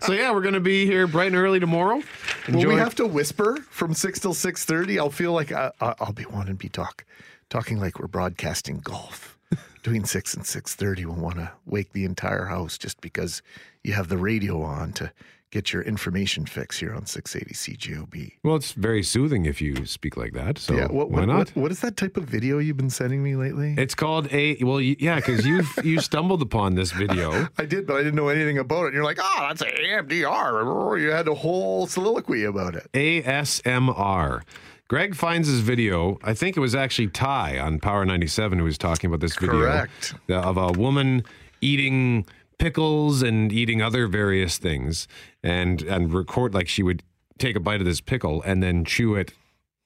So 0.03 0.13
yeah, 0.13 0.33
we're 0.33 0.43
gonna 0.43 0.61
be 0.61 0.87
here 0.87 1.07
bright 1.07 1.29
and 1.29 1.37
early 1.37 1.61
tomorrow. 1.61 2.03
Will 2.49 2.69
we 2.69 2.77
have 2.77 2.95
to 2.97 3.07
whisper 3.07 3.59
from 3.69 3.95
six 3.95 4.21
till 4.21 4.33
six 4.33 4.65
thirty? 4.65 4.99
I'll 4.99 5.11
feel 5.11 5.33
like 5.33 5.53
I, 5.53 5.71
I, 5.81 5.95
I'll 6.01 6.13
be 6.13 6.25
wanting 6.25 6.55
to 6.55 6.55
be 6.55 6.69
talk, 6.69 7.05
talking 7.51 7.79
like 7.79 7.99
we're 7.99 8.07
broadcasting 8.07 8.79
golf. 8.79 9.37
Between 9.83 10.05
six 10.05 10.35
and 10.35 10.47
six 10.47 10.75
thirty, 10.75 11.05
we'll 11.05 11.17
want 11.17 11.37
to 11.37 11.51
wake 11.67 11.93
the 11.93 12.05
entire 12.05 12.47
house 12.47 12.79
just 12.79 13.01
because 13.01 13.43
you 13.83 13.93
have 13.95 14.09
the 14.09 14.17
radio 14.19 14.63
on 14.63 14.93
to 14.95 15.13
get 15.51 15.73
your 15.73 15.83
information 15.83 16.47
fix 16.47 16.79
here 16.79 16.95
on 16.95 17.07
six 17.07 17.35
eighty 17.35 17.55
CJOB. 17.55 18.33
Well, 18.43 18.57
it's 18.57 18.73
very 18.73 19.03
soothing 19.03 19.47
if 19.47 19.61
you 19.61 19.87
speak 19.87 20.17
like 20.17 20.33
that. 20.33 20.59
So 20.59 20.75
yeah, 20.75 20.87
what, 20.87 21.11
why 21.11 21.21
what, 21.21 21.27
not? 21.27 21.39
What, 21.39 21.57
what 21.57 21.71
is 21.71 21.81
that 21.81 21.97
type 21.97 22.17
of 22.17 22.25
video 22.25 22.59
you've 22.59 22.77
been 22.77 22.91
sending 22.91 23.23
me 23.23 23.37
lately? 23.37 23.75
It's 23.79 23.95
called 23.95 24.33
a 24.33 24.57
well, 24.63 24.81
yeah, 24.81 25.17
because 25.17 25.47
you 25.47 25.63
you 25.83 26.01
stumbled 26.01 26.43
upon 26.43 26.75
this 26.75 26.93
video. 26.93 27.49
I 27.59 27.65
did, 27.65 27.87
but 27.87 27.97
I 27.97 27.99
didn't 27.99 28.17
know 28.17 28.29
anything 28.29 28.59
about 28.59 28.85
it. 28.85 28.87
And 28.87 28.95
you're 28.95 29.05
like, 29.05 29.19
oh, 29.21 29.47
that's 29.49 29.63
AMDR. 29.63 31.01
You 31.01 31.11
had 31.11 31.29
a 31.29 31.35
whole 31.35 31.87
soliloquy 31.87 32.45
about 32.45 32.75
it. 32.75 32.89
ASMR. 32.93 34.43
Greg 34.89 35.15
finds 35.15 35.49
his 35.49 35.61
video. 35.61 36.19
I 36.23 36.33
think 36.33 36.57
it 36.57 36.61
was 36.61 36.75
actually 36.75 37.09
Ty 37.09 37.59
on 37.59 37.79
Power 37.79 38.07
97 38.07 38.59
who 38.59 38.65
was 38.65 38.79
talking 38.79 39.09
about 39.09 39.21
this 39.21 39.37
video 39.37 39.61
Correct. 39.61 40.15
of 40.31 40.57
a 40.57 40.73
woman 40.73 41.25
eating 41.61 42.25
pickles 42.59 43.23
and 43.23 43.53
eating 43.53 43.81
other 43.81 44.07
various 44.07 44.59
things 44.59 45.07
and 45.43 45.83
and 45.83 46.13
record 46.13 46.55
like 46.55 46.69
she 46.69 46.83
would 46.83 47.03
take 47.39 47.57
a 47.57 47.61
bite 47.61 47.81
of 47.81 47.87
this 47.87 48.01
pickle 48.01 48.43
and 48.43 48.63
then 48.63 48.85
chew 48.85 49.15
it 49.15 49.33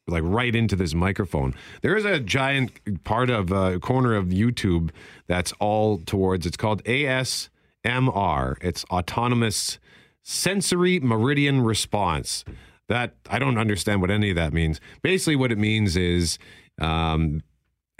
like 0.09 0.23
right 0.25 0.55
into 0.55 0.75
this 0.75 0.95
microphone. 0.95 1.55
There 1.83 1.97
is 1.97 2.05
a 2.05 2.19
giant 2.19 3.05
part 3.05 3.31
of 3.31 3.53
a 3.53 3.79
corner 3.79 4.15
of 4.15 4.27
YouTube 4.27 4.91
that's 5.27 5.53
all 5.61 5.99
towards 5.99 6.47
it's 6.47 6.57
called 6.57 6.83
ASMR. 6.85 8.57
It's 8.61 8.85
autonomous 8.85 9.79
sensory 10.23 10.99
meridian 11.01 11.63
response. 11.63 12.45
That 12.89 13.15
I 13.31 13.39
don't 13.39 13.59
understand 13.59 14.01
what 14.01 14.11
any 14.11 14.31
of 14.31 14.37
that 14.37 14.53
means. 14.53 14.81
Basically, 15.03 15.37
what 15.37 15.53
it 15.53 15.59
means 15.59 15.97
is 15.97 16.39
um, 16.81 17.43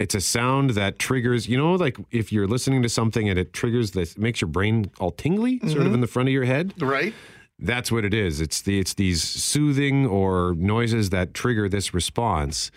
it's 0.03 0.15
a 0.15 0.21
sound 0.21 0.71
that 0.71 0.99
triggers. 0.99 1.47
You 1.47 1.57
know, 1.57 1.73
like 1.75 1.97
if 2.11 2.33
you're 2.33 2.45
listening 2.45 2.83
to 2.83 2.89
something 2.89 3.29
and 3.29 3.39
it 3.39 3.53
triggers 3.53 3.91
this, 3.91 4.17
makes 4.17 4.41
your 4.41 4.49
brain 4.49 4.91
all 4.99 5.11
tingly, 5.11 5.59
sort 5.59 5.87
of 5.87 5.93
in 5.93 6.01
the 6.01 6.07
front 6.07 6.27
of 6.27 6.33
your 6.33 6.43
head. 6.43 6.73
Right? 6.81 7.13
That's 7.57 7.89
what 7.89 8.03
it 8.03 8.13
is. 8.13 8.41
It's 8.41 8.61
the 8.61 8.79
it's 8.79 8.93
these 8.95 9.23
soothing 9.23 10.05
or 10.05 10.55
noises 10.55 11.09
that 11.11 11.33
trigger 11.33 11.69
this 11.69 11.93
response. 11.93 12.69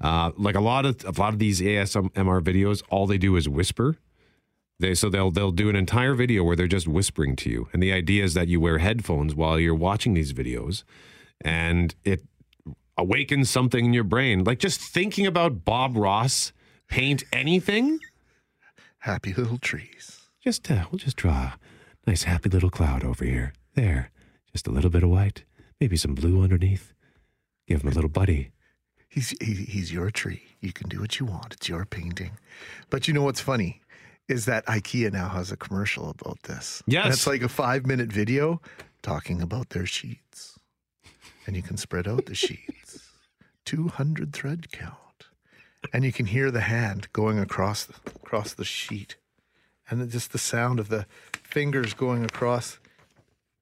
Uh, 0.00 0.30
like 0.36 0.54
a 0.54 0.60
lot 0.60 0.86
of 0.86 1.04
a 1.04 1.20
lot 1.20 1.32
of 1.32 1.40
these 1.40 1.60
ASMR 1.60 2.40
videos, 2.40 2.84
all 2.90 3.08
they 3.08 3.18
do 3.18 3.34
is 3.34 3.48
whisper. 3.48 3.96
They 4.78 4.94
so 4.94 5.10
they'll 5.10 5.32
they'll 5.32 5.50
do 5.50 5.68
an 5.68 5.74
entire 5.74 6.14
video 6.14 6.44
where 6.44 6.54
they're 6.54 6.68
just 6.68 6.86
whispering 6.86 7.34
to 7.36 7.50
you, 7.50 7.68
and 7.72 7.82
the 7.82 7.92
idea 7.92 8.22
is 8.22 8.34
that 8.34 8.46
you 8.46 8.60
wear 8.60 8.78
headphones 8.78 9.34
while 9.34 9.58
you're 9.58 9.74
watching 9.74 10.14
these 10.14 10.32
videos, 10.32 10.84
and 11.40 11.96
it 12.04 12.22
awakens 12.96 13.50
something 13.50 13.84
in 13.86 13.92
your 13.92 14.04
brain, 14.04 14.44
like 14.44 14.60
just 14.60 14.80
thinking 14.80 15.26
about 15.26 15.64
Bob 15.64 15.96
Ross 15.96 16.52
paint 16.88 17.24
anything. 17.32 18.00
Happy 18.98 19.32
little 19.32 19.58
trees. 19.58 20.20
Just 20.42 20.70
uh, 20.70 20.86
we'll 20.90 20.98
just 20.98 21.16
draw 21.16 21.52
a 21.52 21.58
nice 22.06 22.24
happy 22.24 22.48
little 22.48 22.70
cloud 22.70 23.04
over 23.04 23.24
here. 23.24 23.52
There, 23.74 24.10
just 24.52 24.66
a 24.66 24.70
little 24.70 24.90
bit 24.90 25.02
of 25.02 25.10
white, 25.10 25.44
maybe 25.80 25.96
some 25.96 26.14
blue 26.14 26.42
underneath. 26.42 26.92
Give 27.66 27.82
him 27.82 27.88
a 27.88 27.94
little 27.94 28.10
buddy. 28.10 28.50
He's 29.08 29.30
he, 29.40 29.54
he's 29.54 29.92
your 29.92 30.10
tree. 30.10 30.42
You 30.60 30.72
can 30.72 30.88
do 30.88 31.00
what 31.00 31.20
you 31.20 31.26
want. 31.26 31.54
It's 31.54 31.68
your 31.68 31.84
painting. 31.84 32.32
But 32.90 33.06
you 33.06 33.14
know 33.14 33.22
what's 33.22 33.40
funny 33.40 33.80
is 34.28 34.44
that 34.44 34.66
IKEA 34.66 35.12
now 35.12 35.28
has 35.28 35.50
a 35.50 35.56
commercial 35.56 36.10
about 36.10 36.42
this. 36.42 36.82
Yes. 36.86 37.04
And 37.04 37.14
it's 37.14 37.26
like 37.26 37.42
a 37.42 37.48
five 37.48 37.86
minute 37.86 38.12
video 38.12 38.60
talking 39.02 39.40
about 39.40 39.70
their 39.70 39.86
sheets. 39.86 40.58
And 41.46 41.56
you 41.56 41.62
can 41.62 41.76
spread 41.78 42.06
out 42.06 42.26
the 42.26 42.34
sheets. 42.34 43.08
200 43.64 44.32
thread 44.32 44.70
count. 44.70 44.96
And 45.92 46.04
you 46.04 46.12
can 46.12 46.26
hear 46.26 46.50
the 46.50 46.60
hand 46.60 47.08
going 47.12 47.38
across 47.38 47.84
the, 47.84 47.94
across 48.16 48.52
the 48.52 48.64
sheet. 48.64 49.16
And 49.88 50.10
just 50.10 50.32
the 50.32 50.38
sound 50.38 50.80
of 50.80 50.88
the 50.88 51.06
fingers 51.32 51.94
going 51.94 52.24
across 52.24 52.78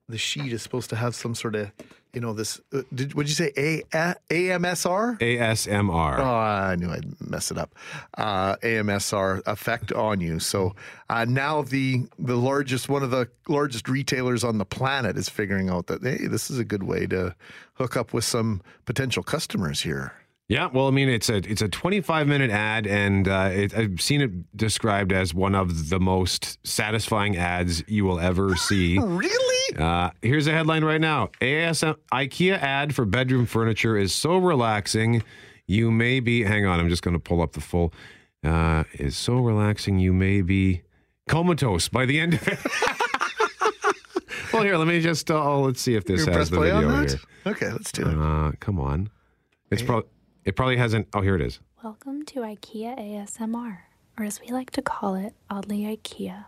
the 0.08 0.18
sheet 0.18 0.52
is 0.52 0.62
supposed 0.62 0.90
to 0.90 0.96
have 0.96 1.14
some 1.14 1.34
sort 1.34 1.54
of, 1.54 1.70
you 2.12 2.20
know, 2.20 2.32
this. 2.32 2.60
Uh, 2.72 2.82
did 2.94 3.14
would 3.14 3.28
you 3.28 3.34
say 3.34 3.52
A, 3.56 3.82
A 3.92 4.14
AMSR? 4.30 5.18
ASMR. 5.18 6.18
Oh, 6.18 6.24
I 6.24 6.76
knew 6.76 6.90
I'd 6.90 7.20
mess 7.20 7.50
it 7.50 7.58
up. 7.58 7.74
Uh, 8.16 8.56
AMSR 8.56 9.42
effect 9.46 9.92
on 9.92 10.20
you. 10.20 10.38
So 10.38 10.74
uh, 11.10 11.24
now 11.24 11.62
the 11.62 12.06
the 12.18 12.36
largest, 12.36 12.88
one 12.88 13.02
of 13.02 13.10
the 13.10 13.28
largest 13.48 13.88
retailers 13.88 14.44
on 14.44 14.58
the 14.58 14.64
planet 14.64 15.16
is 15.16 15.28
figuring 15.28 15.68
out 15.68 15.86
that 15.88 16.02
hey, 16.02 16.26
this 16.26 16.50
is 16.50 16.58
a 16.58 16.64
good 16.64 16.84
way 16.84 17.06
to 17.08 17.34
hook 17.74 17.96
up 17.96 18.12
with 18.12 18.24
some 18.24 18.62
potential 18.84 19.22
customers 19.22 19.82
here. 19.82 20.12
Yeah, 20.48 20.68
well, 20.72 20.86
I 20.86 20.92
mean, 20.92 21.08
it's 21.08 21.28
a 21.28 21.36
it's 21.38 21.60
a 21.60 21.68
25 21.68 22.28
minute 22.28 22.52
ad, 22.52 22.86
and 22.86 23.26
uh, 23.26 23.50
it, 23.52 23.76
I've 23.76 24.00
seen 24.00 24.20
it 24.20 24.56
described 24.56 25.12
as 25.12 25.34
one 25.34 25.56
of 25.56 25.88
the 25.88 25.98
most 25.98 26.64
satisfying 26.64 27.36
ads 27.36 27.82
you 27.88 28.04
will 28.04 28.20
ever 28.20 28.54
see. 28.56 28.96
Really? 28.96 29.76
Uh, 29.76 30.10
here's 30.22 30.46
a 30.46 30.52
headline 30.52 30.84
right 30.84 31.00
now: 31.00 31.30
ASM 31.40 31.96
IKEA 32.12 32.62
ad 32.62 32.94
for 32.94 33.04
bedroom 33.04 33.44
furniture 33.46 33.96
is 33.96 34.14
so 34.14 34.36
relaxing, 34.36 35.24
you 35.66 35.90
may 35.90 36.20
be. 36.20 36.44
Hang 36.44 36.64
on, 36.64 36.78
I'm 36.78 36.88
just 36.90 37.02
going 37.02 37.14
to 37.14 37.20
pull 37.20 37.42
up 37.42 37.52
the 37.54 37.60
full. 37.60 37.92
Uh, 38.44 38.84
is 38.92 39.16
so 39.16 39.38
relaxing, 39.38 39.98
you 39.98 40.12
may 40.12 40.42
be 40.42 40.82
comatose 41.28 41.88
by 41.88 42.06
the 42.06 42.20
end 42.20 42.34
of 42.34 42.46
it. 42.46 42.58
well, 44.52 44.62
here, 44.62 44.76
let 44.76 44.86
me 44.86 45.00
just. 45.00 45.28
Uh, 45.28 45.42
oh, 45.42 45.62
let's 45.62 45.80
see 45.80 45.96
if 45.96 46.04
this 46.04 46.20
You 46.20 46.26
has 46.26 46.36
press 46.36 46.48
the 46.50 46.56
play 46.58 46.70
video 46.70 46.88
on 46.88 47.02
that? 47.06 47.10
here. 47.10 47.20
Okay, 47.52 47.72
let's 47.72 47.90
do 47.90 48.02
it. 48.08 48.16
Uh, 48.16 48.52
come 48.60 48.78
on, 48.78 49.10
it's 49.72 49.82
probably. 49.82 50.08
It 50.46 50.54
probably 50.54 50.76
hasn't. 50.76 51.08
Oh, 51.12 51.22
here 51.22 51.34
it 51.34 51.42
is. 51.42 51.58
Welcome 51.82 52.24
to 52.26 52.42
IKEA 52.42 52.96
ASMR, 52.96 53.78
or 54.16 54.24
as 54.24 54.40
we 54.40 54.46
like 54.52 54.70
to 54.70 54.80
call 54.80 55.16
it, 55.16 55.34
Oddly 55.50 55.80
IKEA. 55.80 56.44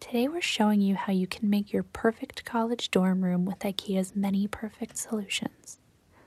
Today 0.00 0.26
we're 0.26 0.40
showing 0.40 0.80
you 0.80 0.96
how 0.96 1.12
you 1.12 1.28
can 1.28 1.48
make 1.48 1.72
your 1.72 1.84
perfect 1.84 2.44
college 2.44 2.90
dorm 2.90 3.22
room 3.24 3.44
with 3.44 3.60
IKEA's 3.60 4.16
many 4.16 4.48
perfect 4.48 4.98
solutions. 4.98 5.78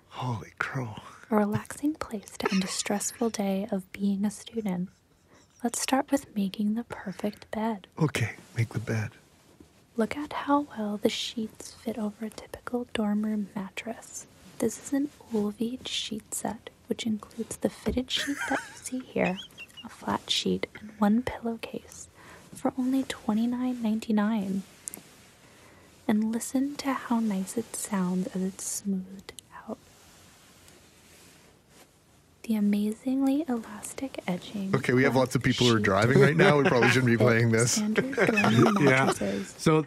Holy 0.08 0.54
crow. 0.58 0.96
A 1.30 1.36
relaxing 1.36 1.96
place 1.96 2.38
to 2.40 2.50
end 2.50 2.64
a 2.64 2.68
stressful 2.68 3.30
day 3.30 3.68
of 3.70 3.92
being 3.92 4.24
a 4.24 4.32
student. 4.32 4.88
Let's 5.66 5.82
start 5.82 6.10
with 6.12 6.34
making 6.34 6.76
the 6.76 6.86
perfect 6.86 7.52
bed. 7.52 7.88
Okay, 8.00 8.36
make 8.56 8.70
the 8.70 8.80
bed. 8.80 9.12
Look 9.98 10.16
at 10.16 10.32
how 10.32 10.68
well 10.78 10.96
the 10.96 11.10
sheets 11.10 11.74
fit 11.74 11.98
over 11.98 12.24
a 12.26 12.30
typical 12.30 12.88
dorm 12.94 13.26
room 13.26 13.50
mattress. 13.54 14.28
This 14.62 14.78
is 14.78 14.94
an 14.94 15.10
Ullvide 15.34 15.88
sheet 15.88 16.36
set, 16.36 16.70
which 16.86 17.08
includes 17.08 17.58
the 17.58 17.68
fitted 17.68 18.12
sheet 18.12 18.38
that 18.48 18.60
you 18.60 18.76
see 18.84 19.00
here, 19.00 19.40
a 19.84 19.90
flat 19.90 20.30
sheet, 20.30 20.68
and 20.80 20.92
one 21.00 21.24
pillowcase 21.24 22.08
for 22.54 22.72
only 22.78 23.02
$29.99. 23.04 24.62
And 26.08 26.32
listen 26.32 26.76
to 26.76 26.94
how 26.94 27.20
nice 27.20 27.58
it 27.58 27.76
sounds 27.76 28.28
as 28.36 28.44
it's 28.44 28.64
smoothed 28.64 29.34
out. 29.68 29.80
The 32.52 32.58
amazingly 32.58 33.46
elastic 33.48 34.22
edging. 34.28 34.76
Okay, 34.76 34.92
we 34.92 35.04
have 35.04 35.16
lots 35.16 35.36
of 35.36 35.42
people 35.42 35.68
who 35.68 35.74
are 35.78 35.80
driving 35.80 36.20
right 36.20 36.36
now. 36.36 36.58
We 36.58 36.66
probably 36.66 36.90
shouldn't 36.90 37.06
be 37.06 37.16
playing 37.26 37.52
this. 37.52 37.72
Standard 37.72 38.14
dorm 38.28 38.56
room 38.56 38.86
Yeah. 38.86 39.14
So, 39.58 39.86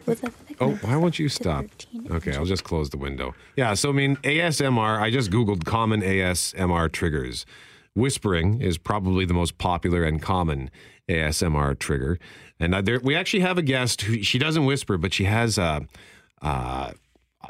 oh, 0.59 0.71
why 0.81 0.95
won't 0.95 1.19
you 1.19 1.29
stop? 1.29 1.65
Okay, 2.09 2.35
I'll 2.35 2.45
just 2.45 2.63
close 2.63 2.89
the 2.89 2.97
window. 2.97 3.35
Yeah, 3.55 3.75
so 3.75 3.89
I 3.89 3.91
mean, 3.91 4.15
ASMR, 4.15 4.99
I 4.99 5.11
just 5.11 5.29
Googled 5.29 5.65
common 5.65 6.01
ASMR 6.01 6.91
triggers. 6.91 7.45
Whispering 7.93 8.61
is 8.61 8.79
probably 8.79 9.25
the 9.25 9.35
most 9.35 9.59
popular 9.59 10.03
and 10.03 10.19
common 10.19 10.71
ASMR 11.07 11.77
trigger. 11.77 12.17
And 12.59 12.73
uh, 12.73 12.81
there, 12.81 12.99
we 12.99 13.15
actually 13.15 13.41
have 13.41 13.59
a 13.59 13.61
guest 13.61 14.01
who 14.01 14.23
she 14.23 14.39
doesn't 14.39 14.65
whisper, 14.65 14.97
but 14.97 15.13
she 15.13 15.25
has 15.25 15.59
uh, 15.59 15.81
uh, 16.41 16.93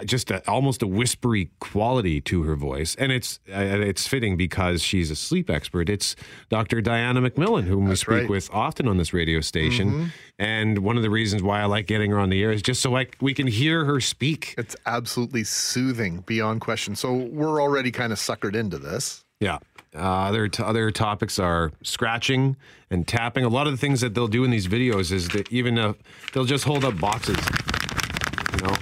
just 0.04 0.32
a, 0.32 0.48
almost 0.50 0.82
a 0.82 0.88
whispery 0.88 1.50
quality 1.60 2.20
to 2.22 2.44
her 2.44 2.56
voice, 2.56 2.96
and 2.96 3.12
it's 3.12 3.40
uh, 3.50 3.60
it's 3.60 4.08
fitting 4.08 4.36
because 4.36 4.82
she's 4.82 5.12
a 5.12 5.16
sleep 5.16 5.50
expert. 5.50 5.90
It's 5.90 6.16
Dr. 6.50 6.82
Diana 6.82 7.22
McMillan, 7.22 7.64
whom 7.64 7.86
we 7.86 7.96
speak 7.96 8.10
right. 8.10 8.30
with 8.30 8.50
often 8.52 8.88
on 8.88 8.98
this 8.98 9.14
radio 9.14 9.42
station. 9.42 9.92
Mhm. 9.92 10.10
And 10.38 10.80
one 10.80 10.98
of 10.98 11.04
the 11.04 11.10
reasons 11.10 11.42
why 11.44 11.62
I 11.62 11.66
like 11.66 11.88
getting 11.88 12.12
her 12.12 12.20
on 12.20 12.30
the 12.30 12.44
air 12.44 12.52
is 12.52 12.62
just 12.62 12.82
so 12.82 12.98
I, 12.98 13.08
we 13.22 13.34
can 13.34 13.48
hear 13.48 13.86
her 13.86 14.02
speak. 14.02 14.54
It's 14.58 14.76
absolutely 14.86 15.46
soothing, 15.46 16.24
beyond 16.26 16.60
question. 16.62 16.96
So 16.96 17.14
we're 17.14 17.62
already 17.62 17.92
kind 17.92 18.12
of 18.12 18.20
suckered 18.20 18.56
into 18.56 18.78
this. 18.78 19.24
Yeah. 19.40 19.60
Uh, 19.96 20.28
other 20.28 20.50
t- 20.50 20.62
other 20.62 20.92
topics 20.92 21.40
are 21.40 21.72
scratching 21.82 22.58
and 22.90 23.08
tapping. 23.08 23.46
A 23.46 23.50
lot 23.50 23.66
of 23.66 23.72
the 23.72 23.78
things 23.78 24.02
that 24.02 24.14
they'll 24.14 24.28
do 24.28 24.44
in 24.44 24.52
these 24.52 24.68
videos 24.68 25.12
is 25.14 25.30
that 25.30 25.50
even 25.54 25.80
uh, 25.80 25.94
they'll 26.34 26.44
just 26.44 26.66
hold 26.66 26.84
up 26.84 27.00
boxes. 27.00 27.38
You 28.54 28.68
know, 28.68 28.76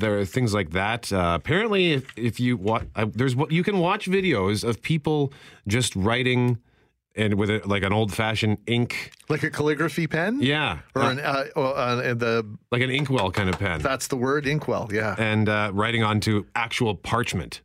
there 0.00 0.18
are 0.18 0.24
things 0.24 0.54
like 0.54 0.70
that. 0.70 1.12
Uh, 1.12 1.32
apparently, 1.34 1.92
if, 1.94 2.12
if 2.16 2.40
you 2.40 2.56
watch, 2.56 2.84
uh, 2.94 3.06
there's 3.12 3.34
what 3.36 3.50
you 3.52 3.62
can 3.62 3.78
watch 3.78 4.06
videos 4.06 4.62
of 4.64 4.82
people 4.82 5.32
just 5.66 5.94
writing 5.96 6.58
and 7.18 7.34
with 7.34 7.48
a, 7.48 7.62
like 7.64 7.82
an 7.82 7.92
old 7.94 8.12
fashioned 8.12 8.58
ink, 8.66 9.12
like 9.30 9.42
a 9.42 9.50
calligraphy 9.50 10.06
pen. 10.06 10.38
Yeah, 10.42 10.80
Or 10.94 11.02
an 11.10 11.18
uh, 11.18 11.44
uh, 11.56 11.60
uh, 11.60 12.14
the 12.14 12.46
like 12.70 12.82
an 12.82 12.90
inkwell 12.90 13.30
kind 13.30 13.48
of 13.48 13.58
pen. 13.58 13.80
that's 13.80 14.08
the 14.08 14.16
word 14.16 14.46
inkwell. 14.46 14.90
Yeah. 14.92 15.14
and 15.18 15.48
uh, 15.48 15.70
writing 15.72 16.02
onto 16.02 16.44
actual 16.54 16.94
parchment 16.94 17.62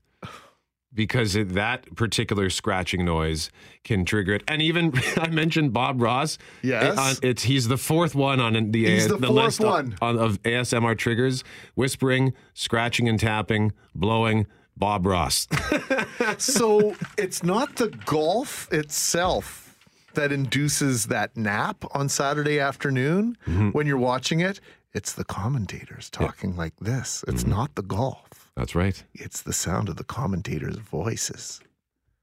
because 0.94 1.36
it, 1.36 1.54
that 1.54 1.96
particular 1.96 2.50
scratching 2.50 3.06
noise 3.06 3.50
can 3.84 4.04
trigger 4.06 4.34
it. 4.34 4.44
And 4.48 4.62
even 4.62 4.94
I 5.18 5.30
mentioned 5.30 5.72
Bob 5.74 6.02
Ross. 6.02 6.38
Yes. 6.62 6.94
It- 6.94 7.00
on- 7.00 7.16
it's 7.30 7.44
he's 7.44 7.68
the 7.68 7.78
fourth 7.78 8.14
one 8.16 8.40
on 8.40 8.72
the 8.72 8.86
He's 8.86 9.08
the 9.08 9.18
fourth 9.18 9.30
list 9.32 9.60
of- 9.62 9.66
one. 9.68 9.96
on, 10.02 10.18
of 10.20 10.42
ASMR 10.44 10.98
triggers: 10.98 11.44
whispering, 11.76 12.34
scratching 12.54 13.08
and 13.10 13.20
tapping, 13.20 13.72
blowing. 13.96 14.48
Bob 14.78 15.06
Ross. 15.06 15.48
so 16.38 16.96
it's 17.18 17.44
not 17.44 17.76
the 17.76 17.90
golf 18.06 18.72
itself 18.72 19.78
that 20.14 20.32
induces 20.32 21.06
that 21.08 21.36
nap 21.38 21.84
on 21.94 22.10
Saturday 22.10 22.60
afternoon 22.60 23.38
Mm-hmm. 23.46 23.70
when 23.70 23.86
you're 23.86 23.98
watching 23.98 24.40
it. 24.40 24.60
It's 24.94 25.14
the 25.14 25.24
commentators 25.24 26.10
talking 26.10 26.56
like 26.56 26.74
this. 26.80 27.24
It's 27.28 27.44
Mm-hmm. 27.44 27.52
not 27.52 27.76
the 27.76 27.84
golf. 27.84 28.41
That's 28.56 28.76
right. 28.76 29.02
It's 29.14 29.42
the 29.42 29.54
sound 29.54 29.90
of 29.90 29.96
the 29.96 30.04
commentators' 30.04 30.76
voices. 30.78 31.62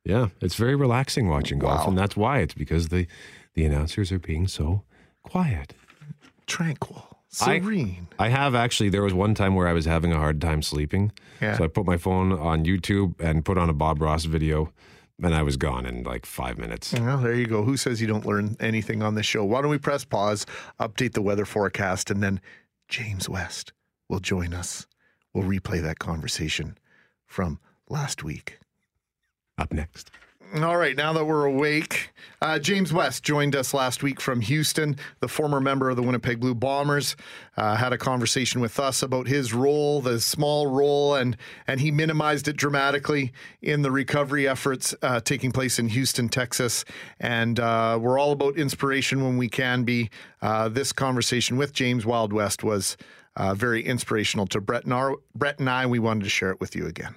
Yeah, 0.05 0.29
it's 0.41 0.55
very 0.55 0.75
relaxing 0.77 1.29
watching 1.29 1.59
golf, 1.59 1.87
and 1.87 1.97
that's 1.99 2.17
why 2.17 2.39
it's 2.41 2.55
because 2.55 2.89
the 2.89 3.07
the 3.55 3.65
announcers 3.65 4.13
are 4.13 4.19
being 4.19 4.47
so 4.47 4.83
quiet. 5.23 5.75
Tranquil, 6.47 7.07
I- 7.43 7.59
serene. 7.61 8.09
I 8.19 8.29
have 8.29 8.55
actually. 8.55 8.89
There 8.89 9.03
was 9.03 9.13
one 9.15 9.35
time 9.35 9.55
where 9.55 9.69
I 9.69 9.73
was 9.73 9.85
having 9.85 10.13
a 10.13 10.17
hard 10.17 10.41
time 10.41 10.63
sleeping, 10.63 11.13
Yeah. 11.41 11.57
so 11.57 11.65
I 11.65 11.69
put 11.69 11.85
my 11.87 11.97
phone 11.97 12.33
on 12.33 12.65
YouTube 12.65 13.21
and 13.21 13.45
put 13.45 13.59
on 13.59 13.69
a 13.69 13.75
Bob 13.75 14.01
Ross 14.01 14.25
video, 14.25 14.73
and 15.23 15.35
I 15.35 15.43
was 15.43 15.57
gone 15.57 15.85
in 15.85 16.05
like 16.05 16.25
five 16.25 16.57
minutes. 16.59 16.93
Well, 16.95 17.19
there 17.19 17.35
you 17.35 17.47
go. 17.47 17.63
Who 17.65 17.77
says 17.77 18.01
you 18.01 18.07
don't 18.07 18.25
learn 18.25 18.57
anything 18.61 19.03
on 19.03 19.15
this 19.15 19.27
show? 19.27 19.45
Why 19.45 19.61
don't 19.61 19.71
we 19.71 19.79
press 19.79 20.05
pause, 20.05 20.47
update 20.81 21.13
the 21.13 21.23
weather 21.23 21.45
forecast, 21.45 22.11
and 22.11 22.23
then 22.23 22.41
James 22.89 23.29
West 23.29 23.73
will 24.09 24.21
join 24.21 24.55
us. 24.55 24.87
We'll 25.39 25.47
replay 25.47 25.81
that 25.83 26.01
conversation 26.01 26.77
from 27.25 27.61
last 27.89 28.25
week. 28.25 28.59
Up 29.57 29.73
next. 29.73 30.11
All 30.57 30.77
right, 30.77 30.97
now 30.97 31.13
that 31.13 31.27
we're 31.27 31.45
awake, 31.45 32.11
uh, 32.43 32.59
James 32.59 32.93
West 32.93 33.23
joined 33.23 33.55
us 33.55 33.73
last 33.73 34.03
week 34.03 34.21
from 34.21 34.41
Houston, 34.41 34.97
the 35.21 35.29
former 35.29 35.61
member 35.61 35.91
of 35.91 35.97
the 35.97 36.03
Winnipeg 36.03 36.41
Blue 36.41 36.57
Bombers, 36.57 37.15
uh, 37.57 37.77
had 37.77 37.93
a 37.93 37.99
conversation 37.99 38.61
with 38.61 38.81
us 38.81 39.01
about 39.01 39.29
his 39.29 39.55
role, 39.55 40.01
the 40.01 40.19
small 40.21 40.67
role, 40.67 41.15
and 41.15 41.37
and 41.69 41.81
he 41.81 41.93
minimized 41.93 42.49
it 42.49 42.57
dramatically 42.57 43.33
in 43.63 43.83
the 43.83 43.93
recovery 43.93 44.49
efforts 44.49 44.93
uh, 45.03 45.21
taking 45.21 45.53
place 45.53 45.79
in 45.79 45.89
Houston, 45.89 46.29
Texas. 46.29 46.85
And 47.21 47.61
uh, 47.61 47.97
we're 48.01 48.19
all 48.19 48.33
about 48.33 48.57
inspiration 48.57 49.23
when 49.23 49.37
we 49.37 49.49
can 49.49 49.85
be. 49.85 50.11
Uh, 50.41 50.69
this 50.69 50.93
conversation 50.93 51.57
with 51.57 51.73
James 51.73 52.07
Wild 52.07 52.33
West 52.33 52.65
was 52.65 52.97
uh, 53.39 53.55
very 53.55 53.83
inspirational 53.83 54.47
to 54.49 54.61
Brett 54.61 54.85
and, 54.85 54.93
our, 54.93 55.17
Brett 55.35 55.59
and 55.59 55.71
I. 55.71 55.87
We 55.87 55.99
wanted 55.99 56.25
to 56.25 56.31
share 56.31 56.51
it 56.51 56.61
with 56.61 56.77
you 56.77 56.87
again. 56.87 57.15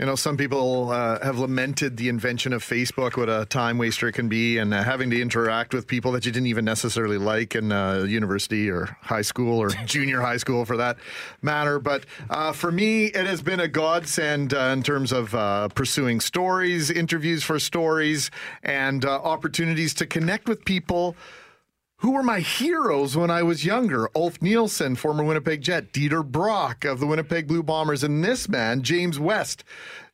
You 0.00 0.06
know, 0.06 0.16
some 0.16 0.36
people 0.36 0.90
uh, 0.90 1.24
have 1.24 1.38
lamented 1.38 1.96
the 1.96 2.08
invention 2.08 2.52
of 2.52 2.64
Facebook, 2.64 3.16
what 3.16 3.28
a 3.28 3.46
time 3.46 3.78
waster 3.78 4.08
it 4.08 4.14
can 4.14 4.28
be, 4.28 4.58
and 4.58 4.74
uh, 4.74 4.82
having 4.82 5.08
to 5.10 5.22
interact 5.22 5.72
with 5.72 5.86
people 5.86 6.10
that 6.12 6.26
you 6.26 6.32
didn't 6.32 6.48
even 6.48 6.64
necessarily 6.64 7.16
like 7.16 7.54
in 7.54 7.70
uh, 7.70 8.02
university 8.02 8.68
or 8.68 8.96
high 9.02 9.22
school 9.22 9.56
or 9.56 9.68
junior 9.86 10.20
high 10.20 10.36
school 10.36 10.64
for 10.64 10.76
that 10.76 10.96
matter. 11.42 11.78
But 11.78 12.06
uh, 12.28 12.50
for 12.50 12.72
me, 12.72 13.04
it 13.06 13.24
has 13.24 13.40
been 13.40 13.60
a 13.60 13.68
godsend 13.68 14.52
uh, 14.52 14.72
in 14.72 14.82
terms 14.82 15.12
of 15.12 15.32
uh, 15.32 15.68
pursuing 15.68 16.18
stories, 16.18 16.90
interviews 16.90 17.44
for 17.44 17.60
stories, 17.60 18.32
and 18.64 19.04
uh, 19.04 19.20
opportunities 19.22 19.94
to 19.94 20.06
connect 20.06 20.48
with 20.48 20.64
people 20.64 21.14
who 22.04 22.10
were 22.10 22.22
my 22.22 22.40
heroes 22.40 23.16
when 23.16 23.30
I 23.30 23.42
was 23.42 23.64
younger. 23.64 24.10
Ulf 24.14 24.42
Nilsson, 24.42 24.94
former 24.94 25.24
Winnipeg 25.24 25.62
Jet, 25.62 25.90
Dieter 25.90 26.22
Brock 26.22 26.84
of 26.84 27.00
the 27.00 27.06
Winnipeg 27.06 27.46
Blue 27.46 27.62
Bombers, 27.62 28.04
and 28.04 28.22
this 28.22 28.46
man, 28.46 28.82
James 28.82 29.18
West. 29.18 29.64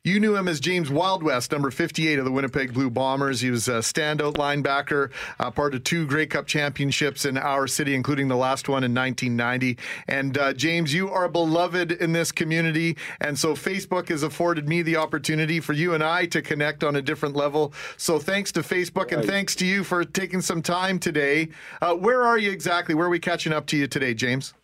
You 0.03 0.19
knew 0.19 0.35
him 0.35 0.47
as 0.47 0.59
James 0.59 0.89
Wild 0.89 1.21
West, 1.21 1.51
number 1.51 1.69
58 1.69 2.17
of 2.17 2.25
the 2.25 2.31
Winnipeg 2.31 2.73
Blue 2.73 2.89
Bombers. 2.89 3.39
He 3.41 3.51
was 3.51 3.67
a 3.67 3.81
standout 3.81 4.33
linebacker, 4.33 5.11
uh, 5.39 5.51
part 5.51 5.75
of 5.75 5.83
two 5.83 6.07
Grey 6.07 6.25
Cup 6.25 6.47
championships 6.47 7.23
in 7.23 7.37
our 7.37 7.67
city, 7.67 7.93
including 7.93 8.27
the 8.27 8.35
last 8.35 8.67
one 8.67 8.83
in 8.83 8.95
1990. 8.95 9.77
And 10.07 10.35
uh, 10.39 10.53
James, 10.53 10.91
you 10.91 11.11
are 11.11 11.29
beloved 11.29 11.91
in 11.91 12.13
this 12.13 12.31
community. 12.31 12.97
And 13.19 13.37
so 13.37 13.53
Facebook 13.53 14.09
has 14.09 14.23
afforded 14.23 14.67
me 14.67 14.81
the 14.81 14.95
opportunity 14.95 15.59
for 15.59 15.73
you 15.73 15.93
and 15.93 16.03
I 16.03 16.25
to 16.25 16.41
connect 16.41 16.83
on 16.83 16.95
a 16.95 17.01
different 17.03 17.35
level. 17.35 17.71
So 17.95 18.17
thanks 18.17 18.51
to 18.53 18.61
Facebook 18.61 19.11
and 19.11 19.23
thanks 19.23 19.55
to 19.57 19.67
you 19.67 19.83
for 19.83 20.03
taking 20.03 20.41
some 20.41 20.63
time 20.63 20.97
today. 20.97 21.49
Uh, 21.79 21.93
where 21.93 22.23
are 22.23 22.39
you 22.39 22.49
exactly? 22.49 22.95
Where 22.95 23.05
are 23.05 23.11
we 23.11 23.19
catching 23.19 23.53
up 23.53 23.67
to 23.67 23.77
you 23.77 23.85
today, 23.85 24.15
James? 24.15 24.55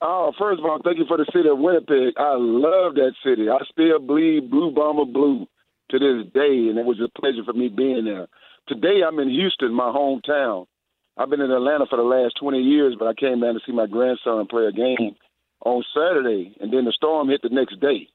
Oh, 0.00 0.32
first 0.38 0.60
of 0.60 0.64
all, 0.64 0.78
thank 0.84 0.98
you 0.98 1.06
for 1.08 1.16
the 1.16 1.26
city 1.32 1.48
of 1.48 1.58
Winnipeg. 1.58 2.14
I 2.16 2.34
love 2.38 2.94
that 2.94 3.14
city. 3.24 3.48
I 3.48 3.58
still 3.70 3.98
bleed 3.98 4.50
Blue 4.50 4.70
Bomber 4.70 5.04
Blue 5.04 5.46
to 5.90 5.98
this 5.98 6.32
day, 6.32 6.70
and 6.70 6.78
it 6.78 6.84
was 6.84 7.00
a 7.00 7.20
pleasure 7.20 7.42
for 7.44 7.52
me 7.52 7.68
being 7.68 8.04
there. 8.04 8.28
Today, 8.68 9.02
I'm 9.06 9.18
in 9.18 9.30
Houston, 9.30 9.72
my 9.72 9.90
hometown. 9.90 10.66
I've 11.16 11.30
been 11.30 11.40
in 11.40 11.50
Atlanta 11.50 11.86
for 11.90 11.96
the 11.96 12.04
last 12.04 12.36
20 12.40 12.58
years, 12.58 12.94
but 12.96 13.08
I 13.08 13.14
came 13.14 13.40
down 13.40 13.54
to 13.54 13.60
see 13.66 13.72
my 13.72 13.86
grandson 13.86 14.46
play 14.46 14.66
a 14.66 14.72
game 14.72 15.16
on 15.64 15.82
Saturday, 15.92 16.54
and 16.60 16.72
then 16.72 16.84
the 16.84 16.92
storm 16.92 17.28
hit 17.28 17.42
the 17.42 17.48
next 17.48 17.80
day. 17.80 18.06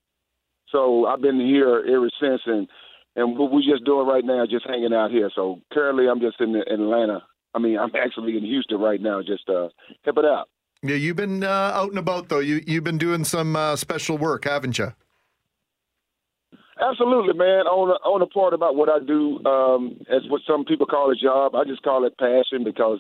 So 0.72 1.06
I've 1.06 1.22
been 1.22 1.40
here 1.40 1.84
ever 1.86 2.10
since, 2.22 2.42
and 2.46 2.68
and 3.16 3.38
what 3.38 3.52
we're 3.52 3.62
just 3.62 3.86
doing 3.86 4.08
right 4.08 4.26
now, 4.26 4.46
just 4.50 4.66
hanging 4.66 4.94
out 4.94 5.12
here. 5.12 5.30
So 5.36 5.60
currently, 5.72 6.08
I'm 6.08 6.22
just 6.22 6.40
in, 6.40 6.56
in 6.56 6.82
Atlanta. 6.82 7.22
I 7.54 7.60
mean, 7.60 7.78
I'm 7.78 7.92
actually 8.02 8.38
in 8.38 8.46
Houston 8.46 8.80
right 8.80 9.02
now, 9.02 9.22
just 9.22 9.50
uh, 9.50 9.68
it 10.06 10.26
out. 10.26 10.48
Yeah, 10.84 10.96
you've 10.96 11.16
been 11.16 11.44
uh, 11.44 11.72
out 11.74 11.90
and 11.90 11.98
about 11.98 12.28
though. 12.28 12.40
You 12.40 12.62
you've 12.68 12.84
been 12.84 12.98
doing 12.98 13.24
some 13.24 13.56
uh, 13.56 13.78
special 13.78 14.18
work, 14.18 14.44
haven't 14.44 14.78
you? 14.78 14.94
Absolutely, 16.80 17.34
man. 17.34 17.64
On 17.68 17.88
the, 17.88 17.98
on 18.04 18.20
the 18.20 18.26
part 18.26 18.54
about 18.54 18.76
what 18.76 18.90
I 18.90 19.00
do, 19.00 19.40
um, 19.46 20.02
as 20.12 20.28
what 20.28 20.42
some 20.46 20.66
people 20.66 20.86
call 20.86 21.12
a 21.12 21.16
job, 21.16 21.56
I 21.56 21.64
just 21.64 21.84
call 21.84 22.04
it 22.04 22.18
passion 22.18 22.66
because, 22.66 23.00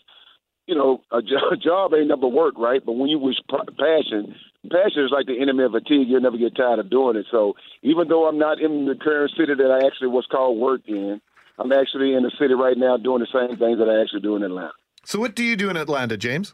you 0.67 0.75
know, 0.75 1.01
a, 1.11 1.21
jo- 1.21 1.49
a 1.51 1.57
job 1.57 1.93
ain't 1.93 2.07
never 2.07 2.27
work, 2.27 2.53
right? 2.57 2.79
But 2.85 2.93
when 2.93 3.09
you 3.09 3.19
wish 3.19 3.35
p- 3.49 3.75
passion, 3.75 4.35
passion 4.71 5.03
is 5.03 5.11
like 5.11 5.25
the 5.25 5.41
enemy 5.41 5.65
of 5.65 5.73
fatigue. 5.73 6.07
You'll 6.07 6.21
never 6.21 6.37
get 6.37 6.55
tired 6.55 6.79
of 6.79 6.89
doing 6.89 7.17
it. 7.17 7.25
So 7.31 7.55
even 7.81 8.07
though 8.07 8.29
I'm 8.29 8.37
not 8.37 8.61
in 8.61 8.85
the 8.85 8.95
current 8.95 9.33
city 9.35 9.53
that 9.55 9.71
I 9.71 9.85
actually 9.85 10.09
was 10.09 10.27
called 10.31 10.57
work 10.57 10.81
in, 10.87 11.19
I'm 11.59 11.73
actually 11.73 12.13
in 12.13 12.23
the 12.23 12.31
city 12.39 12.53
right 12.53 12.77
now 12.77 12.95
doing 12.95 13.19
the 13.19 13.27
same 13.33 13.57
things 13.57 13.79
that 13.79 13.89
I 13.89 14.01
actually 14.01 14.21
do 14.21 14.37
in 14.37 14.43
Atlanta. 14.43 14.71
So 15.03 15.19
what 15.19 15.35
do 15.35 15.43
you 15.43 15.57
do 15.57 15.69
in 15.69 15.75
Atlanta, 15.75 16.15
James? 16.15 16.53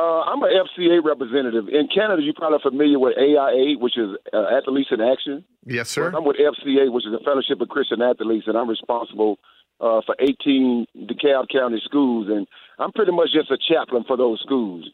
Uh, 0.00 0.22
I'm 0.22 0.42
an 0.42 0.48
FCA 0.48 1.04
representative. 1.04 1.68
In 1.68 1.86
Canada, 1.92 2.22
you're 2.22 2.32
probably 2.32 2.60
familiar 2.62 2.98
with 2.98 3.18
AIA, 3.18 3.76
which 3.76 3.98
is 3.98 4.16
uh, 4.32 4.46
Athletes 4.56 4.88
in 4.90 5.00
Action. 5.02 5.44
Yes, 5.66 5.90
sir. 5.90 6.10
I'm 6.16 6.24
with 6.24 6.38
FCA, 6.38 6.90
which 6.90 7.04
is 7.04 7.12
the 7.12 7.20
Fellowship 7.22 7.60
of 7.60 7.68
Christian 7.68 8.00
Athletes, 8.00 8.46
and 8.46 8.56
I'm 8.56 8.70
responsible 8.70 9.38
uh, 9.78 10.00
for 10.06 10.16
18 10.18 10.86
DeKalb 11.04 11.52
County 11.52 11.82
schools, 11.84 12.28
and 12.30 12.46
I'm 12.78 12.92
pretty 12.92 13.12
much 13.12 13.28
just 13.34 13.50
a 13.50 13.58
chaplain 13.58 14.04
for 14.08 14.16
those 14.16 14.40
schools. 14.40 14.88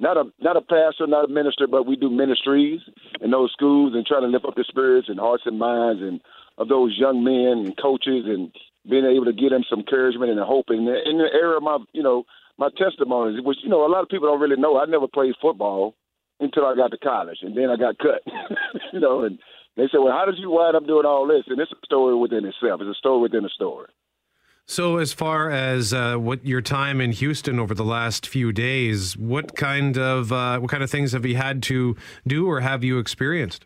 Not 0.00 0.16
a 0.16 0.24
not 0.40 0.56
a 0.56 0.62
pastor, 0.62 1.06
not 1.06 1.26
a 1.26 1.28
minister, 1.28 1.68
but 1.68 1.86
we 1.86 1.94
do 1.94 2.10
ministries 2.10 2.80
in 3.20 3.30
those 3.30 3.52
schools 3.52 3.92
and 3.94 4.04
try 4.04 4.18
to 4.18 4.26
lift 4.26 4.46
up 4.46 4.56
the 4.56 4.64
spirits 4.66 5.08
and 5.08 5.20
hearts 5.20 5.44
and 5.46 5.60
minds 5.60 6.02
and 6.02 6.20
of 6.58 6.68
those 6.68 6.96
young 6.98 7.22
men 7.22 7.66
and 7.66 7.76
coaches 7.76 8.24
and 8.26 8.50
being 8.88 9.04
able 9.04 9.26
to 9.26 9.32
give 9.32 9.50
them 9.50 9.62
some 9.70 9.80
encouragement 9.80 10.32
and 10.32 10.40
hope 10.40 10.66
the, 10.68 10.74
in 10.74 11.18
the 11.18 11.28
era 11.32 11.58
of 11.58 11.62
my 11.62 11.78
you 11.92 12.02
know 12.02 12.24
my 12.60 12.68
testimonies, 12.76 13.40
which 13.42 13.58
you 13.62 13.70
know 13.70 13.86
a 13.86 13.88
lot 13.90 14.02
of 14.02 14.08
people 14.10 14.28
don't 14.28 14.40
really 14.40 14.60
know. 14.60 14.78
I 14.78 14.84
never 14.84 15.08
played 15.08 15.32
football 15.40 15.94
until 16.38 16.66
I 16.66 16.76
got 16.76 16.90
to 16.92 16.98
college, 16.98 17.38
and 17.42 17.56
then 17.56 17.70
I 17.70 17.76
got 17.76 17.98
cut. 17.98 18.22
you 18.92 19.00
know, 19.00 19.22
and 19.22 19.38
they 19.76 19.84
said, 19.90 19.98
"Well, 19.98 20.12
how 20.12 20.26
did 20.26 20.38
you 20.38 20.50
wind 20.50 20.76
up 20.76 20.86
doing 20.86 21.06
all 21.06 21.26
this?" 21.26 21.44
And 21.48 21.58
it's 21.58 21.72
a 21.72 21.86
story 21.86 22.14
within 22.14 22.44
itself. 22.44 22.82
It's 22.82 22.96
a 22.96 22.98
story 22.98 23.22
within 23.22 23.46
a 23.46 23.48
story. 23.48 23.88
So, 24.66 24.98
as 24.98 25.12
far 25.14 25.50
as 25.50 25.94
uh, 25.94 26.16
what 26.16 26.46
your 26.46 26.60
time 26.60 27.00
in 27.00 27.12
Houston 27.12 27.58
over 27.58 27.74
the 27.74 27.84
last 27.84 28.28
few 28.28 28.52
days, 28.52 29.16
what 29.16 29.56
kind 29.56 29.96
of 29.96 30.30
uh, 30.30 30.58
what 30.60 30.70
kind 30.70 30.82
of 30.82 30.90
things 30.90 31.12
have 31.12 31.24
you 31.24 31.36
had 31.36 31.62
to 31.64 31.96
do, 32.26 32.46
or 32.46 32.60
have 32.60 32.84
you 32.84 32.98
experienced? 32.98 33.64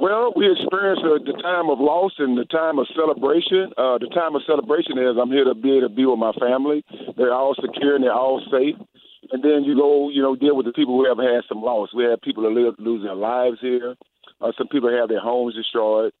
Well, 0.00 0.32
we 0.34 0.50
experienced 0.50 1.04
uh, 1.04 1.20
the 1.20 1.36
time 1.42 1.68
of 1.68 1.78
loss 1.78 2.12
and 2.16 2.32
the 2.38 2.46
time 2.46 2.78
of 2.78 2.86
celebration. 2.96 3.68
Uh, 3.76 3.98
the 3.98 4.08
time 4.14 4.34
of 4.34 4.40
celebration 4.46 4.96
is 4.96 5.20
I'm 5.20 5.28
here 5.28 5.44
to 5.44 5.54
be 5.54 5.76
able 5.76 5.88
to 5.90 5.94
be 5.94 6.06
with 6.06 6.18
my 6.18 6.32
family. 6.40 6.82
They're 7.18 7.34
all 7.34 7.54
secure 7.54 7.96
and 7.96 8.04
they're 8.04 8.14
all 8.14 8.40
safe. 8.50 8.76
And 9.30 9.44
then 9.44 9.64
you 9.64 9.76
go, 9.76 10.08
you 10.08 10.22
know, 10.22 10.34
deal 10.34 10.56
with 10.56 10.64
the 10.64 10.72
people 10.72 10.96
who 10.96 11.04
have 11.04 11.18
had 11.18 11.44
some 11.50 11.60
loss. 11.60 11.90
We 11.94 12.04
have 12.04 12.22
people 12.22 12.44
that 12.44 12.58
live 12.58 12.76
lose 12.78 13.04
their 13.04 13.14
lives 13.14 13.58
here. 13.60 13.94
Uh, 14.40 14.52
some 14.56 14.68
people 14.68 14.90
have 14.90 15.10
their 15.10 15.20
homes 15.20 15.54
destroyed. 15.54 16.14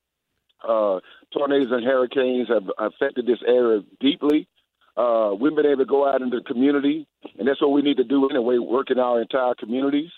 Uh, 0.62 1.00
tornadoes 1.32 1.72
and 1.72 1.82
hurricanes 1.82 2.48
have 2.48 2.68
affected 2.76 3.26
this 3.26 3.40
area 3.48 3.80
deeply. 3.98 4.46
Uh, 4.94 5.32
we've 5.40 5.56
been 5.56 5.64
able 5.64 5.78
to 5.78 5.86
go 5.86 6.06
out 6.06 6.20
into 6.20 6.40
the 6.40 6.44
community, 6.44 7.08
and 7.38 7.48
that's 7.48 7.62
what 7.62 7.72
we 7.72 7.80
need 7.80 7.96
to 7.96 8.04
do 8.04 8.28
anyway, 8.28 8.58
work 8.58 8.90
in 8.90 8.98
our 8.98 9.22
entire 9.22 9.54
communities. 9.54 10.10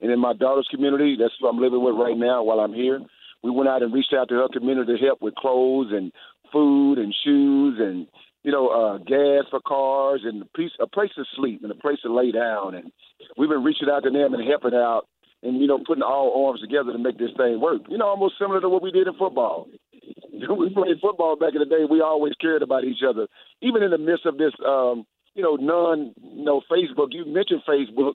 And 0.00 0.10
in 0.10 0.18
my 0.18 0.32
daughter's 0.32 0.68
community, 0.70 1.16
that's 1.18 1.34
what 1.40 1.50
I'm 1.50 1.60
living 1.60 1.82
with 1.82 1.94
right 1.94 2.16
now 2.16 2.42
while 2.42 2.60
I'm 2.60 2.72
here. 2.72 3.00
We 3.42 3.50
went 3.50 3.68
out 3.68 3.82
and 3.82 3.92
reached 3.92 4.14
out 4.14 4.28
to 4.28 4.34
her 4.36 4.48
community 4.52 4.96
to 4.96 5.04
help 5.04 5.22
with 5.22 5.34
clothes 5.34 5.88
and 5.92 6.12
food 6.52 6.98
and 6.98 7.14
shoes 7.24 7.78
and 7.78 8.06
you 8.42 8.50
know 8.50 8.68
uh, 8.68 8.98
gas 8.98 9.44
for 9.50 9.60
cars 9.60 10.22
and 10.24 10.42
a 10.42 10.44
place, 10.56 10.70
a 10.80 10.86
place 10.86 11.10
to 11.16 11.24
sleep 11.36 11.60
and 11.62 11.72
a 11.72 11.74
place 11.74 11.98
to 12.02 12.12
lay 12.12 12.32
down. 12.32 12.74
And 12.74 12.92
we've 13.36 13.48
been 13.48 13.64
reaching 13.64 13.88
out 13.90 14.02
to 14.04 14.10
them 14.10 14.34
and 14.34 14.46
helping 14.48 14.74
out 14.74 15.06
and 15.42 15.60
you 15.60 15.66
know 15.66 15.78
putting 15.86 16.02
all 16.02 16.46
arms 16.46 16.60
together 16.60 16.92
to 16.92 16.98
make 16.98 17.18
this 17.18 17.30
thing 17.36 17.60
work. 17.60 17.82
You 17.88 17.98
know, 17.98 18.08
almost 18.08 18.34
similar 18.38 18.60
to 18.60 18.68
what 18.68 18.82
we 18.82 18.90
did 18.90 19.06
in 19.06 19.14
football. 19.14 19.68
we 20.32 20.70
played 20.70 21.00
football 21.00 21.36
back 21.36 21.52
in 21.54 21.60
the 21.60 21.66
day. 21.66 21.84
We 21.88 22.00
always 22.00 22.34
cared 22.40 22.62
about 22.62 22.84
each 22.84 23.02
other, 23.06 23.26
even 23.60 23.82
in 23.82 23.90
the 23.90 23.98
midst 23.98 24.26
of 24.26 24.38
this. 24.38 24.52
Um, 24.66 25.04
you 25.34 25.42
know, 25.42 25.56
non, 25.56 26.12
you 26.22 26.44
know, 26.44 26.62
Facebook. 26.70 27.08
You 27.10 27.24
mentioned 27.24 27.62
Facebook 27.68 28.14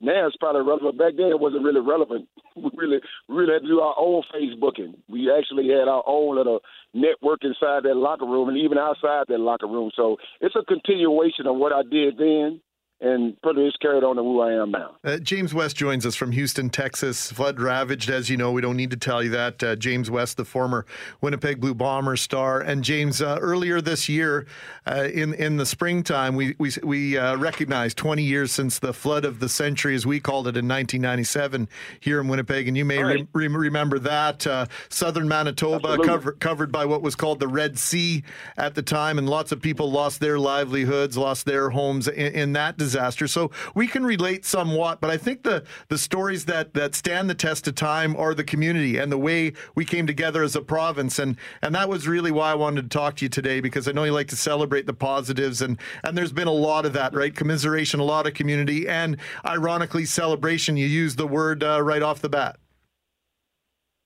now 0.00 0.26
it's 0.26 0.36
probably 0.36 0.62
relevant. 0.62 0.98
Back 0.98 1.14
then 1.16 1.26
it 1.26 1.40
wasn't 1.40 1.64
really 1.64 1.80
relevant. 1.80 2.28
We 2.56 2.70
really 2.74 3.00
really 3.28 3.52
had 3.52 3.62
to 3.62 3.68
do 3.68 3.80
our 3.80 3.94
own 3.98 4.22
Facebooking. 4.34 4.94
We 5.10 5.30
actually 5.30 5.68
had 5.68 5.88
our 5.88 6.02
own 6.06 6.36
little 6.36 6.60
network 6.94 7.44
inside 7.44 7.82
that 7.82 7.96
locker 7.96 8.24
room 8.24 8.48
and 8.48 8.56
even 8.56 8.78
outside 8.78 9.26
that 9.28 9.40
locker 9.40 9.66
room. 9.66 9.90
So 9.94 10.16
it's 10.40 10.56
a 10.56 10.64
continuation 10.64 11.46
of 11.46 11.56
what 11.56 11.74
I 11.74 11.82
did 11.82 12.16
then 12.16 12.62
and 13.00 13.36
much 13.44 13.56
carried 13.82 14.04
on 14.04 14.16
to 14.16 14.22
who 14.22 14.40
I 14.40 14.52
am 14.54 14.70
now. 14.70 14.96
Uh, 15.04 15.18
James 15.18 15.52
West 15.52 15.76
joins 15.76 16.06
us 16.06 16.14
from 16.14 16.32
Houston, 16.32 16.70
Texas. 16.70 17.30
Flood 17.30 17.60
ravaged, 17.60 18.08
as 18.08 18.30
you 18.30 18.36
know. 18.36 18.52
We 18.52 18.62
don't 18.62 18.76
need 18.76 18.90
to 18.90 18.96
tell 18.96 19.22
you 19.22 19.30
that. 19.30 19.62
Uh, 19.62 19.76
James 19.76 20.10
West, 20.10 20.38
the 20.38 20.44
former 20.44 20.86
Winnipeg 21.20 21.60
Blue 21.60 21.74
Bomber 21.74 22.16
star, 22.16 22.60
and 22.60 22.82
James. 22.82 23.20
Uh, 23.20 23.38
earlier 23.40 23.80
this 23.80 24.08
year, 24.08 24.46
uh, 24.86 25.08
in 25.12 25.34
in 25.34 25.56
the 25.56 25.66
springtime, 25.66 26.34
we 26.34 26.54
we 26.58 26.70
we 26.82 27.18
uh, 27.18 27.36
recognized 27.36 27.98
20 27.98 28.22
years 28.22 28.50
since 28.50 28.78
the 28.78 28.94
flood 28.94 29.24
of 29.24 29.40
the 29.40 29.48
century, 29.48 29.94
as 29.94 30.06
we 30.06 30.18
called 30.18 30.46
it 30.46 30.56
in 30.56 30.66
1997 30.66 31.68
here 32.00 32.20
in 32.20 32.28
Winnipeg, 32.28 32.66
and 32.66 32.76
you 32.76 32.84
may 32.84 33.02
right. 33.02 33.28
re- 33.34 33.48
remember 33.48 33.98
that 33.98 34.46
uh, 34.46 34.66
southern 34.88 35.28
Manitoba 35.28 35.98
covered 35.98 36.40
covered 36.40 36.72
by 36.72 36.86
what 36.86 37.02
was 37.02 37.14
called 37.14 37.40
the 37.40 37.48
Red 37.48 37.78
Sea 37.78 38.22
at 38.56 38.74
the 38.74 38.82
time, 38.82 39.18
and 39.18 39.28
lots 39.28 39.52
of 39.52 39.60
people 39.60 39.90
lost 39.90 40.20
their 40.20 40.38
livelihoods, 40.38 41.18
lost 41.18 41.44
their 41.44 41.70
homes 41.70 42.08
in, 42.08 42.32
in 42.32 42.52
that 42.54 42.78
disaster. 42.86 43.26
So 43.26 43.50
we 43.74 43.86
can 43.86 44.04
relate 44.04 44.44
somewhat, 44.44 45.00
but 45.00 45.10
I 45.10 45.16
think 45.16 45.42
the 45.42 45.64
the 45.88 45.98
stories 45.98 46.44
that 46.46 46.74
that 46.74 46.94
stand 46.94 47.28
the 47.28 47.34
test 47.34 47.66
of 47.68 47.74
time 47.74 48.16
are 48.16 48.34
the 48.34 48.44
community 48.44 48.98
and 48.98 49.10
the 49.10 49.18
way 49.18 49.52
we 49.74 49.84
came 49.84 50.06
together 50.06 50.42
as 50.42 50.54
a 50.54 50.62
province, 50.62 51.18
and 51.18 51.36
and 51.62 51.74
that 51.74 51.88
was 51.88 52.06
really 52.06 52.30
why 52.30 52.52
I 52.52 52.54
wanted 52.54 52.82
to 52.82 52.88
talk 52.88 53.16
to 53.16 53.24
you 53.24 53.28
today 53.28 53.60
because 53.60 53.88
I 53.88 53.92
know 53.92 54.04
you 54.04 54.12
like 54.12 54.28
to 54.28 54.36
celebrate 54.36 54.86
the 54.86 54.94
positives, 54.94 55.62
and 55.62 55.78
and 56.04 56.16
there's 56.16 56.32
been 56.32 56.48
a 56.48 56.52
lot 56.68 56.86
of 56.86 56.92
that, 56.92 57.14
right? 57.14 57.34
Commiseration, 57.34 58.00
a 58.00 58.04
lot 58.04 58.26
of 58.26 58.34
community, 58.34 58.88
and 58.88 59.16
ironically, 59.44 60.04
celebration. 60.04 60.76
You 60.76 60.86
use 60.86 61.16
the 61.16 61.26
word 61.26 61.64
uh, 61.64 61.82
right 61.82 62.02
off 62.02 62.20
the 62.20 62.28
bat. 62.28 62.56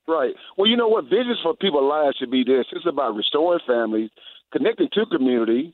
Right. 0.09 0.35
Well, 0.57 0.69
you 0.69 0.77
know 0.77 0.89
what? 0.89 1.05
Visions 1.05 1.39
for 1.43 1.55
People 1.55 1.89
Lives 1.89 2.17
should 2.19 2.33
be 2.33 2.43
this. 2.43 2.67
It's 2.73 2.87
about 2.87 3.15
restoring 3.15 3.61
families, 3.67 4.11
connecting 4.53 4.89
to 4.95 5.07
community, 5.07 5.73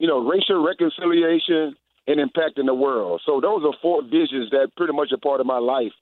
you 0.00 0.08
know, 0.08 0.26
racial 0.26 0.64
reconciliation, 0.64 1.76
and 2.10 2.18
impacting 2.18 2.66
the 2.66 2.74
world. 2.74 3.22
So 3.24 3.40
those 3.40 3.62
are 3.64 3.74
four 3.80 4.02
visions 4.02 4.50
that 4.50 4.74
pretty 4.76 4.92
much 4.92 5.12
are 5.12 5.18
part 5.18 5.40
of 5.40 5.46
my 5.46 5.58
life. 5.58 5.92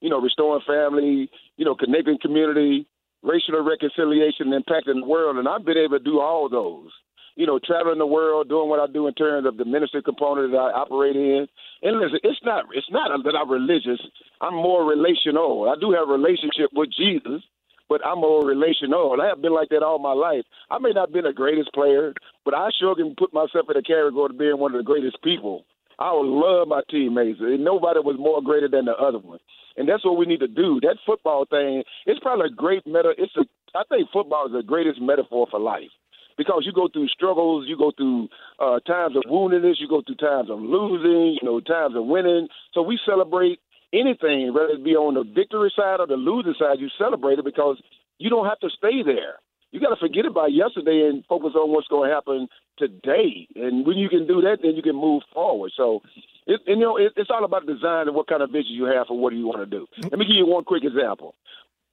You 0.00 0.10
know, 0.10 0.20
restoring 0.20 0.60
family, 0.66 1.30
you 1.56 1.64
know, 1.64 1.74
connecting 1.74 2.18
community, 2.20 2.86
racial 3.22 3.64
reconciliation, 3.64 4.52
and 4.52 4.64
impacting 4.64 5.00
the 5.00 5.06
world. 5.06 5.38
And 5.38 5.48
I've 5.48 5.64
been 5.64 5.78
able 5.78 5.98
to 5.98 6.04
do 6.04 6.20
all 6.20 6.48
those. 6.50 6.90
You 7.36 7.46
know, 7.46 7.58
traveling 7.58 7.98
the 7.98 8.06
world, 8.06 8.48
doing 8.48 8.68
what 8.68 8.78
I 8.78 8.92
do 8.92 9.08
in 9.08 9.14
terms 9.14 9.46
of 9.46 9.56
the 9.56 9.64
ministry 9.64 10.02
component 10.04 10.52
that 10.52 10.58
I 10.58 10.70
operate 10.70 11.16
in. 11.16 11.48
And 11.82 11.98
listen, 11.98 12.20
it's 12.22 12.38
not 12.44 12.66
it's 12.72 12.90
not 12.90 13.10
that 13.24 13.34
I'm 13.34 13.50
religious. 13.50 14.00
I'm 14.40 14.54
more 14.54 14.84
relational. 14.84 15.68
I 15.68 15.80
do 15.80 15.90
have 15.92 16.08
a 16.08 16.12
relationship 16.12 16.70
with 16.74 16.90
Jesus, 16.96 17.42
but 17.88 18.04
I'm 18.04 18.20
more 18.20 18.44
relational. 18.44 19.12
And 19.12 19.22
I 19.22 19.26
have 19.28 19.42
been 19.42 19.54
like 19.54 19.68
that 19.70 19.82
all 19.82 19.98
my 19.98 20.12
life. 20.12 20.44
I 20.70 20.78
may 20.78 20.90
not 20.90 21.08
have 21.08 21.12
been 21.12 21.24
the 21.24 21.32
greatest 21.32 21.72
player, 21.72 22.14
but 22.44 22.54
I 22.54 22.68
sure 22.78 22.94
can 22.94 23.14
put 23.16 23.32
myself 23.32 23.66
in 23.70 23.76
a 23.76 23.82
category 23.82 24.30
of 24.30 24.38
being 24.38 24.58
one 24.58 24.74
of 24.74 24.78
the 24.78 24.84
greatest 24.84 25.22
people. 25.22 25.64
I 25.98 26.12
would 26.12 26.26
love 26.26 26.68
my 26.68 26.82
teammates. 26.90 27.40
And 27.40 27.64
nobody 27.64 28.00
was 28.00 28.16
more 28.18 28.42
greater 28.42 28.68
than 28.68 28.86
the 28.86 28.96
other 28.96 29.18
one. 29.18 29.38
And 29.76 29.88
that's 29.88 30.04
what 30.04 30.16
we 30.16 30.26
need 30.26 30.40
to 30.40 30.48
do. 30.48 30.80
That 30.82 30.98
football 31.06 31.46
thing, 31.48 31.82
it's 32.06 32.20
probably 32.20 32.46
a 32.46 32.54
great 32.54 32.86
meta. 32.86 33.14
It's 33.18 33.34
a, 33.36 33.44
I 33.76 33.82
think 33.88 34.08
football 34.12 34.46
is 34.46 34.52
the 34.52 34.62
greatest 34.62 35.00
metaphor 35.00 35.46
for 35.50 35.58
life 35.58 35.90
because 36.36 36.62
you 36.66 36.72
go 36.72 36.88
through 36.92 37.08
struggles, 37.08 37.66
you 37.68 37.76
go 37.76 37.92
through 37.96 38.28
uh, 38.58 38.80
times 38.80 39.16
of 39.16 39.22
woundedness, 39.30 39.78
you 39.78 39.88
go 39.88 40.02
through 40.02 40.16
times 40.16 40.50
of 40.50 40.60
losing, 40.60 41.38
you 41.40 41.44
know, 41.44 41.60
times 41.60 41.94
of 41.96 42.04
winning. 42.06 42.48
So 42.72 42.82
we 42.82 42.98
celebrate 43.06 43.60
anything, 43.94 44.52
whether 44.52 44.74
it 44.74 44.84
be 44.84 44.96
on 44.96 45.14
the 45.14 45.22
victory 45.22 45.72
side 45.74 46.00
or 46.00 46.06
the 46.06 46.18
losing 46.18 46.54
side, 46.58 46.80
you 46.80 46.88
celebrate 46.98 47.38
it 47.38 47.44
because 47.44 47.80
you 48.18 48.28
don't 48.28 48.46
have 48.46 48.58
to 48.60 48.70
stay 48.70 49.02
there. 49.02 49.38
You 49.70 49.80
got 49.80 49.90
to 49.90 49.96
forget 49.96 50.26
about 50.26 50.52
yesterday 50.52 51.08
and 51.10 51.24
focus 51.26 51.52
on 51.56 51.70
what's 51.70 51.88
going 51.88 52.08
to 52.08 52.14
happen 52.14 52.48
today. 52.78 53.48
And 53.56 53.86
when 53.86 53.98
you 53.98 54.08
can 54.08 54.26
do 54.26 54.40
that, 54.42 54.58
then 54.62 54.76
you 54.76 54.82
can 54.82 54.94
move 54.94 55.22
forward. 55.32 55.72
So, 55.76 56.02
it, 56.46 56.60
and, 56.66 56.78
you 56.78 56.86
know, 56.86 56.96
it, 56.96 57.12
it's 57.16 57.30
all 57.30 57.44
about 57.44 57.66
design 57.66 58.06
and 58.06 58.14
what 58.14 58.28
kind 58.28 58.42
of 58.42 58.50
vision 58.50 58.70
you 58.74 58.84
have 58.84 59.08
for 59.08 59.18
what 59.18 59.30
do 59.30 59.36
you 59.36 59.46
want 59.46 59.68
to 59.68 59.78
do. 59.78 59.86
Let 60.02 60.18
me 60.18 60.26
give 60.26 60.36
you 60.36 60.46
one 60.46 60.64
quick 60.64 60.84
example. 60.84 61.34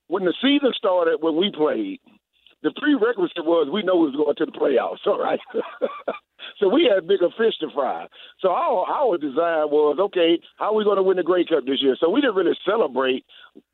When 0.07 0.25
the 0.25 0.33
season 0.41 0.73
started, 0.77 1.21
when 1.21 1.37
we 1.37 1.51
played, 1.51 2.01
the 2.61 2.71
prerequisite 2.75 3.45
was 3.45 3.69
we 3.73 3.81
know 3.81 3.95
we 3.95 4.11
was 4.11 4.15
going 4.15 4.35
to 4.35 4.45
the 4.45 4.51
playoffs, 4.51 5.01
all 5.07 5.19
right? 5.19 5.39
so 6.59 6.67
we 6.67 6.89
had 6.93 7.07
bigger 7.07 7.29
fish 7.37 7.57
to 7.59 7.67
fry. 7.73 8.07
So 8.39 8.49
our 8.49 8.85
our 8.87 9.17
design 9.17 9.69
was 9.69 9.97
okay. 9.99 10.39
How 10.57 10.71
are 10.71 10.75
we 10.75 10.83
going 10.83 10.97
to 10.97 11.03
win 11.03 11.17
the 11.17 11.23
Grey 11.23 11.45
Cup 11.45 11.65
this 11.65 11.81
year? 11.81 11.95
So 11.99 12.09
we 12.09 12.21
didn't 12.21 12.35
really 12.35 12.57
celebrate 12.65 13.25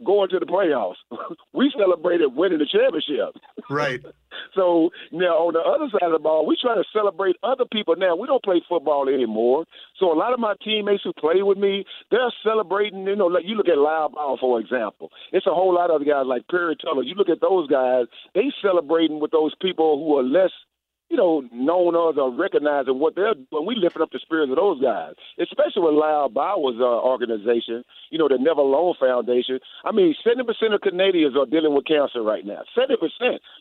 going 0.05 0.29
to 0.29 0.39
the 0.39 0.45
playoffs. 0.45 0.95
we 1.53 1.71
celebrated 1.77 2.35
winning 2.35 2.59
the 2.59 2.67
championship. 2.67 3.35
Right. 3.69 4.01
So 4.53 4.89
now 5.11 5.49
on 5.49 5.53
the 5.53 5.65
other 5.65 5.89
side 5.89 6.05
of 6.05 6.13
the 6.13 6.21
ball, 6.21 6.45
we 6.45 6.57
try 6.61 6.75
to 6.75 6.83
celebrate 6.93 7.37
other 7.41 7.65
people. 7.65 7.95
Now 7.97 8.15
we 8.15 8.27
don't 8.27 8.43
play 8.43 8.61
football 8.69 9.09
anymore. 9.09 9.65
So 9.99 10.11
a 10.11 10.17
lot 10.17 10.33
of 10.33 10.39
my 10.39 10.53
teammates 10.63 11.03
who 11.03 11.13
play 11.13 11.41
with 11.41 11.57
me, 11.57 11.85
they're 12.11 12.33
celebrating. 12.43 13.05
You 13.05 13.15
know, 13.15 13.27
like 13.27 13.45
you 13.45 13.55
look 13.55 13.67
at 13.67 13.77
Lyle 13.77 14.09
Bauer 14.09 14.37
for 14.39 14.59
example. 14.59 15.09
It's 15.31 15.47
a 15.47 15.53
whole 15.53 15.73
lot 15.73 15.89
of 15.89 16.05
guys 16.05 16.25
like 16.25 16.47
Perry 16.49 16.75
Tuttle. 16.75 17.03
You 17.05 17.15
look 17.15 17.29
at 17.29 17.41
those 17.41 17.67
guys, 17.67 18.05
they 18.35 18.53
celebrating 18.61 19.19
with 19.19 19.31
those 19.31 19.53
people 19.61 19.97
who 19.97 20.17
are 20.17 20.23
less 20.23 20.51
you 21.09 21.17
know, 21.17 21.43
known 21.53 21.95
us 21.95 22.19
or 22.19 22.31
recognizing 22.35 22.99
what 22.99 23.15
they're 23.15 23.33
doing. 23.33 23.65
We 23.65 23.75
lifting 23.75 24.01
up 24.01 24.11
the 24.11 24.19
spirits 24.19 24.51
of 24.51 24.57
those 24.57 24.81
guys, 24.81 25.13
especially 25.39 25.83
with 25.83 25.95
Lyle 25.95 26.29
Bauer's 26.29 26.79
uh, 26.79 26.99
organization, 26.99 27.83
you 28.11 28.17
know, 28.19 28.27
the 28.27 28.37
Never 28.39 28.61
Alone 28.61 28.95
Foundation. 28.99 29.59
I 29.85 29.91
mean, 29.91 30.15
70% 30.25 30.43
of 30.73 30.81
Canadians 30.81 31.35
are 31.37 31.45
dealing 31.45 31.73
with 31.73 31.85
cancer 31.85 32.21
right 32.21 32.45
now. 32.45 32.61
70%. 32.77 32.99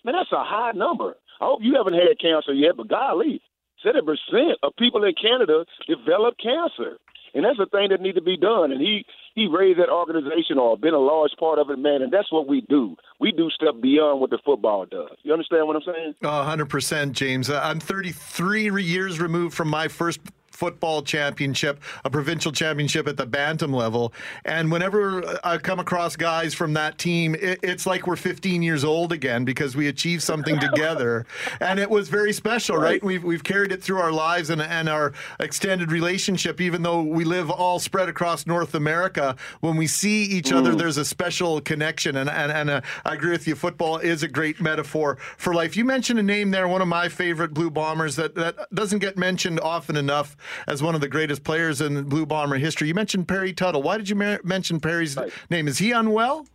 Man, 0.04 0.14
that's 0.14 0.32
a 0.32 0.42
high 0.42 0.72
number. 0.74 1.14
I 1.40 1.46
hope 1.46 1.60
you 1.62 1.74
haven't 1.76 1.94
had 1.94 2.18
cancer 2.20 2.52
yet, 2.52 2.76
but 2.76 2.88
golly, 2.88 3.40
70% 3.84 4.02
of 4.62 4.74
people 4.76 5.04
in 5.04 5.14
Canada 5.14 5.64
develop 5.86 6.34
cancer. 6.42 6.98
And 7.34 7.44
that's 7.44 7.60
a 7.60 7.66
thing 7.66 7.90
that 7.90 8.00
needs 8.00 8.16
to 8.16 8.24
be 8.24 8.36
done. 8.36 8.72
And 8.72 8.80
he 8.80 9.04
he 9.36 9.46
raised 9.46 9.78
that 9.78 9.90
organization 9.90 10.58
or 10.58 10.78
been 10.78 10.94
a 10.94 10.98
large 10.98 11.30
part 11.38 11.58
of 11.58 11.68
it, 11.68 11.78
man. 11.78 12.00
And 12.00 12.10
that's 12.10 12.32
what 12.32 12.48
we 12.48 12.62
do. 12.62 12.96
We 13.20 13.32
do 13.32 13.50
stuff 13.50 13.76
beyond 13.80 14.20
what 14.20 14.30
the 14.30 14.38
football 14.44 14.86
does. 14.86 15.10
You 15.22 15.32
understand 15.32 15.66
what 15.66 15.76
I'm 15.76 15.82
saying? 15.82 16.14
Oh, 16.24 16.28
100%, 16.28 17.12
James. 17.12 17.50
Uh, 17.50 17.60
I'm 17.62 17.78
33 17.78 18.82
years 18.82 19.20
removed 19.20 19.54
from 19.54 19.68
my 19.68 19.88
first 19.88 20.20
football 20.56 21.02
championship, 21.02 21.80
a 22.04 22.10
provincial 22.10 22.50
championship 22.50 23.06
at 23.06 23.18
the 23.18 23.26
bantam 23.26 23.72
level. 23.72 24.12
And 24.44 24.72
whenever 24.72 25.38
I 25.44 25.58
come 25.58 25.78
across 25.78 26.16
guys 26.16 26.54
from 26.54 26.72
that 26.74 26.96
team, 26.96 27.34
it, 27.34 27.60
it's 27.62 27.86
like 27.86 28.06
we're 28.06 28.16
15 28.16 28.62
years 28.62 28.82
old 28.82 29.12
again 29.12 29.44
because 29.44 29.76
we 29.76 29.88
achieved 29.88 30.22
something 30.22 30.58
together. 30.58 31.26
and 31.60 31.78
it 31.78 31.90
was 31.90 32.08
very 32.08 32.32
special, 32.32 32.78
right? 32.78 33.04
We've, 33.04 33.22
we've 33.22 33.44
carried 33.44 33.70
it 33.70 33.82
through 33.82 33.98
our 33.98 34.12
lives 34.12 34.48
and, 34.48 34.62
and 34.62 34.88
our 34.88 35.12
extended 35.40 35.92
relationship, 35.92 36.60
even 36.60 36.82
though 36.82 37.02
we 37.02 37.24
live 37.24 37.50
all 37.50 37.78
spread 37.78 38.08
across 38.08 38.46
North 38.46 38.74
America. 38.74 39.36
When 39.60 39.76
we 39.76 39.86
see 39.86 40.24
each 40.24 40.46
mm. 40.46 40.56
other, 40.56 40.74
there's 40.74 40.96
a 40.96 41.04
special 41.04 41.60
connection. 41.60 42.16
And, 42.16 42.30
and, 42.30 42.50
and 42.50 42.70
uh, 42.70 42.80
I 43.04 43.14
agree 43.14 43.32
with 43.32 43.46
you, 43.46 43.54
football 43.54 43.98
is 43.98 44.22
a 44.22 44.28
great 44.28 44.58
metaphor 44.60 45.18
for 45.36 45.54
life. 45.54 45.76
You 45.76 45.84
mentioned 45.84 46.18
a 46.18 46.22
name 46.22 46.50
there, 46.50 46.66
one 46.66 46.80
of 46.80 46.88
my 46.88 47.10
favorite 47.10 47.52
Blue 47.52 47.70
Bombers 47.70 48.16
that, 48.16 48.34
that 48.36 48.56
doesn't 48.72 49.00
get 49.00 49.18
mentioned 49.18 49.60
often 49.60 49.96
enough 49.96 50.34
as 50.66 50.82
one 50.82 50.94
of 50.94 51.00
the 51.00 51.08
greatest 51.08 51.44
players 51.44 51.80
in 51.80 52.04
Blue 52.04 52.26
Bomber 52.26 52.56
history. 52.56 52.88
You 52.88 52.94
mentioned 52.94 53.28
Perry 53.28 53.52
Tuttle. 53.52 53.82
Why 53.82 53.96
did 53.96 54.08
you 54.08 54.16
ma- 54.16 54.38
mention 54.44 54.80
Perry's 54.80 55.16
right. 55.16 55.32
name? 55.50 55.68
Is 55.68 55.78
he 55.78 55.92
unwell? 55.92 56.46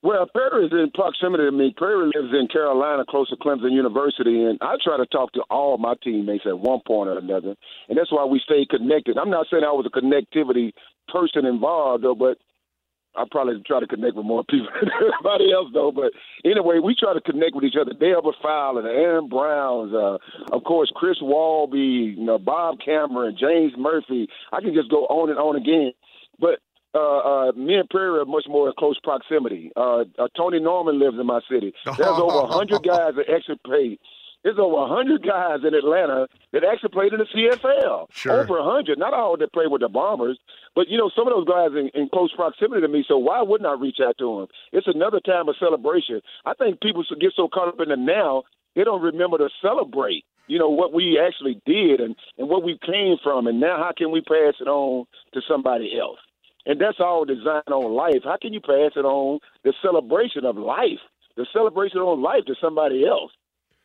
Well, 0.00 0.28
Perry 0.32 0.66
is 0.66 0.72
in 0.72 0.92
proximity 0.94 1.44
to 1.44 1.50
me. 1.50 1.74
Perry 1.76 2.06
lives 2.14 2.32
in 2.32 2.46
Carolina, 2.46 3.04
close 3.08 3.28
to 3.30 3.36
Clemson 3.36 3.72
University, 3.72 4.44
and 4.44 4.56
I 4.62 4.76
try 4.82 4.96
to 4.96 5.06
talk 5.06 5.32
to 5.32 5.40
all 5.50 5.76
my 5.76 5.94
teammates 6.04 6.44
at 6.46 6.56
one 6.56 6.80
point 6.86 7.08
or 7.08 7.18
another, 7.18 7.56
and 7.88 7.98
that's 7.98 8.12
why 8.12 8.24
we 8.24 8.40
stay 8.44 8.64
connected. 8.64 9.18
I'm 9.18 9.30
not 9.30 9.46
saying 9.50 9.64
I 9.64 9.72
was 9.72 9.86
a 9.86 10.00
connectivity 10.00 10.72
person 11.08 11.46
involved, 11.46 12.04
though, 12.04 12.14
but 12.14 12.38
I 13.16 13.24
probably 13.30 13.62
try 13.66 13.80
to 13.80 13.86
connect 13.86 14.16
with 14.16 14.26
more 14.26 14.44
people 14.44 14.68
than 14.80 14.90
everybody 14.94 15.52
else, 15.52 15.68
though. 15.72 15.92
But 15.92 16.12
anyway, 16.44 16.78
we 16.82 16.94
try 16.94 17.14
to 17.14 17.20
connect 17.20 17.54
with 17.54 17.64
each 17.64 17.76
other. 17.80 17.92
Dale 17.92 18.22
Fowler, 18.42 18.88
Aaron 18.88 19.28
Browns, 19.28 19.92
uh, 19.92 20.18
of 20.54 20.64
course, 20.64 20.90
Chris 20.94 21.18
Walby, 21.20 22.14
you 22.16 22.24
know, 22.24 22.38
Bob 22.38 22.76
Cameron, 22.84 23.36
James 23.38 23.72
Murphy. 23.76 24.28
I 24.52 24.60
can 24.60 24.74
just 24.74 24.90
go 24.90 25.06
on 25.06 25.30
and 25.30 25.38
on 25.38 25.56
again. 25.56 25.92
But 26.38 26.60
uh, 26.94 27.18
uh, 27.18 27.52
me 27.52 27.74
and 27.74 27.88
Perry 27.90 28.18
are 28.20 28.24
much 28.24 28.44
more 28.48 28.68
in 28.68 28.74
close 28.78 28.98
proximity. 29.02 29.70
Uh, 29.76 30.04
uh, 30.18 30.28
Tony 30.36 30.60
Norman 30.60 30.98
lives 30.98 31.16
in 31.18 31.26
my 31.26 31.40
city. 31.50 31.72
There's 31.84 32.00
over 32.00 32.32
a 32.32 32.46
100 32.46 32.82
guys 32.84 33.14
that 33.16 33.26
extra 33.28 33.56
paid 33.56 33.98
there's 34.48 34.58
over 34.58 34.88
100 34.88 35.22
guys 35.22 35.58
in 35.60 35.74
Atlanta 35.74 36.26
that 36.54 36.64
actually 36.64 36.88
played 36.88 37.12
in 37.12 37.20
the 37.20 37.26
CFL. 37.26 38.06
Sure. 38.10 38.44
Over 38.44 38.64
100. 38.64 38.98
Not 38.98 39.12
all 39.12 39.36
that 39.36 39.52
played 39.52 39.70
with 39.70 39.82
the 39.82 39.90
Bombers, 39.90 40.38
but, 40.74 40.88
you 40.88 40.96
know, 40.96 41.10
some 41.14 41.28
of 41.28 41.34
those 41.34 41.46
guys 41.46 41.76
in, 41.76 41.90
in 41.92 42.08
close 42.08 42.32
proximity 42.32 42.80
to 42.80 42.88
me, 42.88 43.04
so 43.06 43.18
why 43.18 43.42
wouldn't 43.42 43.68
I 43.68 43.74
reach 43.74 43.98
out 44.02 44.16
to 44.20 44.38
them? 44.38 44.46
It's 44.72 44.86
another 44.86 45.20
time 45.20 45.50
of 45.50 45.56
celebration. 45.60 46.22
I 46.46 46.54
think 46.54 46.80
people 46.80 47.04
should 47.04 47.20
get 47.20 47.34
so 47.36 47.48
caught 47.52 47.68
up 47.68 47.80
in 47.80 47.90
the 47.90 47.96
now, 47.96 48.44
they 48.74 48.84
don't 48.84 49.02
remember 49.02 49.36
to 49.36 49.50
celebrate 49.60 50.24
you 50.46 50.58
know 50.58 50.70
what 50.70 50.94
we 50.94 51.20
actually 51.20 51.60
did 51.66 52.00
and 52.00 52.16
and 52.38 52.48
what 52.48 52.62
we 52.62 52.78
came 52.86 53.16
from 53.22 53.46
and 53.46 53.60
now 53.60 53.76
how 53.76 53.92
can 53.94 54.10
we 54.10 54.22
pass 54.22 54.54
it 54.60 54.66
on 54.66 55.04
to 55.34 55.42
somebody 55.46 55.98
else 55.98 56.16
and 56.64 56.80
that's 56.80 57.00
all 57.00 57.26
designed 57.26 57.68
on 57.68 57.92
life 57.92 58.22
how 58.24 58.38
can 58.40 58.54
you 58.54 58.60
pass 58.60 58.92
it 58.96 59.04
on 59.04 59.40
the 59.64 59.74
celebration 59.82 60.46
of 60.46 60.56
life 60.56 61.04
the 61.36 61.44
celebration 61.52 61.98
on 61.98 62.22
life 62.22 62.46
to 62.46 62.54
somebody 62.62 63.06
else 63.06 63.30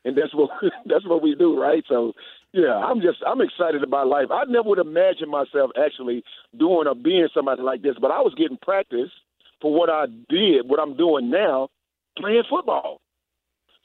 and 0.06 0.18
that's 0.18 0.34
what 0.34 0.50
that's 0.86 1.06
what 1.08 1.22
we 1.22 1.36
do, 1.36 1.60
right? 1.60 1.84
So, 1.88 2.14
yeah, 2.52 2.76
I'm 2.76 3.02
just 3.02 3.20
I'm 3.26 3.42
excited 3.42 3.84
about 3.84 4.08
life. 4.08 4.28
I 4.32 4.44
never 4.48 4.70
would 4.70 4.80
imagine 4.80 5.30
myself 5.30 5.72
actually 5.78 6.24
doing 6.58 6.88
or 6.88 6.96
being 6.96 7.28
somebody 7.34 7.62
like 7.62 7.82
this, 7.82 7.96
but 8.00 8.12
I 8.12 8.22
was 8.22 8.34
getting 8.38 8.58
practice 8.62 9.12
for 9.62 9.74
what 9.74 9.90
I 9.90 10.06
did, 10.30 10.68
what 10.68 10.80
I'm 10.80 10.98
doing 10.98 11.30
now, 11.30 11.70
playing 12.18 12.44
football. 12.50 13.02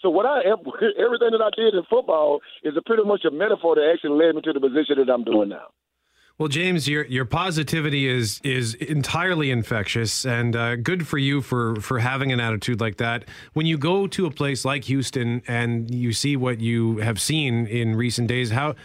So 0.00 0.10
what 0.10 0.26
I 0.26 0.40
everything 0.46 1.30
that 1.32 1.42
I 1.42 1.50
did 1.56 1.74
in 1.74 1.82
football 1.88 2.40
is 2.62 2.74
a 2.76 2.82
pretty 2.82 3.04
much 3.04 3.24
a 3.24 3.30
metaphor 3.30 3.74
that 3.76 3.90
actually 3.92 4.24
led 4.24 4.34
me 4.34 4.42
to 4.42 4.52
the 4.52 4.60
position 4.60 4.96
that 4.98 5.12
I'm 5.12 5.24
doing 5.24 5.48
now. 5.48 5.68
Well, 6.38 6.46
James, 6.48 6.86
your 6.86 7.04
your 7.06 7.24
positivity 7.24 8.06
is 8.06 8.40
is 8.44 8.74
entirely 8.74 9.50
infectious, 9.50 10.24
and 10.24 10.54
uh, 10.54 10.76
good 10.76 11.04
for 11.04 11.18
you 11.18 11.42
for 11.42 11.80
for 11.80 11.98
having 11.98 12.30
an 12.30 12.38
attitude 12.38 12.80
like 12.80 12.98
that. 12.98 13.24
When 13.54 13.66
you 13.66 13.76
go 13.76 14.06
to 14.06 14.24
a 14.24 14.30
place 14.30 14.64
like 14.64 14.84
Houston 14.84 15.42
and 15.48 15.92
you 15.92 16.12
see 16.12 16.36
what 16.36 16.60
you 16.60 16.98
have 16.98 17.20
seen 17.20 17.66
in 17.66 17.96
recent 17.96 18.28
days, 18.28 18.52
how 18.52 18.76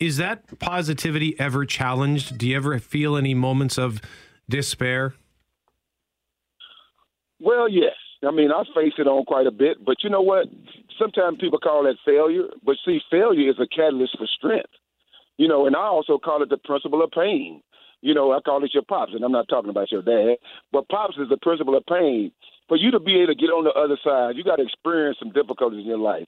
is 0.00 0.16
that 0.16 0.58
positivity 0.58 1.38
ever 1.38 1.66
challenged? 1.66 2.38
Do 2.38 2.48
you 2.48 2.56
ever 2.56 2.78
feel 2.78 3.18
any 3.18 3.34
moments 3.34 3.76
of 3.76 4.00
despair? 4.48 5.12
Well, 7.40 7.68
yes. 7.68 7.92
I 8.26 8.30
mean, 8.30 8.50
I 8.50 8.62
face 8.74 8.94
it 8.96 9.06
on 9.06 9.26
quite 9.26 9.46
a 9.46 9.50
bit, 9.50 9.84
but 9.84 9.96
you 10.02 10.08
know 10.08 10.22
what? 10.22 10.46
Sometimes 10.98 11.38
people 11.40 11.58
call 11.58 11.82
that 11.82 11.96
failure, 12.06 12.44
but 12.64 12.76
see, 12.86 13.00
failure 13.10 13.50
is 13.50 13.56
a 13.60 13.66
catalyst 13.66 14.16
for 14.16 14.26
strength. 14.26 14.70
You 15.38 15.48
know, 15.48 15.66
and 15.66 15.76
I 15.76 15.86
also 15.86 16.18
call 16.18 16.42
it 16.42 16.50
the 16.50 16.58
principle 16.58 17.02
of 17.02 17.10
pain. 17.10 17.62
You 18.00 18.14
know, 18.14 18.32
I 18.32 18.40
call 18.40 18.64
it 18.64 18.74
your 18.74 18.82
pops, 18.82 19.12
and 19.14 19.24
I'm 19.24 19.32
not 19.32 19.48
talking 19.48 19.70
about 19.70 19.92
your 19.92 20.02
dad, 20.02 20.36
but 20.72 20.88
pops 20.88 21.16
is 21.18 21.28
the 21.28 21.36
principle 21.36 21.76
of 21.76 21.86
pain. 21.86 22.32
For 22.68 22.76
you 22.76 22.90
to 22.90 23.00
be 23.00 23.16
able 23.16 23.34
to 23.34 23.34
get 23.34 23.46
on 23.46 23.64
the 23.64 23.70
other 23.70 23.96
side, 24.02 24.36
you 24.36 24.44
got 24.44 24.56
to 24.56 24.62
experience 24.62 25.18
some 25.18 25.30
difficulties 25.30 25.80
in 25.80 25.86
your 25.86 25.98
life. 25.98 26.26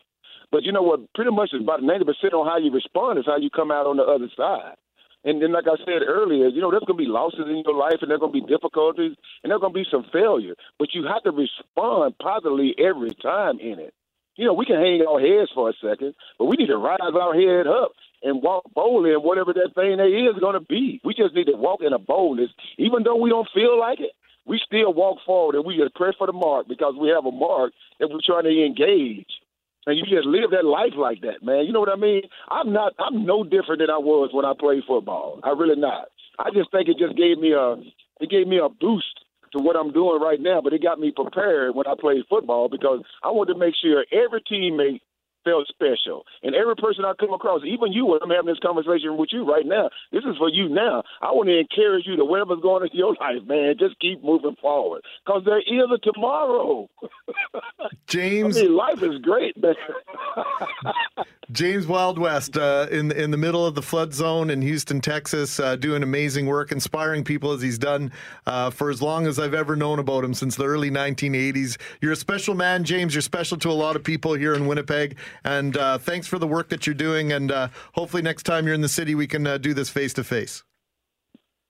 But 0.53 0.63
you 0.63 0.73
know 0.73 0.83
what? 0.83 1.13
Pretty 1.15 1.31
much 1.31 1.51
about 1.53 1.81
90% 1.81 2.07
on 2.33 2.47
how 2.47 2.59
you 2.59 2.71
respond 2.71 3.19
is 3.19 3.27
how 3.27 3.39
you 3.39 3.51
come 3.51 3.71
out 3.71 3.87
on 3.87 3.97
the 3.97 4.05
other 4.05 4.29
side. 4.37 4.77
And 5.25 5.41
then, 5.41 5.53
like 5.53 5.65
I 5.67 5.77
said 5.85 6.07
earlier, 6.07 6.49
you 6.49 6.61
know, 6.61 6.71
there's 6.71 6.85
going 6.85 6.99
to 6.99 7.05
be 7.05 7.11
losses 7.11 7.49
in 7.49 7.63
your 7.65 7.75
life 7.75 7.99
and 8.03 8.11
there's 8.11 8.21
going 8.21 8.33
to 8.33 8.41
be 8.41 8.47
difficulties 8.47 9.17
and 9.43 9.51
there's 9.51 9.61
going 9.61 9.73
to 9.73 9.81
be 9.81 9.87
some 9.91 10.05
failure. 10.13 10.55
But 10.79 10.95
you 10.95 11.07
have 11.09 11.23
to 11.25 11.33
respond 11.33 12.15
positively 12.21 12.75
every 12.79 13.15
time 13.15 13.59
in 13.59 13.81
it. 13.81 13.95
You 14.37 14.47
know, 14.47 14.55
we 14.55 14.67
can 14.67 14.77
hang 14.77 15.05
our 15.07 15.21
heads 15.21 15.51
for 15.55 15.71
a 15.71 15.75
second, 15.81 16.15
but 16.39 16.47
we 16.47 16.57
need 16.57 16.67
to 16.67 16.77
rise 16.77 16.99
our 17.01 17.35
head 17.35 17.67
up 17.67 17.93
and 18.23 18.43
walk 18.43 18.65
boldly 18.75 19.13
in 19.13 19.21
whatever 19.21 19.53
that 19.53 19.75
thing 19.75 19.99
that 19.99 20.09
is 20.09 20.41
going 20.41 20.55
to 20.55 20.61
be. 20.61 21.01
We 21.05 21.15
just 21.15 21.35
need 21.35 21.47
to 21.47 21.57
walk 21.57 21.81
in 21.83 21.93
a 21.93 21.99
boldness, 21.99 22.51
even 22.79 23.05
though 23.05 23.17
we 23.17 23.31
don't 23.31 23.49
feel 23.55 23.79
like 23.79 24.01
it. 24.01 24.13
We 24.47 24.61
still 24.65 24.93
walk 24.93 25.19
forward 25.25 25.55
and 25.55 25.65
we 25.65 25.77
just 25.77 25.95
pray 25.95 26.13
for 26.19 26.27
the 26.27 26.33
mark 26.33 26.69
because 26.69 26.95
we 27.01 27.09
have 27.09 27.25
a 27.25 27.31
mark 27.31 27.73
that 28.01 28.09
we're 28.11 28.21
trying 28.25 28.45
to 28.45 28.65
engage. 28.65 29.29
And 29.87 29.99
you 29.99 30.05
just 30.05 30.27
live 30.27 30.51
that 30.51 30.65
life 30.65 30.97
like 30.97 31.21
that, 31.23 31.43
man. 31.43 31.67
You 31.67 31.73
know 31.73 31.81
what 31.81 31.93
I 31.93 31.97
mean? 31.97 32.23
I'm 32.51 32.73
not. 32.73 32.95
I'm 32.99 33.27
no 33.27 33.45
different 33.45 33.81
than 33.81 33.91
I 33.91 33.99
was 33.99 34.31
when 34.33 34.47
I 34.47 34.53
played 34.59 34.83
football. 34.89 35.41
I 35.45 35.51
really 35.51 35.77
not. 35.77 36.09
I 36.39 36.51
just 36.55 36.71
think 36.71 36.89
it 36.89 36.97
just 36.99 37.17
gave 37.17 37.39
me 37.39 37.53
a. 37.53 37.77
It 38.21 38.31
gave 38.31 38.47
me 38.49 38.59
a 38.59 38.69
boost 38.69 39.24
to 39.55 39.61
what 39.61 39.77
I'm 39.77 39.93
doing 39.93 40.21
right 40.21 40.41
now, 40.41 40.61
but 40.61 40.73
it 40.73 40.83
got 40.83 41.01
me 41.01 41.13
prepared 41.15 41.75
when 41.75 41.87
I 41.87 41.95
played 41.99 42.25
football 42.29 42.69
because 42.69 43.01
I 43.23 43.31
wanted 43.31 43.55
to 43.55 43.59
make 43.59 43.75
sure 43.81 44.05
every 44.13 44.43
teammate 44.43 45.01
felt 45.45 45.69
special. 45.69 46.25
And 46.43 46.55
every 46.55 46.77
person 46.77 47.05
I 47.05 47.13
come 47.19 47.33
across, 47.33 47.63
even 47.65 47.93
you, 47.93 48.07
when 48.07 48.21
I'm 48.23 48.31
having 48.31 48.47
this 48.47 48.59
conversation 48.59 49.17
with 49.17 49.31
you 49.33 49.45
right 49.47 49.67
now, 49.67 49.91
this 50.13 50.25
is 50.25 50.37
for 50.39 50.49
you 50.49 50.69
now. 50.69 51.03
I 51.21 51.31
want 51.33 51.49
to 51.49 51.59
encourage 51.59 52.07
you 52.07 52.17
to 52.17 52.25
whatever's 52.25 52.61
going 52.61 52.83
on 52.83 52.89
in 52.91 52.97
your 52.97 53.15
life, 53.21 53.47
man, 53.47 53.75
just 53.79 53.99
keep 54.01 54.23
moving 54.25 54.57
forward 54.61 55.03
because 55.25 55.43
there 55.45 55.61
is 55.61 55.91
a 55.93 55.99
tomorrow. 55.99 56.89
James, 58.07 58.57
I 58.57 58.63
mean, 58.63 58.77
life 58.77 59.03
is 59.03 59.19
great, 59.21 59.57
man. 59.61 59.75
James 61.53 61.87
Wild 61.87 62.19
West 62.19 62.57
uh, 62.57 62.87
in 62.91 63.13
in 63.13 63.31
the 63.31 63.37
middle 63.37 63.67
of 63.67 63.75
the 63.75 63.83
flood 63.83 64.15
zone 64.15 64.49
in 64.51 64.63
Houston, 64.63 65.01
Texas, 65.01 65.61
uh, 65.61 65.77
doing 65.77 66.03
amazing 66.03 66.47
work, 66.47 66.73
inspiring 66.73 67.23
people 67.23 67.53
as 67.53 67.61
he's 67.61 67.79
done 67.79 68.11
uh, 68.47 68.71
for 68.71 68.91
as 68.91 69.03
long 69.03 69.27
as 69.27 69.39
I've 69.39 69.55
ever 69.55 69.77
known 69.77 69.99
about 69.99 70.25
him 70.25 70.33
since 70.33 70.57
the 70.57 70.65
early 70.65 70.91
1980s. 70.91 71.77
You're 72.01 72.13
a 72.13 72.17
special 72.17 72.55
man, 72.55 72.85
James. 72.85 73.15
You're 73.15 73.23
special 73.23 73.59
to 73.59 73.71
a 73.71 73.73
lot 73.73 73.95
of 73.95 74.03
people 74.03 74.35
here 74.35 74.55
in 74.55 74.67
Winnipeg 74.67 75.19
And 75.43 75.77
uh, 75.77 75.99
thanks 75.99 76.27
for 76.27 76.39
the 76.39 76.47
work 76.47 76.69
that 76.69 76.87
you're 76.87 76.95
doing. 76.95 77.33
And 77.33 77.51
uh, 77.51 77.69
hopefully, 77.95 78.23
next 78.23 78.45
time 78.45 78.67
you're 78.67 78.75
in 78.75 78.81
the 78.83 78.89
city, 78.89 79.15
we 79.15 79.27
can 79.27 79.47
uh, 79.47 79.59
do 79.59 79.75
this 79.75 79.91
face 79.91 80.13
to 80.15 80.25
face. 80.25 80.63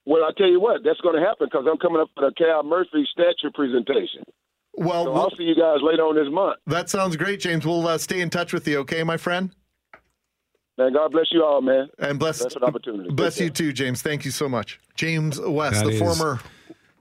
Well, 0.07 0.23
I 0.25 0.31
tell 0.37 0.49
you 0.49 0.61
what, 0.61 0.83
that's 0.85 1.01
going 1.01 1.15
to 1.15 1.27
happen 1.27 1.49
because 1.51 1.67
I'm 1.71 1.79
coming 1.79 2.01
up 2.01 2.11
with 2.17 2.31
a 2.31 2.35
Cal 2.35 2.63
Murphy 2.63 3.07
statue 3.11 3.51
presentation. 3.55 4.23
Well, 4.77 5.05
so 5.05 5.13
we'll- 5.13 5.23
I'll 5.23 5.31
see 5.37 5.45
you 5.45 5.55
guys 5.55 5.79
later 5.83 6.03
on 6.03 6.15
this 6.17 6.31
month. 6.31 6.59
That 6.67 6.91
sounds 6.91 7.17
great, 7.17 7.41
James. 7.41 7.65
We'll 7.65 7.87
uh, 7.89 7.97
stay 7.97 8.21
in 8.21 8.29
touch 8.29 8.53
with 8.53 8.69
you, 8.69 8.79
okay, 8.81 9.03
my 9.03 9.17
friend? 9.17 9.55
Man, 10.77 10.93
God 10.93 11.13
bless 11.13 11.27
you 11.31 11.45
all, 11.45 11.63
man. 11.63 11.89
And 12.01 12.19
bless, 12.19 12.41
That's 12.41 12.57
an 12.57 12.65
opportunity. 12.65 13.09
bless 13.13 13.39
you 13.41 13.49
too, 13.49 13.73
James. 13.73 14.03
Thank 14.03 14.25
you 14.25 14.33
so 14.33 14.49
much. 14.49 14.81
James 14.97 15.41
West, 15.41 15.77
That 15.77 15.85
the 15.87 15.93
is- 15.93 15.99
former 16.01 16.41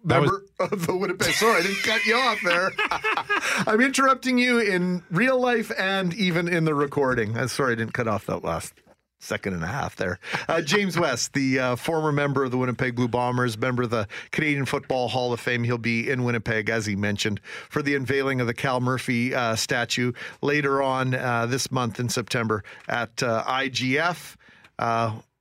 that 0.06 0.22
was- 0.22 0.32
member 0.32 0.74
of 0.74 0.88
the 0.88 0.96
Winnipeg. 0.96 1.34
Sorry, 1.34 1.60
I 1.60 1.62
didn't 1.62 1.84
cut 1.84 2.06
you 2.06 2.16
off 2.16 2.40
there. 2.44 2.72
I'm 3.68 3.82
interrupting 3.82 4.38
you 4.38 4.60
in 4.60 5.04
real 5.12 5.40
life 5.40 5.72
and 5.78 6.14
even 6.14 6.48
in 6.48 6.66
the 6.66 6.76
recording. 6.76 7.38
I'm 7.38 7.48
sorry 7.48 7.74
I 7.74 7.76
didn't 7.76 7.94
cut 7.94 8.08
off 8.08 8.26
that 8.28 8.44
last 8.44 8.74
second 9.20 9.54
and 9.54 9.64
a 9.64 9.68
half 9.68 9.96
there. 9.96 10.20
Uh, 10.50 10.62
James 10.62 11.00
West, 11.00 11.32
the 11.34 11.58
uh, 11.58 11.76
former 11.78 12.12
member 12.12 12.44
of 12.44 12.52
the 12.52 12.58
Winnipeg 12.58 12.96
Blue 12.96 13.08
Bombers, 13.08 13.58
member 13.58 13.84
of 13.84 13.90
the 13.90 14.08
Canadian 14.32 14.66
Football 14.66 15.08
Hall 15.08 15.32
of 15.32 15.40
Fame. 15.40 15.64
He'll 15.64 15.78
be 15.78 16.10
in 16.10 16.26
Winnipeg, 16.26 16.70
as 16.70 16.86
he 16.86 16.96
mentioned, 16.98 17.40
for 17.70 17.82
the 17.82 17.96
unveiling 17.96 18.42
of 18.42 18.48
the 18.48 18.54
Cal 18.54 18.82
Murphy 18.82 19.34
uh, 19.34 19.56
statue 19.56 20.12
later 20.42 20.82
on 20.84 21.16
uh, 21.16 21.46
this 21.46 21.72
month 21.72 22.00
in 22.02 22.10
September 22.10 22.64
at 22.90 23.24
uh, 23.24 23.44
IGF. 23.46 24.36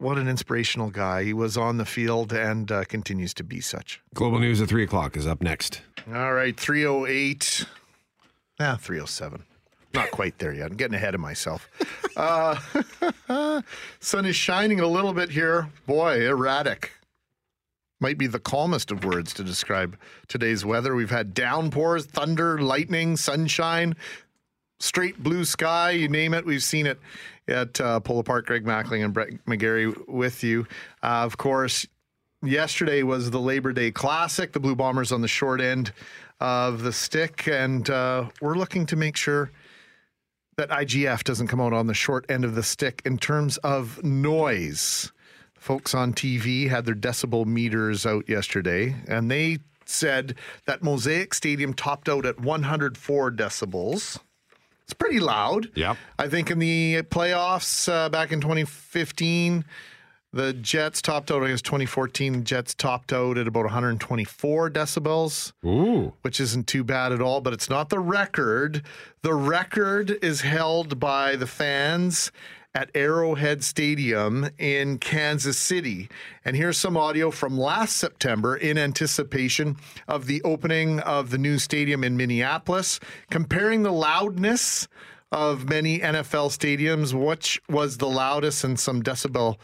What 0.03 0.19
an 0.19 0.27
inspirational 0.27 0.91
guy. 0.91 1.23
He 1.23 1.33
was 1.33 1.57
on 1.57 1.77
the 1.77 1.85
field 1.85 2.33
and 2.33 2.73
uh, 2.73 2.83
continues 2.83 3.33
to 3.35 3.45
be 3.45 3.61
such. 3.61 4.01
Global 4.15 4.41
News 4.41 4.61
at 4.61 4.69
3 4.69 4.83
o'clock 4.83 5.17
is 5.17 5.29
up 5.29 5.41
next. 5.41 5.81
All 6.13 6.33
right, 6.33 6.59
308. 6.59 7.65
Ah, 8.59 8.77
307. 8.81 9.45
Not 9.95 10.11
quite 10.11 10.41
there 10.41 10.53
yet. 10.53 10.73
I'm 10.73 10.77
getting 10.77 10.97
ahead 10.97 11.15
of 11.15 11.21
myself. 11.21 11.69
Uh, 12.15 12.61
sun 14.01 14.27
is 14.27 14.37
shining 14.37 14.81
a 14.81 14.87
little 14.87 15.15
bit 15.15 15.31
here. 15.31 15.71
Boy, 15.87 16.29
erratic. 16.29 16.93
Might 18.01 18.19
be 18.19 18.27
the 18.27 18.39
calmest 18.39 18.91
of 18.91 19.03
words 19.03 19.33
to 19.35 19.43
describe 19.43 19.97
today's 20.29 20.63
weather. 20.63 20.95
We've 20.95 21.09
had 21.09 21.33
downpours, 21.33 22.05
thunder, 22.05 22.61
lightning, 22.61 23.17
sunshine, 23.17 23.97
straight 24.79 25.23
blue 25.23 25.47
sky, 25.47 25.93
you 25.93 26.07
name 26.07 26.35
it. 26.35 26.45
We've 26.45 26.63
seen 26.63 26.85
it 26.85 27.01
at 27.49 27.81
uh, 27.81 28.01
Polo 28.01 28.23
Park. 28.23 28.47
Greg 28.47 28.65
Mackling 28.65 29.05
and 29.05 29.13
Brett 29.13 29.45
McGarry 29.47 29.95
with 30.09 30.43
you. 30.43 30.67
Uh, 31.03 31.23
of 31.25 31.37
course, 31.37 31.87
yesterday 32.43 33.03
was 33.03 33.31
the 33.31 33.41
Labor 33.41 33.73
Day 33.73 33.91
Classic. 33.91 34.53
The 34.53 34.61
Blue 34.61 34.77
Bombers 34.77 35.13
on 35.13 35.21
the 35.21 35.29
short 35.29 35.61
end 35.61 35.93
of 36.41 36.83
the 36.83 36.93
stick, 36.93 37.47
and 37.47 37.89
uh, 37.89 38.29
we're 38.41 38.57
looking 38.57 38.87
to 38.87 38.97
make 38.97 39.17
sure 39.17 39.51
that 40.57 40.69
IGF 40.71 41.25
doesn't 41.25 41.47
come 41.47 41.61
out 41.61 41.73
on 41.73 41.87
the 41.87 41.95
short 41.95 42.27
end 42.29 42.45
of 42.45 42.55
the 42.55 42.63
stick 42.63 43.01
in 43.05 43.19
terms 43.19 43.57
of 43.59 44.03
noise. 44.05 45.13
Folks 45.55 45.95
on 45.95 46.13
TV 46.13 46.69
had 46.69 46.85
their 46.85 46.95
decibel 46.95 47.47
meters 47.47 48.05
out 48.05 48.29
yesterday, 48.29 48.97
and 49.07 49.31
they 49.31 49.59
said 49.85 50.35
that 50.67 50.83
Mosaic 50.83 51.35
Stadium 51.35 51.73
topped 51.73 52.09
out 52.09 52.27
at 52.27 52.41
104 52.41 53.31
decibels. 53.31 54.19
It's 54.93 54.99
pretty 54.99 55.21
loud. 55.21 55.71
Yeah. 55.75 55.95
I 56.19 56.29
think 56.29 56.51
in 56.51 56.59
the 56.59 57.01
playoffs 57.05 57.91
uh, 57.91 58.11
back 58.11 58.31
in 58.31 58.43
2015, 58.43 59.65
the 60.35 60.53
Jets 60.53 61.01
topped 61.01 61.31
out, 61.31 61.43
I 61.43 61.49
guess 61.49 61.63
2014, 61.63 62.33
the 62.35 62.39
Jets 62.41 62.75
topped 62.75 63.11
out 63.11 63.39
at 63.39 63.49
about 63.49 63.65
124 63.65 64.69
decibels, 64.69 65.53
Ooh. 65.65 66.13
which 66.21 66.41
isn't 66.41 66.67
too 66.67 66.85
bad 66.85 67.11
at 67.11 67.23
all, 67.23 67.41
but 67.41 67.55
it's 67.55 67.71
not 67.71 67.89
the 67.89 68.01
record. 68.01 68.83
The 69.23 69.33
record 69.33 70.19
is 70.21 70.43
held 70.43 71.01
by 71.01 71.37
the 71.37 71.47
fans 71.47 72.31
at 72.75 72.91
Arrowhead 72.95 73.63
Stadium 73.63 74.49
in 74.59 74.99
Kansas 74.99 75.59
City. 75.59 76.09
And 76.45 76.57
here's 76.57 76.79
some 76.79 76.97
audio 76.97 77.31
from 77.31 77.59
last 77.59 77.97
September 77.97 78.57
in 78.57 78.79
anticipation 78.79 79.77
of 80.09 80.27
the 80.27 80.43
opening 80.43 81.01
of 81.01 81.31
the 81.31 81.39
new 81.39 81.59
stadium 81.59 82.03
in 82.03 82.17
Minneapolis, 82.17 82.99
comparing 83.31 83.83
the 83.83 83.93
loudness 83.93 84.89
of 85.31 85.69
many 85.69 85.99
NFL 85.99 86.51
stadiums, 86.51 87.13
which 87.13 87.61
was 87.69 87.99
the 87.99 88.09
loudest, 88.09 88.65
and 88.65 88.79
some 88.79 89.03
decibel 89.03 89.57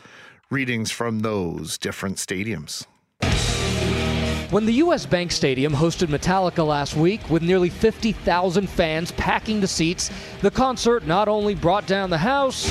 readings 0.51 0.91
from 0.91 1.21
those 1.21 1.79
different 1.79 2.17
stadiums. 2.17 2.87
When 4.51 4.65
the 4.65 4.73
U.S. 4.75 5.05
Bank 5.05 5.31
Stadium 5.31 5.75
hosted 5.75 6.07
Metallica 6.07 6.67
last 6.67 6.97
week 6.97 7.29
with 7.29 7.43
nearly 7.43 7.69
50,000 7.69 8.67
fans 8.67 9.13
packing 9.13 9.61
the 9.61 9.69
seats, 9.69 10.11
the 10.41 10.51
concert 10.51 11.07
not 11.07 11.29
only 11.29 11.55
brought 11.55 11.87
down 11.87 12.09
the 12.09 12.17
house, 12.17 12.71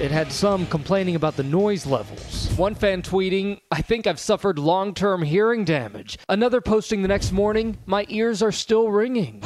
it 0.00 0.10
had 0.10 0.32
some 0.32 0.66
complaining 0.66 1.14
about 1.14 1.36
the 1.36 1.44
noise 1.44 1.86
levels. 1.86 2.48
One 2.56 2.74
fan 2.74 3.02
tweeting, 3.02 3.60
I 3.70 3.80
think 3.80 4.08
I've 4.08 4.18
suffered 4.18 4.58
long 4.58 4.92
term 4.92 5.22
hearing 5.22 5.64
damage. 5.64 6.18
Another 6.28 6.60
posting 6.60 7.02
the 7.02 7.08
next 7.08 7.30
morning, 7.30 7.78
my 7.86 8.04
ears 8.08 8.42
are 8.42 8.50
still 8.50 8.90
ringing. 8.90 9.40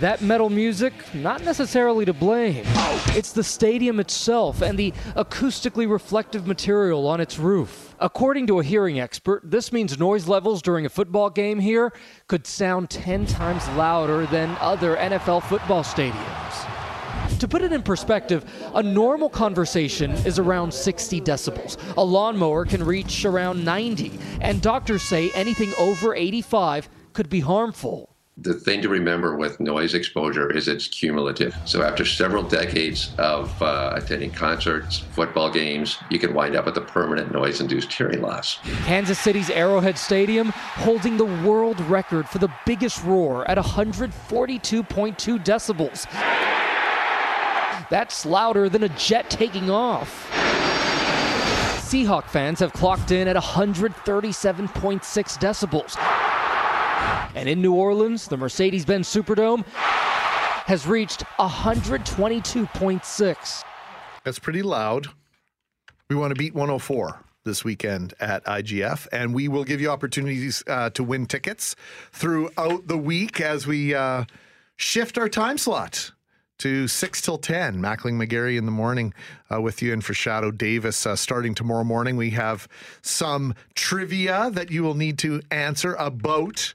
That 0.00 0.22
metal 0.22 0.50
music, 0.50 0.92
not 1.14 1.44
necessarily 1.44 2.04
to 2.04 2.12
blame. 2.12 2.64
It's 3.16 3.30
the 3.32 3.44
stadium 3.44 4.00
itself 4.00 4.60
and 4.60 4.76
the 4.76 4.92
acoustically 5.14 5.88
reflective 5.88 6.48
material 6.48 7.06
on 7.06 7.20
its 7.20 7.38
roof. 7.38 7.94
According 8.00 8.48
to 8.48 8.58
a 8.58 8.64
hearing 8.64 8.98
expert, 8.98 9.42
this 9.44 9.72
means 9.72 9.96
noise 9.96 10.26
levels 10.26 10.62
during 10.62 10.84
a 10.84 10.88
football 10.88 11.30
game 11.30 11.60
here 11.60 11.92
could 12.26 12.44
sound 12.44 12.90
10 12.90 13.26
times 13.26 13.68
louder 13.76 14.26
than 14.26 14.56
other 14.60 14.96
NFL 14.96 15.44
football 15.44 15.84
stadiums. 15.84 17.38
To 17.38 17.46
put 17.46 17.62
it 17.62 17.72
in 17.72 17.82
perspective, 17.82 18.44
a 18.74 18.82
normal 18.82 19.28
conversation 19.28 20.10
is 20.26 20.40
around 20.40 20.74
60 20.74 21.20
decibels. 21.20 21.76
A 21.96 22.02
lawnmower 22.02 22.64
can 22.64 22.82
reach 22.82 23.24
around 23.24 23.64
90, 23.64 24.10
and 24.40 24.60
doctors 24.60 25.02
say 25.02 25.30
anything 25.36 25.72
over 25.78 26.16
85 26.16 26.88
could 27.12 27.30
be 27.30 27.40
harmful. 27.40 28.13
The 28.38 28.52
thing 28.52 28.82
to 28.82 28.88
remember 28.88 29.36
with 29.36 29.60
noise 29.60 29.94
exposure 29.94 30.50
is 30.50 30.66
it's 30.66 30.88
cumulative. 30.88 31.56
So 31.66 31.84
after 31.84 32.04
several 32.04 32.42
decades 32.42 33.12
of 33.16 33.62
uh, 33.62 33.92
attending 33.94 34.32
concerts, 34.32 34.98
football 35.12 35.52
games, 35.52 35.98
you 36.10 36.18
can 36.18 36.34
wind 36.34 36.56
up 36.56 36.66
with 36.66 36.76
a 36.76 36.80
permanent 36.80 37.30
noise-induced 37.32 37.92
hearing 37.92 38.22
loss. 38.22 38.58
Kansas 38.86 39.20
City's 39.20 39.50
Arrowhead 39.50 39.96
Stadium 39.96 40.48
holding 40.48 41.16
the 41.16 41.24
world 41.46 41.80
record 41.82 42.28
for 42.28 42.38
the 42.38 42.52
biggest 42.66 43.04
roar 43.04 43.48
at 43.48 43.56
142.2 43.56 45.44
decibels. 45.44 46.10
That's 47.88 48.26
louder 48.26 48.68
than 48.68 48.82
a 48.82 48.88
jet 48.88 49.30
taking 49.30 49.70
off. 49.70 50.28
Seahawk 51.84 52.24
fans 52.24 52.58
have 52.58 52.72
clocked 52.72 53.12
in 53.12 53.28
at 53.28 53.36
137.6 53.36 54.74
decibels. 55.38 56.43
And 57.34 57.48
in 57.48 57.60
New 57.60 57.74
Orleans, 57.74 58.28
the 58.28 58.36
Mercedes 58.36 58.84
Benz 58.84 59.08
Superdome 59.08 59.64
has 59.66 60.86
reached 60.86 61.24
122.6. 61.38 63.64
That's 64.24 64.38
pretty 64.38 64.62
loud. 64.62 65.08
We 66.08 66.14
want 66.16 66.30
to 66.30 66.38
beat 66.38 66.54
104 66.54 67.20
this 67.44 67.64
weekend 67.64 68.14
at 68.20 68.44
IGF, 68.44 69.06
and 69.12 69.34
we 69.34 69.48
will 69.48 69.64
give 69.64 69.80
you 69.80 69.90
opportunities 69.90 70.62
uh, 70.66 70.90
to 70.90 71.04
win 71.04 71.26
tickets 71.26 71.76
throughout 72.12 72.86
the 72.86 72.96
week 72.96 73.40
as 73.40 73.66
we 73.66 73.94
uh, 73.94 74.24
shift 74.76 75.18
our 75.18 75.28
time 75.28 75.58
slot 75.58 76.12
to 76.58 76.88
6 76.88 77.20
till 77.20 77.38
10. 77.38 77.76
Mackling 77.76 78.14
McGarry 78.14 78.56
in 78.56 78.64
the 78.64 78.72
morning 78.72 79.12
uh, 79.52 79.60
with 79.60 79.82
you, 79.82 79.92
and 79.92 80.04
for 80.04 80.14
Shadoe 80.14 80.56
Davis 80.56 81.06
uh, 81.06 81.16
starting 81.16 81.54
tomorrow 81.54 81.84
morning. 81.84 82.16
We 82.16 82.30
have 82.30 82.68
some 83.02 83.54
trivia 83.74 84.50
that 84.52 84.70
you 84.70 84.82
will 84.82 84.94
need 84.94 85.18
to 85.18 85.42
answer 85.50 85.94
about 85.94 86.74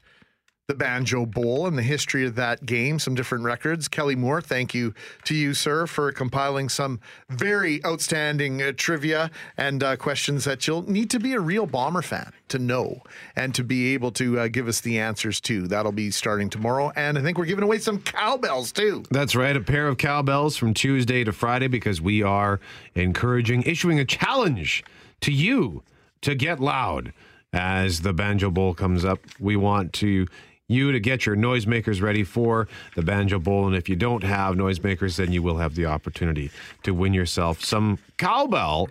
the 0.70 0.76
Banjo 0.76 1.26
Bowl 1.26 1.66
and 1.66 1.76
the 1.76 1.82
history 1.82 2.24
of 2.24 2.36
that 2.36 2.64
game, 2.64 3.00
some 3.00 3.16
different 3.16 3.42
records. 3.42 3.88
Kelly 3.88 4.14
Moore, 4.14 4.40
thank 4.40 4.72
you 4.72 4.94
to 5.24 5.34
you, 5.34 5.52
sir, 5.52 5.84
for 5.88 6.12
compiling 6.12 6.68
some 6.68 7.00
very 7.28 7.84
outstanding 7.84 8.62
uh, 8.62 8.70
trivia 8.76 9.32
and 9.56 9.82
uh, 9.82 9.96
questions 9.96 10.44
that 10.44 10.68
you'll 10.68 10.88
need 10.88 11.10
to 11.10 11.18
be 11.18 11.32
a 11.32 11.40
real 11.40 11.66
Bomber 11.66 12.02
fan 12.02 12.32
to 12.50 12.60
know 12.60 13.02
and 13.34 13.52
to 13.56 13.64
be 13.64 13.94
able 13.94 14.12
to 14.12 14.38
uh, 14.38 14.46
give 14.46 14.68
us 14.68 14.80
the 14.80 15.00
answers 15.00 15.40
to. 15.40 15.66
That'll 15.66 15.90
be 15.90 16.12
starting 16.12 16.48
tomorrow. 16.48 16.92
And 16.94 17.18
I 17.18 17.22
think 17.22 17.36
we're 17.36 17.46
giving 17.46 17.64
away 17.64 17.78
some 17.78 18.00
cowbells 18.00 18.70
too. 18.70 19.02
That's 19.10 19.34
right, 19.34 19.56
a 19.56 19.60
pair 19.60 19.88
of 19.88 19.98
cowbells 19.98 20.56
from 20.56 20.72
Tuesday 20.72 21.24
to 21.24 21.32
Friday 21.32 21.66
because 21.66 22.00
we 22.00 22.22
are 22.22 22.60
encouraging, 22.94 23.64
issuing 23.64 23.98
a 23.98 24.04
challenge 24.04 24.84
to 25.22 25.32
you 25.32 25.82
to 26.20 26.36
get 26.36 26.60
loud 26.60 27.12
as 27.52 28.02
the 28.02 28.12
Banjo 28.12 28.50
Bowl 28.50 28.74
comes 28.74 29.04
up. 29.04 29.18
We 29.40 29.56
want 29.56 29.92
to 29.94 30.28
you 30.70 30.92
to 30.92 31.00
get 31.00 31.26
your 31.26 31.36
noisemakers 31.36 32.00
ready 32.00 32.24
for 32.24 32.68
the 32.94 33.02
Banjo 33.02 33.38
Bowl. 33.38 33.66
And 33.66 33.76
if 33.76 33.88
you 33.88 33.96
don't 33.96 34.22
have 34.22 34.54
noisemakers, 34.54 35.16
then 35.16 35.32
you 35.32 35.42
will 35.42 35.56
have 35.56 35.74
the 35.74 35.86
opportunity 35.86 36.50
to 36.84 36.94
win 36.94 37.12
yourself 37.12 37.64
some 37.64 37.98
cowbell. 38.16 38.88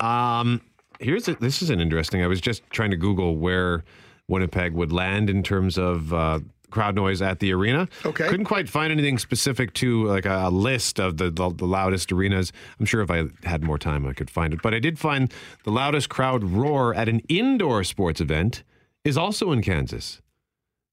Um, 0.00 0.60
here's 1.00 1.28
a, 1.28 1.34
this 1.36 1.62
is 1.62 1.70
an 1.70 1.80
interesting. 1.80 2.22
I 2.22 2.26
was 2.26 2.40
just 2.40 2.68
trying 2.70 2.90
to 2.90 2.96
Google 2.96 3.36
where 3.36 3.84
Winnipeg 4.28 4.72
would 4.72 4.92
land 4.92 5.30
in 5.30 5.42
terms 5.42 5.78
of 5.78 6.12
uh, 6.12 6.40
crowd 6.70 6.96
noise 6.96 7.22
at 7.22 7.38
the 7.38 7.52
arena. 7.52 7.88
Okay. 8.04 8.28
Couldn't 8.28 8.46
quite 8.46 8.68
find 8.68 8.92
anything 8.92 9.18
specific 9.18 9.72
to 9.74 10.06
like 10.06 10.26
a, 10.26 10.48
list 10.50 10.98
of 10.98 11.16
the, 11.16 11.30
the 11.30 11.50
the 11.50 11.66
loudest 11.66 12.10
arenas. 12.12 12.52
I'm 12.78 12.86
sure 12.86 13.02
if 13.02 13.10
I 13.10 13.24
had 13.44 13.62
more 13.62 13.78
time, 13.78 14.06
I 14.06 14.12
could 14.12 14.30
find 14.30 14.52
it. 14.52 14.62
But 14.62 14.74
I 14.74 14.78
did 14.78 14.98
find 14.98 15.32
the 15.64 15.70
loudest 15.70 16.08
crowd 16.08 16.44
roar 16.44 16.94
at 16.94 17.08
an 17.08 17.20
indoor 17.28 17.84
sports 17.84 18.20
event 18.20 18.64
is 19.04 19.16
also 19.16 19.52
in 19.52 19.62
Kansas. 19.62 20.20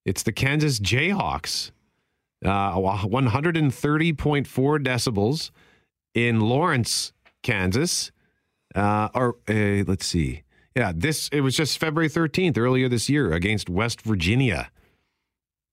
It's 0.06 0.24
the 0.24 0.32
Kansas 0.32 0.80
Jayhawks. 0.80 1.72
Uh, 2.44 2.76
130.4 2.76 4.46
decibels 4.84 5.52
in 6.14 6.42
Lawrence, 6.42 7.14
Kansas. 7.42 8.12
Uh, 8.76 9.08
or 9.14 9.38
uh, 9.48 9.84
let's 9.88 10.06
see. 10.06 10.44
Yeah, 10.76 10.92
this 10.96 11.30
it 11.30 11.42
was 11.42 11.56
just 11.56 11.78
February 11.78 12.10
13th 12.10 12.58
earlier 12.58 12.90
this 12.90 13.08
year 13.08 13.32
against 13.32 13.70
West 13.70 14.02
Virginia. 14.02 14.72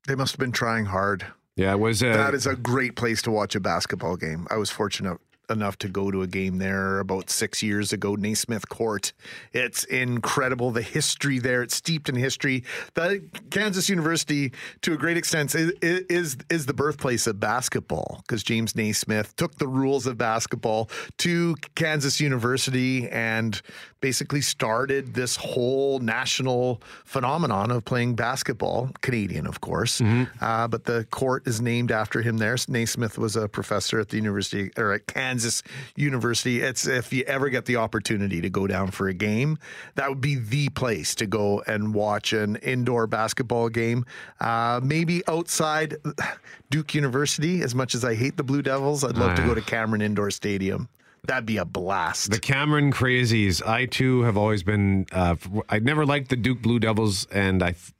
They 0.06 0.14
must 0.14 0.32
have 0.32 0.40
been 0.40 0.52
trying 0.52 0.86
hard. 0.86 1.26
Yeah, 1.56 1.72
it 1.72 1.80
was. 1.80 2.02
Uh, 2.02 2.16
that 2.16 2.34
is 2.34 2.46
a 2.46 2.54
great 2.54 2.96
place 2.96 3.22
to 3.22 3.30
watch 3.30 3.54
a 3.54 3.60
basketball 3.60 4.16
game. 4.16 4.46
I 4.50 4.56
was 4.56 4.70
fortunate 4.70 5.18
enough 5.50 5.78
to 5.78 5.88
go 5.88 6.10
to 6.10 6.22
a 6.22 6.26
game 6.26 6.58
there 6.58 7.00
about 7.00 7.30
six 7.30 7.62
years 7.62 7.92
ago, 7.92 8.14
Naismith 8.14 8.68
Court. 8.68 9.12
It's 9.52 9.84
incredible. 9.84 10.70
The 10.70 10.82
history 10.82 11.38
there, 11.38 11.62
it's 11.62 11.74
steeped 11.74 12.08
in 12.08 12.14
history. 12.14 12.64
The 12.94 13.22
Kansas 13.50 13.88
University, 13.88 14.52
to 14.82 14.92
a 14.94 14.96
great 14.96 15.16
extent, 15.16 15.54
is 15.54 15.72
is, 15.80 16.36
is 16.48 16.66
the 16.66 16.74
birthplace 16.74 17.26
of 17.26 17.40
basketball 17.40 18.22
because 18.26 18.42
James 18.42 18.76
Naismith 18.76 19.34
took 19.36 19.56
the 19.56 19.68
rules 19.68 20.06
of 20.06 20.16
basketball 20.16 20.88
to 21.18 21.56
Kansas 21.74 22.20
University 22.20 23.08
and 23.08 23.60
basically 24.00 24.40
started 24.40 25.14
this 25.14 25.36
whole 25.36 25.98
national 25.98 26.80
phenomenon 27.04 27.70
of 27.70 27.84
playing 27.84 28.14
basketball, 28.14 28.90
Canadian, 29.02 29.46
of 29.46 29.60
course. 29.60 30.00
Uh, 30.40 30.66
but 30.68 30.84
the 30.84 31.06
court 31.10 31.46
is 31.46 31.60
named 31.60 31.92
after 31.92 32.22
him 32.22 32.38
there. 32.38 32.56
Naismith 32.68 33.18
was 33.18 33.36
a 33.36 33.46
professor 33.48 34.00
at 34.00 34.08
the 34.08 34.16
university 34.16 34.70
or 34.76 34.92
at 34.92 35.06
Kansas 35.06 35.62
University. 35.96 36.60
It's 36.60 36.86
if 36.86 37.12
you 37.12 37.24
ever 37.24 37.48
get 37.50 37.66
the 37.66 37.76
opportunity 37.76 38.40
to 38.40 38.50
go 38.50 38.66
down 38.66 38.90
for 38.90 39.08
a 39.08 39.14
game, 39.14 39.58
that 39.94 40.08
would 40.08 40.20
be 40.20 40.34
the 40.36 40.68
place 40.70 41.14
to 41.16 41.26
go 41.26 41.62
and 41.66 41.94
watch 41.94 42.32
an 42.32 42.56
indoor 42.56 43.06
basketball 43.06 43.68
game. 43.68 44.04
Uh, 44.40 44.80
maybe 44.82 45.22
outside 45.28 45.96
Duke 46.70 46.94
University, 46.94 47.62
as 47.62 47.74
much 47.74 47.94
as 47.94 48.04
I 48.04 48.14
hate 48.14 48.36
the 48.36 48.42
Blue 48.44 48.62
Devils, 48.62 49.04
I'd 49.04 49.16
love 49.16 49.36
to 49.36 49.42
Ah. 49.42 49.46
go 49.46 49.54
to 49.54 49.60
Cameron 49.60 50.00
Indoor 50.02 50.30
Stadium. 50.30 50.88
That'd 51.24 51.46
be 51.46 51.58
a 51.58 51.64
blast. 51.64 52.30
The 52.30 52.38
Cameron 52.38 52.92
Crazies. 52.92 53.64
I 53.66 53.86
too 53.86 54.22
have 54.22 54.36
always 54.36 54.62
been. 54.62 55.06
Uh, 55.12 55.36
I 55.68 55.78
never 55.78 56.06
liked 56.06 56.30
the 56.30 56.36
Duke 56.36 56.62
Blue 56.62 56.78
Devils, 56.78 57.26
and 57.26 57.62
I, 57.62 57.72
th- 57.72 57.92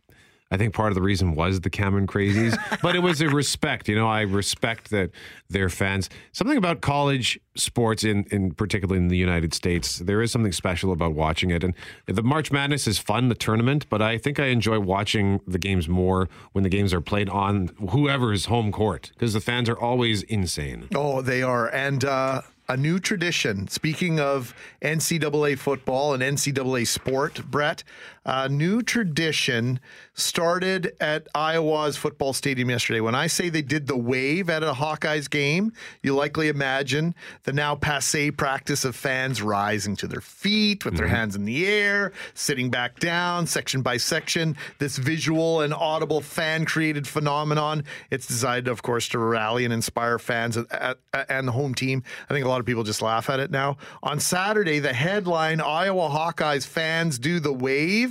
I 0.50 0.56
think 0.56 0.74
part 0.74 0.88
of 0.88 0.94
the 0.96 1.02
reason 1.02 1.34
was 1.34 1.60
the 1.60 1.70
Cameron 1.70 2.06
Crazies. 2.06 2.58
but 2.82 2.96
it 2.96 3.00
was 3.00 3.20
a 3.20 3.28
respect. 3.28 3.88
You 3.88 3.94
know, 3.94 4.08
I 4.08 4.22
respect 4.22 4.90
that 4.90 5.10
they're 5.48 5.68
fans. 5.68 6.08
Something 6.32 6.56
about 6.56 6.80
college 6.80 7.38
sports, 7.56 8.04
in 8.04 8.24
in 8.30 8.52
particularly 8.52 9.00
in 9.00 9.08
the 9.08 9.16
United 9.16 9.54
States, 9.54 9.98
there 9.98 10.22
is 10.22 10.32
something 10.32 10.52
special 10.52 10.90
about 10.90 11.14
watching 11.14 11.50
it. 11.50 11.62
And 11.62 11.74
the 12.06 12.22
March 12.22 12.50
Madness 12.50 12.86
is 12.88 12.98
fun, 12.98 13.28
the 13.28 13.34
tournament, 13.34 13.86
but 13.90 14.00
I 14.02 14.18
think 14.18 14.40
I 14.40 14.46
enjoy 14.46 14.80
watching 14.80 15.40
the 15.46 15.58
games 15.58 15.88
more 15.88 16.28
when 16.52 16.64
the 16.64 16.70
games 16.70 16.92
are 16.94 17.00
played 17.00 17.28
on 17.28 17.70
whoever's 17.90 18.46
home 18.46 18.72
court 18.72 19.10
because 19.14 19.34
the 19.34 19.40
fans 19.40 19.68
are 19.68 19.78
always 19.78 20.22
insane. 20.24 20.88
Oh, 20.94 21.20
they 21.22 21.42
are. 21.42 21.68
And 21.68 22.04
uh, 22.04 22.42
a 22.70 22.76
new 22.76 23.00
tradition. 23.00 23.66
Speaking 23.66 24.20
of 24.20 24.54
NCAA 24.80 25.58
football 25.58 26.14
and 26.14 26.22
NCAA 26.22 26.86
sport, 26.86 27.42
Brett, 27.50 27.82
a 28.24 28.48
new 28.48 28.82
tradition 28.82 29.80
started 30.12 30.94
at 31.00 31.26
Iowa's 31.34 31.96
football 31.96 32.34
stadium 32.34 32.68
yesterday. 32.68 33.00
When 33.00 33.14
I 33.14 33.26
say 33.26 33.48
they 33.48 33.62
did 33.62 33.86
the 33.86 33.96
wave 33.96 34.50
at 34.50 34.62
a 34.62 34.74
Hawkeyes 34.74 35.30
game, 35.30 35.72
you 36.02 36.14
likely 36.14 36.48
imagine 36.48 37.14
the 37.44 37.54
now 37.54 37.74
passe 37.74 38.30
practice 38.30 38.84
of 38.84 38.94
fans 38.94 39.40
rising 39.40 39.96
to 39.96 40.06
their 40.06 40.20
feet 40.20 40.84
with 40.84 40.96
their 40.96 41.06
mm-hmm. 41.06 41.14
hands 41.14 41.36
in 41.36 41.44
the 41.44 41.66
air, 41.66 42.12
sitting 42.34 42.68
back 42.68 42.98
down, 43.00 43.46
section 43.46 43.80
by 43.80 43.96
section. 43.96 44.54
This 44.78 44.98
visual 44.98 45.62
and 45.62 45.72
audible 45.72 46.20
fan 46.20 46.66
created 46.66 47.08
phenomenon. 47.08 47.84
It's 48.10 48.26
designed, 48.26 48.68
of 48.68 48.82
course, 48.82 49.08
to 49.08 49.18
rally 49.18 49.64
and 49.64 49.72
inspire 49.72 50.18
fans 50.18 50.58
at, 50.58 50.98
at, 51.14 51.30
and 51.30 51.48
the 51.48 51.52
home 51.52 51.74
team. 51.74 52.02
I 52.28 52.34
think 52.34 52.44
a 52.44 52.48
lot 52.48 52.60
of 52.60 52.66
people 52.66 52.84
just 52.84 53.00
laugh 53.00 53.30
at 53.30 53.40
it 53.40 53.50
now. 53.50 53.78
On 54.02 54.20
Saturday, 54.20 54.78
the 54.78 54.92
headline 54.92 55.62
Iowa 55.62 56.10
Hawkeyes 56.10 56.66
fans 56.66 57.18
do 57.18 57.40
the 57.40 57.52
wave 57.52 58.09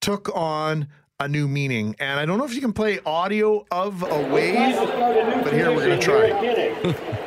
took 0.00 0.34
on 0.34 0.88
a 1.20 1.28
new 1.28 1.46
meaning. 1.46 1.94
And 2.00 2.18
I 2.18 2.26
don't 2.26 2.38
know 2.38 2.44
if 2.44 2.54
you 2.54 2.60
can 2.60 2.72
play 2.72 2.98
audio 3.06 3.64
of 3.70 4.02
a 4.02 4.28
wave, 4.28 4.76
but 5.44 5.52
here 5.52 5.70
we're 5.70 5.86
going 5.86 5.98
to 5.98 6.04
try. 6.04 6.30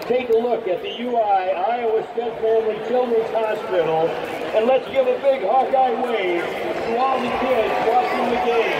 Take 0.01 0.29
a 0.29 0.37
look 0.37 0.67
at 0.67 0.81
the 0.83 1.01
UI 1.01 1.15
Iowa 1.15 2.03
State 2.13 2.35
Family 2.41 2.77
Children's 2.87 3.29
Hospital, 3.31 4.07
and 4.55 4.67
let's 4.67 4.85
give 4.91 5.07
a 5.07 5.17
big 5.21 5.41
Hawkeye 5.41 5.95
wave 6.01 6.43
to 6.43 6.97
all 6.97 7.19
the 7.19 7.29
kids 7.41 7.73
watching 7.89 8.29
the 8.29 8.41
game. 8.45 8.74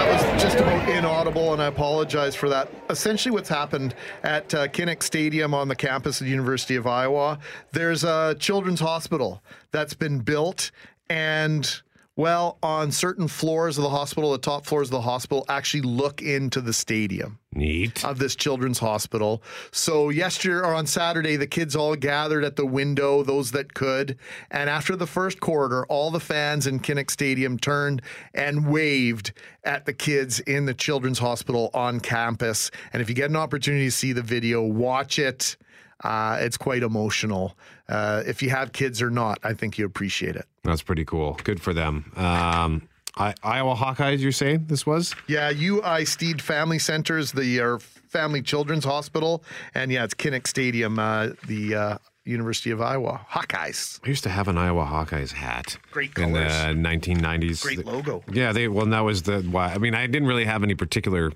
That 0.00 0.10
was 0.34 0.42
just 0.42 0.58
about 0.58 0.88
inaudible, 0.88 1.52
and 1.52 1.60
I 1.60 1.66
apologize 1.66 2.34
for 2.34 2.48
that. 2.48 2.70
Essentially, 2.88 3.30
what's 3.30 3.50
happened 3.50 3.94
at 4.22 4.54
uh, 4.54 4.66
Kinnick 4.68 5.02
Stadium 5.02 5.52
on 5.52 5.68
the 5.68 5.76
campus 5.76 6.22
of 6.22 6.24
the 6.24 6.30
University 6.30 6.74
of 6.74 6.86
Iowa, 6.86 7.38
there's 7.72 8.02
a 8.02 8.34
children's 8.38 8.80
hospital 8.80 9.42
that's 9.72 9.92
been 9.92 10.20
built, 10.20 10.70
and 11.10 11.82
well, 12.20 12.58
on 12.62 12.92
certain 12.92 13.28
floors 13.28 13.78
of 13.78 13.82
the 13.82 13.88
hospital, 13.88 14.32
the 14.32 14.38
top 14.38 14.66
floors 14.66 14.88
of 14.88 14.92
the 14.92 15.00
hospital 15.00 15.46
actually 15.48 15.80
look 15.80 16.20
into 16.20 16.60
the 16.60 16.74
stadium. 16.74 17.38
Neat. 17.54 18.04
Of 18.04 18.18
this 18.18 18.36
children's 18.36 18.78
hospital. 18.78 19.42
So, 19.72 20.10
yesterday 20.10 20.56
or 20.56 20.74
on 20.74 20.86
Saturday, 20.86 21.36
the 21.36 21.46
kids 21.46 21.74
all 21.74 21.96
gathered 21.96 22.44
at 22.44 22.56
the 22.56 22.66
window, 22.66 23.22
those 23.22 23.52
that 23.52 23.72
could. 23.72 24.18
And 24.50 24.68
after 24.68 24.96
the 24.96 25.06
first 25.06 25.40
quarter, 25.40 25.86
all 25.86 26.10
the 26.10 26.20
fans 26.20 26.66
in 26.66 26.80
Kinnick 26.80 27.10
Stadium 27.10 27.58
turned 27.58 28.02
and 28.34 28.68
waved 28.68 29.32
at 29.64 29.86
the 29.86 29.94
kids 29.94 30.40
in 30.40 30.66
the 30.66 30.74
children's 30.74 31.18
hospital 31.18 31.70
on 31.72 32.00
campus. 32.00 32.70
And 32.92 33.00
if 33.00 33.08
you 33.08 33.14
get 33.14 33.30
an 33.30 33.36
opportunity 33.36 33.86
to 33.86 33.90
see 33.90 34.12
the 34.12 34.22
video, 34.22 34.62
watch 34.62 35.18
it. 35.18 35.56
Uh, 36.02 36.38
it's 36.40 36.56
quite 36.56 36.82
emotional. 36.82 37.56
Uh, 37.88 38.22
if 38.26 38.42
you 38.42 38.50
have 38.50 38.72
kids 38.72 39.02
or 39.02 39.10
not, 39.10 39.38
I 39.42 39.54
think 39.54 39.78
you 39.78 39.84
appreciate 39.84 40.36
it. 40.36 40.46
That's 40.64 40.82
pretty 40.82 41.04
cool. 41.04 41.38
Good 41.44 41.60
for 41.60 41.74
them. 41.74 42.12
Um, 42.16 42.88
I, 43.16 43.34
Iowa 43.42 43.74
Hawkeyes, 43.74 44.20
you're 44.20 44.32
saying 44.32 44.66
this 44.68 44.86
was? 44.86 45.14
Yeah, 45.26 45.52
UI 45.54 46.04
Stead 46.04 46.40
Family 46.40 46.78
Centers, 46.78 47.32
the 47.32 47.60
uh, 47.60 47.78
Family 47.78 48.42
Children's 48.42 48.84
Hospital, 48.84 49.42
and 49.74 49.90
yeah, 49.90 50.04
it's 50.04 50.14
Kinnick 50.14 50.46
Stadium, 50.46 50.98
uh, 50.98 51.30
the 51.46 51.74
uh, 51.74 51.98
University 52.24 52.70
of 52.70 52.80
Iowa 52.80 53.26
Hawkeyes. 53.30 54.00
I 54.04 54.08
used 54.08 54.22
to 54.24 54.30
have 54.30 54.48
an 54.48 54.56
Iowa 54.56 54.84
Hawkeyes 54.84 55.32
hat. 55.32 55.76
Great 55.90 56.16
in 56.16 56.32
the 56.32 56.40
colors. 56.40 56.52
1990s. 56.76 57.62
Great 57.62 57.84
logo. 57.84 58.22
Yeah, 58.32 58.52
they 58.52 58.68
well, 58.68 58.86
that 58.86 59.00
was 59.00 59.22
the 59.22 59.40
why. 59.42 59.72
I 59.72 59.78
mean, 59.78 59.94
I 59.94 60.06
didn't 60.06 60.28
really 60.28 60.44
have 60.44 60.62
any 60.62 60.74
particular 60.74 61.32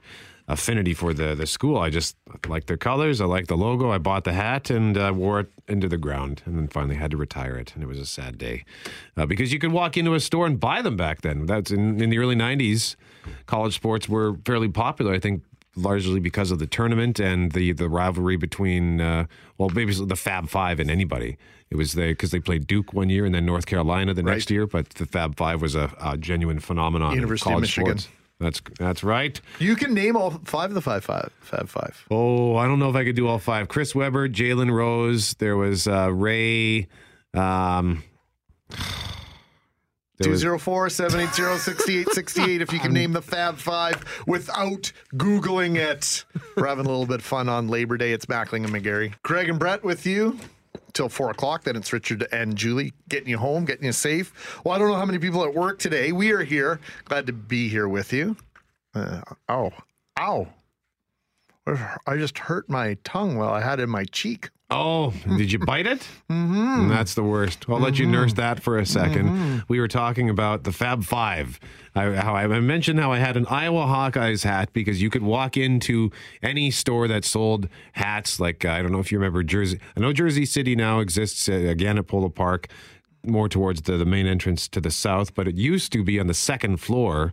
affinity 0.49 0.95
for 0.95 1.15
the 1.15 1.35
the 1.35 1.47
school. 1.47 1.79
I 1.79 1.91
just 1.91 2.17
liked 2.47 2.67
their 2.67 2.77
colors. 2.77 3.21
I 3.21 3.27
liked 3.27 3.49
the 3.49 3.57
logo. 3.57 3.91
I 3.91 3.99
bought 3.99 4.25
the 4.25 4.33
hat 4.33 4.71
and 4.71 4.97
uh, 4.97 5.13
wore 5.15 5.41
it 5.41 5.53
into 5.69 5.89
the 5.89 5.97
ground, 5.97 6.43
and 6.45 6.57
then 6.57 6.69
finally 6.69 6.97
had 6.97 7.11
to 7.13 7.17
retire 7.17 7.57
it. 7.57 7.73
And 7.75 7.83
it 7.83 7.87
was 7.87 7.99
a 7.99 8.07
sad 8.07 8.39
day 8.39 8.65
uh, 9.17 9.27
because 9.27 9.53
you 9.53 9.59
could 9.59 9.73
walk 9.73 9.97
into 9.97 10.15
a 10.15 10.21
store 10.21 10.47
and 10.47 10.59
buy 10.61 10.83
them 10.83 10.97
back 10.97 11.23
then. 11.23 11.47
That's 11.47 11.71
in, 11.71 12.01
in 12.03 12.11
the 12.11 12.19
early 12.19 12.37
90s. 12.37 12.97
College 13.47 13.75
sports 13.75 14.09
were 14.09 14.37
fairly 14.45 14.69
popular. 14.69 15.15
I 15.15 15.19
think 15.19 15.43
largely 15.77 16.21
because 16.21 16.51
of 16.51 16.59
the 16.59 16.67
tournament 16.67 17.19
and 17.19 17.53
the 17.53 17.73
the 17.73 17.89
rivalry 17.89 18.37
between 18.37 19.01
uh, 19.01 19.27
well, 19.59 19.71
maybe 19.71 19.95
the 19.95 20.17
Fab 20.17 20.49
Five 20.49 20.81
and 20.81 20.91
anybody. 20.91 21.37
It 21.71 21.77
was 21.77 21.95
they 21.95 22.13
because 22.13 22.31
they 22.31 22.41
played 22.41 22.67
Duke 22.67 22.93
one 22.93 23.09
year 23.09 23.25
and 23.25 23.35
then 23.35 23.47
North 23.47 23.67
Carolina 23.67 24.15
the 24.15 24.23
next 24.23 24.51
year. 24.51 24.67
But 24.67 24.91
the 24.91 25.07
Fab 25.07 25.37
Five 25.37 25.63
was 25.63 25.75
a, 25.75 25.93
a 26.01 26.17
genuine 26.17 26.61
phenomenon. 26.61 27.13
in 27.13 27.17
University 27.17 27.53
of 27.53 27.61
Michigan. 27.61 27.99
sports. 27.99 28.15
That's 28.41 28.61
that's 28.79 29.05
right. 29.05 29.41
You 29.59 29.77
can 29.77 29.95
name 29.95 30.17
all 30.17 30.33
five 30.45 30.71
of 30.71 30.75
the 30.75 30.81
five, 30.81 31.05
five, 31.05 31.31
Fab 31.41 31.69
Five. 31.69 32.05
Oh, 32.11 32.57
I 32.57 32.67
don't 32.67 32.79
know 32.79 32.91
if 32.91 32.97
I 32.97 33.05
could 33.05 33.17
do 33.17 33.29
all 33.29 33.39
five. 33.39 33.69
Chris 33.69 33.95
Webber, 33.95 34.29
Jalen 34.29 34.73
Rose. 34.73 35.35
There 35.35 35.57
was 35.57 35.87
uh, 35.87 36.13
Ray. 36.13 36.89
Um, 37.33 38.03
there 40.19 40.33
204 40.33 40.91
780 40.91 41.59
6868 41.59 42.61
if 42.61 42.73
you 42.73 42.81
can 42.81 42.93
name 42.93 43.13
the 43.13 43.23
Fab 43.23 43.57
Five 43.57 44.05
without 44.27 44.93
Googling 45.15 45.77
it. 45.77 46.25
We're 46.57 46.67
having 46.67 46.87
a 46.87 46.89
little 46.89 47.07
bit 47.07 47.21
of 47.21 47.25
fun 47.25 47.49
on 47.49 47.69
Labor 47.69 47.97
Day. 47.97 48.13
It's 48.13 48.27
Mackling 48.27 48.65
and 48.65 48.75
McGarry. 48.75 49.15
Craig 49.23 49.49
and 49.49 49.59
Brett 49.61 49.85
with 49.85 50.07
you 50.07 50.39
till 50.95 51.09
four 51.09 51.31
o'clock. 51.31 51.65
Then 51.65 51.77
it's 51.77 51.93
Richard 51.93 52.27
and 52.33 52.57
Julie 52.57 52.93
getting 53.09 53.29
you 53.29 53.39
home, 53.39 53.65
getting 53.65 53.85
you 53.85 53.93
safe. 53.93 54.63
Well, 54.65 54.75
I 54.75 54.79
don't 54.79 54.89
know 54.89 54.97
how 54.97 55.05
many 55.05 55.19
people 55.19 55.45
at 55.45 55.55
work 55.55 55.79
today. 55.79 56.13
We 56.13 56.33
are 56.33 56.43
here. 56.43 56.81
Glad 57.05 57.27
to 57.27 57.33
be 57.33 57.69
here 57.69 57.89
with 57.89 58.13
you. 58.13 58.37
Uh, 58.95 59.21
ow. 59.51 59.73
Ow. 60.19 60.49
I 62.07 62.17
just 62.17 62.39
hurt 62.39 62.69
my 62.69 62.97
tongue 63.05 63.37
while 63.37 63.51
I 63.51 63.61
had 63.61 63.81
it 63.81 63.85
in 63.85 63.91
my 63.91 64.05
cheek. 64.05 64.51
Oh, 64.75 65.13
did 65.37 65.53
you 65.53 65.59
bite 65.59 65.87
it? 65.87 66.07
Mm-hmm. 66.31 66.89
That's 66.89 67.15
the 67.15 67.23
worst. 67.23 67.67
I'll 67.69 67.79
let 67.79 67.99
you 67.99 68.07
nurse 68.07 68.33
that 68.35 68.61
for 68.61 68.79
a 68.79 68.83
2nd 68.83 69.65
We 69.69 69.79
were 69.79 69.89
talking 69.89 70.29
about 70.31 70.65
the 70.65 70.73
Fab 70.73 71.05
Five. 71.05 71.61
I, 71.95 72.11
how 72.13 72.35
I 72.35 72.47
mentioned 72.47 72.99
how 72.99 73.13
I 73.13 73.19
had 73.19 73.37
an 73.37 73.47
Iowa 73.47 73.85
Hawkeyes 73.85 74.43
hat 74.43 74.73
because 74.73 75.01
you 75.01 75.11
could 75.11 75.23
walk 75.23 75.57
into 75.57 76.11
any 76.43 76.71
store 76.71 77.07
that 77.09 77.25
sold 77.25 77.69
hats. 77.93 78.41
Like 78.41 78.65
I 78.65 78.83
don't 78.83 78.91
know 78.91 78.99
if 78.99 79.13
you 79.13 79.19
remember 79.19 79.43
Jersey. 79.45 79.79
I 79.97 80.01
know 80.01 80.13
Jersey 80.13 80.45
City 80.47 80.75
now 80.75 80.99
exists 81.01 81.49
uh, 81.49 81.53
again 81.53 81.99
at 81.99 82.07
Polo 82.09 82.29
Park, 82.31 82.69
more 83.23 83.49
towards 83.49 83.83
the, 83.83 83.97
the 83.97 84.05
main 84.07 84.27
entrance 84.27 84.67
to 84.69 84.81
the 84.81 84.91
south, 84.91 85.35
but 85.35 85.47
it 85.47 85.55
used 85.55 85.93
to 85.93 86.03
be 86.03 86.19
on 86.19 86.27
the 86.27 86.35
second 86.35 86.79
floor 86.79 87.33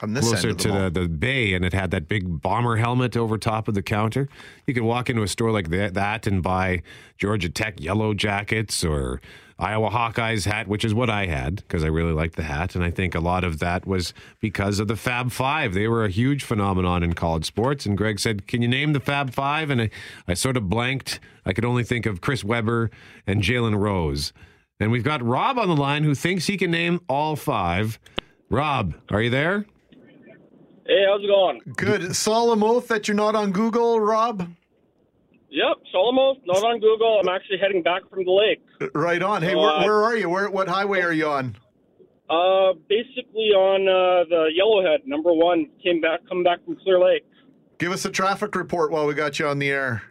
On 0.00 0.14
this 0.14 0.28
closer 0.28 0.48
end 0.48 0.50
of 0.52 0.56
the 0.58 0.62
to 0.62 0.68
mall. 0.68 0.90
the, 0.90 1.00
the 1.00 1.08
bay, 1.08 1.54
and 1.54 1.64
it 1.64 1.72
had 1.72 1.90
that 1.90 2.08
big 2.08 2.40
bomber 2.40 2.76
helmet 2.76 3.16
over 3.16 3.38
top 3.38 3.68
of 3.68 3.74
the 3.74 3.82
counter. 3.82 4.28
You 4.66 4.74
could 4.74 4.82
walk 4.82 5.10
into 5.10 5.22
a 5.22 5.28
store 5.28 5.50
like 5.50 5.70
that, 5.70 5.94
that 5.94 6.26
and 6.26 6.42
buy 6.42 6.82
Georgia 7.16 7.48
Tech 7.48 7.80
yellow 7.80 8.14
jackets 8.14 8.84
or 8.84 9.20
Iowa 9.60 9.90
Hawkeyes 9.90 10.44
hat, 10.44 10.68
which 10.68 10.84
is 10.84 10.94
what 10.94 11.10
I 11.10 11.26
had 11.26 11.56
because 11.56 11.82
I 11.82 11.88
really 11.88 12.12
liked 12.12 12.36
the 12.36 12.44
hat. 12.44 12.76
And 12.76 12.84
I 12.84 12.92
think 12.92 13.16
a 13.16 13.20
lot 13.20 13.42
of 13.42 13.58
that 13.58 13.86
was 13.86 14.14
because 14.40 14.78
of 14.78 14.86
the 14.86 14.94
Fab 14.94 15.32
Five. 15.32 15.74
They 15.74 15.88
were 15.88 16.04
a 16.04 16.10
huge 16.10 16.44
phenomenon 16.44 17.02
in 17.02 17.14
college 17.14 17.44
sports. 17.44 17.84
And 17.84 17.98
Greg 17.98 18.20
said, 18.20 18.46
Can 18.46 18.62
you 18.62 18.68
name 18.68 18.92
the 18.92 19.00
Fab 19.00 19.32
Five? 19.32 19.70
And 19.70 19.82
I, 19.82 19.90
I 20.28 20.34
sort 20.34 20.56
of 20.56 20.68
blanked. 20.68 21.18
I 21.44 21.52
could 21.52 21.64
only 21.64 21.82
think 21.82 22.06
of 22.06 22.20
Chris 22.20 22.44
Webber 22.44 22.90
and 23.26 23.42
Jalen 23.42 23.76
Rose. 23.76 24.32
And 24.78 24.92
we've 24.92 25.02
got 25.02 25.24
Rob 25.24 25.58
on 25.58 25.66
the 25.66 25.76
line 25.76 26.04
who 26.04 26.14
thinks 26.14 26.46
he 26.46 26.56
can 26.56 26.70
name 26.70 27.00
all 27.08 27.34
five. 27.34 27.98
Rob, 28.48 28.94
are 29.10 29.20
you 29.20 29.30
there? 29.30 29.66
Hey, 30.88 31.04
how's 31.06 31.22
it 31.22 31.26
going? 31.26 31.60
Good. 31.76 32.16
Solemn 32.16 32.64
oath 32.64 32.88
that 32.88 33.06
you're 33.08 33.14
not 33.14 33.34
on 33.34 33.52
Google, 33.52 34.00
Rob? 34.00 34.48
Yep, 35.50 35.76
solemn 35.92 36.18
oath, 36.18 36.38
not 36.46 36.64
on 36.64 36.80
Google. 36.80 37.20
I'm 37.20 37.28
actually 37.28 37.58
heading 37.58 37.82
back 37.82 38.08
from 38.08 38.24
the 38.24 38.30
lake. 38.30 38.90
Right 38.94 39.22
on. 39.22 39.42
Hey, 39.42 39.52
So, 39.52 39.60
where, 39.60 39.70
uh, 39.70 39.84
where 39.84 40.02
are 40.02 40.16
you? 40.16 40.30
Where 40.30 40.50
What 40.50 40.66
highway 40.66 41.00
are 41.02 41.12
you 41.12 41.26
on? 41.28 41.56
Uh, 42.30 42.72
basically 42.88 43.50
on 43.52 43.82
uh, 43.88 44.24
the 44.30 44.48
Yellowhead, 44.58 45.06
number 45.06 45.32
one. 45.32 45.66
Came 45.82 46.00
back, 46.00 46.20
come 46.26 46.42
back 46.42 46.64
from 46.64 46.76
Clear 46.76 46.98
Lake. 46.98 47.24
Give 47.78 47.92
us 47.92 48.04
a 48.06 48.10
traffic 48.10 48.54
report 48.54 48.90
while 48.90 49.06
we 49.06 49.12
got 49.14 49.38
you 49.38 49.46
on 49.46 49.58
the 49.58 49.68
air. 49.70 50.02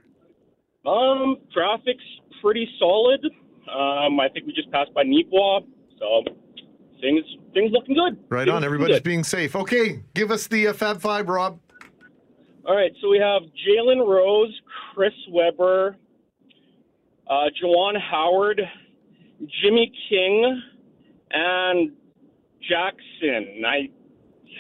Um, 0.86 1.38
traffic's 1.54 2.04
pretty 2.42 2.68
solid. 2.80 3.26
Um, 3.72 4.20
I 4.20 4.30
think 4.32 4.46
we 4.46 4.54
just 4.54 4.72
passed 4.72 4.94
by 4.94 5.04
Neepawa, 5.04 5.62
so 6.00 6.24
things 7.02 7.24
things 7.54 7.72
looking 7.72 7.96
good. 7.96 8.18
Right 8.30 8.46
Things 8.46 8.56
on. 8.56 8.64
Everybody's 8.64 8.98
good. 8.98 9.04
being 9.04 9.24
safe. 9.24 9.56
Okay, 9.56 10.04
give 10.14 10.32
us 10.32 10.48
the 10.48 10.68
uh, 10.68 10.74
Fab 10.74 11.02
Five, 11.02 11.30
Rob. 11.30 11.60
All 12.66 12.76
right, 12.76 12.92
so 13.02 13.10
we 13.10 13.18
have 13.18 13.44
Jalen 13.44 14.06
Rose, 14.06 14.54
Chris 14.94 15.14
Webber, 15.30 15.96
uh, 17.30 17.34
Juwan 17.64 18.00
Howard, 18.00 18.62
Jimmy 19.64 19.92
King, 20.10 20.62
and 21.32 21.92
Jackson. 22.68 23.64
I. 23.66 23.90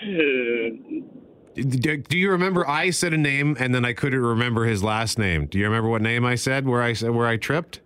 Do 1.57 1.97
do 1.97 2.19
you 2.19 2.29
remember 2.29 2.69
I 2.69 2.91
said 2.91 3.13
a 3.13 3.17
name 3.17 3.57
and 3.59 3.73
then 3.73 3.83
I 3.83 3.91
couldn't 3.91 4.21
remember 4.21 4.65
his 4.65 4.83
last 4.83 5.17
name? 5.17 5.47
Do 5.47 5.57
you 5.57 5.65
remember 5.65 5.89
what 5.89 6.03
name 6.03 6.23
I 6.23 6.35
said? 6.35 6.67
Where 6.67 6.83
I 6.83 6.93
said 6.93 7.09
where 7.09 7.25
I 7.25 7.37
tripped? 7.37 7.81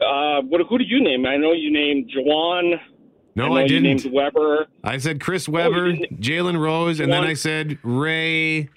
Uh, 0.00 0.40
what, 0.48 0.62
who 0.66 0.78
did 0.78 0.88
you 0.88 1.02
name? 1.02 1.26
I 1.26 1.36
know 1.36 1.52
you 1.52 1.70
named 1.70 2.10
Juwan. 2.10 2.80
No, 3.34 3.56
I, 3.56 3.62
I 3.62 3.66
didn't. 3.66 3.82
named 3.84 4.06
Webber. 4.12 4.66
I 4.84 4.98
said 4.98 5.20
Chris 5.20 5.48
Webber, 5.48 5.92
Jalen 5.94 6.58
Rose, 6.60 7.00
and 7.00 7.12
then 7.12 7.24
I 7.24 7.34
said 7.34 7.78
Ray. 7.82 8.68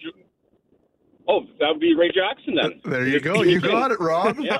Oh, 1.27 1.41
that 1.59 1.69
would 1.69 1.79
be 1.79 1.95
Ray 1.95 2.11
Jackson 2.11 2.53
then. 2.55 2.79
There 2.85 3.07
you 3.07 3.19
go. 3.19 3.41
You 3.41 3.59
got 3.59 3.89
it, 3.91 3.99
Rob. 3.99 4.37
Yeah. 4.39 4.59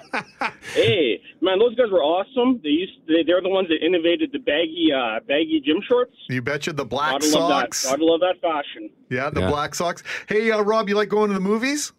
Hey, 0.74 1.22
man, 1.40 1.60
those 1.60 1.76
guys 1.76 1.92
were 1.92 2.02
awesome. 2.02 2.60
They 2.64 2.70
used 2.70 2.94
they, 3.08 3.22
they're 3.26 3.40
the 3.42 3.50
ones 3.50 3.68
that 3.70 3.86
innovated 3.86 4.32
the 4.32 4.40
baggy 4.40 4.90
uh, 4.92 5.20
baggy 5.28 5.62
gym 5.64 5.78
shorts. 5.88 6.16
You 6.28 6.42
betcha. 6.42 6.74
The 6.74 6.84
black 6.84 7.22
Gotta 7.22 7.38
love 7.38 7.50
socks. 7.52 7.84
that. 7.84 7.90
Gotta 7.92 8.06
love 8.06 8.20
that 8.22 8.42
fashion. 8.42 8.90
Yeah, 9.12 9.30
the 9.30 9.42
Yeah. 9.42 9.50
black 9.50 9.76
socks. 9.76 10.02
Hey, 10.28 10.50
uh, 10.50 10.62
Rob, 10.62 10.90
you 10.90 10.96
like 10.96 11.10
going 11.10 11.28
to 11.30 11.36
the 11.36 11.40
movies? 11.40 11.94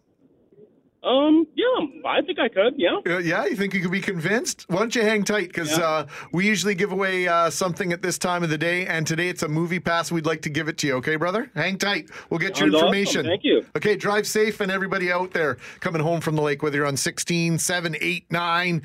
Um, 1.07 1.47
yeah, 1.55 1.85
I 2.05 2.21
think 2.21 2.37
I 2.37 2.49
could. 2.49 2.73
Yeah. 2.75 2.99
Uh, 3.07 3.17
yeah, 3.19 3.45
you 3.45 3.55
think 3.55 3.73
you 3.73 3.81
could 3.81 3.91
be 3.91 4.01
convinced? 4.01 4.65
Why 4.67 4.79
don't 4.79 4.93
you 4.93 5.03
hang 5.03 5.23
tight? 5.23 5.47
Because 5.47 5.77
uh, 5.79 6.05
we 6.33 6.45
usually 6.45 6.75
give 6.75 6.91
away 6.91 7.27
uh, 7.27 7.49
something 7.49 7.93
at 7.93 8.01
this 8.01 8.17
time 8.17 8.43
of 8.43 8.49
the 8.49 8.57
day, 8.57 8.85
and 8.87 9.07
today 9.07 9.29
it's 9.29 9.43
a 9.43 9.47
movie 9.47 9.79
pass. 9.79 10.11
We'd 10.11 10.25
like 10.25 10.41
to 10.41 10.49
give 10.49 10.67
it 10.67 10.77
to 10.79 10.87
you. 10.87 10.95
Okay, 10.95 11.15
brother? 11.15 11.49
Hang 11.55 11.77
tight. 11.77 12.09
We'll 12.29 12.39
get 12.39 12.59
your 12.59 12.67
Sounds 12.67 12.75
awesome. 12.75 12.87
information. 12.87 13.25
Thank 13.25 13.43
you. 13.45 13.65
Okay, 13.75 13.95
drive 13.95 14.27
safe, 14.27 14.59
and 14.59 14.69
everybody 14.69 15.11
out 15.11 15.31
there 15.31 15.57
coming 15.79 16.01
home 16.01 16.19
from 16.19 16.35
the 16.35 16.41
lake, 16.41 16.61
whether 16.61 16.77
you're 16.77 16.85
on 16.85 16.97
16, 16.97 17.57
7, 17.57 17.95
8, 18.01 18.31
9, 18.31 18.81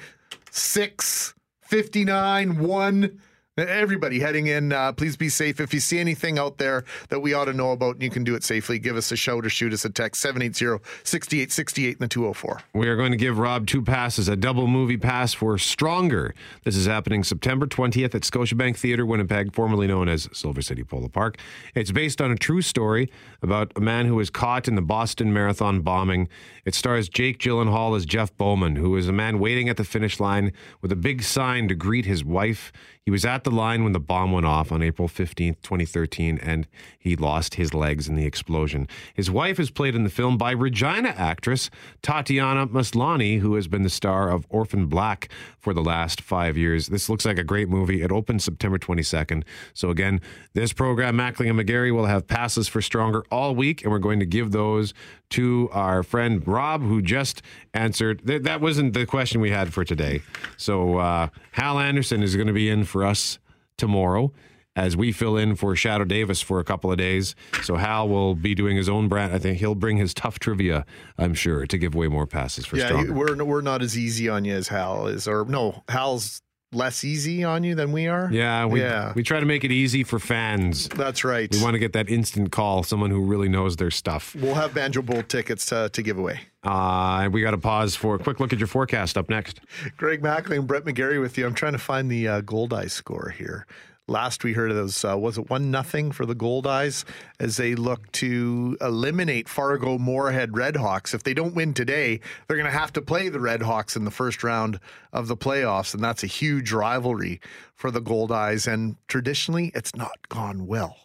6, 0.50 1.34
59, 1.62 2.58
1. 2.58 3.20
Everybody 3.58 4.18
heading 4.18 4.46
in, 4.46 4.72
uh, 4.72 4.92
please 4.92 5.14
be 5.14 5.28
safe. 5.28 5.60
If 5.60 5.74
you 5.74 5.80
see 5.80 5.98
anything 5.98 6.38
out 6.38 6.56
there 6.56 6.84
that 7.10 7.20
we 7.20 7.34
ought 7.34 7.44
to 7.44 7.52
know 7.52 7.72
about 7.72 7.96
and 7.96 8.02
you 8.02 8.08
can 8.08 8.24
do 8.24 8.34
it 8.34 8.42
safely, 8.42 8.78
give 8.78 8.96
us 8.96 9.12
a 9.12 9.16
shout 9.16 9.44
or 9.44 9.50
shoot 9.50 9.74
us 9.74 9.84
a 9.84 9.90
text 9.90 10.22
780 10.22 10.82
6868 11.04 11.90
in 11.90 11.98
the 11.98 12.08
204. 12.08 12.62
We 12.72 12.88
are 12.88 12.96
going 12.96 13.10
to 13.10 13.18
give 13.18 13.38
Rob 13.38 13.66
two 13.66 13.82
passes, 13.82 14.26
a 14.26 14.36
double 14.36 14.66
movie 14.66 14.96
pass 14.96 15.34
for 15.34 15.58
Stronger. 15.58 16.34
This 16.64 16.76
is 16.76 16.86
happening 16.86 17.24
September 17.24 17.66
20th 17.66 18.14
at 18.14 18.22
Scotiabank 18.22 18.78
Theatre, 18.78 19.04
Winnipeg, 19.04 19.52
formerly 19.52 19.86
known 19.86 20.08
as 20.08 20.30
Silver 20.32 20.62
City 20.62 20.82
Polo 20.82 21.08
Park. 21.08 21.36
It's 21.74 21.92
based 21.92 22.22
on 22.22 22.30
a 22.30 22.36
true 22.36 22.62
story 22.62 23.12
about 23.42 23.70
a 23.76 23.80
man 23.80 24.06
who 24.06 24.14
was 24.14 24.30
caught 24.30 24.66
in 24.66 24.76
the 24.76 24.80
Boston 24.82 25.30
Marathon 25.30 25.82
bombing. 25.82 26.30
It 26.64 26.74
stars 26.74 27.10
Jake 27.10 27.38
Gyllenhaal 27.38 27.98
as 27.98 28.06
Jeff 28.06 28.34
Bauman, 28.38 28.76
who 28.76 28.96
is 28.96 29.08
a 29.08 29.12
man 29.12 29.38
waiting 29.38 29.68
at 29.68 29.76
the 29.76 29.84
finish 29.84 30.18
line 30.18 30.54
with 30.80 30.90
a 30.90 30.96
big 30.96 31.22
sign 31.22 31.68
to 31.68 31.74
greet 31.74 32.06
his 32.06 32.24
wife. 32.24 32.72
He 33.04 33.10
was 33.10 33.24
at 33.24 33.42
the 33.42 33.50
line 33.50 33.82
when 33.82 33.92
the 33.92 33.98
bomb 33.98 34.30
went 34.30 34.46
off 34.46 34.70
on 34.70 34.80
April 34.80 35.08
15th, 35.08 35.60
2013, 35.62 36.38
and 36.40 36.68
he 36.96 37.16
lost 37.16 37.56
his 37.56 37.74
legs 37.74 38.08
in 38.08 38.14
the 38.14 38.24
explosion. 38.24 38.86
His 39.12 39.28
wife 39.28 39.58
is 39.58 39.72
played 39.72 39.96
in 39.96 40.04
the 40.04 40.10
film 40.10 40.38
by 40.38 40.52
Regina 40.52 41.08
actress 41.08 41.68
Tatiana 42.00 42.68
Maslany, 42.68 43.40
who 43.40 43.56
has 43.56 43.66
been 43.66 43.82
the 43.82 43.90
star 43.90 44.30
of 44.30 44.46
Orphan 44.50 44.86
Black 44.86 45.28
for 45.58 45.74
the 45.74 45.82
last 45.82 46.20
five 46.20 46.56
years. 46.56 46.86
This 46.88 47.08
looks 47.08 47.24
like 47.24 47.38
a 47.38 47.44
great 47.44 47.68
movie. 47.68 48.02
It 48.02 48.12
opens 48.12 48.44
September 48.44 48.78
22nd. 48.78 49.42
So, 49.74 49.90
again, 49.90 50.20
this 50.52 50.72
program, 50.72 51.16
Mackling 51.16 51.50
and 51.50 51.58
McGarry, 51.58 51.92
will 51.92 52.06
have 52.06 52.28
passes 52.28 52.68
for 52.68 52.80
Stronger 52.80 53.24
all 53.32 53.56
week, 53.56 53.82
and 53.82 53.90
we're 53.90 53.98
going 53.98 54.20
to 54.20 54.26
give 54.26 54.52
those 54.52 54.94
to 55.30 55.68
our 55.72 56.02
friend 56.02 56.46
Rob, 56.46 56.82
who 56.82 57.02
just 57.02 57.42
answered. 57.74 58.20
That 58.26 58.60
wasn't 58.60 58.92
the 58.92 59.06
question 59.06 59.40
we 59.40 59.50
had 59.50 59.72
for 59.72 59.84
today. 59.84 60.22
So, 60.56 60.98
uh, 60.98 61.28
Hal 61.52 61.78
Anderson 61.78 62.22
is 62.22 62.34
going 62.34 62.48
to 62.48 62.52
be 62.52 62.68
in 62.68 62.84
for 62.84 63.04
us 63.04 63.38
tomorrow 63.76 64.32
as 64.74 64.96
we 64.96 65.12
fill 65.12 65.36
in 65.36 65.54
for 65.54 65.74
Shadoe 65.74 66.08
Davis 66.08 66.40
for 66.40 66.58
a 66.58 66.64
couple 66.64 66.90
of 66.90 66.98
days. 66.98 67.34
So 67.62 67.76
Hal 67.76 68.08
will 68.08 68.34
be 68.34 68.54
doing 68.54 68.76
his 68.76 68.88
own 68.88 69.08
brand. 69.08 69.32
I 69.32 69.38
think 69.38 69.58
he'll 69.58 69.74
bring 69.74 69.98
his 69.98 70.14
tough 70.14 70.38
trivia, 70.38 70.86
I'm 71.18 71.34
sure, 71.34 71.66
to 71.66 71.78
give 71.78 71.94
away 71.94 72.08
more 72.08 72.26
passes 72.26 72.64
for 72.66 72.76
yeah, 72.76 72.88
Stronger. 72.88 73.12
we're 73.12 73.44
we're 73.44 73.60
not 73.60 73.82
as 73.82 73.98
easy 73.98 74.28
on 74.28 74.44
you 74.44 74.54
as 74.54 74.68
Hal 74.68 75.06
is, 75.06 75.28
or 75.28 75.44
no, 75.44 75.82
Hal's 75.88 76.42
less 76.72 77.04
easy 77.04 77.44
on 77.44 77.64
you 77.64 77.74
than 77.74 77.92
we 77.92 78.06
are. 78.06 78.28
Yeah, 78.32 78.66
we, 78.66 78.80
yeah, 78.80 79.12
we 79.14 79.22
try 79.22 79.40
to 79.40 79.46
make 79.46 79.64
it 79.64 79.72
easy 79.72 80.04
for 80.04 80.18
fans. 80.18 80.88
That's 80.88 81.24
right. 81.24 81.50
We 81.52 81.62
want 81.62 81.74
to 81.74 81.78
get 81.78 81.92
that 81.92 82.08
instant 82.08 82.52
call, 82.52 82.82
someone 82.82 83.10
who 83.10 83.20
really 83.24 83.48
knows 83.48 83.76
their 83.76 83.90
stuff. 83.90 84.34
We'll 84.34 84.54
have 84.54 84.74
Banjo 84.74 85.02
Bowl 85.02 85.22
tickets 85.22 85.66
to, 85.66 85.90
to 85.90 86.02
give 86.02 86.18
away. 86.18 86.40
Uh, 86.62 87.28
we 87.32 87.42
got 87.42 87.50
to 87.52 87.58
pause 87.58 87.96
for 87.96 88.14
a 88.14 88.18
quick 88.18 88.40
look 88.40 88.52
at 88.52 88.58
your 88.58 88.68
forecast 88.68 89.18
up 89.18 89.28
next. 89.28 89.60
Greg 89.96 90.22
Mackling 90.22 90.58
and 90.58 90.66
Brett 90.66 90.84
McGarry 90.84 91.20
with 91.20 91.36
you. 91.36 91.46
I'm 91.46 91.54
trying 91.54 91.72
to 91.72 91.78
find 91.78 92.10
the 92.10 92.28
uh, 92.28 92.40
Goldeye 92.40 92.86
score 92.86 93.30
here. 93.30 93.66
Last 94.08 94.42
we 94.42 94.52
heard 94.52 94.70
of 94.70 94.76
those, 94.76 95.04
uh, 95.04 95.16
was 95.16 95.38
it 95.38 95.48
one 95.48 95.70
nothing 95.70 96.10
for 96.10 96.26
the 96.26 96.34
Goldeyes 96.34 97.04
as 97.38 97.56
they 97.56 97.76
look 97.76 98.10
to 98.12 98.76
eliminate 98.80 99.48
Fargo 99.48 99.96
Moorhead 99.96 100.50
Redhawks. 100.50 101.14
If 101.14 101.22
they 101.22 101.34
don't 101.34 101.54
win 101.54 101.72
today, 101.72 102.18
they're 102.46 102.56
going 102.56 102.70
to 102.70 102.76
have 102.76 102.92
to 102.94 103.00
play 103.00 103.28
the 103.28 103.38
Redhawks 103.38 103.94
in 103.94 104.04
the 104.04 104.10
first 104.10 104.42
round 104.42 104.80
of 105.12 105.28
the 105.28 105.36
playoffs, 105.36 105.94
and 105.94 106.02
that's 106.02 106.24
a 106.24 106.26
huge 106.26 106.72
rivalry 106.72 107.40
for 107.76 107.92
the 107.92 108.02
Goldeyes. 108.02 108.66
And 108.66 108.96
traditionally, 109.06 109.70
it's 109.72 109.94
not 109.94 110.28
gone 110.28 110.66
well 110.66 110.96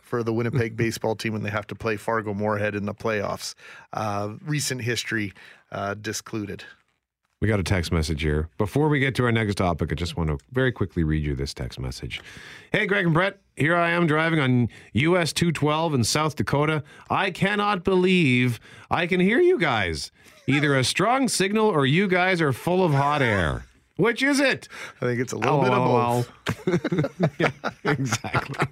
for 0.00 0.22
the 0.22 0.32
Winnipeg 0.32 0.76
baseball 0.78 1.14
team 1.14 1.34
when 1.34 1.42
they 1.42 1.50
have 1.50 1.66
to 1.66 1.74
play 1.74 1.96
Fargo 1.96 2.32
Moorhead 2.32 2.74
in 2.74 2.86
the 2.86 2.94
playoffs. 2.94 3.54
Uh, 3.92 4.34
recent 4.46 4.80
history 4.80 5.34
uh, 5.72 5.92
discluded. 5.92 6.64
We 7.42 7.48
got 7.48 7.60
a 7.60 7.64
text 7.64 7.92
message 7.92 8.22
here. 8.22 8.48
Before 8.56 8.88
we 8.88 8.98
get 8.98 9.14
to 9.16 9.24
our 9.24 9.32
next 9.32 9.56
topic, 9.56 9.92
I 9.92 9.94
just 9.94 10.16
want 10.16 10.30
to 10.30 10.38
very 10.52 10.72
quickly 10.72 11.04
read 11.04 11.22
you 11.22 11.34
this 11.34 11.52
text 11.52 11.78
message. 11.78 12.22
Hey, 12.72 12.86
Greg 12.86 13.04
and 13.04 13.12
Brett, 13.12 13.40
here 13.56 13.76
I 13.76 13.90
am 13.90 14.06
driving 14.06 14.40
on 14.40 14.70
US 14.94 15.34
212 15.34 15.92
in 15.92 16.04
South 16.04 16.34
Dakota. 16.34 16.82
I 17.10 17.30
cannot 17.30 17.84
believe 17.84 18.58
I 18.90 19.06
can 19.06 19.20
hear 19.20 19.38
you 19.38 19.58
guys. 19.58 20.12
Either 20.46 20.74
a 20.74 20.82
strong 20.82 21.28
signal 21.28 21.66
or 21.66 21.84
you 21.84 22.08
guys 22.08 22.40
are 22.40 22.54
full 22.54 22.82
of 22.82 22.94
hot 22.94 23.20
air. 23.20 23.66
Which 23.96 24.22
is 24.22 24.40
it? 24.40 24.68
I 25.02 25.04
think 25.04 25.20
it's 25.20 25.34
a 25.34 25.36
little 25.36 25.60
oh, 25.60 25.62
bit 25.62 25.72
of 25.72 27.04
both. 27.04 27.32
yeah, 27.38 27.50
exactly. 27.84 28.66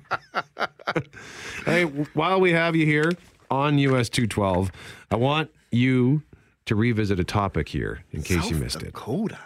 hey, 1.66 1.84
while 2.14 2.40
we 2.40 2.52
have 2.52 2.74
you 2.74 2.86
here 2.86 3.12
on 3.50 3.76
US 3.78 4.08
212, 4.08 4.72
I 5.10 5.16
want 5.16 5.50
you 5.70 6.22
to 6.66 6.74
revisit 6.74 7.20
a 7.20 7.24
topic 7.24 7.68
here 7.68 8.04
in 8.10 8.22
case 8.22 8.44
you 8.44 8.54
South 8.54 8.60
missed 8.60 8.82
it. 8.82 8.86
Dakota. 8.86 9.38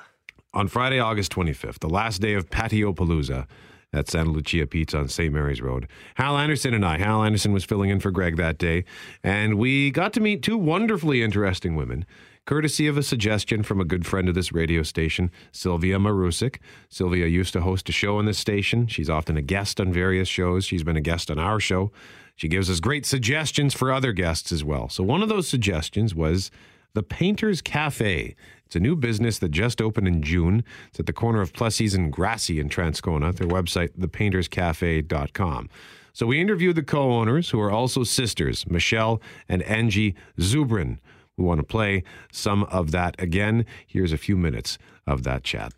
On 0.55 0.69
Friday, 0.69 0.99
August 0.99 1.33
25th, 1.33 1.81
the 1.81 1.89
last 1.89 2.21
day 2.21 2.35
of 2.35 2.51
Patio 2.51 2.93
Palooza 2.93 3.47
at 3.93 4.09
Santa 4.09 4.31
Lucia 4.31 4.67
Pizza 4.67 4.99
on 4.99 5.09
St. 5.09 5.33
Mary's 5.33 5.63
Road, 5.63 5.89
Hal 6.17 6.37
Anderson 6.37 6.75
and 6.75 6.85
I, 6.85 6.99
Hal 6.99 7.23
Anderson 7.23 7.53
was 7.53 7.65
filling 7.65 7.91
in 7.91 8.01
for 8.01 8.11
Greg 8.11 8.37
that 8.37 8.59
day, 8.59 8.85
and 9.23 9.59
we 9.59 9.91
got 9.91 10.13
to 10.15 10.21
meet 10.21 10.43
two 10.43 10.59
wonderfully 10.59 11.23
interesting 11.23 11.75
women, 11.75 12.05
courtesy 12.45 12.87
of 12.87 12.97
a 12.97 13.03
suggestion 13.03 13.63
from 13.63 13.81
a 13.81 13.85
good 13.85 14.07
friend 14.07 14.29
of 14.29 14.35
this 14.35 14.53
radio 14.53 14.83
station, 14.83 15.31
Sylvia 15.53 15.99
Marusik. 15.99 16.59
Sylvia 16.89 17.27
used 17.27 17.53
to 17.53 17.61
host 17.61 17.89
a 17.89 17.93
show 17.93 18.19
on 18.19 18.25
this 18.25 18.39
station. 18.39 18.87
She's 18.87 19.11
often 19.11 19.37
a 19.37 19.43
guest 19.43 19.81
on 19.81 19.93
various 19.93 20.29
shows. 20.29 20.65
She's 20.65 20.83
been 20.83 20.97
a 20.97 21.03
guest 21.03 21.31
on 21.31 21.39
our 21.39 21.61
show. 21.61 21.93
She 22.37 22.49
gives 22.49 22.71
us 22.71 22.81
great 22.81 23.05
suggestions 23.05 23.75
for 23.75 23.93
other 23.93 24.13
guests 24.13 24.53
as 24.53 24.65
well. 24.65 24.89
So 24.89 25.03
one 25.03 25.23
of 25.23 25.29
those 25.29 25.49
suggestions 25.49 26.15
was 26.15 26.51
the 26.95 27.03
Painters 27.03 27.61
Cafe. 27.63 28.35
It's 28.67 28.77
a 28.77 28.81
new 28.81 28.97
business 28.97 29.39
that 29.39 29.51
just 29.51 29.81
opened 29.81 30.09
in 30.09 30.23
June. 30.23 30.63
It's 30.89 31.01
at 31.01 31.07
the 31.07 31.13
corner 31.13 31.41
of 31.41 31.53
Plessis 31.53 31.95
and 31.95 32.13
Grassie 32.13 32.61
in 32.61 32.69
Transcona. 32.69 33.35
Their 33.35 33.49
website, 33.49 33.91
thepainterscafe.com. 33.99 35.71
So 36.13 36.27
we 36.27 36.41
interviewed 36.41 36.77
the 36.77 36.83
co-owners, 36.83 37.51
who 37.51 37.61
are 37.61 37.71
also 37.71 38.03
sisters, 38.03 38.69
Michelle 38.69 39.23
and 39.49 39.63
Angie 39.63 40.15
Zubrin. 40.39 40.99
We 41.39 41.45
want 41.45 41.61
to 41.61 41.65
play 41.65 42.03
some 42.33 42.65
of 42.65 42.91
that 42.91 43.15
again. 43.21 43.65
Here's 43.87 44.13
a 44.13 44.19
few 44.19 44.37
minutes 44.37 44.77
of 45.07 45.23
that 45.23 45.45
chat. 45.45 45.73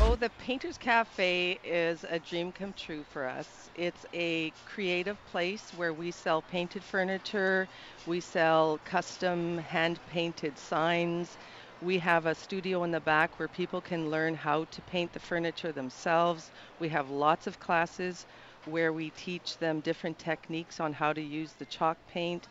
Oh, 0.00 0.16
the 0.18 0.30
Painters 0.40 0.76
Cafe 0.76 1.58
is 1.64 2.04
a 2.10 2.18
dream 2.18 2.50
come 2.50 2.72
true 2.72 3.04
for 3.08 3.26
us. 3.26 3.70
It's 3.76 4.06
a 4.12 4.50
creative 4.66 5.16
place 5.26 5.70
where 5.76 5.92
we 5.92 6.10
sell 6.10 6.42
painted 6.42 6.82
furniture, 6.82 7.68
we 8.06 8.20
sell 8.20 8.80
custom 8.84 9.58
hand 9.58 10.00
painted 10.10 10.58
signs. 10.58 11.36
We 11.80 11.98
have 11.98 12.26
a 12.26 12.34
studio 12.34 12.82
in 12.82 12.90
the 12.90 13.00
back 13.00 13.38
where 13.38 13.46
people 13.46 13.80
can 13.80 14.10
learn 14.10 14.34
how 14.34 14.64
to 14.64 14.80
paint 14.82 15.12
the 15.12 15.20
furniture 15.20 15.70
themselves. 15.70 16.50
We 16.80 16.88
have 16.88 17.08
lots 17.08 17.46
of 17.46 17.60
classes 17.60 18.26
where 18.64 18.92
we 18.92 19.10
teach 19.10 19.58
them 19.58 19.80
different 19.80 20.18
techniques 20.18 20.80
on 20.80 20.92
how 20.92 21.12
to 21.12 21.22
use 21.22 21.52
the 21.52 21.66
chalk 21.66 21.96
paint. 22.08 22.48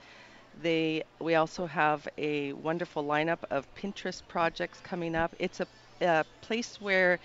They 0.61 1.03
we 1.19 1.35
also 1.35 1.67
have 1.67 2.07
a 2.17 2.53
wonderful 2.53 3.03
lineup 3.03 3.43
of 3.51 3.73
Pinterest 3.75 4.21
projects 4.27 4.79
coming 4.81 5.15
up. 5.15 5.35
It's 5.39 5.59
a, 5.59 5.67
a 6.01 6.25
place 6.41 6.81
where 6.81 7.19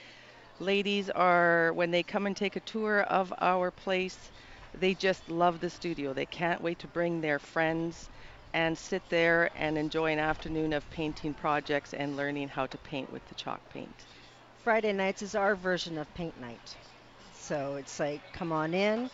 ladies 0.58 1.10
are 1.10 1.72
when 1.72 1.90
they 1.90 2.02
come 2.02 2.26
and 2.26 2.36
take 2.36 2.56
a 2.56 2.60
tour 2.60 3.02
of 3.02 3.32
our 3.40 3.70
place, 3.70 4.30
they 4.74 4.94
just 4.94 5.30
love 5.30 5.60
the 5.60 5.70
studio. 5.70 6.12
They 6.12 6.26
can't 6.26 6.60
wait 6.60 6.78
to 6.80 6.88
bring 6.88 7.20
their 7.20 7.38
friends 7.38 8.10
and 8.54 8.76
sit 8.76 9.02
there 9.08 9.50
and 9.54 9.78
enjoy 9.78 10.12
an 10.12 10.18
afternoon 10.18 10.72
of 10.72 10.88
painting 10.90 11.34
projects 11.34 11.94
and 11.94 12.16
learning 12.16 12.48
how 12.48 12.66
to 12.66 12.78
paint 12.78 13.10
with 13.10 13.24
the 13.26 13.34
chalk 13.34 13.60
paint. 13.70 14.06
Friday 14.62 14.92
nights 14.92 15.22
is 15.22 15.34
our 15.34 15.56
version 15.56 15.98
of 15.98 16.12
paint 16.14 16.38
night. 16.38 16.76
So 17.52 17.74
it's 17.74 18.00
like, 18.00 18.22
come 18.32 18.50
on 18.50 18.72
in. 18.72 19.10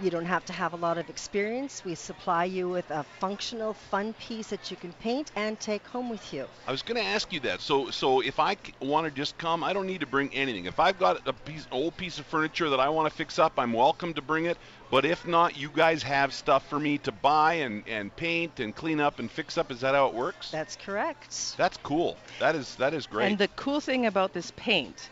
You 0.00 0.08
don't 0.08 0.24
have 0.24 0.46
to 0.46 0.52
have 0.54 0.72
a 0.72 0.76
lot 0.76 0.96
of 0.96 1.10
experience. 1.10 1.84
We 1.84 1.94
supply 1.94 2.46
you 2.46 2.66
with 2.66 2.90
a 2.90 3.04
functional, 3.20 3.74
fun 3.74 4.14
piece 4.14 4.46
that 4.46 4.70
you 4.70 4.78
can 4.78 4.94
paint 4.94 5.30
and 5.36 5.60
take 5.60 5.86
home 5.86 6.08
with 6.08 6.32
you. 6.32 6.46
I 6.66 6.70
was 6.70 6.80
going 6.80 6.96
to 6.96 7.06
ask 7.06 7.30
you 7.34 7.40
that. 7.40 7.60
So, 7.60 7.90
so 7.90 8.20
if 8.20 8.40
I 8.40 8.56
want 8.80 9.04
to 9.04 9.10
just 9.10 9.36
come, 9.36 9.62
I 9.62 9.74
don't 9.74 9.86
need 9.86 10.00
to 10.00 10.06
bring 10.06 10.32
anything. 10.32 10.64
If 10.64 10.80
I've 10.80 10.98
got 10.98 11.28
a 11.28 11.34
piece, 11.34 11.66
old 11.70 11.94
piece 11.98 12.18
of 12.18 12.24
furniture 12.24 12.70
that 12.70 12.80
I 12.80 12.88
want 12.88 13.10
to 13.10 13.14
fix 13.14 13.38
up, 13.38 13.52
I'm 13.58 13.74
welcome 13.74 14.14
to 14.14 14.22
bring 14.22 14.46
it. 14.46 14.56
But 14.90 15.04
if 15.04 15.26
not, 15.26 15.58
you 15.58 15.68
guys 15.68 16.02
have 16.02 16.32
stuff 16.32 16.66
for 16.70 16.80
me 16.80 16.96
to 16.98 17.12
buy 17.12 17.54
and, 17.54 17.86
and 17.86 18.14
paint 18.16 18.58
and 18.58 18.74
clean 18.74 19.00
up 19.00 19.18
and 19.18 19.30
fix 19.30 19.58
up. 19.58 19.70
Is 19.70 19.82
that 19.82 19.94
how 19.94 20.06
it 20.06 20.14
works? 20.14 20.50
That's 20.50 20.76
correct. 20.76 21.58
That's 21.58 21.76
cool. 21.76 22.16
That 22.40 22.54
is 22.54 22.74
that 22.76 22.94
is 22.94 23.06
great. 23.06 23.26
And 23.26 23.38
the 23.38 23.48
cool 23.48 23.80
thing 23.80 24.06
about 24.06 24.32
this 24.32 24.50
paint 24.56 25.10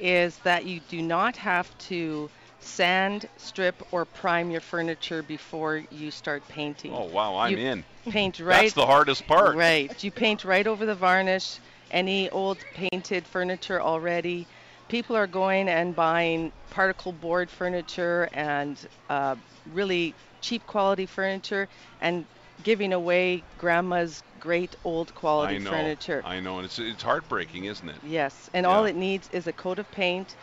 is 0.00 0.38
that 0.38 0.64
you 0.64 0.80
do 0.80 1.02
not 1.02 1.36
have 1.36 1.76
to 1.78 2.30
sand, 2.60 3.26
strip, 3.36 3.82
or 3.90 4.04
prime 4.04 4.50
your 4.50 4.60
furniture 4.60 5.22
before 5.22 5.82
you 5.90 6.10
start 6.10 6.46
painting. 6.48 6.92
oh 6.94 7.04
wow, 7.04 7.36
I'm 7.36 7.52
You 7.52 7.58
in. 7.58 7.84
Paint 8.08 8.40
right. 8.40 8.62
That's 8.62 8.72
the 8.74 8.86
hardest 8.86 9.26
part. 9.26 9.56
Right. 9.56 10.02
You 10.02 10.10
paint 10.10 10.44
right 10.44 10.66
over 10.66 10.86
the 10.86 10.94
varnish. 10.94 11.60
Any 11.90 12.28
old 12.30 12.64
painted 12.72 13.26
furniture 13.26 13.80
already. 13.80 14.48
People 14.88 15.16
are 15.16 15.26
going 15.26 15.68
and 15.68 15.94
buying 15.94 16.52
particle 16.70 17.12
board 17.12 17.50
furniture 17.50 18.28
and 18.32 18.86
uh, 19.08 19.36
really 19.66 20.16
cheap 20.40 20.66
quality 20.66 21.06
furniture 21.06 21.68
and 22.00 22.26
giving 22.62 22.92
away 22.92 23.44
grandma's 23.58 24.22
great 24.40 24.74
old 24.84 25.14
quality 25.14 25.56
I 25.56 25.58
know. 25.58 25.70
furniture. 25.70 26.22
I 26.24 26.40
know, 26.40 26.56
and 26.56 26.64
it's 26.64 26.78
it's 26.78 27.02
heartbreaking, 27.02 27.64
isn't 27.64 27.88
it? 27.88 27.96
Yes, 28.06 28.50
and 28.54 28.66
all 28.66 28.84
it 28.84 28.96
needs 28.96 29.28
is 29.32 29.46
a 29.46 29.52
coat 29.52 29.78
of 29.78 29.90
paint 29.92 30.34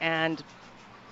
and 0.00 0.42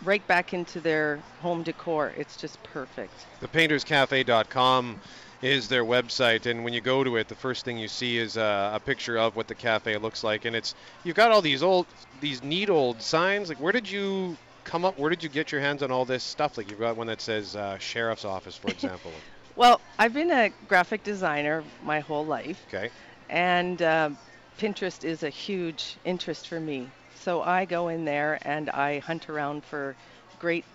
right 0.04 0.26
back 0.26 0.54
into 0.54 0.80
their 0.80 1.16
home 1.40 1.62
decor. 1.62 2.12
It's 2.16 2.36
just 2.36 2.62
perfect. 2.62 3.12
ThePaintersCafe.com 3.42 5.00
is 5.42 5.68
their 5.68 5.84
website, 5.84 6.46
and 6.46 6.64
when 6.64 6.72
you 6.72 6.80
go 6.80 7.04
to 7.04 7.16
it, 7.16 7.28
the 7.28 7.34
first 7.34 7.64
thing 7.64 7.78
you 7.78 7.88
see 7.88 8.18
is 8.18 8.36
uh, 8.36 8.72
a 8.74 8.80
picture 8.80 9.16
of 9.18 9.36
what 9.36 9.46
the 9.46 9.54
cafe 9.54 9.96
looks 9.96 10.24
like, 10.24 10.44
and 10.44 10.56
it's 10.56 10.74
you've 11.04 11.16
got 11.16 11.30
all 11.30 11.42
these 11.42 11.62
old, 11.62 11.86
these 12.20 12.42
neat 12.42 12.70
old 12.70 13.00
signs. 13.02 13.48
Like, 13.48 13.60
where 13.60 13.72
did 13.72 13.88
you 13.88 14.36
come 14.64 14.84
up? 14.84 14.98
Where 14.98 15.10
did 15.10 15.22
you 15.22 15.28
get 15.28 15.52
your 15.52 15.60
hands 15.60 15.82
on 15.82 15.90
all 15.90 16.04
this 16.04 16.24
stuff? 16.24 16.58
Like, 16.58 16.70
you've 16.70 16.80
got 16.80 16.96
one 16.96 17.06
that 17.06 17.20
says 17.20 17.54
uh, 17.54 17.78
sheriff's 17.78 18.24
office, 18.24 18.56
for 18.56 18.68
example. 18.76 19.12
Well, 19.58 19.82
I've 19.98 20.14
been 20.14 20.30
a 20.30 20.50
graphic 20.68 21.02
designer 21.04 21.64
my 21.82 22.00
whole 22.00 22.26
life. 22.26 22.68
okay. 22.68 22.90
And 23.28 23.82
uh, 23.82 24.10
Pinterest 24.58 25.04
is 25.04 25.22
a 25.24 25.30
huge 25.30 25.98
interest 26.04 26.48
for 26.48 26.60
me. 26.60 26.94
So 27.14 27.42
I 27.42 27.66
go 27.66 27.88
in 27.88 28.04
there 28.04 28.38
and 28.42 28.70
I 28.70 29.00
hunt 29.00 29.28
around 29.28 29.64
for 29.64 29.96
great 30.38 30.66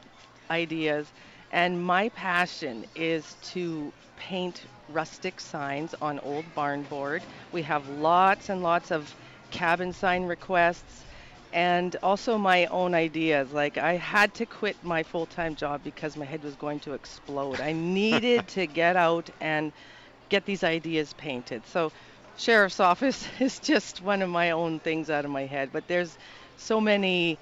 ideas. 0.51 1.13
And 1.51 1.81
my 1.81 2.09
passion 2.09 2.85
is 2.95 3.35
to 3.53 3.93
paint 4.17 4.65
rustic 4.87 5.39
signs 5.41 5.95
on 6.01 6.19
old 6.19 6.53
barn 6.53 6.83
board. 6.85 7.27
We 7.51 7.63
have 7.63 7.87
lots 7.87 8.49
and 8.49 8.61
lots 8.63 8.91
of 8.91 9.15
cabin 9.51 9.93
sign 9.93 10.25
requests 10.25 11.05
and 11.53 11.95
also 12.01 12.37
my 12.37 12.65
own 12.65 12.93
ideas. 12.93 13.51
Like 13.53 13.77
I 13.77 13.93
had 13.93 14.33
to 14.35 14.45
quit 14.45 14.75
my 14.83 15.03
full-time 15.03 15.55
job 15.55 15.81
because 15.83 16.17
my 16.17 16.25
head 16.25 16.43
was 16.43 16.55
going 16.55 16.79
to 16.81 16.93
explode. 16.93 17.61
I 17.61 17.71
needed 17.99 18.47
to 18.49 18.67
get 18.67 18.95
out 18.95 19.29
and 19.39 19.71
get 20.29 20.45
these 20.45 20.63
ideas 20.63 21.13
painted. 21.13 21.65
So 21.67 21.91
sheriff's 22.37 22.79
office 22.79 23.27
is 23.39 23.59
just 23.59 24.01
one 24.01 24.21
of 24.21 24.29
my 24.29 24.51
own 24.51 24.79
things 24.79 25.09
out 25.09 25.25
of 25.25 25.31
my 25.31 25.45
head, 25.45 25.69
but 25.71 25.87
there's 25.87 26.17
so 26.57 26.81
many 26.81 27.37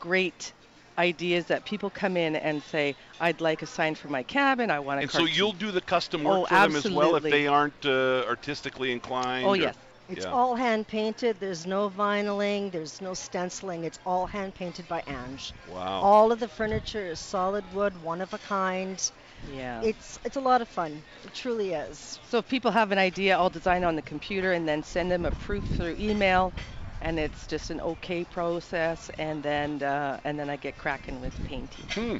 great 0.00 0.52
ideas 0.98 1.46
that 1.46 1.64
people 1.64 1.90
come 1.90 2.16
in 2.16 2.36
and 2.36 2.62
say, 2.62 2.96
I'd 3.20 3.40
like 3.40 3.62
a 3.62 3.66
sign 3.66 3.94
for 3.94 4.08
my 4.08 4.22
cabin. 4.22 4.70
I 4.70 4.80
want 4.80 5.00
a 5.00 5.02
And 5.02 5.10
so 5.10 5.26
you'll 5.26 5.52
do 5.52 5.70
the 5.70 5.80
custom 5.80 6.24
work 6.24 6.38
Oh, 6.38 6.46
for 6.46 6.54
them 6.54 6.76
as 6.76 6.90
well 6.90 7.16
if 7.16 7.22
they 7.22 7.46
aren't 7.46 7.84
uh, 7.84 8.24
artistically 8.26 8.92
inclined. 8.92 9.46
Oh, 9.46 9.50
or- 9.50 9.56
yes. 9.56 9.76
It's 10.08 10.24
yeah. 10.24 10.30
all 10.30 10.54
hand 10.54 10.86
painted. 10.86 11.36
There's 11.40 11.66
no 11.66 11.88
vinyling. 11.88 12.70
There's 12.70 13.00
no 13.00 13.14
stenciling. 13.14 13.84
It's 13.84 13.98
all 14.06 14.26
hand 14.26 14.54
painted 14.54 14.86
by 14.88 15.02
Ange. 15.06 15.52
Wow. 15.72 16.00
All 16.00 16.30
of 16.30 16.38
the 16.38 16.48
furniture 16.48 17.06
is 17.06 17.18
solid 17.18 17.64
wood, 17.74 17.92
one 18.02 18.20
of 18.20 18.32
a 18.32 18.38
kind. 18.38 19.10
Yeah. 19.52 19.82
It's 19.82 20.18
it's 20.24 20.36
a 20.36 20.40
lot 20.40 20.62
of 20.62 20.68
fun. 20.68 21.02
It 21.24 21.34
truly 21.34 21.72
is. 21.74 22.20
So 22.28 22.38
if 22.38 22.48
people 22.48 22.70
have 22.70 22.92
an 22.92 22.98
idea, 22.98 23.36
I'll 23.36 23.50
design 23.50 23.84
on 23.84 23.96
the 23.96 24.02
computer 24.02 24.52
and 24.52 24.66
then 24.66 24.82
send 24.82 25.10
them 25.10 25.24
a 25.24 25.30
proof 25.30 25.64
through 25.76 25.96
email, 25.98 26.52
and 27.00 27.18
it's 27.18 27.46
just 27.46 27.70
an 27.70 27.80
okay 27.80 28.24
process, 28.24 29.10
and 29.18 29.42
then 29.42 29.82
uh, 29.82 30.20
and 30.24 30.38
then 30.38 30.48
I 30.48 30.56
get 30.56 30.78
cracking 30.78 31.20
with 31.20 31.34
painting. 31.46 31.86
Hmm. 31.90 32.16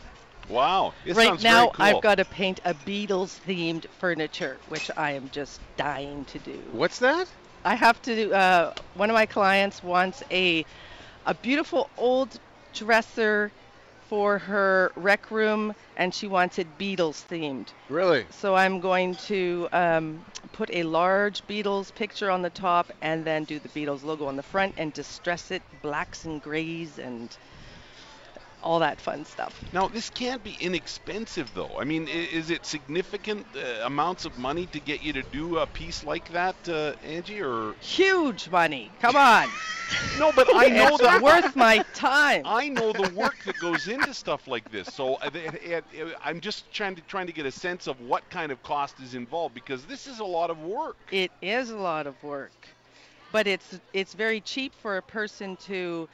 Wow. 0.48 0.92
It 1.04 1.16
right 1.16 1.26
sounds 1.28 1.42
now, 1.42 1.58
very 1.58 1.70
cool. 1.72 1.84
I've 1.84 2.02
got 2.02 2.14
to 2.16 2.24
paint 2.24 2.60
a 2.64 2.74
Beatles 2.74 3.40
themed 3.46 3.86
furniture, 3.98 4.58
which 4.68 4.90
I 4.96 5.12
am 5.12 5.28
just 5.30 5.60
dying 5.76 6.24
to 6.26 6.38
do. 6.38 6.62
What's 6.72 7.00
that? 7.00 7.28
I 7.66 7.74
have 7.74 8.00
to. 8.02 8.32
Uh, 8.32 8.74
one 8.94 9.10
of 9.10 9.14
my 9.14 9.26
clients 9.26 9.82
wants 9.82 10.22
a 10.30 10.64
a 11.26 11.34
beautiful 11.34 11.90
old 11.98 12.38
dresser 12.72 13.50
for 14.08 14.38
her 14.38 14.92
rec 14.94 15.32
room, 15.32 15.74
and 15.96 16.14
she 16.14 16.28
wants 16.28 16.60
it 16.60 16.68
Beatles 16.78 17.26
themed. 17.26 17.66
Really? 17.88 18.24
So 18.30 18.54
I'm 18.54 18.78
going 18.78 19.16
to 19.26 19.68
um, 19.72 20.24
put 20.52 20.70
a 20.72 20.84
large 20.84 21.44
Beatles 21.48 21.92
picture 21.92 22.30
on 22.30 22.40
the 22.42 22.50
top, 22.50 22.92
and 23.02 23.24
then 23.24 23.42
do 23.42 23.58
the 23.58 23.68
Beatles 23.70 24.04
logo 24.04 24.26
on 24.26 24.36
the 24.36 24.44
front, 24.44 24.74
and 24.76 24.92
distress 24.92 25.50
it 25.50 25.62
blacks 25.82 26.24
and 26.24 26.40
grays 26.40 27.00
and 27.00 27.36
all 28.66 28.80
that 28.80 29.00
fun 29.00 29.24
stuff. 29.24 29.62
Now, 29.72 29.86
this 29.86 30.10
can't 30.10 30.42
be 30.42 30.56
inexpensive, 30.60 31.48
though. 31.54 31.78
I 31.78 31.84
mean, 31.84 32.08
is 32.08 32.50
it 32.50 32.66
significant 32.66 33.46
uh, 33.54 33.86
amounts 33.86 34.24
of 34.24 34.36
money 34.36 34.66
to 34.66 34.80
get 34.80 35.02
you 35.02 35.12
to 35.12 35.22
do 35.22 35.58
a 35.58 35.66
piece 35.66 36.02
like 36.02 36.28
that, 36.32 36.56
uh, 36.68 36.94
Angie? 37.06 37.40
Or 37.40 37.74
Huge 37.80 38.50
money. 38.50 38.90
Come 39.00 39.14
on. 39.14 39.48
no, 40.18 40.32
but 40.32 40.48
I 40.52 40.66
know 40.66 40.88
it's 40.88 41.02
that 41.02 41.22
worth 41.22 41.54
my 41.54 41.78
time. 41.94 42.42
I 42.44 42.68
know 42.68 42.92
the 42.92 43.08
work 43.14 43.36
that 43.44 43.56
goes 43.60 43.86
into 43.86 44.12
stuff 44.12 44.48
like 44.48 44.68
this. 44.72 44.88
So 44.88 45.14
uh, 45.14 45.30
it, 45.32 45.84
it, 45.92 46.16
I'm 46.24 46.40
just 46.40 46.72
trying 46.72 46.96
to 46.96 47.02
trying 47.02 47.28
to 47.28 47.32
get 47.32 47.46
a 47.46 47.52
sense 47.52 47.86
of 47.86 48.00
what 48.00 48.28
kind 48.28 48.50
of 48.50 48.60
cost 48.64 48.98
is 48.98 49.14
involved 49.14 49.54
because 49.54 49.84
this 49.84 50.08
is 50.08 50.18
a 50.18 50.24
lot 50.24 50.50
of 50.50 50.58
work. 50.58 50.96
It 51.12 51.30
is 51.40 51.70
a 51.70 51.76
lot 51.76 52.08
of 52.08 52.20
work, 52.24 52.50
but 53.30 53.46
it's 53.46 53.78
it's 53.92 54.14
very 54.14 54.40
cheap 54.40 54.74
for 54.74 54.96
a 54.96 55.02
person 55.02 55.56
to 55.68 56.08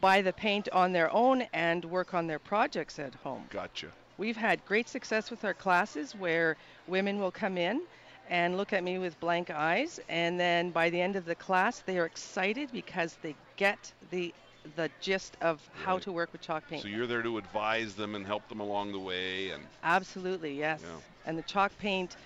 buy 0.00 0.22
the 0.22 0.32
paint 0.32 0.68
on 0.72 0.92
their 0.92 1.12
own 1.12 1.42
and 1.52 1.84
work 1.84 2.14
on 2.14 2.26
their 2.26 2.38
projects 2.38 2.98
at 2.98 3.14
home. 3.14 3.44
Gotcha. 3.50 3.88
We've 4.18 4.36
had 4.36 4.64
great 4.64 4.88
success 4.88 5.30
with 5.30 5.44
our 5.44 5.54
classes 5.54 6.14
where 6.14 6.56
women 6.86 7.18
will 7.18 7.30
come 7.30 7.58
in 7.58 7.82
and 8.28 8.56
look 8.56 8.72
at 8.72 8.82
me 8.82 8.98
with 8.98 9.18
blank 9.20 9.50
eyes 9.50 10.00
and 10.08 10.40
then 10.40 10.70
by 10.70 10.90
the 10.90 11.00
end 11.00 11.16
of 11.16 11.24
the 11.24 11.34
class 11.34 11.80
they 11.80 11.98
are 11.98 12.06
excited 12.06 12.70
because 12.72 13.18
they 13.22 13.36
get 13.56 13.92
the 14.10 14.34
the 14.74 14.90
gist 15.00 15.36
of 15.40 15.60
how 15.84 15.98
to 15.98 16.10
work 16.10 16.32
with 16.32 16.40
chalk 16.40 16.66
paint. 16.68 16.82
So 16.82 16.88
you're 16.88 17.06
there 17.06 17.22
to 17.22 17.38
advise 17.38 17.94
them 17.94 18.14
and 18.14 18.26
help 18.26 18.48
them 18.48 18.60
along 18.60 18.92
the 18.92 18.98
way, 18.98 19.50
and 19.50 19.62
Absolutely, 19.84 20.58
yes. 20.58 20.82
Yeah. 20.82 21.00
And 21.24 21.38
the 21.38 21.42
chalk 21.42 21.70
paint, 21.78 22.16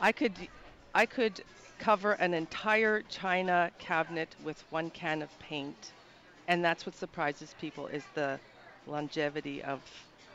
I 0.00 0.12
could, 0.12 0.32
I 0.94 1.06
could 1.06 1.42
cover 1.78 2.12
an 2.12 2.34
entire 2.34 3.02
china 3.02 3.70
cabinet 3.78 4.34
with 4.44 4.62
one 4.70 4.90
can 4.90 5.22
of 5.22 5.36
paint, 5.38 5.92
and 6.48 6.64
that's 6.64 6.86
what 6.86 6.96
surprises 6.96 7.54
people 7.54 7.86
is 7.88 8.06
the 8.14 8.40
longevity 8.86 9.62
of 9.62 9.82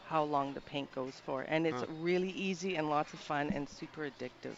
how 0.03 0.23
long 0.23 0.53
the 0.53 0.61
paint 0.61 0.91
goes 0.91 1.19
for, 1.19 1.41
and 1.43 1.67
it's 1.67 1.83
Huh. 1.83 1.87
really 1.87 2.31
easy 2.31 2.75
and 2.77 2.89
lots 2.89 3.13
of 3.13 3.21
fun 3.21 3.51
and 3.51 3.69
super 3.69 4.09
addictive. 4.09 4.57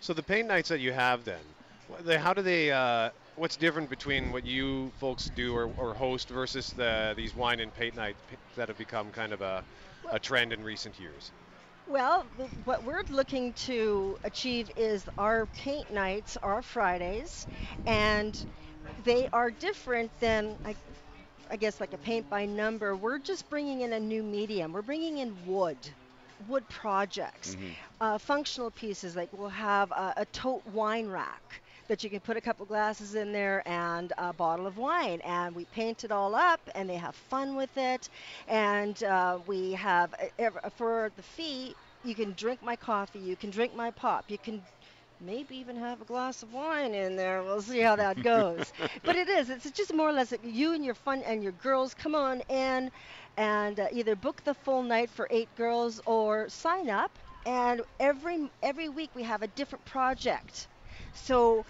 So 0.00 0.14
the 0.14 0.22
paint 0.22 0.48
nights 0.48 0.68
that 0.70 0.80
you 0.80 0.92
have 0.92 1.24
then, 1.24 1.56
they- 2.00 2.18
how 2.18 2.34
do 2.34 2.42
they? 2.42 2.70
Uh, 2.72 3.10
what's 3.34 3.56
different 3.56 3.90
between 3.90 4.32
what 4.32 4.44
you 4.44 4.92
folks 4.92 5.30
do 5.30 5.54
or, 5.54 5.66
or 5.68 5.94
host 5.94 6.28
versus 6.30 6.72
the 6.72 7.14
these 7.16 7.34
wine 7.34 7.60
and 7.60 7.74
paint 7.74 7.94
nights 7.96 8.22
that 8.56 8.68
have 8.68 8.78
become 8.78 9.12
kind 9.12 9.32
of 9.32 9.40
a, 9.42 9.64
a 10.10 10.20
trend 10.20 10.52
in 10.52 10.62
recent 10.64 10.98
years? 10.98 11.32
Well, 11.86 12.24
what 12.64 12.84
we're 12.84 13.02
looking 13.08 13.54
to 13.68 14.18
achieve 14.24 14.70
is 14.76 15.08
our 15.18 15.46
paint 15.46 15.90
nights 15.90 16.36
are 16.42 16.62
Fridays, 16.62 17.46
and 17.86 18.34
they 19.04 19.28
are 19.32 19.50
different 19.50 20.10
than, 20.20 20.56
I, 20.64 20.74
I 21.50 21.56
guess, 21.56 21.80
like 21.80 21.92
a 21.92 21.98
paint 21.98 22.28
by 22.28 22.46
number. 22.46 22.96
We're 22.96 23.18
just 23.18 23.48
bringing 23.50 23.82
in 23.82 23.92
a 23.92 24.00
new 24.00 24.22
medium. 24.22 24.72
We're 24.72 24.82
bringing 24.82 25.18
in 25.18 25.36
wood, 25.46 25.76
wood 26.48 26.68
projects, 26.68 27.56
uh, 28.00 28.18
functional 28.18 28.70
pieces. 28.70 29.16
Like 29.16 29.28
we'll 29.32 29.48
have 29.48 29.90
a, 29.92 30.14
a 30.18 30.24
tote 30.26 30.66
wine 30.68 31.08
rack 31.08 31.60
that 31.88 32.02
you 32.02 32.10
can 32.10 32.20
put 32.20 32.36
a 32.36 32.40
couple 32.40 32.64
glasses 32.66 33.14
in 33.14 33.32
there 33.32 33.62
and 33.66 34.12
a 34.16 34.32
bottle 34.32 34.66
of 34.66 34.78
wine 34.78 35.20
and 35.22 35.54
we 35.54 35.64
paint 35.66 36.04
it 36.04 36.10
all 36.10 36.34
up 36.34 36.60
and 36.74 36.88
they 36.88 36.96
have 36.96 37.14
fun 37.14 37.56
with 37.56 37.76
it 37.76 38.08
and 38.48 39.02
uh, 39.04 39.38
we 39.46 39.72
have 39.72 40.14
uh, 40.38 40.48
for 40.76 41.10
the 41.16 41.22
fee 41.22 41.74
you 42.04 42.14
can 42.14 42.32
drink 42.32 42.62
my 42.62 42.76
coffee 42.76 43.18
you 43.18 43.36
can 43.36 43.50
drink 43.50 43.74
my 43.76 43.90
pop 43.90 44.24
you 44.28 44.38
can 44.38 44.62
maybe 45.20 45.56
even 45.56 45.76
have 45.76 46.00
a 46.00 46.04
glass 46.04 46.42
of 46.42 46.52
wine 46.52 46.94
in 46.94 47.16
there. 47.16 47.42
We'll 47.42 47.62
see 47.62 47.80
how 47.80 47.96
that 47.96 48.22
goes. 48.22 48.72
But 49.04 49.16
it 49.16 49.28
is. 49.28 49.50
It's 49.50 49.70
just 49.70 49.92
more 49.94 50.08
or 50.08 50.12
less 50.12 50.32
you 50.42 50.72
and 50.74 50.84
your 50.84 50.94
fun 50.94 51.22
and 51.22 51.42
your 51.42 51.52
girls 51.52 51.94
come 51.94 52.14
on 52.14 52.40
in 52.48 52.90
and 53.36 53.78
uh, 53.80 53.88
either 53.92 54.16
book 54.16 54.42
the 54.44 54.54
full 54.54 54.82
night 54.82 55.10
for 55.10 55.26
eight 55.30 55.54
girls 55.56 56.00
or 56.06 56.48
sign 56.48 56.88
up. 56.90 57.18
And 57.46 57.82
every 58.00 58.50
every 58.62 58.88
week 58.88 59.10
we 59.14 59.22
have 59.24 59.42
a 59.42 59.48
different 59.48 59.84
project. 59.84 60.68
So 61.12 61.64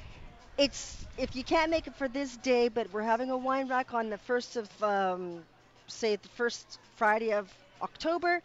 it's 0.57 1.07
if 1.16 1.35
you 1.35 1.45
can't 1.45 1.71
make 1.71 1.87
it 1.87 1.95
for 1.97 2.09
this 2.09 2.37
day, 2.37 2.69
but 2.69 2.93
we're 2.93 3.03
having 3.03 3.31
a 3.31 3.37
wine 3.37 3.69
rack 3.69 3.93
on 3.95 4.11
the 4.11 4.19
first 4.19 4.57
of 4.57 4.69
um, 4.83 5.45
say 5.87 6.16
the 6.16 6.29
first 6.29 6.79
Friday 6.97 7.33
of 7.33 7.53
October, 7.83 8.43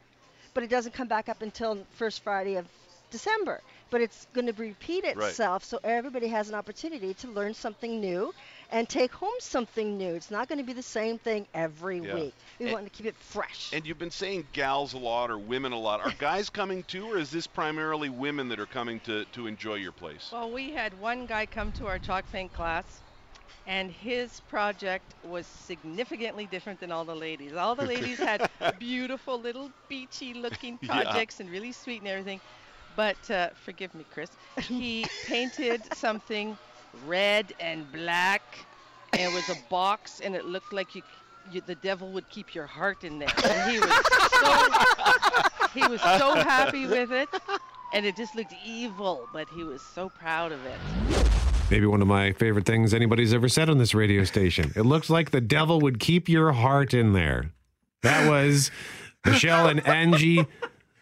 but 0.54 0.64
it 0.64 0.70
doesn't 0.70 0.94
come 0.94 1.08
back 1.08 1.30
up 1.30 1.42
until 1.42 1.86
first 1.92 2.22
Friday 2.24 2.56
of 2.56 2.68
December. 3.12 3.62
But 3.91 4.02
it's 4.02 4.28
going 4.34 4.45
to 4.45 4.53
repeat 4.53 5.03
Right. 5.03 5.18
itself, 5.30 5.64
so 5.64 5.80
everybody 5.84 6.28
has 6.28 6.48
an 6.49 6.56
opportunity 6.56 7.14
to 7.16 7.28
learn 7.28 7.53
something 7.56 7.99
new 7.99 8.34
and 8.72 8.88
take 8.88 9.11
home 9.11 9.34
something 9.40 9.98
new. 9.98 10.14
It's 10.14 10.30
not 10.30 10.48
going 10.48 10.60
to 10.60 10.64
be 10.64 10.74
the 10.74 10.84
same 10.84 11.18
thing 11.18 11.48
every 11.56 11.99
Yeah. 11.99 12.14
week. 12.14 12.34
We 12.60 12.66
And- 12.68 12.74
want 12.74 12.86
to 12.86 12.91
keep 12.91 13.07
it 13.07 13.16
fresh. 13.18 13.72
and 13.74 13.88
you've 13.88 13.98
been 13.98 14.11
saying 14.11 14.48
gals 14.53 14.94
a 14.94 14.99
lot 14.99 15.32
or 15.32 15.40
women 15.40 15.72
a 15.72 15.80
lot. 15.80 16.02
Are 16.02 16.11
guys 16.20 16.49
coming 16.52 16.84
too, 16.84 17.11
or 17.11 17.18
is 17.18 17.32
this 17.32 17.48
primarily 17.48 18.10
women 18.10 18.49
that 18.49 18.60
are 18.60 18.68
coming 18.68 18.99
to 19.02 19.26
to 19.26 19.48
enjoy 19.48 19.76
your 19.76 19.91
place? 19.91 20.30
Well, 20.32 20.52
we 20.52 20.72
had 20.72 20.99
one 20.99 21.26
guy 21.26 21.48
come 21.48 21.72
to 21.74 21.88
our 21.88 21.98
chalk 21.98 22.32
paint 22.32 22.53
class, 22.53 23.02
and 23.66 23.91
his 23.91 24.40
project 24.41 25.16
was 25.24 25.48
significantly 25.48 26.45
different 26.45 26.80
than 26.80 26.91
all 26.91 27.06
the 27.06 27.16
ladies. 27.16 27.53
All 27.53 27.74
the 27.76 27.86
ladies 27.95 28.20
had 28.20 28.49
beautiful 28.78 29.40
little 29.40 29.72
beachy 29.88 30.34
looking 30.36 30.78
Yeah. 30.82 31.02
projects 31.02 31.40
and 31.40 31.49
really 31.49 31.72
sweet 31.72 31.99
and 32.02 32.07
everything. 32.07 32.40
But 33.00 33.32
uh, 33.32 33.52
forgive 33.64 33.96
me, 33.96 34.04
Chris, 34.12 34.30
he 34.60 35.06
painted 35.26 35.82
something 35.96 36.58
red 37.08 37.54
and 37.58 37.90
black, 37.94 38.66
and 39.14 39.22
it 39.22 39.34
was 39.34 39.48
a 39.48 39.56
box, 39.70 40.20
and 40.20 40.36
it 40.36 40.44
looked 40.44 40.74
like 40.74 40.96
you, 40.96 41.02
you 41.50 41.62
the 41.66 41.76
devil 41.76 42.12
would 42.12 42.28
keep 42.28 42.54
your 42.54 42.66
heart 42.66 43.06
in 43.06 43.18
there. 43.18 43.30
And 43.46 43.72
he 43.72 43.80
was 43.80 43.90
so 44.42 44.68
he 45.74 45.88
was 45.88 46.02
so 46.02 46.36
happy 46.36 46.88
with 46.88 47.14
it, 47.14 47.30
and 47.94 48.06
it 48.06 48.18
just 48.18 48.36
looked 48.36 48.54
evil, 48.66 49.30
but 49.32 49.48
he 49.48 49.64
was 49.64 49.82
so 49.82 50.10
proud 50.10 50.52
of 50.52 50.60
it. 50.66 50.78
Maybe 51.72 51.86
one 51.86 52.02
of 52.02 52.08
my 52.10 52.34
favorite 52.34 52.66
things 52.66 52.94
anybody's 52.94 53.34
ever 53.34 53.48
said 53.48 53.70
on 53.70 53.78
this 53.78 53.96
radio 53.96 54.26
station. 54.26 54.74
It 54.76 54.84
looks 54.84 55.10
like 55.10 55.32
the 55.32 55.40
devil 55.40 55.80
would 55.80 56.02
keep 56.02 56.28
your 56.28 56.52
heart 56.52 56.94
in 56.94 57.14
there. 57.14 57.54
That 58.02 58.30
was 58.30 58.72
Michelle 59.26 59.68
and 59.68 59.88
Angie 59.88 60.46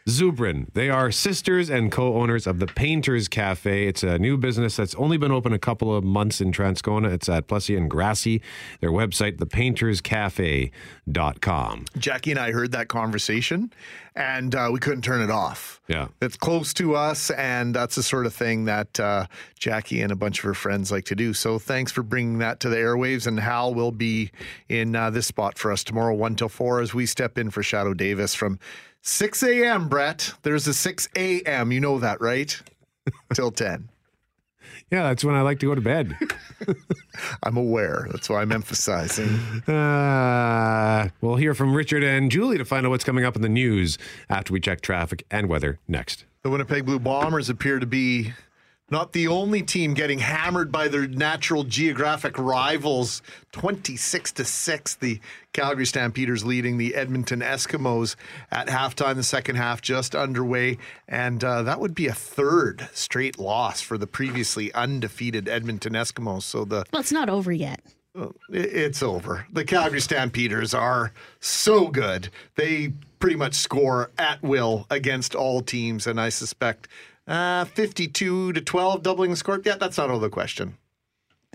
Zubrin. 0.08 0.74
They 0.74 0.90
are 0.90 1.12
sisters 1.12 1.70
and 1.70 1.92
co 1.92 2.16
owners 2.16 2.48
of 2.48 2.60
the 2.60 2.68
Painters 2.68 3.28
Cafe. 3.28 3.88
It's 3.88 4.04
a 4.04 4.18
new 4.18 4.38
business 4.38 4.78
that's 4.78 4.96
only 4.96 5.18
been 5.18 5.34
open 5.34 5.52
a 5.52 5.60
couple 5.60 5.94
of 5.94 6.06
months 6.06 6.40
in 6.40 6.54
Transcona. 6.54 7.12
It's 7.12 7.28
at 7.28 7.48
Plessis 7.48 7.78
and 7.78 7.92
Grassie. 7.92 8.40
Their 8.80 8.92
website, 8.92 9.36
thepainterscafe.com. 9.38 11.86
Jackie 11.98 12.32
and 12.32 12.40
I 12.40 12.54
heard 12.54 12.72
that 12.72 12.88
conversation, 12.88 13.74
and 14.16 14.56
uh, 14.56 14.70
we 14.72 14.80
couldn't 14.80 15.02
turn 15.02 15.22
it 15.22 15.30
off. 15.30 15.82
Yeah. 15.90 16.08
It's 16.22 16.38
close 16.38 16.74
to 16.76 16.96
us, 16.96 17.30
and 17.32 17.76
that's 17.76 17.96
the 17.96 18.04
sort 18.04 18.26
of 18.26 18.34
thing 18.34 18.64
that 18.64 18.98
uh, 19.02 19.26
Jackie 19.60 20.02
and 20.02 20.14
a 20.14 20.16
bunch 20.16 20.40
of 20.40 20.46
her 20.46 20.54
friends 20.54 20.90
like 20.90 21.04
to 21.06 21.16
do. 21.16 21.34
So 21.34 21.60
thanks 21.60 21.92
for 21.92 22.02
bringing 22.02 22.38
that 22.38 22.62
to 22.62 22.70
the 22.70 22.78
airwaves. 22.78 23.28
And 23.28 23.38
Hal 23.38 23.74
will 23.74 23.92
be 23.92 24.32
in 24.70 24.96
uh, 24.96 25.10
this 25.10 25.28
spot 25.28 25.58
for 25.58 25.70
us 25.70 25.84
tomorrow, 25.84 26.16
1 26.16 26.38
till 26.38 26.48
4, 26.48 26.80
as 26.80 26.94
we 26.94 27.06
step 27.06 27.38
in 27.38 27.50
for 27.50 27.62
Shadoe 27.62 27.98
Davis 27.98 28.34
from 28.34 28.58
6 29.02 29.44
a.m., 29.44 29.88
Brett. 29.88 30.34
There's 30.44 30.68
a 30.68 30.74
6 30.74 31.10
a.m. 31.16 31.72
You 31.72 31.80
know 31.80 32.00
that, 32.00 32.22
right? 32.22 32.60
till 33.34 33.52
10. 33.52 33.90
Yeah, 34.92 35.04
that's 35.04 35.24
when 35.24 35.36
I 35.36 35.42
like 35.42 35.60
to 35.60 35.66
go 35.66 35.76
to 35.76 35.82
bed. 35.82 36.16
I'm 37.44 37.58
aware. 37.58 38.08
That's 38.12 38.30
why 38.30 38.42
I'm 38.42 38.52
emphasizing. 38.52 39.28
Uh, 39.68 41.10
we'll 41.22 41.36
hear 41.36 41.54
from 41.54 41.74
Richard 41.74 42.04
and 42.04 42.32
Julie 42.32 42.58
to 42.58 42.66
find 42.66 42.86
out 42.86 42.90
what's 42.90 43.04
coming 43.04 43.26
up 43.26 43.36
in 43.36 43.42
the 43.42 43.50
news 43.50 43.98
after 44.30 44.54
we 44.54 44.60
check 44.60 44.82
traffic 44.82 45.26
and 45.30 45.48
weather 45.48 45.80
next. 45.88 46.26
The 46.44 46.50
Winnipeg 46.50 46.86
Blue 46.86 47.00
Bombers 47.00 47.50
appear 47.50 47.80
to 47.80 47.86
be 47.86 48.34
not 48.90 49.14
the 49.14 49.28
only 49.28 49.62
team 49.62 49.94
getting 49.94 50.20
hammered 50.20 50.72
by 50.72 50.88
their 50.88 51.08
natural 51.08 51.64
geographic 51.64 52.38
rivals 52.38 53.22
26 53.52 54.32
to 54.34 54.46
6 54.46 54.96
the 54.96 55.20
Calgary 55.54 55.86
Stampeders 55.86 56.46
leading 56.46 56.78
the 56.78 56.96
Edmonton 56.96 57.42
Eskimos 57.42 58.16
at 58.52 58.68
halftime 58.68 59.16
the 59.16 59.24
second 59.24 59.56
half 59.56 59.82
just 59.82 60.16
underway 60.16 60.78
and 61.08 61.44
uh, 61.44 61.64
that 61.64 61.80
would 61.80 61.96
be 61.96 62.08
a 62.08 62.14
third 62.14 62.90
straight 62.94 63.40
loss 63.40 63.82
for 63.82 63.98
the 63.98 64.08
previously 64.08 64.74
undefeated 64.74 65.50
Edmonton 65.50 65.94
Eskimos 65.94 66.44
so 66.44 66.66
the 66.66 66.86
Well, 66.92 67.02
it's 67.02 67.12
not 67.12 67.30
over 67.30 67.52
yet. 67.52 67.82
It's 68.50 69.04
over. 69.04 69.46
The 69.52 69.64
Calgary 69.64 70.02
Stampeders 70.02 70.74
are 70.74 71.14
so 71.40 71.88
good. 71.88 72.30
They 72.56 72.94
pretty 73.20 73.36
much 73.36 73.54
score 73.54 74.12
at 74.18 74.42
will 74.42 74.88
against 74.90 75.36
all 75.36 75.62
teams, 75.62 76.08
and 76.08 76.20
I 76.20 76.30
suspect 76.30 76.88
uh, 77.28 77.66
52 77.66 78.54
to 78.54 78.62
12 78.62 79.04
doubling 79.04 79.32
the 79.32 79.38
score. 79.38 79.60
Yeah, 79.64 79.76
that's 79.76 79.98
not 79.98 80.10
out 80.10 80.16
of 80.16 80.22
the 80.22 80.30
question. 80.30 80.78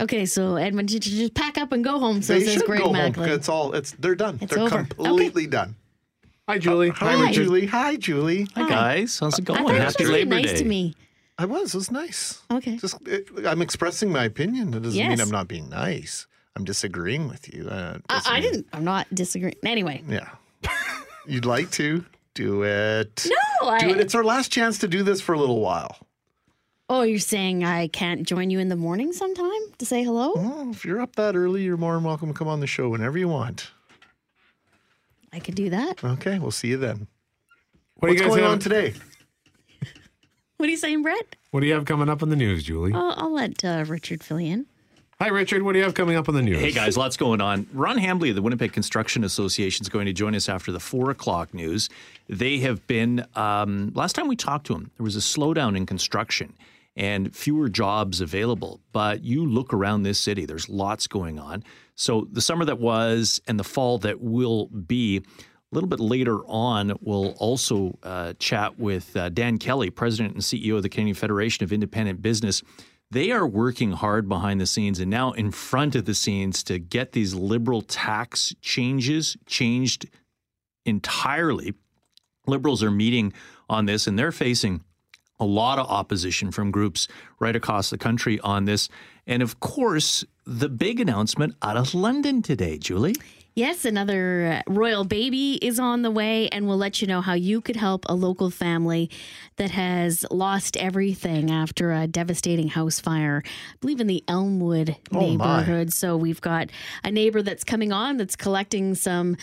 Okay, 0.00 0.24
so 0.26 0.56
Edmonton 0.56 1.00
should 1.00 1.12
just 1.12 1.34
pack 1.34 1.58
up 1.58 1.72
and 1.72 1.84
go 1.84 1.98
home. 1.98 2.22
So 2.22 2.34
they 2.34 2.44
says 2.44 2.54
should 2.54 2.64
Greg 2.66 2.80
go 2.80 2.92
home. 2.92 3.14
It's 3.18 3.48
all. 3.48 3.72
It's 3.74 3.92
they're 3.92 4.14
done. 4.14 4.38
It's 4.40 4.52
they're 4.54 4.64
over. 4.64 4.84
completely 4.84 5.46
done. 5.46 5.76
Hi, 6.48 6.58
Julie. 6.58 6.88
Hi, 6.90 7.12
Hi. 7.14 7.32
Julie. 7.32 7.66
Hi, 7.66 7.96
Julie. 7.96 8.48
Hi. 8.56 8.68
guys. 8.68 9.18
How's 9.20 9.38
it 9.38 9.44
going? 9.44 9.60
thought 9.60 9.68
you 9.68 9.74
were 9.74 9.78
Happy 9.80 9.92
supposed 9.92 9.98
to 10.08 10.12
be 10.14 10.18
Labor 10.24 10.34
nice 10.34 10.50
Day. 10.52 10.58
to 10.58 10.64
me. 10.64 10.94
I 11.38 11.44
was. 11.44 11.74
It 11.74 11.78
was 11.78 11.90
nice. 11.90 12.42
Okay. 12.50 12.76
Just 12.78 13.06
it, 13.06 13.28
I'm 13.46 13.62
expressing 13.62 14.10
my 14.10 14.24
opinion. 14.24 14.74
It 14.74 14.82
doesn't 14.82 15.08
mean 15.08 15.20
I'm 15.20 15.30
not 15.30 15.46
being 15.46 15.68
nice. 15.68 16.26
I'm 16.56 16.64
disagreeing 16.64 17.28
with 17.28 17.52
you. 17.54 17.68
Uh, 17.68 17.98
I, 18.08 18.22
I 18.24 18.40
mean- 18.40 18.42
didn't. 18.50 18.66
I'm 18.72 18.84
not 18.84 19.06
disagreeing. 19.14 19.54
Anyway, 19.64 20.02
Yeah. 20.08 20.28
You'd 21.26 21.44
like 21.46 21.70
to 21.72 22.04
do 22.34 22.62
it? 22.62 23.26
No, 23.62 23.68
I- 23.68 23.78
do 23.78 23.90
it. 23.90 24.00
It's 24.00 24.14
our 24.14 24.24
last 24.24 24.50
chance 24.52 24.78
to 24.78 24.88
do 24.88 25.02
this 25.02 25.20
for 25.20 25.32
a 25.34 25.38
little 25.38 25.60
while. 25.60 25.96
Oh, 26.88 27.02
you're 27.02 27.18
saying 27.20 27.64
I 27.64 27.88
can't 27.88 28.26
join 28.26 28.50
you 28.50 28.59
in 28.59 28.68
the 28.68 28.76
morning 28.76 29.12
sometime 29.12 29.50
to 29.78 29.86
say 29.86 30.02
hello? 30.02 30.32
Well, 30.34 30.70
if 30.70 30.84
you're 30.84 31.00
up 31.00 31.16
that 31.16 31.34
early, 31.36 31.62
you're 31.62 31.76
more 31.78 31.94
than 31.94 32.04
welcome 32.04 32.28
to 32.28 32.34
come 32.34 32.48
on 32.48 32.60
the 32.60 32.66
show 32.66 32.88
whenever 32.90 33.16
you 33.16 33.28
want. 33.28 33.70
I 35.32 35.38
could 35.40 35.54
do 35.54 35.70
that. 35.70 36.04
Okay, 36.04 36.38
we'll 36.38 36.50
see 36.50 36.68
you 36.68 36.76
then. 36.76 37.06
What 37.94 38.09
do 38.09 38.14
you 38.14 38.20
guys 38.20 38.28
going 38.28 38.42
have- 38.42 38.52
on 38.52 38.59
today? 38.59 38.94
What 40.59 40.68
are 40.68 40.70
you 40.70 40.76
saying, 40.76 41.02
Brett? 41.02 41.34
What 41.50 41.59
do 41.60 41.66
you 41.66 41.72
have 41.74 41.86
coming 41.86 42.09
up 42.09 42.22
in 42.22 42.28
the 42.28 42.36
news, 42.36 42.62
Julie? 42.62 42.92
I'll, 42.94 43.14
I'll 43.16 43.32
let 43.34 43.64
uh, 43.64 43.84
Richard 43.88 44.22
fill 44.22 44.40
you 44.40 44.52
in. 44.52 44.66
Hi, 45.22 45.28
Richard. 45.28 45.62
What 45.62 45.74
do 45.74 45.78
you 45.78 45.84
have 45.84 45.94
coming 45.94 46.16
up 46.16 46.28
on 46.28 46.34
the 46.34 46.42
news? 46.42 46.58
Hey 46.58 46.72
guys, 46.72 46.96
lots 46.96 47.16
going 47.16 47.40
on. 47.40 47.68
Ron 47.72 47.96
Hambley 47.96 48.30
of 48.30 48.34
the 48.34 48.42
Winnipeg 48.42 48.72
Construction 48.72 49.22
Association 49.22 49.84
is 49.84 49.88
going 49.88 50.06
to 50.06 50.12
join 50.12 50.34
us 50.34 50.48
after 50.48 50.72
the 50.72 50.80
four 50.80 51.10
o'clock 51.10 51.54
news. 51.54 51.88
They 52.28 52.58
have 52.58 52.84
been, 52.88 53.24
um, 53.36 53.92
last 53.94 54.16
time 54.16 54.26
we 54.26 54.34
talked 54.34 54.66
to 54.66 54.74
him, 54.74 54.90
there 54.96 55.04
was 55.04 55.14
a 55.14 55.20
slowdown 55.20 55.76
in 55.76 55.86
construction 55.86 56.54
and 56.96 57.32
fewer 57.36 57.68
jobs 57.68 58.20
available. 58.20 58.80
But 58.90 59.22
you 59.22 59.46
look 59.46 59.72
around 59.72 60.02
this 60.02 60.18
city, 60.18 60.44
there's 60.44 60.68
lots 60.68 61.06
going 61.06 61.38
on. 61.38 61.62
So 61.94 62.26
the 62.32 62.40
summer 62.40 62.64
that 62.64 62.80
was 62.80 63.40
and 63.46 63.60
the 63.60 63.64
fall 63.64 63.98
that 63.98 64.20
will 64.20 64.66
be. 64.66 65.18
A 65.18 65.74
little 65.74 65.88
bit 65.88 66.00
later 66.00 66.40
on, 66.48 66.98
we'll 67.00 67.30
also 67.38 67.96
uh, 68.02 68.34
chat 68.40 68.78
with 68.78 69.16
uh, 69.16 69.30
Dan 69.30 69.56
Kelly, 69.56 69.88
President 69.88 70.34
and 70.34 70.42
CEO 70.42 70.76
of 70.76 70.82
the 70.82 70.90
Canadian 70.90 71.14
Federation 71.14 71.64
of 71.64 71.72
Independent 71.72 72.20
Business. 72.20 72.62
They 73.12 73.30
are 73.30 73.47
working 73.47 73.93
hard 73.93 74.26
behind 74.26 74.59
the 74.59 74.64
scenes 74.64 74.98
and 74.98 75.10
now 75.10 75.32
in 75.32 75.51
front 75.51 75.94
of 75.94 76.06
the 76.06 76.14
scenes 76.14 76.62
to 76.62 76.78
get 76.78 77.12
these 77.12 77.34
liberal 77.34 77.82
tax 77.82 78.55
changes 78.62 79.36
changed 79.44 80.09
entirely. 80.86 81.74
Liberals 82.47 82.82
are 82.82 82.90
meeting 82.90 83.34
on 83.68 83.84
this 83.84 84.06
and 84.06 84.18
they're 84.18 84.32
facing 84.32 84.82
a 85.39 85.44
lot 85.44 85.78
of 85.78 85.90
opposition 85.90 86.51
from 86.51 86.70
groups 86.70 87.06
right 87.39 87.55
across 87.55 87.90
the 87.90 87.98
country 87.98 88.40
on 88.40 88.64
this. 88.64 88.89
And 89.26 89.43
of 89.43 89.60
course, 89.60 90.24
the 90.47 90.70
big 90.70 90.98
announcement 90.98 91.55
out 91.60 91.76
of 91.76 91.93
London 91.93 92.40
today, 92.40 92.78
Julie. 92.78 93.16
Yes, 93.54 93.84
another 93.84 94.62
uh, 94.66 94.72
royal 94.72 95.04
baby 95.04 95.58
is 95.60 95.78
on 95.78 96.00
the 96.00 96.10
way, 96.10 96.48
and 96.48 96.66
we'll 96.66 96.78
let 96.78 97.02
you 97.02 97.06
know 97.06 97.20
how 97.20 97.34
you 97.34 97.60
could 97.60 97.76
help 97.76 98.06
a 98.08 98.14
local 98.14 98.48
family 98.48 99.10
that 99.56 99.70
has 99.70 100.24
lost 100.30 100.78
everything 100.78 101.50
after 101.50 101.92
a 101.92 102.06
devastating 102.06 102.68
house 102.68 102.98
fire, 102.98 103.42
I 103.44 103.76
believe 103.82 104.00
in 104.00 104.06
the 104.06 104.24
Elmwood 104.26 104.96
neighborhood. 105.10 105.12
Oh, 105.12 105.20
neighborhood. 105.20 105.92
So 105.92 106.16
we've 106.16 106.40
got 106.40 106.70
a 107.04 107.10
neighbor 107.10 107.42
that's 107.42 107.62
coming 107.62 107.92
on 107.92 108.16
that's 108.16 108.36
collecting 108.36 108.94
some 108.94 109.36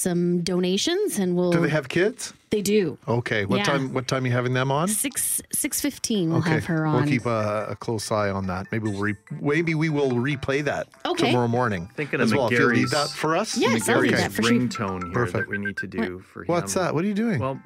some 0.00 0.40
donations, 0.40 1.18
and 1.18 1.36
we'll. 1.36 1.52
Do 1.52 1.60
they 1.60 1.68
have 1.68 1.88
kids? 1.88 2.32
They 2.50 2.62
do. 2.62 2.98
Okay. 3.06 3.44
What 3.44 3.58
Yeah. 3.58 3.64
time? 3.64 3.92
What 3.92 4.08
time 4.08 4.24
are 4.24 4.26
you 4.26 4.32
having 4.32 4.54
them 4.54 4.72
on? 4.72 4.88
Six 4.88 5.40
six 5.52 5.80
fifteen. 5.80 6.30
We'll 6.30 6.38
okay. 6.40 6.50
have 6.50 6.64
her 6.64 6.86
on. 6.86 7.02
We'll 7.02 7.04
keep 7.10 7.26
a, 7.26 7.66
a 7.70 7.76
close 7.76 8.10
eye 8.10 8.30
on 8.30 8.46
that. 8.46 8.66
Maybe 8.72 8.88
we'll 8.88 9.00
re- 9.00 9.16
maybe 9.40 9.74
we 9.74 9.88
will 9.88 10.10
replay 10.12 10.64
that 10.64 10.88
Okay. 11.06 11.26
tomorrow 11.28 11.48
morning. 11.48 11.90
Thinking 11.94 12.20
as 12.20 12.32
of 12.32 12.38
well. 12.38 12.46
If 12.48 12.58
you'll 12.58 12.70
leave 12.70 12.90
that 12.90 13.08
for 13.10 13.36
us. 13.36 13.56
Yes, 13.56 13.88
I'll 13.88 14.00
leave 14.00 14.12
McGarry's 14.12 14.20
that 14.22 14.32
for 14.32 14.42
sure. 14.42 14.52
ringtone 14.58 15.02
here 15.04 15.12
Perfect. 15.12 15.32
that 15.46 15.48
we 15.48 15.58
need 15.58 15.76
to 15.76 15.86
do 15.86 16.18
for 16.20 16.40
him. 16.42 16.46
What's 16.48 16.74
that? 16.74 16.94
What 16.94 17.04
are 17.04 17.08
you 17.08 17.14
doing? 17.14 17.38
Well, 17.38 17.60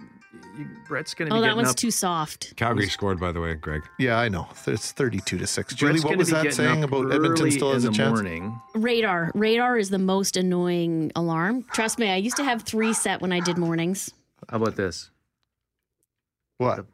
you, 0.58 0.66
Brett's 0.88 1.14
going 1.14 1.30
to 1.30 1.36
Oh, 1.36 1.40
that 1.40 1.56
one's 1.56 1.70
up. 1.70 1.76
too 1.76 1.90
soft. 1.90 2.54
Calgary 2.56 2.88
scored, 2.88 3.18
by 3.20 3.32
the 3.32 3.40
way, 3.40 3.54
Greg. 3.54 3.82
Yeah, 3.98 4.18
I 4.18 4.28
know. 4.28 4.48
It's 4.66 4.92
thirty-two 4.92 5.38
to 5.38 5.46
six. 5.46 5.74
Julie, 5.74 6.00
what 6.00 6.16
was 6.16 6.30
that 6.30 6.52
saying 6.54 6.84
about 6.84 7.12
Edmonton 7.12 7.50
still 7.50 7.72
has 7.72 7.84
in 7.84 7.88
a 7.88 7.90
the 7.92 7.96
chance? 7.96 8.10
morning. 8.14 8.60
Radar. 8.74 9.30
Radar 9.34 9.78
is 9.78 9.90
the 9.90 9.98
most 9.98 10.36
annoying 10.36 11.12
alarm. 11.16 11.64
Trust 11.72 11.98
me, 11.98 12.10
I 12.10 12.16
used 12.16 12.36
to 12.36 12.44
have 12.44 12.62
three 12.62 12.92
set 12.92 13.20
when 13.20 13.32
I 13.32 13.40
did 13.40 13.58
mornings. 13.58 14.12
How 14.48 14.56
about 14.58 14.76
this? 14.76 15.10
What? 16.58 16.86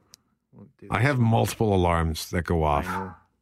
I 0.91 1.01
have 1.01 1.19
multiple 1.19 1.75
alarms 1.75 2.31
that 2.31 2.43
go 2.45 2.65
off. 2.65 2.87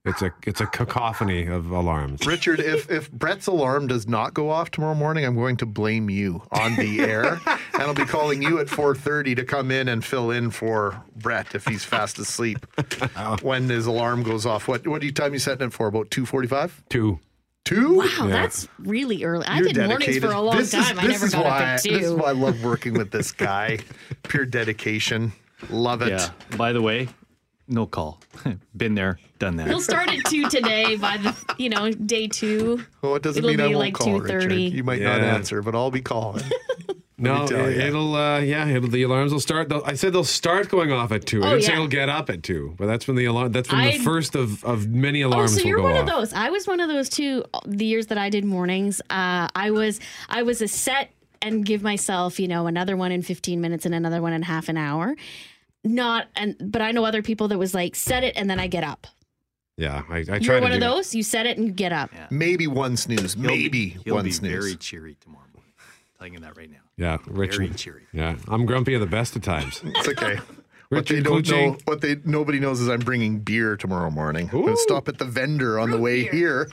It's 0.09 0.23
a 0.23 0.33
it's 0.45 0.61
a 0.61 0.67
cacophony 0.67 1.47
of 1.47 1.71
alarms. 1.71 2.27
Richard, 2.27 2.61
if 2.61 2.91
if 2.91 3.11
Brett's 3.13 3.47
alarm 3.47 3.87
does 3.89 4.09
not 4.09 4.35
go 4.35 4.51
off 4.51 4.71
tomorrow 4.71 4.95
morning, 4.95 5.25
I'm 5.25 5.35
going 5.35 5.57
to 5.59 5.67
blame 5.67 6.09
you 6.11 6.43
on 6.51 6.75
the 6.77 7.01
air, 7.01 7.41
and 7.47 7.83
I'll 7.83 7.95
be 7.95 8.05
calling 8.07 8.43
you 8.43 8.59
at 8.59 8.67
4:30 8.69 9.37
to 9.37 9.45
come 9.45 9.71
in 9.71 9.89
and 9.89 10.05
fill 10.05 10.31
in 10.31 10.51
for 10.51 11.03
Brett 11.17 11.55
if 11.55 11.67
he's 11.67 11.85
fast 11.85 12.19
asleep 12.19 12.65
when 13.43 13.69
his 13.69 13.87
alarm 13.87 14.23
goes 14.23 14.47
off. 14.47 14.67
What 14.69 14.87
what 14.89 15.01
do 15.01 15.07
you 15.07 15.13
time 15.13 15.33
you 15.35 15.39
setting 15.39 15.67
it 15.69 15.73
for? 15.73 15.87
About 15.89 16.11
2:45? 16.11 16.71
Two. 16.89 17.21
Two? 17.65 17.97
Wow, 17.99 18.29
that's 18.29 18.67
really 18.79 19.25
early. 19.25 19.45
I 19.47 19.59
You're 19.59 19.69
did 19.69 19.77
mornings 19.77 19.99
dedicated. 20.07 20.23
for 20.23 20.33
a 20.35 20.41
long 20.41 20.57
This 20.57 20.73
is- 20.73 20.87
time. 20.87 20.99
I 21.01 21.07
never 21.07 21.27
is 21.27 21.35
got 21.35 21.45
why, 21.45 21.51
up 21.57 21.63
at 21.63 21.83
two. 21.83 21.91
This 21.99 22.07
is 22.07 22.15
why 22.15 22.29
I 22.29 22.33
love 22.33 22.65
working 22.65 22.95
with 22.95 23.11
this 23.11 23.31
guy. 23.31 23.81
Pure 24.23 24.47
dedication. 24.47 25.33
Love 25.69 26.01
it. 26.01 26.09
Yeah. 26.09 26.31
By 26.57 26.73
the 26.73 26.81
way, 26.81 27.09
no 27.69 27.87
call. 27.87 28.21
Been 28.77 28.95
there, 28.95 29.19
done 29.39 29.57
that. 29.57 29.69
He'll 29.69 29.81
start 29.81 30.09
at 30.11 30.25
two 30.27 30.49
today. 30.49 30.97
By 30.97 31.17
the 31.19 31.37
you 31.59 31.69
know 31.69 31.91
day 31.93 32.27
two, 32.29 32.83
Well, 33.03 33.17
it 33.17 33.23
doesn't 33.23 33.45
it'll 33.45 33.51
mean 33.57 33.61
I 33.61 33.67
won't 33.67 33.79
like 33.79 33.95
call, 33.95 34.07
two 34.07 34.21
Richard. 34.21 34.53
You 34.53 34.83
might 34.85 35.01
not 35.03 35.21
answer, 35.21 35.63
but 35.63 35.75
I'll 35.75 35.91
be 35.91 36.01
calling. 36.03 36.45
No, 37.21 37.43
it, 37.47 37.51
ya. 37.51 37.59
it'll 37.89 38.15
uh, 38.15 38.39
yeah, 38.39 38.69
it'll, 38.69 38.89
the 38.89 39.03
alarms 39.03 39.33
will 39.33 39.41
start. 39.41 39.69
they'll- 39.69 39.83
I 39.85 39.95
said 39.95 40.13
they'll 40.13 40.23
start 40.23 40.69
going 40.69 40.93
off 40.93 41.11
at 41.11 41.27
two. 41.27 41.41
Oh, 41.43 41.47
I 41.47 41.49
Oh, 41.49 41.51
didn't 41.55 41.65
say 41.65 41.73
yeah. 41.73 41.79
it'll 41.79 41.89
get 41.89 42.09
up 42.09 42.31
at 42.31 42.45
two, 42.45 42.77
but 42.79 42.87
that's 42.87 43.09
when 43.09 43.17
the 43.17 43.25
alarm. 43.25 43.51
That's 43.51 43.73
when 43.73 43.81
I- 43.81 43.99
the 43.99 44.05
first 44.05 44.37
of, 44.37 44.63
of 44.65 44.87
many 44.87 45.23
alarms. 45.23 45.35
Oh, 45.35 45.39
alarms 45.57 45.63
so 45.63 45.67
you're 45.69 45.79
go 45.79 45.83
one 45.83 45.95
off. 45.95 46.01
of 46.03 46.07
those. 46.07 46.33
I 46.33 46.51
was 46.51 46.69
one 46.69 46.79
of 46.79 46.89
those 46.89 47.09
too. 47.09 47.43
The 47.67 47.87
years 47.87 48.07
that 48.07 48.19
I 48.19 48.31
did 48.31 48.45
mornings, 48.45 49.01
uh, 49.11 49.49
I 49.53 49.73
was 49.73 49.99
I 50.29 50.45
was 50.45 50.63
a 50.63 50.69
set 50.69 51.11
and 51.43 51.67
give 51.67 51.83
myself 51.83 52.39
you 52.39 52.47
know 52.47 52.69
another 52.69 52.97
one 52.97 53.11
in 53.11 53.23
15 53.23 53.61
minutes 53.61 53.85
and 53.85 53.97
another 53.97 54.23
one 54.23 54.33
in 54.33 54.43
half 54.43 54.69
an 54.69 54.77
hour. 54.77 55.17
Not 55.85 56.27
and 56.37 56.57
but 56.61 56.83
I 56.83 56.91
know 56.93 57.05
other 57.05 57.23
people 57.23 57.49
that 57.49 57.59
was 57.59 57.73
like 57.75 57.95
set 57.97 58.25
it 58.25 58.37
and 58.37 58.49
then 58.51 58.59
I 58.61 58.67
get 58.67 58.85
up. 58.85 59.07
Yeah, 59.77 60.03
I, 60.11 60.19
I 60.19 60.25
try 60.25 60.39
You're 60.39 60.55
to 60.57 60.61
one 60.63 60.71
do 60.73 60.77
of 60.77 60.81
those. 60.81 61.15
You 61.15 61.23
set 61.23 61.47
it 61.47 61.57
and 61.57 61.65
you 61.67 61.73
get 61.73 61.93
up. 61.93 62.11
Maybe 62.31 62.67
one 62.67 62.97
snooze. 62.97 63.35
He'll 63.35 63.43
be- 63.43 63.49
Maybe 63.49 63.89
he'll 64.05 64.17
one 64.17 64.25
be 64.25 64.33
snooze. 64.33 64.51
very 64.65 64.75
cheery 64.77 65.17
tomorrow 65.21 65.45
morning. 65.55 65.73
Telling 66.19 66.33
you 66.35 66.41
that 66.41 66.57
right 66.57 66.69
now. 66.69 66.79
Yeah, 66.97 67.19
Richard. 67.29 67.59
Very 67.59 67.75
cheery. 67.75 68.03
Yeah, 68.13 68.37
I'm 68.49 68.67
grumpy 68.67 68.97
at 68.97 69.01
the 69.01 69.07
best 69.07 69.37
of 69.37 69.43
times. 69.43 69.81
It's 69.85 70.09
okay. 70.09 70.39
What 70.91 71.05
they 71.05 71.21
don't 71.21 71.43
Kluche. 71.45 71.51
know, 71.51 71.77
what 71.85 72.01
they 72.01 72.17
nobody 72.25 72.59
knows 72.59 72.81
is 72.81 72.89
I'm 72.89 73.01
bringing 73.01 73.41
beer 73.41 73.77
tomorrow 73.77 74.09
morning. 74.11 74.49
I'm 74.51 74.63
gonna 74.65 74.75
stop 74.79 75.07
at 75.07 75.19
the 75.19 75.27
vendor 75.27 75.79
on 75.79 75.91
the 75.91 75.99
way 75.99 76.23
here 76.25 76.67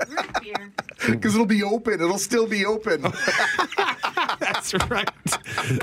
because 1.05 1.33
it'll 1.35 1.45
be 1.45 1.63
open. 1.63 1.95
It'll 1.95 2.17
still 2.17 2.47
be 2.47 2.65
open. 2.65 3.01
That's 4.39 4.73
right. 4.89 5.09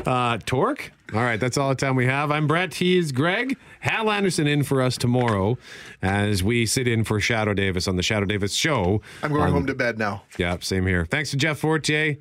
Uh, 0.07 0.39
Torque. 0.47 0.93
All 1.15 1.21
right, 1.21 1.39
that's 1.39 1.59
all 1.59 1.69
the 1.69 1.75
time 1.75 1.95
we 1.95 2.07
have. 2.07 2.31
I'm 2.31 2.47
Brett. 2.47 2.73
He's 2.75 3.13
Greg. 3.13 3.59
Hal 3.81 4.11
Anderson 4.11 4.47
in 4.47 4.63
for 4.63 4.81
us 4.81 4.97
tomorrow 4.97 5.59
as 6.01 6.43
we 6.43 6.65
sit 6.65 6.89
in 6.89 7.05
for 7.05 7.19
Shadoe 7.21 7.55
Davis 7.55 7.87
on 7.87 7.97
the 7.97 8.03
Shadoe 8.03 8.27
Davis 8.27 8.55
Show. 8.55 9.03
I'm 9.23 9.31
going 9.31 9.43
on- 9.45 9.53
home 9.53 9.67
to 9.67 9.75
bed 9.75 9.99
now. 9.99 10.23
Yeah, 10.39 10.57
same 10.61 10.87
here. 10.87 11.05
Thanks 11.05 11.31
to 11.33 11.37
Jeff 11.37 11.59
Fortier. 11.59 12.17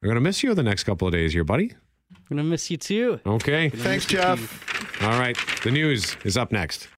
We're 0.00 0.08
gonna 0.08 0.20
miss 0.20 0.42
you 0.44 0.54
the 0.54 0.62
next 0.62 0.84
couple 0.84 1.08
of 1.08 1.12
days 1.12 1.32
here, 1.32 1.42
buddy. 1.44 1.72
I'm 2.14 2.36
gonna 2.36 2.44
miss 2.44 2.70
you 2.70 2.76
too. 2.76 3.18
Okay. 3.26 3.68
Thanks, 3.70 4.06
Jeff. 4.06 5.02
All 5.02 5.18
right. 5.18 5.36
The 5.64 5.70
news 5.72 6.16
is 6.24 6.36
up 6.36 6.52
next. 6.52 6.88